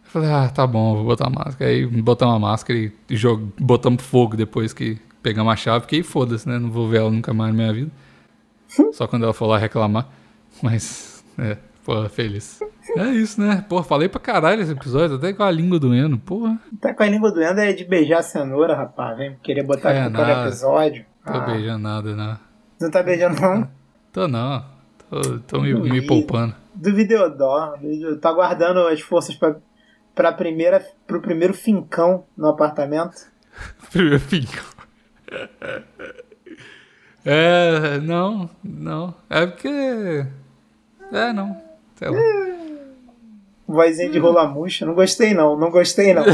falei, 0.06 0.30
ah, 0.30 0.50
tá 0.50 0.68
bom, 0.68 0.96
vou 0.96 1.06
botar 1.06 1.30
máscara. 1.30 1.72
Aí 1.72 1.86
botamos 1.86 2.36
a 2.36 2.40
máscara 2.40 2.78
e 2.78 2.92
jog... 3.10 3.52
botamos 3.60 4.04
fogo 4.04 4.38
depois 4.38 4.74
que 4.74 5.00
pegamos 5.24 5.52
a 5.52 5.56
chave, 5.56 5.82
porque 5.82 5.96
aí 5.96 6.04
foda-se, 6.04 6.48
né? 6.48 6.60
Não 6.60 6.70
vou 6.70 6.88
ver 6.88 7.00
ela 7.00 7.10
nunca 7.10 7.34
mais 7.34 7.52
na 7.52 7.58
minha 7.58 7.74
vida. 7.74 7.92
Só 8.94 9.08
quando 9.08 9.24
ela 9.24 9.34
for 9.34 9.48
lá 9.48 9.58
reclamar. 9.58 10.08
Mas, 10.62 11.24
é, 11.40 11.58
porra, 11.84 12.10
feliz. 12.10 12.60
É 12.98 13.06
isso, 13.10 13.42
né? 13.42 13.64
Porra, 13.68 13.84
falei 13.84 14.10
pra 14.10 14.20
caralho 14.20 14.62
esse 14.62 14.72
episódio, 14.72 15.16
até 15.16 15.34
com 15.34 15.44
a 15.44 15.52
língua 15.52 15.80
doendo, 15.80 16.18
porra. 16.18 16.60
Tá 16.82 16.94
com 16.94 17.04
a 17.04 17.08
língua 17.10 17.32
doendo 17.32 17.60
é 17.62 17.72
de 17.74 17.84
beijar 17.86 18.20
a 18.20 18.24
cenoura, 18.24 18.76
rapaz. 18.76 19.18
Vem 19.18 19.36
querer 19.42 19.64
botar 19.64 19.92
É, 19.92 20.02
aqui 20.02 20.10
no 20.12 20.18
todo 20.20 20.30
episódio. 20.32 21.06
Tô 21.26 21.32
Ah, 21.34 21.40
beijando 21.42 21.80
nada, 21.84 22.16
não. 22.16 22.40
Não 22.82 22.92
tá 22.92 23.02
beijando, 23.04 23.40
não? 23.42 23.70
Tô 24.12 24.28
não. 24.28 24.66
Tô, 25.10 25.40
tô 25.40 25.62
me, 25.62 25.74
me 25.74 26.02
poupando. 26.06 26.54
Do 26.76 26.94
Videodó. 26.94 27.76
Tá 28.20 28.30
aguardando 28.30 28.88
as 28.88 29.00
forças 29.00 29.36
pra, 29.36 29.56
pra 30.14 30.32
primeira, 30.34 30.86
pro 31.08 31.22
primeiro 31.22 31.54
fincão 31.54 32.26
no 32.36 32.48
apartamento. 32.50 33.32
Primeiro 33.92 34.20
fincão. 34.20 34.64
É, 37.26 38.00
não, 38.00 38.50
não. 38.64 39.14
É 39.30 39.46
porque. 39.46 40.26
É, 41.12 41.32
não. 41.32 41.62
Sei 41.96 42.10
lá. 42.10 42.18
Vozinha 43.68 44.10
de 44.10 44.20
rola 44.20 44.48
murcha. 44.48 44.86
Não 44.86 44.94
gostei, 44.94 45.34
não. 45.34 45.58
Não 45.58 45.72
gostei, 45.72 46.14
não. 46.14 46.24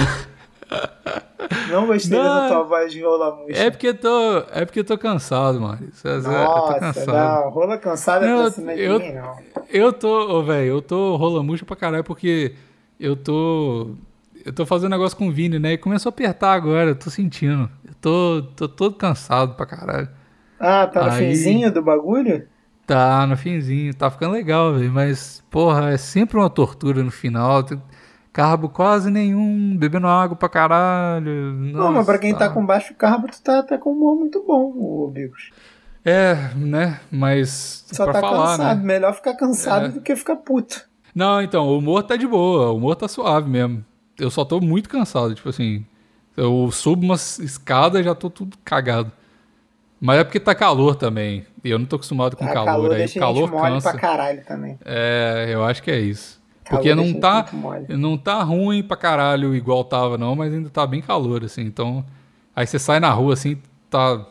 Não 1.71 1.85
gostei 1.87 2.17
Não. 2.17 2.23
dessa 2.43 2.47
tua 2.55 2.63
voz 2.63 2.91
de 2.91 3.01
rola 3.03 3.35
murcha. 3.35 3.59
É 3.63 3.69
porque 3.71 3.87
eu 3.87 3.93
tô. 3.97 4.37
É 4.51 4.65
porque 4.65 4.79
eu 4.79 4.83
tô 4.83 4.97
cansado, 4.97 5.59
mano. 5.61 5.79
Isso 5.91 6.07
é- 6.07 6.17
eu 6.17 6.23
tô 6.23 6.29
Nossa, 6.31 6.79
cansado. 6.79 7.13
não. 7.43 7.49
Rola 7.49 7.77
cansada 7.77 8.27
Não, 8.27 8.41
pra 8.41 8.51
cima 8.51 8.75
de 8.75 8.81
eu- 8.81 8.99
mim, 8.99 9.11
não. 9.13 9.37
Eu 9.69 9.93
tô, 9.93 10.37
ô, 10.39 10.43
velho, 10.43 10.67
eu 10.67 10.81
tô 10.81 11.15
rola 11.15 11.41
murcha 11.43 11.65
pra 11.65 11.75
caralho 11.75 12.03
porque 12.03 12.53
eu 12.99 13.15
tô. 13.15 13.91
Eu 14.45 14.53
tô 14.53 14.65
fazendo 14.65 14.91
negócio 14.91 15.17
com 15.17 15.27
o 15.27 15.31
Vini, 15.31 15.59
né? 15.59 15.73
E 15.73 15.77
começou 15.77 16.09
a 16.09 16.11
apertar 16.13 16.53
agora, 16.53 16.89
eu 16.91 16.95
tô 16.95 17.09
sentindo. 17.09 17.69
Eu 17.87 17.93
tô, 18.01 18.43
tô 18.55 18.67
todo 18.67 18.95
cansado 18.95 19.55
pra 19.55 19.65
caralho. 19.65 20.09
Ah, 20.59 20.87
tá 20.87 21.03
no 21.03 21.11
Aí- 21.11 21.29
finzinho 21.29 21.71
do 21.71 21.81
bagulho? 21.81 22.47
Tá 22.89 23.27
no 23.27 23.37
finzinho, 23.37 23.93
tá 23.93 24.09
ficando 24.09 24.33
legal, 24.33 24.73
velho. 24.73 24.91
Mas, 24.91 25.43
porra, 25.51 25.91
é 25.91 25.97
sempre 25.97 26.39
uma 26.39 26.49
tortura 26.49 27.03
no 27.03 27.11
final. 27.11 27.61
Tem 27.61 27.79
Carbo 28.33 28.67
quase 28.67 29.11
nenhum, 29.11 29.77
bebendo 29.77 30.07
água 30.07 30.35
pra 30.35 30.49
caralho. 30.49 31.53
Não, 31.53 31.85
mas 31.85 31.93
Nossa, 31.93 32.05
pra 32.05 32.17
quem 32.17 32.33
tá 32.33 32.49
com 32.49 32.65
baixo 32.65 32.95
carbo, 32.95 33.27
tu 33.27 33.39
tá, 33.43 33.61
tá 33.61 33.77
com 33.77 33.91
um 33.91 33.93
humor 33.93 34.15
muito 34.15 34.43
bom, 34.43 34.71
o 34.75 35.07
Bigos. 35.13 35.51
É, 36.03 36.35
né? 36.55 36.99
Mas. 37.11 37.85
Só 37.91 38.05
pra 38.05 38.13
tá 38.13 38.21
falar, 38.21 38.57
cansado. 38.57 38.79
né? 38.79 38.85
Melhor 38.85 39.13
ficar 39.13 39.35
cansado 39.35 39.85
É. 39.85 39.89
do 39.89 40.01
que 40.01 40.15
ficar 40.15 40.37
puto. 40.37 40.83
Não, 41.13 41.43
então, 41.43 41.67
o 41.67 41.77
humor 41.77 42.01
tá 42.01 42.15
de 42.15 42.25
boa. 42.25 42.71
O 42.71 42.77
humor 42.77 42.95
tá 42.95 43.07
suave 43.07 43.47
mesmo. 43.47 43.85
Eu 44.19 44.31
só 44.31 44.43
tô 44.43 44.59
muito 44.59 44.89
cansado, 44.89 45.35
tipo 45.35 45.49
assim. 45.49 45.85
Eu 46.35 46.71
subo 46.71 47.03
umas 47.05 47.37
escadas 47.37 48.01
e 48.01 48.03
já 48.03 48.15
tô 48.15 48.31
tudo 48.31 48.57
cagado. 48.65 49.11
Mas 49.99 50.19
é 50.19 50.23
porque 50.23 50.39
tá 50.39 50.55
calor 50.55 50.95
também. 50.95 51.45
E 51.63 51.69
eu 51.69 51.77
não 51.77 51.85
tô 51.85 51.97
acostumado 51.97 52.35
com 52.37 52.45
Ah, 52.45 52.53
calor. 52.53 52.65
calor 52.65 52.91
aí 52.91 52.97
deixa 52.99 53.19
calor 53.19 53.49
a 53.49 53.51
gente 53.51 53.73
cansa. 53.73 53.91
pra 53.91 53.99
caralho 53.99 54.43
também. 54.45 54.77
É, 54.85 55.47
eu 55.49 55.63
acho 55.63 55.83
que 55.83 55.91
é 55.91 55.99
isso. 55.99 56.39
Calor 56.63 56.83
Porque 56.83 56.95
não 56.95 57.19
tá, 57.19 57.45
não 57.89 58.17
tá 58.17 58.41
ruim 58.43 58.81
pra 58.83 58.95
caralho 58.95 59.53
igual 59.55 59.83
tava, 59.83 60.17
não, 60.17 60.35
mas 60.35 60.53
ainda 60.53 60.69
tá 60.69 60.85
bem 60.87 61.01
calor, 61.01 61.43
assim. 61.43 61.63
Então, 61.63 62.05
aí 62.55 62.65
você 62.67 62.77
sai 62.79 62.99
na 62.99 63.09
rua, 63.11 63.33
assim, 63.33 63.57
tá. 63.89 64.25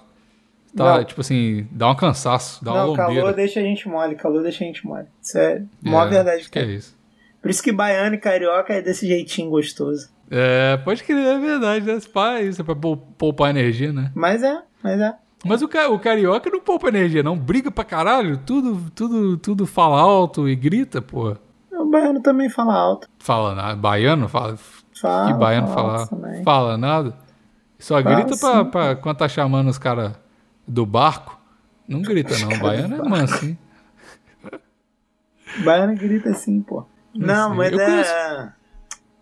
Tá, 0.76 0.98
Não. 0.98 1.04
tipo 1.04 1.20
assim, 1.22 1.66
dá 1.72 1.90
um 1.90 1.94
cansaço, 1.94 2.62
dá 2.64 2.72
uma 2.72 2.80
Não, 2.80 2.86
lombeira. 2.88 3.14
calor 3.22 3.34
deixa 3.34 3.58
a 3.58 3.62
gente 3.62 3.88
mole, 3.88 4.14
calor 4.14 4.42
deixa 4.42 4.62
a 4.62 4.66
gente 4.66 4.86
mole. 4.86 5.06
Isso 5.20 5.36
é 5.38 5.62
a 5.84 5.88
maior 5.90 6.06
É, 6.06 6.10
verdade 6.10 6.44
que 6.44 6.50
que 6.50 6.58
é 6.58 6.64
isso. 6.66 6.96
Por 7.40 7.50
isso 7.50 7.62
que 7.62 7.72
baiano 7.72 8.14
e 8.14 8.18
carioca 8.18 8.74
é 8.74 8.82
desse 8.82 9.06
jeitinho 9.06 9.48
gostoso. 9.50 10.10
É, 10.30 10.76
pode 10.76 11.02
crer, 11.02 11.16
é 11.16 11.38
verdade, 11.38 11.86
né? 11.86 11.94
Isso 12.42 12.60
é 12.60 12.64
pra 12.64 12.76
pou- 12.76 12.96
poupar 12.98 13.48
energia, 13.50 13.92
né? 13.92 14.12
Mas 14.14 14.42
é, 14.42 14.60
mas 14.84 15.00
é. 15.00 15.14
Mas 15.44 15.62
o, 15.62 15.66
o 15.66 15.98
carioca 15.98 16.50
não 16.50 16.60
poupa 16.60 16.88
energia, 16.88 17.22
não. 17.22 17.36
Briga 17.36 17.70
pra 17.70 17.84
caralho, 17.84 18.38
tudo, 18.38 18.90
tudo, 18.94 19.36
tudo 19.38 19.66
fala 19.66 20.00
alto 20.00 20.48
e 20.48 20.56
grita, 20.56 21.00
pô. 21.00 21.36
O 21.72 21.84
baiano 21.86 22.20
também 22.20 22.48
fala 22.50 22.74
alto. 22.74 23.08
Fala 23.18 23.54
nada. 23.54 23.76
Baiano 23.76 24.28
fala. 24.28 24.56
Fala, 25.00 25.32
que 25.32 25.38
baiano 25.38 25.68
fala 25.68 26.06
fala, 26.06 26.42
fala 26.44 26.76
nada. 26.78 27.16
Só 27.78 28.02
Fala 28.02 28.16
grita 28.16 28.36
pra, 28.36 28.64
pra 28.64 28.96
quando 28.96 29.16
tá 29.18 29.28
chamando 29.28 29.68
os 29.68 29.78
caras 29.78 30.12
do 30.66 30.84
barco. 30.84 31.38
Não 31.86 32.02
grita, 32.02 32.34
não. 32.40 32.48
Baiano 32.58 32.96
é 32.96 33.08
manso, 33.08 33.44
hein? 33.46 33.56
Baiano 35.64 35.94
grita 35.94 36.30
assim, 36.30 36.60
pô. 36.60 36.84
Não, 37.14 37.48
sei. 37.50 37.56
mas 37.56 37.72
Eu 37.72 37.80
é. 37.80 37.86
conheço- 37.86 38.52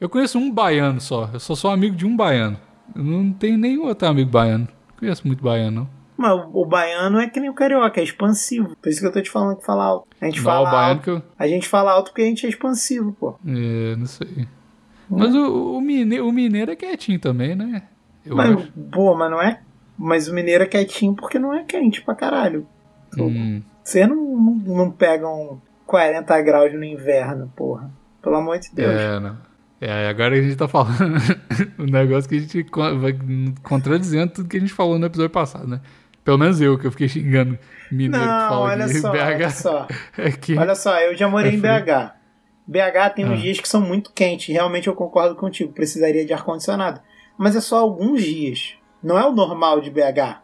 Eu 0.00 0.08
conheço 0.08 0.38
um 0.38 0.50
baiano 0.50 1.00
só. 1.00 1.28
Eu 1.32 1.38
só 1.40 1.54
sou 1.54 1.70
amigo 1.70 1.94
de 1.94 2.06
um 2.06 2.16
baiano. 2.16 2.58
Eu 2.94 3.04
não 3.04 3.32
tenho 3.32 3.58
nenhum 3.58 3.84
outro 3.86 4.08
amigo 4.08 4.30
baiano. 4.30 4.66
Não 4.90 4.96
conheço 4.98 5.26
muito 5.26 5.42
baiano, 5.44 5.80
não. 5.82 5.95
Mas 6.16 6.32
o- 6.32 6.50
o 6.62 6.64
baiano 6.66 7.18
é 7.20 7.28
que 7.28 7.38
nem 7.40 7.50
o 7.50 7.54
carioca, 7.54 8.00
é 8.00 8.04
expansivo. 8.04 8.74
Por 8.80 8.88
isso 8.88 9.00
que 9.00 9.06
eu 9.06 9.12
tô 9.12 9.20
te 9.20 9.30
falando 9.30 9.56
que 9.58 9.64
fala 9.64 9.84
alto. 9.84 10.06
A 10.20 10.24
gente 10.24 10.38
Não, 10.38 10.44
fala 10.44 10.70
baiano 10.70 10.94
alto. 10.98 11.10
eu. 11.10 11.22
A 11.38 11.46
gente 11.46 11.68
fala 11.68 11.92
alto 11.92 12.10
porque 12.10 12.22
a 12.22 12.26
gente 12.26 12.46
é 12.46 12.48
expansivo, 12.48 13.12
pô. 13.12 13.34
É, 13.46 13.96
não 13.96 14.06
sei. 14.06 14.48
Mas 15.08 15.34
o, 15.34 15.76
o, 15.76 15.80
mine- 15.80 16.20
o 16.20 16.32
mineiro 16.32 16.70
é 16.72 16.76
quietinho 16.76 17.20
também, 17.20 17.54
né? 17.54 17.82
Eu 18.24 18.34
Mas, 18.34 18.56
acho. 18.56 18.72
pô, 18.90 19.14
mas 19.14 19.30
não 19.30 19.40
é. 19.40 19.60
Mas 19.98 20.26
o 20.28 20.34
mineiro 20.34 20.64
é 20.64 20.66
quietinho 20.66 21.14
porque 21.14 21.38
não 21.38 21.54
é 21.54 21.62
quente 21.64 22.02
pra 22.02 22.14
caralho. 22.14 22.66
Hum, 23.16 23.62
Vocês 23.84 24.08
não, 24.08 24.16
não, 24.16 24.54
não 24.76 24.90
pegam 24.90 25.60
40 25.86 26.42
graus 26.42 26.72
no 26.74 26.82
inverno, 26.82 27.50
porra. 27.54 27.90
Pelo 28.20 28.36
amor 28.36 28.58
de 28.58 28.68
Deus. 28.74 28.90
é, 28.90 29.20
não. 29.20 29.36
É, 29.80 30.08
agora 30.08 30.34
a 30.34 30.40
gente 30.42 30.56
tá 30.56 30.66
falando 30.66 30.96
um 31.78 31.84
negócio 31.84 32.28
que 32.28 32.36
a 32.36 32.40
gente 32.40 32.62
vai 32.98 33.16
contradizendo 33.62 34.32
tudo 34.32 34.48
que 34.48 34.56
a 34.56 34.60
gente 34.60 34.72
falou 34.72 34.98
no 34.98 35.06
episódio 35.06 35.30
passado, 35.30 35.66
né? 35.68 35.80
Pelo 36.26 36.36
menos 36.38 36.60
eu, 36.60 36.76
que 36.76 36.86
eu 36.86 36.90
fiquei 36.90 37.08
xingando 37.08 37.56
mineiro 37.90 38.22
que 38.22 38.30
Não, 38.30 38.48
fala 38.48 38.60
olha 38.62 38.86
que 38.86 38.94
só, 38.94 39.12
BH 39.12 39.16
olha 39.16 39.50
só. 39.50 39.86
é 40.18 40.30
que... 40.32 40.58
Olha 40.58 40.74
só, 40.74 40.98
eu 41.00 41.16
já 41.16 41.28
morei 41.28 41.52
É 41.52 41.54
em. 41.54 41.60
BH. 41.60 42.12
BH 42.66 43.14
tem 43.14 43.24
uns 43.24 43.38
Ah. 43.38 43.42
dias 43.42 43.60
que 43.60 43.68
são 43.68 43.80
muito 43.80 44.12
quentes. 44.12 44.52
Realmente 44.52 44.88
eu 44.88 44.94
concordo 44.96 45.36
contigo. 45.36 45.72
Precisaria 45.72 46.26
de 46.26 46.32
ar-condicionado. 46.34 47.00
Mas 47.38 47.54
é 47.54 47.60
só 47.60 47.78
alguns 47.78 48.22
dias. 48.22 48.74
Não 49.02 49.16
é 49.16 49.24
o 49.24 49.32
normal 49.32 49.80
de 49.80 49.88
BH. 49.88 50.42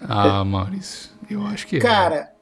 Ah, 0.00 0.44
Maurício, 0.44 1.10
eu 1.30 1.46
acho 1.46 1.66
que 1.66 1.76
é. 1.76 1.80
Cara, 1.80 2.32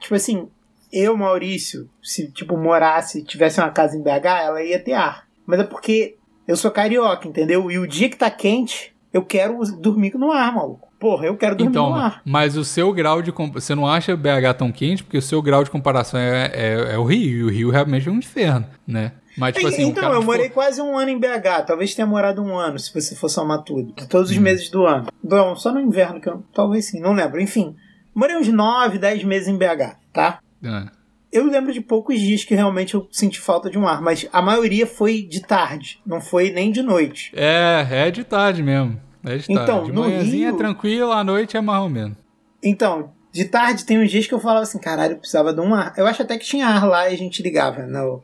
tipo 0.00 0.14
assim, 0.14 0.48
eu, 0.92 1.16
Maurício, 1.16 1.88
se 2.02 2.32
tipo 2.32 2.56
morasse, 2.56 3.22
tivesse 3.22 3.60
uma 3.60 3.70
casa 3.70 3.96
em 3.96 4.02
BH, 4.02 4.26
ela 4.44 4.62
ia 4.62 4.82
ter 4.82 4.94
ar. 4.94 5.28
Mas 5.46 5.60
é 5.60 5.64
porque 5.64 6.16
eu 6.48 6.56
sou 6.56 6.70
carioca, 6.70 7.28
entendeu? 7.28 7.70
E 7.70 7.78
o 7.78 7.86
dia 7.86 8.08
que 8.08 8.16
tá 8.16 8.30
quente, 8.30 8.92
eu 9.12 9.24
quero 9.24 9.58
dormir 9.78 10.14
no 10.16 10.32
ar, 10.32 10.52
maluco. 10.54 10.91
Porra, 11.02 11.26
eu 11.26 11.36
quero 11.36 11.56
dormir 11.56 11.70
Então, 11.72 11.90
no 11.90 11.96
ar. 11.96 12.22
mas 12.24 12.56
o 12.56 12.64
seu 12.64 12.92
grau 12.92 13.20
de. 13.20 13.32
comp- 13.32 13.54
Você 13.54 13.74
não 13.74 13.88
acha 13.88 14.16
BH 14.16 14.54
tão 14.56 14.70
quente? 14.70 15.02
Porque 15.02 15.18
o 15.18 15.22
seu 15.22 15.42
grau 15.42 15.64
de 15.64 15.70
comparação 15.70 16.20
é, 16.20 16.46
é, 16.54 16.94
é 16.94 16.96
o 16.98 17.02
Rio. 17.02 17.30
E 17.40 17.42
o 17.42 17.48
Rio 17.50 17.70
realmente 17.70 18.08
é 18.08 18.12
um 18.12 18.18
inferno, 18.18 18.64
né? 18.86 19.10
Mas, 19.36 19.56
tipo 19.56 19.66
assim. 19.66 19.82
então, 19.88 20.00
cara 20.02 20.14
eu 20.14 20.22
morei 20.22 20.46
for- 20.46 20.54
quase 20.54 20.80
um 20.80 20.96
ano 20.96 21.10
em 21.10 21.18
BH. 21.18 21.64
Talvez 21.66 21.92
tenha 21.92 22.06
morado 22.06 22.40
um 22.40 22.56
ano, 22.56 22.78
se 22.78 22.94
você 22.94 23.16
for 23.16 23.28
somar 23.28 23.62
tudo. 23.64 23.92
Todos 24.08 24.30
os 24.30 24.36
Hum. 24.36 24.42
meses 24.42 24.70
do 24.70 24.86
ano. 24.86 25.08
Não, 25.24 25.56
só 25.56 25.72
no 25.72 25.80
inverno, 25.80 26.20
que 26.20 26.28
eu, 26.28 26.44
talvez 26.54 26.84
sim, 26.84 27.00
não 27.00 27.12
lembro. 27.14 27.40
Enfim, 27.40 27.74
morei 28.14 28.36
uns 28.36 28.46
9, 28.46 28.96
10 28.98 29.24
meses 29.24 29.48
em 29.48 29.56
BH, 29.58 29.96
tá? 30.12 30.38
Ah, 30.64 30.86
Eu 31.32 31.46
lembro 31.50 31.72
de 31.72 31.80
poucos 31.80 32.20
dias 32.20 32.44
que 32.44 32.54
realmente 32.54 32.94
eu 32.94 33.08
senti 33.10 33.40
falta 33.40 33.68
de 33.70 33.76
um 33.78 33.88
ar, 33.88 34.00
mas 34.02 34.28
a 34.32 34.40
maioria 34.42 34.86
foi 34.86 35.22
de 35.22 35.40
tarde, 35.40 35.98
não 36.06 36.20
foi 36.20 36.50
nem 36.52 36.70
de 36.70 36.82
noite. 36.82 37.32
É, 37.34 37.86
é 37.90 38.10
de 38.10 38.22
tarde 38.22 38.62
mesmo. 38.62 39.00
É 39.24 39.36
de 39.36 39.46
tarde. 39.46 39.62
Então, 39.62 39.84
de 39.84 39.92
manhãzinha 39.92 40.48
Rio- 40.48 40.54
é 40.56 40.58
tranquilo, 40.58 41.12
à 41.12 41.22
noite 41.24 41.56
é 41.56 41.60
mais 41.60 41.82
ou 41.82 41.88
menos. 41.88 42.16
Então, 42.62 43.12
de 43.32 43.44
tarde 43.46 43.84
tem 43.84 43.98
uns 44.02 44.10
dias 44.10 44.26
que 44.26 44.34
eu 44.34 44.40
falava 44.40 44.62
assim, 44.62 44.78
caralho, 44.78 45.14
eu 45.14 45.18
precisava 45.18 45.52
de 45.52 45.60
um 45.60 45.74
ar. 45.74 45.92
Eu 45.96 46.06
acho 46.06 46.22
até 46.22 46.36
que 46.38 46.44
tinha 46.44 46.66
ar 46.66 46.86
lá 46.86 47.08
e 47.08 47.14
a 47.14 47.18
gente 47.18 47.42
ligava, 47.42 47.86
não. 47.86 48.22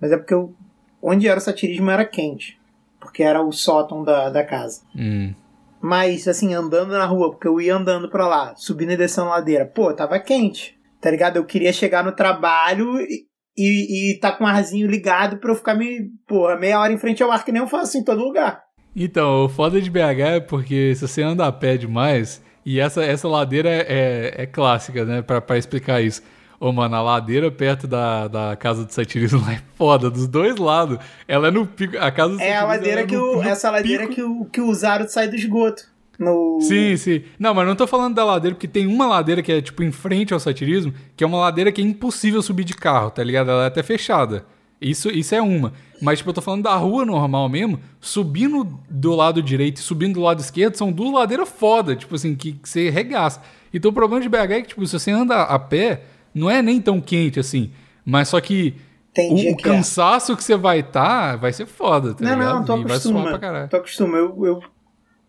Mas 0.00 0.12
é 0.12 0.16
porque 0.16 0.34
eu, 0.34 0.54
onde 1.02 1.26
era 1.28 1.38
o 1.38 1.42
satirismo 1.42 1.90
era 1.90 2.04
quente, 2.04 2.58
porque 3.00 3.22
era 3.22 3.42
o 3.42 3.52
sótão 3.52 4.02
da, 4.04 4.30
da 4.30 4.44
casa. 4.44 4.82
Hum. 4.94 5.34
Mas, 5.80 6.26
assim, 6.26 6.54
andando 6.54 6.90
na 6.92 7.04
rua, 7.04 7.30
porque 7.30 7.46
eu 7.46 7.60
ia 7.60 7.76
andando 7.76 8.08
pra 8.08 8.26
lá, 8.26 8.54
subindo 8.56 8.92
e 8.92 8.96
descendo 8.96 9.28
a 9.28 9.36
ladeira, 9.36 9.66
pô, 9.66 9.92
tava 9.92 10.18
quente, 10.18 10.76
tá 11.00 11.10
ligado? 11.10 11.36
Eu 11.36 11.44
queria 11.44 11.72
chegar 11.72 12.02
no 12.02 12.12
trabalho 12.12 12.98
e, 13.00 13.26
e, 13.56 14.10
e 14.12 14.18
tá 14.18 14.32
com 14.32 14.44
o 14.44 14.46
arzinho 14.46 14.88
ligado 14.88 15.36
pra 15.38 15.50
eu 15.50 15.54
ficar 15.54 15.74
me, 15.74 16.10
porra, 16.26 16.56
meia 16.56 16.80
hora 16.80 16.92
em 16.92 16.98
frente 16.98 17.22
ao 17.22 17.30
ar, 17.30 17.44
que 17.44 17.52
nem 17.52 17.62
eu 17.62 17.68
faço 17.68 17.96
em 17.98 18.04
todo 18.04 18.22
lugar. 18.24 18.62
Então, 18.96 19.44
o 19.44 19.48
foda 19.48 19.78
de 19.80 19.90
BH 19.90 20.20
é 20.20 20.40
porque 20.40 20.94
se 20.94 21.06
você 21.06 21.22
anda 21.22 21.46
a 21.46 21.52
pé 21.52 21.76
demais, 21.76 22.42
e 22.64 22.80
essa, 22.80 23.04
essa 23.04 23.28
ladeira 23.28 23.68
é, 23.68 23.84
é, 23.86 24.42
é 24.42 24.46
clássica, 24.46 25.04
né? 25.04 25.20
Pra, 25.20 25.40
pra 25.40 25.58
explicar 25.58 26.00
isso. 26.00 26.22
Ô, 26.58 26.72
mano, 26.72 26.96
a 26.96 27.02
ladeira 27.02 27.50
perto 27.50 27.86
da, 27.86 28.26
da 28.26 28.56
casa 28.56 28.86
do 28.86 28.90
satirismo 28.90 29.40
lá 29.44 29.52
é 29.52 29.60
foda, 29.76 30.10
dos 30.10 30.26
dois 30.26 30.56
lados. 30.56 30.98
Ela 31.28 31.48
é 31.48 31.50
no 31.50 31.66
pico. 31.66 31.98
A 31.98 32.10
casa 32.10 32.34
do 32.34 32.40
É 32.40 32.56
a 32.56 32.60
satirismo, 32.62 32.68
ladeira 32.68 33.00
é 33.02 33.06
que 33.06 33.14
no- 33.16 33.32
o, 33.32 33.36
no 33.36 33.42
essa 33.48 33.70
ladeira 33.70 34.06
que 34.08 34.22
o, 34.22 34.44
que 34.46 34.60
usaram 34.62 35.06
sai 35.06 35.28
do 35.28 35.36
esgoto. 35.36 35.84
No... 36.18 36.58
Sim, 36.62 36.96
sim. 36.96 37.22
Não, 37.38 37.52
mas 37.52 37.66
não 37.66 37.76
tô 37.76 37.86
falando 37.86 38.14
da 38.14 38.24
ladeira, 38.24 38.54
porque 38.54 38.66
tem 38.66 38.86
uma 38.86 39.06
ladeira 39.06 39.42
que 39.42 39.52
é, 39.52 39.60
tipo, 39.60 39.82
em 39.82 39.92
frente 39.92 40.32
ao 40.32 40.40
satirismo, 40.40 40.94
que 41.14 41.22
é 41.22 41.26
uma 41.26 41.36
ladeira 41.38 41.70
que 41.70 41.82
é 41.82 41.84
impossível 41.84 42.40
subir 42.40 42.64
de 42.64 42.72
carro, 42.72 43.10
tá 43.10 43.22
ligado? 43.22 43.50
Ela 43.50 43.64
é 43.64 43.66
até 43.66 43.82
fechada. 43.82 44.46
Isso, 44.80 45.08
isso 45.08 45.34
é 45.34 45.40
uma. 45.40 45.72
Mas, 46.02 46.18
tipo, 46.18 46.30
eu 46.30 46.34
tô 46.34 46.42
falando 46.42 46.64
da 46.64 46.74
rua 46.76 47.04
normal 47.04 47.48
mesmo, 47.48 47.80
subindo 48.00 48.64
do 48.90 49.14
lado 49.14 49.42
direito 49.42 49.78
e 49.78 49.82
subindo 49.82 50.14
do 50.14 50.20
lado 50.20 50.40
esquerdo, 50.40 50.76
são 50.76 50.92
duas 50.92 51.12
ladeiras 51.12 51.48
foda, 51.48 51.96
tipo 51.96 52.14
assim, 52.14 52.34
que, 52.34 52.52
que 52.52 52.68
você 52.68 52.90
regaça. 52.90 53.40
Então 53.72 53.90
o 53.90 53.94
problema 53.94 54.22
de 54.22 54.28
BH 54.28 54.36
é 54.52 54.60
que, 54.62 54.68
tipo, 54.68 54.86
se 54.86 54.98
você 54.98 55.10
anda 55.10 55.42
a 55.42 55.58
pé, 55.58 56.02
não 56.34 56.50
é 56.50 56.60
nem 56.60 56.80
tão 56.80 57.00
quente 57.00 57.40
assim. 57.40 57.72
Mas 58.04 58.28
só 58.28 58.40
que 58.40 58.74
o, 59.18 59.34
o 59.34 59.38
é. 59.38 59.54
cansaço 59.54 60.36
que 60.36 60.44
você 60.44 60.56
vai 60.56 60.80
estar 60.80 61.36
vai 61.36 61.52
ser 61.52 61.66
foda, 61.66 62.12
tá 62.14 62.22
Não, 62.24 62.34
ligado? 62.38 62.54
não, 62.56 62.64
tô 62.64 62.72
acostumado. 62.74 63.68
Tô 63.70 63.76
acostumado. 63.78 64.18
Eu, 64.18 64.44
eu, 64.46 64.60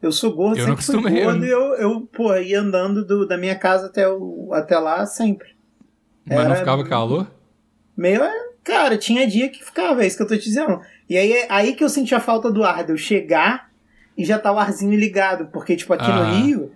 eu 0.01 0.11
sou 0.11 0.33
gordo, 0.35 0.59
Eu 0.59 0.67
não 0.67 0.77
sempre 0.77 1.01
fui 1.09 1.23
gordo 1.23 1.45
eu 1.45 1.47
e 1.47 1.51
eu, 1.51 1.91
eu 1.91 2.01
pô, 2.01 2.35
ia 2.35 2.59
andando 2.59 3.05
do, 3.05 3.25
da 3.25 3.37
minha 3.37 3.55
casa 3.55 3.87
até, 3.87 4.07
o, 4.09 4.49
até 4.53 4.77
lá 4.77 5.05
sempre. 5.05 5.55
Mas 6.25 6.37
não 6.39 6.45
Era- 6.45 6.55
ficava 6.57 6.83
calor? 6.83 7.27
Meio, 7.95 8.21
é, 8.21 8.46
cara, 8.67 8.97
tinha 8.97 9.25
dia 9.25 9.49
que 9.49 9.63
ficava, 9.63 10.03
é 10.03 10.07
isso 10.07 10.17
que 10.17 10.23
eu 10.23 10.27
tô 10.27 10.35
te 10.37 10.43
dizendo. 10.43 10.81
E 11.09 11.17
aí, 11.17 11.45
aí 11.49 11.73
que 11.73 11.83
eu 11.83 11.89
senti 11.89 12.13
a 12.13 12.19
falta 12.19 12.51
do 12.51 12.63
ar, 12.63 12.83
de 12.83 12.91
eu 12.91 12.97
chegar 12.97 13.69
e 14.17 14.25
já 14.25 14.37
tá 14.37 14.51
o 14.51 14.59
arzinho 14.59 14.97
ligado. 14.99 15.47
Porque, 15.47 15.75
tipo, 15.75 15.93
aqui 15.93 16.05
Ah. 16.11 16.15
no 16.15 16.33
Rio, 16.35 16.71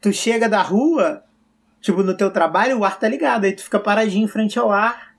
tu 0.00 0.12
chega 0.12 0.48
da 0.48 0.60
rua, 0.62 1.22
tipo, 1.80 2.02
no 2.02 2.14
teu 2.16 2.30
trabalho, 2.30 2.78
o 2.78 2.84
ar 2.84 2.98
tá 2.98 3.08
ligado. 3.08 3.44
Aí 3.44 3.52
tu 3.52 3.62
fica 3.64 3.78
paradinho 3.78 4.24
em 4.24 4.28
frente 4.28 4.58
ao 4.58 4.72
ar, 4.72 5.14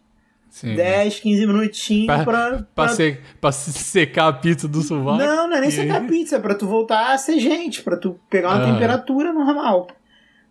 Sim. 0.50 0.76
10, 0.76 1.20
15 1.20 1.46
minutinhos 1.48 2.08
Pra- 2.08 2.24
pra. 2.24 2.50
Pra, 2.50 2.66
pra- 2.76 2.88
se- 2.90 3.20
pra 3.40 3.52
se 3.52 3.72
secar 3.74 4.28
a 4.28 4.34
pizza 4.34 4.68
do 4.68 4.82
sovaco. 4.82 5.18
Não, 5.18 5.48
não 5.48 5.58
é 5.58 5.62
nem 5.62 5.72
secar 5.72 6.06
pizza, 6.08 6.36
é 6.36 6.40
pra 6.40 6.56
tu 6.56 6.68
voltar 6.68 7.14
a 7.14 7.18
ser 7.18 7.40
gente, 7.40 7.82
pra 7.84 7.96
tu 7.98 8.20
pegar 8.30 8.50
uma 8.56 8.64
Ah. 8.68 8.72
temperatura 8.74 9.32
normal. 9.32 9.88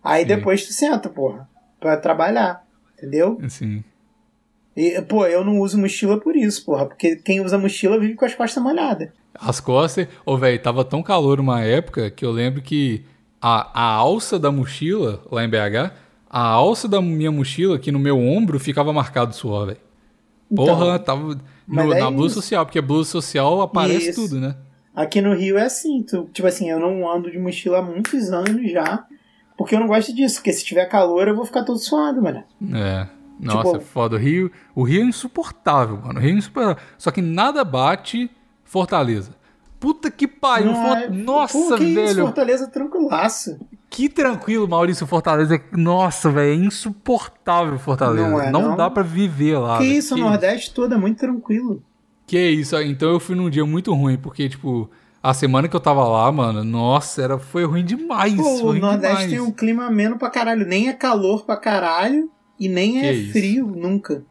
Aí 0.03 0.23
Sim. 0.23 0.29
depois 0.29 0.65
tu 0.67 0.73
senta, 0.73 1.09
porra, 1.09 1.49
pra 1.81 1.97
trabalhar. 1.97 2.65
Entendeu? 2.97 3.39
Sim. 3.49 3.85
E, 4.77 5.01
pô, 5.03 5.27
eu 5.27 5.45
não 5.45 5.61
uso 5.61 5.79
mochila 5.79 6.21
por 6.21 6.37
isso, 6.37 6.65
porra. 6.65 6.87
Porque 6.87 7.17
quem 7.17 7.41
usa 7.41 7.57
mochila 7.59 7.99
vive 7.99 8.15
com 8.15 8.25
as 8.25 8.35
costas 8.35 8.63
molhadas. 8.63 9.09
As 9.35 9.59
costas. 9.61 10.07
Ô, 10.25 10.37
velho, 10.37 10.59
tava 10.61 10.85
tão 10.85 11.03
calor 11.03 11.41
uma 11.41 11.63
época 11.63 12.11
que 12.11 12.25
eu 12.25 12.31
lembro 12.31 12.61
que 12.61 13.03
a, 13.41 13.71
a 13.73 13.93
alça 13.95 14.39
da 14.39 14.53
mochila, 14.53 15.23
lá 15.31 15.45
em 15.45 15.49
BH, 15.49 15.93
a 16.29 16.43
alça 16.43 16.87
da 16.89 17.01
minha 17.01 17.31
mochila, 17.33 17.77
aqui 17.77 17.91
no 17.91 17.99
meu 17.99 18.19
ombro, 18.19 18.59
ficava 18.61 18.93
marcado 18.93 19.35
suor, 19.35 19.67
velho. 19.67 19.79
Porra, 20.55 20.73
Então, 20.95 20.99
tava 21.01 21.41
no- 21.67 21.93
é 21.93 22.01
na 22.01 22.11
blusa 22.11 22.35
isso. 22.35 22.43
social, 22.43 22.65
porque 22.67 22.81
blusa 22.81 23.11
social 23.11 23.63
aparece 23.63 24.11
Isso. 24.11 24.23
tudo, 24.29 24.39
né? 24.41 24.55
Aqui 24.95 25.21
no 25.21 25.35
Rio 25.35 25.59
é 25.59 25.63
assim, 25.65 26.03
tu- 26.03 26.29
tipo 26.33 26.47
assim, 26.47 26.71
eu 26.71 26.79
não 26.79 27.11
ando 27.11 27.31
de 27.31 27.39
mochila 27.39 27.79
há 27.79 27.83
muitos 27.83 28.31
anos 28.33 28.71
já, 28.71 29.05
porque 29.59 29.75
eu 29.75 29.81
não 29.81 29.87
gosto 29.87 30.15
disso, 30.15 30.37
porque 30.37 30.53
se 30.53 30.65
tiver 30.65 30.87
calor 30.87 31.27
eu 31.29 31.35
vou 31.37 31.45
ficar 31.45 31.65
todo 31.65 31.79
suado, 31.79 32.23
mano. 32.23 32.43
É. 32.75 33.07
Nossa, 33.41 33.59
Tipo- 33.65 33.77
é 33.77 33.81
foda. 33.81 34.17
O 34.17 34.19
Rio, 34.19 34.51
o 34.75 34.83
Rio 34.83 35.03
é 35.03 35.05
insuportável, 35.05 35.99
mano. 36.03 36.19
O 36.19 36.23
Rio 36.23 36.35
é 36.35 36.39
insuportável. 36.39 36.77
Só 36.99 37.11
que 37.11 37.21
nada 37.23 37.63
bate 37.65 38.31
Fortaleza. 38.65 39.31
Puta 39.79 40.11
que 40.11 40.27
pariu. 40.27 40.73
Não 40.73 40.75
For- 40.83 40.97
é- 40.97 41.09
Nossa, 41.11 41.53
Pô, 41.59 41.77
que 41.77 41.85
Isso, 41.85 41.95
velho. 41.95 42.23
Fortaleza 42.25 42.67
tranquilaço. 42.69 43.59
Que 43.91 44.09
tranquilo, 44.09 44.67
Maurício 44.67 45.07
Fortaleza. 45.07 45.61
Nossa, 45.73 46.31
velho. 46.31 46.51
É 46.51 46.55
insuportável 46.67 47.79
Fortaleza. 47.79 48.27
Não 48.29 48.31
Não, 48.39 48.41
é, 48.41 48.51
não? 48.51 48.77
dá 48.77 48.89
pra 48.91 49.03
viver 49.03 49.59
lá. 49.59 49.79
que 49.79 49.85
velho. 49.85 49.99
isso, 49.99 50.15
o 50.15 50.19
Nordeste 50.19 50.73
todo 50.73 50.95
é 50.95 50.99
muito 50.99 51.19
tranquilo. 51.19 51.83
Que 52.27 52.49
isso, 52.51 52.77
então 52.81 53.11
eu 53.11 53.21
fui 53.21 53.37
num 53.37 53.49
dia 53.49 53.65
muito 53.65 53.95
ruim, 53.95 54.17
porque, 54.17 54.49
tipo, 54.49 54.91
a 55.23 55.33
semana 55.33 55.69
que 55.69 55.77
eu 55.77 55.81
tava 55.81 56.03
lá, 56.09 56.33
mano, 56.33 56.65
nossa, 56.65 57.23
era, 57.23 57.39
foi 57.39 57.65
ruim 57.65 57.85
demais. 57.85 58.35
Pô, 58.35 58.43
foi 58.59 58.79
o 58.79 58.81
Nordeste 58.81 59.17
demais. 59.17 59.31
tem 59.31 59.41
um 59.41 59.53
clima 59.53 59.85
ameno 59.87 60.19
pra 60.19 60.29
caralho, 60.31 60.67
nem 60.67 60.89
é 60.89 60.93
calor 60.93 61.45
pra 61.45 61.57
caralho 61.57 62.29
e 62.59 62.69
nem 62.69 62.93
Que 63.01 63.07
é 63.07 63.13
isso. 63.13 63.33
frio 63.33 63.67
nunca. 63.67 64.23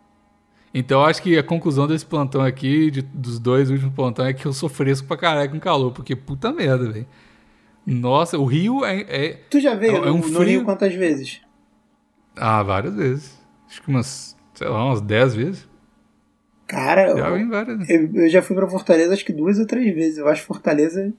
Então 0.73 0.99
eu 1.01 1.05
acho 1.05 1.21
que 1.21 1.37
a 1.37 1.43
conclusão 1.43 1.87
desse 1.87 2.05
plantão 2.05 2.41
aqui, 2.41 2.91
de- 2.91 3.01
dos 3.01 3.39
dois 3.39 3.69
últimos 3.71 3.93
plantões, 3.93 4.29
é 4.29 4.33
que 4.33 4.45
eu 4.45 4.51
sou 4.53 4.67
fresco 4.67 5.07
pra 5.07 5.15
caralho 5.15 5.49
com 5.49 5.59
calor, 5.59 5.91
porque 5.93 6.15
puta 6.15 6.51
merda, 6.51 6.91
velho. 6.91 7.07
Nossa, 7.85 8.37
o 8.37 8.45
Rio 8.45 8.83
é, 8.83 9.01
é- 9.07 9.33
Tu 9.49 9.59
já 9.61 9.75
veio 9.75 9.95
É 9.97 10.11
um 10.11 10.17
no, 10.17 10.17
no 10.17 10.23
frio- 10.23 10.41
Rio 10.43 10.63
quantas 10.65 10.93
vezes? 10.93 11.39
Ah, 12.35 12.61
várias 12.63 12.95
vezes. 12.95 13.39
Acho 13.69 13.81
que 13.81 13.89
umas, 13.89 14.35
sei 14.53 14.67
lá, 14.67 14.85
umas 14.85 14.99
10 15.01 15.33
vezes. 15.35 15.67
Cara, 16.67 17.15
Já 17.15 17.29
eu, 17.29 17.47
várias 17.49 17.89
eu- 17.89 18.09
eu 18.15 18.29
já 18.29 18.41
fui 18.41 18.55
pra 18.55 18.67
Fortaleza 18.67 19.13
acho 19.13 19.23
que 19.23 19.31
duas 19.31 19.59
ou 19.59 19.67
três 19.67 19.93
vezes. 19.93 20.17
Eu 20.17 20.27
acho 20.27 20.43
Fortaleza. 20.43 21.13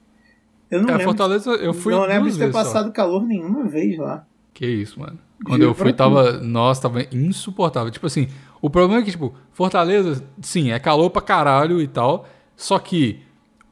Eu 0.70 0.80
não 0.82 0.88
É, 0.88 0.92
lembro. 0.92 1.04
Fortaleza, 1.04 1.50
eu 1.52 1.72
fui 1.72 1.94
não 1.94 2.02
lembro 2.04 2.28
de 2.28 2.32
ter 2.36 2.46
vezes 2.46 2.52
só. 2.56 2.62
passado 2.64 2.92
calor 2.92 3.24
nenhuma 3.24 3.64
vez 3.64 3.96
lá. 3.96 4.26
Que 4.56 4.66
isso, 4.66 4.98
mano. 4.98 5.18
Quando 5.44 5.60
Juro 5.60 5.70
eu 5.70 5.74
fui, 5.74 5.92
tava. 5.92 6.32
Nossa, 6.40 6.80
tava 6.82 7.02
insuportável. 7.12 7.90
Tipo 7.90 8.06
assim, 8.06 8.26
o 8.62 8.70
problema 8.70 9.02
é 9.02 9.04
que, 9.04 9.10
tipo, 9.10 9.34
Fortaleza, 9.52 10.24
sim, 10.40 10.70
é 10.72 10.78
calor 10.78 11.10
pra 11.10 11.20
caralho 11.20 11.78
e 11.80 11.86
tal. 11.86 12.26
Só 12.56 12.78
que 12.78 13.20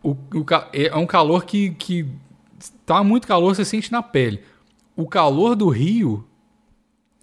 o, 0.02 0.10
o 0.34 0.44
ca- 0.44 0.68
é 0.74 0.94
um 0.94 1.06
calor 1.06 1.46
que, 1.46 1.70
que. 1.70 2.06
Tá 2.84 3.02
muito 3.02 3.26
calor, 3.26 3.54
você 3.54 3.64
sente 3.64 3.90
na 3.90 4.02
pele. 4.02 4.42
O 4.94 5.06
calor 5.08 5.56
do 5.56 5.70
Rio 5.70 6.26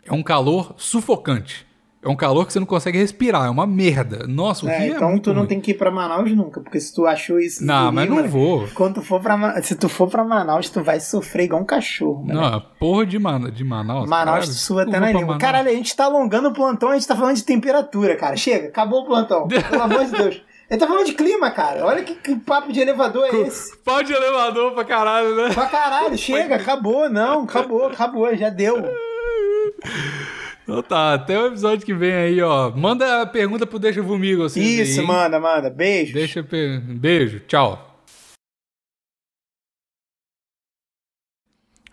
é 0.03 0.11
um 0.11 0.23
calor 0.23 0.73
sufocante. 0.75 1.67
É 2.03 2.09
um 2.09 2.15
calor 2.15 2.47
que 2.47 2.53
você 2.53 2.59
não 2.59 2.65
consegue 2.65 2.97
respirar. 2.97 3.45
É 3.45 3.49
uma 3.49 3.67
merda. 3.67 4.25
Nossa, 4.27 4.65
o 4.65 4.69
É, 4.69 4.79
Rio 4.79 4.93
é 4.93 4.95
então 4.95 5.09
muito 5.11 5.23
tu 5.25 5.29
não 5.33 5.41
ruim. 5.41 5.47
tem 5.47 5.61
que 5.61 5.69
ir 5.71 5.73
pra 5.75 5.91
Manaus 5.91 6.31
nunca, 6.35 6.59
porque 6.59 6.79
se 6.79 6.91
tu 6.95 7.05
achou 7.05 7.39
isso. 7.39 7.63
Não, 7.63 7.89
em 7.89 7.93
mas 7.93 8.09
não 8.09 8.27
vou. 8.27 8.67
Quando 8.73 8.95
tu 8.95 9.01
for 9.03 9.21
pra, 9.21 9.61
se 9.61 9.75
tu 9.75 9.87
for 9.87 10.07
pra 10.09 10.23
Manaus, 10.23 10.67
tu 10.69 10.83
vai 10.83 10.99
sofrer 10.99 11.43
igual 11.45 11.61
um 11.61 11.65
cachorro. 11.65 12.25
mano. 12.25 12.41
Não, 12.41 12.59
porra 12.79 13.05
de, 13.05 13.19
Mana- 13.19 13.51
de 13.51 13.63
Manaus. 13.63 14.09
Manaus 14.09 14.47
tu 14.47 14.53
sua 14.55 14.81
até 14.81 14.99
na 14.99 15.11
língua. 15.11 15.37
Caralho, 15.37 15.69
a 15.69 15.73
gente 15.73 15.95
tá 15.95 16.05
alongando 16.05 16.49
o 16.49 16.53
plantão, 16.53 16.89
a 16.89 16.93
gente 16.95 17.07
tá 17.07 17.15
falando 17.15 17.35
de 17.35 17.43
temperatura, 17.43 18.15
cara. 18.15 18.35
Chega, 18.35 18.69
acabou 18.69 19.01
o 19.01 19.05
plantão. 19.05 19.47
Pelo 19.69 19.83
amor 19.83 20.03
de 20.05 20.11
Deus. 20.11 20.41
Ele 20.71 20.79
tá 20.79 20.87
falando 20.87 21.05
de 21.05 21.13
clima, 21.13 21.51
cara. 21.51 21.85
Olha 21.85 22.01
que, 22.01 22.15
que 22.15 22.35
papo 22.37 22.71
de 22.73 22.79
elevador 22.79 23.25
é 23.25 23.41
esse. 23.41 23.77
Pau 23.79 24.01
de 24.01 24.11
elevador 24.13 24.71
pra 24.73 24.85
caralho, 24.85 25.35
né? 25.35 25.53
Pra 25.53 25.65
caralho, 25.67 26.17
chega, 26.17 26.55
acabou, 26.55 27.09
não, 27.09 27.43
acabou, 27.43 27.87
acabou, 27.87 28.33
já 28.35 28.49
deu. 28.49 28.81
Então 30.71 30.83
tá, 30.83 31.13
até 31.15 31.37
o 31.37 31.47
episódio 31.47 31.85
que 31.85 31.93
vem 31.93 32.13
aí, 32.13 32.41
ó. 32.41 32.71
Manda 32.71 33.21
a 33.21 33.25
pergunta 33.25 33.67
pro 33.67 33.77
Deixa 33.77 34.01
Vomigo, 34.01 34.43
assim. 34.45 34.61
Isso, 34.61 35.01
aí, 35.01 35.05
manda, 35.05 35.37
manda. 35.37 35.69
Beijo. 35.69 36.13
Deixa. 36.13 36.41
pe- 36.41 36.79
Beijo, 36.79 37.41
tchau. 37.41 37.89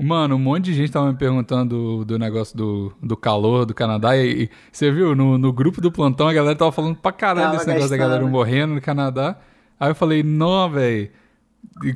Mano, 0.01 0.37
um 0.37 0.39
monte 0.39 0.67
de 0.67 0.75
gente 0.75 0.93
tava 0.93 1.11
me 1.11 1.19
perguntando 1.19 1.75
do, 1.99 2.05
do 2.05 2.19
negócio 2.21 2.57
do, 2.57 2.93
do 3.03 3.17
calor 3.17 3.67
do 3.67 3.75
Canadá. 3.75 4.17
E, 4.17 4.45
e 4.45 4.51
você 4.71 4.93
viu, 4.93 5.13
no, 5.17 5.37
no 5.37 5.53
grupo 5.53 5.81
do 5.81 5.91
plantão 5.91 6.29
a 6.29 6.33
galera 6.33 6.55
tava 6.55 6.71
falando 6.71 6.95
pra 6.97 7.11
caralho 7.11 7.47
Tava 7.47 7.57
desse 7.57 7.67
negócio 7.67 7.91
da 7.91 7.97
gastando. 7.97 8.13
galera 8.21 8.31
morrendo 8.31 8.75
no 8.75 8.81
Canadá. 8.81 9.41
Aí 9.81 9.91
eu 9.91 9.95
falei, 9.97 10.23
não, 10.23 10.71
velho. 10.71 11.11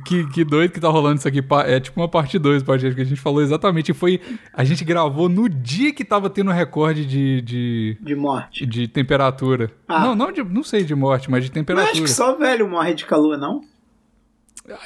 Que, 0.05 0.25
que 0.27 0.43
doido 0.45 0.71
que 0.71 0.79
tá 0.79 0.87
rolando 0.87 1.17
isso 1.19 1.27
aqui. 1.27 1.43
É 1.65 1.77
tipo 1.79 1.99
uma 1.99 2.07
parte 2.07 2.39
2 2.39 2.63
do 2.63 2.65
podcast 2.65 2.95
que 2.95 3.01
a 3.01 3.05
gente 3.05 3.19
falou 3.19 3.41
exatamente. 3.41 3.91
E 3.91 3.93
foi. 3.93 4.21
A 4.53 4.63
gente 4.63 4.85
gravou 4.85 5.27
no 5.27 5.49
dia 5.49 5.93
que 5.93 6.05
tava 6.05 6.29
tendo 6.29 6.51
recorde 6.51 7.05
de, 7.05 7.41
de, 7.41 7.97
De 7.99 8.15
morte. 8.15 8.65
de 8.65 8.87
temperatura. 8.87 9.69
Ah. 9.87 9.99
Não, 9.99 10.15
não, 10.15 10.31
de, 10.31 10.41
não 10.41 10.63
sei 10.63 10.83
de 10.85 10.95
morte, 10.95 11.29
mas 11.29 11.43
de 11.43 11.49
Mas 11.49 11.53
temperatura. 11.55 11.91
acho 11.91 12.01
que 12.01 12.09
só 12.09 12.33
velho 12.37 12.69
morre 12.69 12.93
de 12.93 13.05
calor, 13.05 13.37
não? 13.37 13.61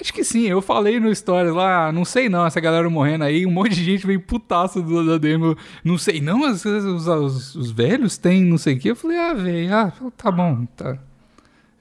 Acho 0.01 0.11
que 0.11 0.23
sim, 0.23 0.47
eu 0.47 0.59
falei 0.59 0.99
no 0.99 1.13
Stories 1.13 1.53
lá, 1.53 1.91
não 1.91 2.03
sei 2.03 2.27
não, 2.27 2.43
essa 2.47 2.59
galera 2.59 2.89
morrendo 2.89 3.23
aí, 3.25 3.45
um 3.45 3.51
monte 3.51 3.75
de 3.75 3.83
gente 3.83 4.07
veio 4.07 4.19
putaço 4.19 4.81
do, 4.81 5.05
da 5.05 5.19
demo, 5.19 5.55
não 5.83 5.99
sei 5.99 6.19
não, 6.19 6.49
os, 6.51 6.65
os- 6.65 7.53
os 7.55 7.69
velhos 7.69 8.17
têm 8.17 8.43
não 8.43 8.57
sei 8.57 8.73
o 8.73 8.79
que, 8.79 8.89
eu 8.89 8.95
falei, 8.95 9.17
ah, 9.19 9.33
velho, 9.35 9.75
ah, 9.75 9.93
tá 10.17 10.31
bom, 10.31 10.65
tá. 10.75 10.97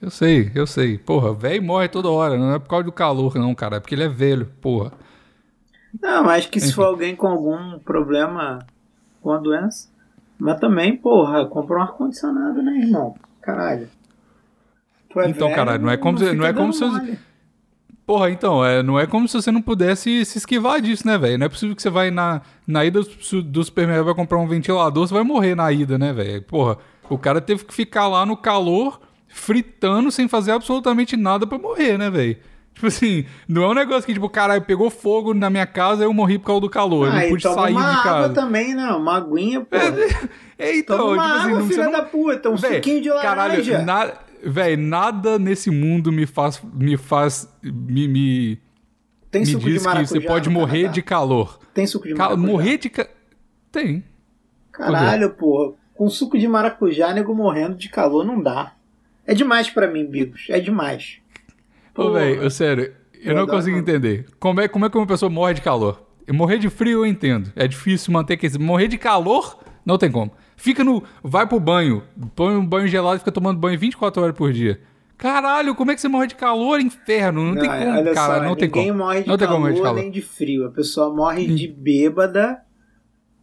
Eu 0.01 0.11
sei, 0.11 0.51
eu 0.53 0.67
sei, 0.67 0.97
porra, 0.97 1.33
velho 1.33 1.61
morre 1.63 1.87
toda 1.87 2.09
hora, 2.09 2.37
não 2.37 2.53
é 2.53 2.59
por 2.59 2.67
causa 2.69 2.83
do 2.85 2.91
calor 2.91 3.35
não, 3.35 3.53
cara, 3.55 3.77
é 3.77 3.79
porque 3.79 3.95
ele 3.95 4.03
é 4.03 4.07
velho, 4.09 4.45
porra. 4.61 4.91
Não, 6.01 6.29
acho 6.29 6.49
que 6.49 6.59
se 6.59 6.73
for 6.73 6.85
alguém 6.85 7.15
com 7.15 7.27
algum 7.27 7.79
problema 7.79 8.65
com 9.21 9.31
a 9.31 9.37
doença. 9.37 9.89
Mas 10.39 10.59
também, 10.59 10.97
porra, 10.97 11.45
compra 11.47 11.79
um 11.79 11.81
ar-condicionado, 11.81 12.61
né, 12.63 12.79
irmão? 12.79 13.15
Caralho. 13.41 13.89
É 15.21 15.27
Então, 15.29 15.49
caralho, 15.51 15.81
não 15.83 15.89
é 15.89 15.97
como 15.97 16.17
se- 16.17 16.33
não 16.33 16.45
é 16.45 16.53
como 16.53 16.71
se 16.73 16.83
mole. 16.85 17.19
Porra, 18.05 18.29
então, 18.31 18.63
é, 18.63 18.81
não 18.81 18.97
é 18.97 19.05
como 19.05 19.27
se 19.27 19.33
você 19.41 19.51
não 19.51 19.61
pudesse 19.61 20.23
se 20.25 20.37
esquivar 20.37 20.79
disso, 20.81 21.05
né, 21.05 21.17
velho? 21.17 21.37
Não 21.37 21.45
é 21.45 21.49
possível 21.49 21.75
que 21.75 21.81
você 21.81 21.89
vai 21.89 22.09
na, 22.09 22.41
na 22.65 22.85
ida 22.85 23.01
do, 23.01 23.41
do 23.43 23.63
supermercado 23.63 24.05
vai 24.05 24.15
comprar 24.15 24.37
um 24.37 24.47
ventilador, 24.47 25.05
você 25.07 25.13
vai 25.13 25.23
morrer 25.23 25.55
na 25.55 25.69
ida, 25.73 25.97
né, 25.97 26.13
velho? 26.13 26.41
Porra, 26.43 26.77
o 27.09 27.17
cara 27.17 27.41
teve 27.41 27.65
que 27.65 27.73
ficar 27.73 28.07
lá 28.07 28.25
no 28.25 28.37
calor, 28.37 29.01
fritando, 29.37 30.11
sem 30.11 30.27
fazer 30.27 30.51
absolutamente 30.51 31.15
nada 31.15 31.45
pra 31.47 31.57
morrer, 31.57 31.97
né, 31.97 32.09
velho? 32.09 32.37
Tipo 32.73 32.87
assim, 32.87 33.25
não 33.47 33.63
é 33.63 33.67
um 33.69 33.73
negócio 33.73 34.05
que, 34.05 34.13
tipo, 34.13 34.29
caralho, 34.29 34.61
pegou 34.61 34.89
fogo 34.91 35.33
na 35.33 35.49
minha 35.49 35.65
casa 35.65 36.03
eu 36.03 36.13
morri 36.13 36.37
por 36.37 36.45
causa 36.45 36.61
do 36.61 36.69
calor. 36.69 37.07
eu 37.07 37.11
Ah, 37.11 37.15
não 37.15 37.21
e 37.23 37.29
pude 37.29 37.41
sair 37.43 37.71
uma 37.71 37.81
de 37.81 37.87
água 37.87 38.03
casa. 38.03 38.33
também, 38.35 38.75
não. 38.75 38.99
Uma 38.99 39.17
aguinha, 39.17 39.61
porra. 39.61 39.83
É, 40.59 40.75
então, 40.75 40.97
Toma 40.97 41.13
uma 41.13 41.23
tipo 41.23 41.35
assim, 41.35 41.45
água, 41.47 41.59
não, 41.59 41.67
você 41.67 41.73
filha 41.73 41.85
não, 41.85 41.91
da 41.91 42.01
puta. 42.03 42.49
Um 42.49 42.55
Véi, 42.55 42.75
suquinho 42.75 43.01
de 43.01 43.09
laranja. 43.09 43.71
Caralho, 43.71 43.85
na, 43.85 44.13
véi, 44.43 44.75
nada 44.75 45.37
nesse 45.39 45.69
mundo 45.71 46.11
me 46.11 46.25
faz. 46.25 46.59
Me 46.73 46.97
faz. 46.97 47.47
Me, 47.63 48.07
me, 48.07 48.59
Tem 49.29 49.41
me 49.41 49.47
suco 49.47 49.63
diz 49.65 49.73
de 49.73 49.79
que 49.79 49.85
maracujá 49.85 50.07
você 50.07 50.21
pode 50.21 50.49
morrer 50.49 50.77
Canadá? 50.81 50.93
de 50.93 51.01
calor. 51.03 51.59
Tem 51.75 51.85
suco 51.87 52.07
de 52.07 52.13
maracujá? 52.15 52.47
morrer 52.47 52.77
de. 52.79 52.91
Tem. 53.71 54.03
Caralho, 54.71 55.29
porra. 55.31 55.73
Com 55.95 56.09
suco 56.09 56.37
de 56.37 56.47
maracujá, 56.47 57.11
nego 57.13 57.33
morrendo 57.35 57.75
de 57.75 57.89
calor, 57.89 58.23
não 58.25 58.41
dá. 58.41 58.73
É 59.27 59.33
demais 59.33 59.69
pra 59.69 59.87
mim, 59.87 60.05
Bigos. 60.05 60.45
É 60.49 60.59
demais. 60.59 61.19
Ô, 61.93 62.03
Porra. 62.03 62.19
velho, 62.21 62.41
eu- 62.43 62.49
sério, 62.49 62.93
eu 63.13 63.31
Eu 63.31 63.35
não 63.35 63.45
consigo 63.45 63.77
entender. 63.77 64.25
Como 64.39 64.61
é, 64.61 64.67
como 64.67 64.85
é 64.85 64.89
que 64.89 64.97
uma 64.97 65.05
pessoa 65.05 65.29
morre 65.29 65.53
de 65.55 65.61
calor? 65.61 66.01
Eu 66.25 66.33
morrer 66.33 66.57
de 66.57 66.69
frio 66.69 66.99
eu 66.99 67.05
entendo. 67.05 67.51
É 67.55 67.67
difícil 67.67 68.11
manter 68.13 68.33
aquecido. 68.35 68.63
Morrer 68.63 68.87
de 68.87 68.97
calor, 68.97 69.59
não 69.85 69.97
tem 69.97 70.09
como. 70.11 70.31
Fica 70.55 70.83
no. 70.83 71.03
Vai 71.23 71.45
pro 71.47 71.59
banho. 71.59 72.03
Põe 72.35 72.55
um 72.55 72.65
banho 72.65 72.87
gelado 72.87 73.15
e 73.17 73.19
fica 73.19 73.31
tomando 73.31 73.59
banho 73.59 73.77
24 73.79 74.21
horas 74.21 74.35
por 74.35 74.51
dia. 74.51 74.79
Caralho, 75.17 75.73
como 75.73 75.89
é 75.91 75.95
que 75.95 76.01
você 76.01 76.07
morre 76.07 76.27
de 76.27 76.35
calor, 76.35 76.79
inferno? 76.79 77.43
Não, 77.53 77.55
tem 77.59 77.69
como, 77.69 77.97
olha 77.97 78.13
cara. 78.13 78.35
só, 78.39 78.43
não 78.43 78.55
tem 78.55 78.67
ninguém 78.67 78.87
como. 78.91 78.97
morre 79.03 79.21
de 79.23 79.27
não 79.27 79.37
tem 79.37 79.47
como 79.47 79.59
calor, 79.59 79.69
morrer 79.69 79.73
de 79.75 79.81
calor. 79.81 79.99
nem 80.01 80.11
de 80.11 80.21
frio. 80.21 80.65
A 80.67 80.69
pessoa 80.71 81.13
morre 81.15 81.47
de 81.47 81.67
bêbada, 81.67 82.61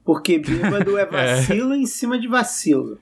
porque 0.04 0.38
bêbado 0.38 0.96
é 0.98 1.04
vacilo 1.06 1.74
em 1.74 1.86
cima 1.86 2.16
de 2.18 2.28
vacilo. 2.28 2.98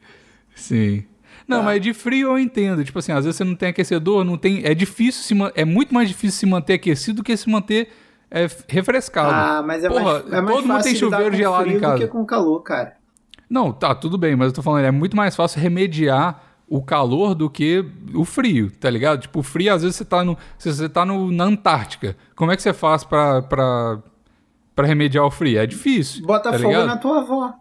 Sim. 0.54 1.04
Não, 1.46 1.58
Tá. 1.58 1.62
mas 1.64 1.80
de 1.82 1.92
frio 1.92 2.28
eu 2.30 2.38
entendo. 2.38 2.84
Tipo 2.84 2.98
assim, 2.98 3.12
às 3.12 3.24
vezes 3.24 3.36
você 3.36 3.44
não 3.44 3.54
tem 3.54 3.68
aquecedor, 3.70 4.24
não 4.24 4.36
tem. 4.38 4.62
É 4.64 4.74
difícil 4.74 5.22
se 5.22 5.34
man- 5.34 5.52
É 5.54 5.64
muito 5.64 5.92
mais 5.92 6.08
difícil 6.08 6.38
se 6.40 6.46
manter 6.46 6.74
aquecido 6.74 7.16
do 7.18 7.22
que 7.24 7.36
se 7.36 7.48
manter 7.50 7.88
é, 8.30 8.46
refrescado. 8.68 9.30
Ah, 9.32 9.62
mas 9.66 9.84
é 9.84 9.88
Porra, 9.88 10.02
mais, 10.04 10.32
é 10.32 10.40
mais 10.40 10.56
todo 10.56 10.66
mundo 10.68 10.82
tem 10.82 10.94
chuveiro 10.94 11.36
gelado 11.36 11.68
em 11.70 11.78
casa. 11.80 11.94
do 11.94 12.00
que 12.00 12.06
com 12.06 12.24
calor, 12.24 12.60
cara. 12.62 12.94
Não, 13.50 13.70
tá, 13.72 13.94
tudo 13.94 14.16
bem, 14.16 14.34
mas 14.34 14.46
eu 14.48 14.52
tô 14.54 14.62
falando, 14.62 14.84
é 14.86 14.90
muito 14.90 15.14
mais 15.16 15.36
fácil 15.36 15.60
remediar 15.60 16.40
o 16.66 16.82
calor 16.82 17.34
do 17.34 17.50
que 17.50 17.84
o 18.14 18.24
frio, 18.24 18.70
tá 18.70 18.88
ligado? 18.88 19.20
Tipo, 19.20 19.40
o 19.40 19.42
frio, 19.42 19.74
às 19.74 19.82
vezes 19.82 19.96
você 19.96 20.04
tá, 20.06 20.24
no, 20.24 20.38
você 20.56 20.88
tá 20.88 21.04
no, 21.04 21.30
na 21.30 21.44
Antártica. 21.44 22.16
Como 22.34 22.50
é 22.50 22.56
que 22.56 22.62
você 22.62 22.72
faz 22.72 23.04
pra, 23.04 23.42
pra, 23.42 23.98
pra 24.74 24.86
remediar 24.86 25.26
o 25.26 25.30
frio? 25.30 25.58
É 25.58 25.66
difícil. 25.66 26.24
Bota 26.24 26.50
tá 26.50 26.56
fogo 26.58 26.70
ligado? 26.70 26.86
na 26.86 26.96
tua 26.96 27.18
avó. 27.20 27.52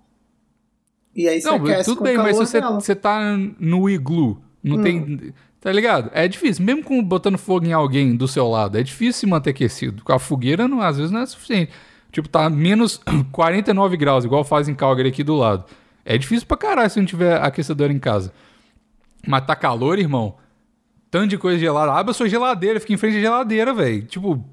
E 1.16 1.28
aí 1.28 1.42
você 1.42 1.48
Não, 1.50 1.56
aquece 1.58 1.90
tudo 1.90 2.04
bem, 2.04 2.18
mas 2.18 2.38
se 2.38 2.46
você, 2.46 2.62
dela. 2.62 2.80
você 2.80 2.96
tá 2.96 3.38
no 3.60 3.90
iglu, 3.90 4.42
não 4.64 4.78
Hum. 4.78 4.82
tem. 4.84 5.34
Tá 5.60 5.72
ligado? 5.72 6.10
É 6.14 6.28
difícil. 6.28 6.66
Mesmo 6.66 6.84
com 6.84 7.04
botando 7.04 7.38
fogo 7.38 7.66
em 7.66 7.74
alguém 7.74 8.16
do 8.16 8.28
seu 8.28 8.48
lado, 8.48 8.78
é 8.78 8.84
difícil 8.84 9.14
se 9.20 9.28
manter 9.28 9.52
aquecido. 9.52 10.04
Com 10.04 10.14
a 10.14 10.18
fogueira, 10.20 10.68
não, 10.68 10.82
às 10.82 10.98
vezes, 10.98 11.12
não 11.12 11.20
é 11.22 11.26
suficiente. 11.26 11.72
Tipo, 12.12 12.28
tá 12.28 12.50
menos 12.50 13.00
49 13.32 13.96
graus, 13.98 14.26
igual 14.26 14.44
faz 14.44 14.68
em 14.68 14.74
Calgary 14.74 15.10
aqui 15.10 15.24
do 15.24 15.36
lado. 15.36 15.66
É 16.04 16.18
difícil 16.18 16.48
pra 16.48 16.58
caralho 16.58 16.90
se 16.90 17.00
não 17.00 17.06
tiver 17.06 17.40
aquecedor 17.42 17.92
em 17.92 18.00
casa. 18.00 18.34
Mas 19.28 19.46
tá 19.46 19.56
calor, 19.56 20.00
irmão. 20.00 20.36
Tanto 21.12 21.28
de 21.28 21.38
coisa 21.38 21.60
gelada. 21.60 21.92
Abre 21.92 22.12
a 22.12 22.14
sua 22.14 22.28
geladeira, 22.28 22.80
fica 22.80 22.94
em 22.94 22.98
frente 22.98 23.18
à 23.18 23.22
geladeira, 23.22 23.74
velho. 23.74 24.02
Tipo, 24.04 24.44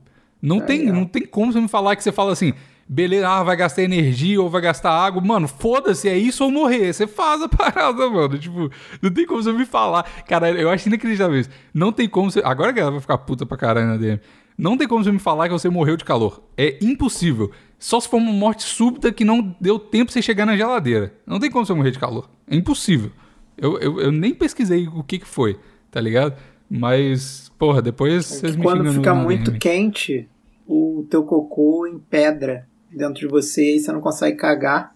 não, 0.43 0.61
tem, 0.61 0.87
não 0.87 1.07
tem 1.07 1.25
como 1.25 1.53
você 1.53 1.61
me 1.61 1.69
falar 1.69 1.97
que 1.97 2.03
você 2.03 2.13
fala 2.13 2.33
assim, 2.33 2.53
beleza, 2.89 3.29
ah, 3.29 3.43
vai 3.43 3.57
gastar 3.57 3.83
energia 3.83 4.41
ou 4.41 4.49
vai 4.49 4.63
gastar 4.63 4.91
água. 4.91 5.21
Mano, 5.21 5.47
foda-se, 5.47 6.09
é 6.09 6.17
isso 6.17 6.43
ou 6.45 6.51
morrer. 6.51 6.93
Você 6.93 7.07
faz 7.07 7.43
a 7.43 7.49
parada, 7.49 8.09
mano. 8.09 8.39
Tipo, 8.39 8.71
não 9.03 9.11
tem 9.11 9.27
como 9.27 9.43
você 9.43 9.53
me 9.53 9.67
falar. 9.67 10.05
Cara, 10.27 10.51
eu 10.51 10.71
acho 10.71 10.89
inacreditável 10.89 11.39
isso. 11.39 11.51
Não 11.75 11.93
tem 11.93 12.09
como 12.09 12.31
você. 12.31 12.41
Agora 12.45 12.73
que 12.73 12.81
ela 12.81 12.91
vai 12.91 13.01
ficar 13.01 13.19
puta 13.19 13.45
pra 13.45 13.57
caralho 13.57 13.89
na 13.89 13.97
DM. 13.97 14.21
Não 14.57 14.77
tem 14.77 14.89
como 14.89 15.05
você 15.05 15.13
me 15.13 15.21
falar 15.21 15.47
que 15.47 15.53
você 15.53 15.69
morreu 15.69 15.97
de 15.97 16.05
calor. 16.05 16.43
É 16.57 16.79
impossível. 16.83 17.53
Só 17.79 18.01
se 18.01 18.09
for 18.09 18.17
uma 18.17 18.33
morte 18.33 18.65
súbita 18.65 19.13
que 19.13 19.25
não 19.25 19.55
deu 19.61 19.79
tempo 19.79 20.07
pra 20.07 20.15
você 20.15 20.23
chegar 20.23 20.45
na 20.45 20.57
geladeira. 20.57 21.15
Não 21.25 21.39
tem 21.39 21.49
como 21.49 21.65
você 21.65 21.75
morrer 21.75 21.93
de 21.93 21.99
calor. 21.99 22.29
É 22.49 22.57
impossível. 22.57 23.13
Eu, 23.57 23.79
eu, 23.79 24.01
eu 24.01 24.13
nem 24.13 24.35
pesquisei 24.35 24.89
o 24.89 25.05
que 25.05 25.21
que 25.21 25.27
foi, 25.27 25.59
tá 25.91 26.01
ligado? 26.01 26.37
Mas, 26.69 27.53
porra, 27.57 27.81
depois 27.81 28.27
vocês 28.27 28.57
me 28.57 28.63
Quando 28.63 28.93
fica 28.93 29.15
muito 29.15 29.53
quente, 29.53 30.29
o 30.67 31.07
teu 31.09 31.23
cocô 31.23 31.87
empedra 31.87 32.68
dentro 32.91 33.21
de 33.21 33.27
você 33.27 33.77
e 33.77 33.81
você 33.81 33.93
não 33.93 34.01
consegue 34.01 34.37
cagar 34.37 34.95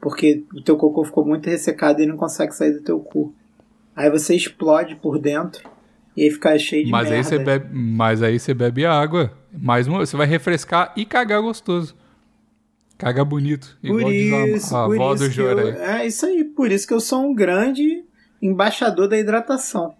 porque 0.00 0.44
o 0.54 0.60
teu 0.62 0.76
cocô 0.76 1.04
ficou 1.04 1.24
muito 1.26 1.48
ressecado 1.48 2.00
e 2.02 2.06
não 2.06 2.16
consegue 2.16 2.52
sair 2.54 2.72
do 2.72 2.82
teu 2.82 3.00
cu. 3.00 3.34
Aí 3.94 4.10
você 4.10 4.34
explode 4.34 4.94
por 4.96 5.18
dentro 5.18 5.68
e 6.16 6.22
aí 6.24 6.30
fica 6.30 6.56
cheio 6.58 6.84
de 6.84 6.90
Mas 6.90 7.06
aí, 7.06 7.14
merda. 7.14 7.28
você 7.28 7.38
bebe, 7.38 7.68
mas 7.74 8.22
aí 8.22 8.38
você 8.38 8.54
bebe 8.54 8.84
água. 8.86 9.32
Mais 9.52 9.86
uma, 9.88 10.04
você 10.04 10.16
vai 10.16 10.26
refrescar 10.26 10.92
e 10.96 11.04
cagar 11.04 11.40
gostoso. 11.42 11.96
Caga 12.98 13.24
bonito. 13.24 13.76
Por 13.86 14.00
igual 14.10 14.42
a- 14.42 14.46
isso, 14.48 14.76
a, 14.76 14.84
por 14.86 14.94
avó 14.94 15.14
do 15.14 15.30
Jorei. 15.30 15.70
é 15.72 16.06
isso 16.06 16.24
aí, 16.26 16.44
por 16.44 16.70
isso 16.70 16.86
que 16.86 16.94
eu 16.94 17.00
sou 17.00 17.22
um 17.26 17.34
grande 17.34 18.04
embaixador 18.40 19.08
da 19.08 19.18
hidratação. 19.18 19.94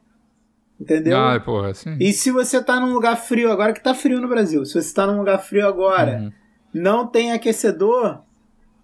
Entendeu? 0.81 1.17
Ah, 1.19 1.41
porra, 1.41 1.71
assim. 1.71 1.97
E 1.99 2.13
se 2.13 2.31
você 2.31 2.63
tá 2.63 2.79
num 2.79 2.93
lugar 2.93 3.17
frio 3.17 3.51
agora, 3.51 3.73
que 3.73 3.83
tá 3.83 3.95
frio 3.95 4.21
no 4.21 4.29
Brasil, 4.29 4.65
se 4.67 4.75
você 4.81 4.95
tá 4.95 5.07
num 5.07 5.19
lugar 5.19 5.39
frio 5.39 5.67
agora, 5.67 6.19
Uhum. 6.21 6.33
Não 6.77 7.07
tem 7.07 7.33
aquecedor, 7.33 8.21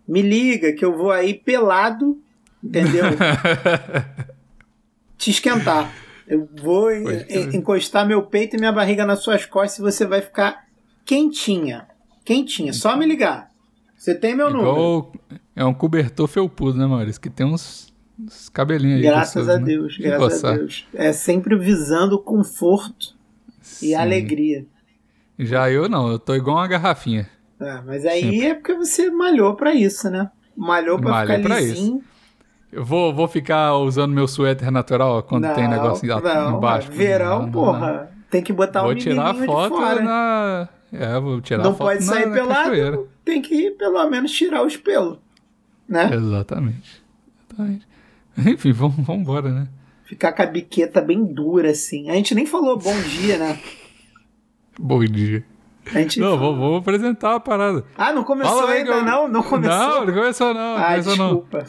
me 0.09 0.23
liga 0.23 0.73
que 0.73 0.85
eu 0.85 0.97
vou 0.97 1.10
aí 1.10 1.35
pelado, 1.35 2.19
entendeu? 2.62 3.05
Te 5.19 5.31
esquentar. 5.31 5.93
Eu 6.27 6.48
vou 6.60 6.90
encostar 7.52 8.06
meu 8.06 8.23
peito 8.23 8.56
e 8.56 8.59
minha 8.59 8.73
barriga 8.73 9.05
nas 9.05 9.20
suas 9.20 9.44
costas 9.44 9.78
e 9.78 9.82
você 9.82 10.06
vai 10.06 10.23
ficar 10.23 10.66
quentinha. 11.05 11.86
Quentinha, 12.24 12.73
só 12.73 12.97
me 12.97 13.05
ligar. 13.05 13.51
Você 13.97 14.14
tem 14.14 14.35
meu 14.35 14.48
número. 14.48 14.70
Igual, 14.70 15.12
é 15.55 15.64
um 15.64 15.74
cobertor 15.74 16.27
felpudo, 16.27 16.78
né, 16.78 16.86
Maurício? 16.86 17.20
Que 17.20 17.28
tem 17.28 17.47
uns, 17.47 17.93
uns 18.19 18.48
cabelinhos 18.48 18.97
aí. 18.97 19.02
Graças 19.02 19.35
gostosos, 19.35 19.48
a 19.51 19.59
né? 19.59 19.66
Deus, 19.66 19.94
De 19.94 20.02
graças 20.02 20.35
coçar. 20.35 20.55
a 20.55 20.56
Deus. 20.56 20.86
É 20.94 21.12
sempre 21.12 21.59
visando 21.59 22.19
conforto 22.19 23.14
e 23.60 23.60
Sim. 23.60 23.94
alegria. 23.94 24.64
Já 25.39 25.70
eu 25.70 25.89
não, 25.89 26.10
eu 26.10 26.19
tô 26.19 26.35
igual 26.35 26.56
uma 26.56 26.69
garrafinha. 26.69 27.28
Ah, 27.62 27.82
mas 27.86 28.05
aí 28.05 28.47
é 28.47 28.55
porque 28.55 28.74
você 28.74 29.10
malhou 29.10 29.55
pra 29.55 29.74
isso, 29.74 30.10
né? 30.10 30.30
Malhou 30.56 30.98
pra 30.98 31.10
Malhei 31.10 31.36
ficar 31.36 31.48
pra 31.48 31.60
lisinho. 31.60 32.02
Eu 32.72 32.84
vou, 32.84 33.14
vou 33.14 33.28
ficar 33.28 33.76
usando 33.76 34.12
meu 34.12 34.26
suéter 34.26 34.70
natural 34.70 35.22
quando 35.22 35.52
tem 35.55 35.68
negócio 35.68 36.06
não, 36.09 36.56
embaixo. 36.56 36.90
Verão, 36.90 37.40
Não, 37.40 37.47
não, 37.47 37.52
porra. 37.52 38.10
Tem 38.30 38.43
que 38.43 38.51
botar 38.52 38.82
Vou 38.82 38.93
um 38.93 38.94
tirar 38.94 39.34
menininho 39.34 39.47
foto 39.47 40.02
na. 40.02 40.68
É, 40.90 41.20
vou 41.20 41.40
tirar 41.43 41.62
não 41.62 41.74
foto 41.74 41.89
pode 41.89 42.06
na, 42.06 42.12
sair 42.12 42.26
na 42.26 42.34
pelado, 42.34 42.70
cachoeira. 42.70 43.01
tem 43.24 43.43
que 43.43 43.70
pelo 43.72 44.09
menos 44.09 44.32
tirar 44.32 44.64
os 44.64 44.76
pelos, 44.76 45.18
né? 45.86 46.10
Exatamente. 46.14 47.02
Exatamente. 47.51 47.86
Enfim, 48.39 48.72
vamos 48.72 48.97
vamos 49.05 49.20
embora, 49.22 49.51
né? 49.51 49.68
Ficar 50.05 50.32
com 50.32 50.43
a 50.43 50.47
biqueta 50.47 51.02
bem 51.02 51.24
dura, 51.24 51.70
assim. 51.70 52.09
A 52.10 52.14
gente 52.14 52.34
nem 52.34 52.47
falou 52.47 52.78
bom 52.78 52.98
dia, 53.02 53.36
né? 53.36 53.59
Bom 54.78 55.05
dia. 55.05 55.44
A 55.86 55.98
gente 55.98 56.20
Não, 56.20 56.38
vou, 56.38 56.54
vou 56.56 56.76
apresentar 56.76 57.34
a 57.34 57.40
parada. 57.40 57.84
Ah, 57.96 58.12
não 58.12 58.22
começou 58.24 58.60
Fala 58.60 58.70
ainda, 58.72 58.90
eu- 58.92 59.02
não? 59.04 59.28
Não 59.28 59.42
começou? 59.42 59.76
Não, 59.78 60.06
não 60.06 60.14
começou 60.14 60.54
não. 60.54 60.76
ah, 60.76 60.84
começou 60.90 61.16
não. 61.16 61.26
desculpa. 61.26 61.64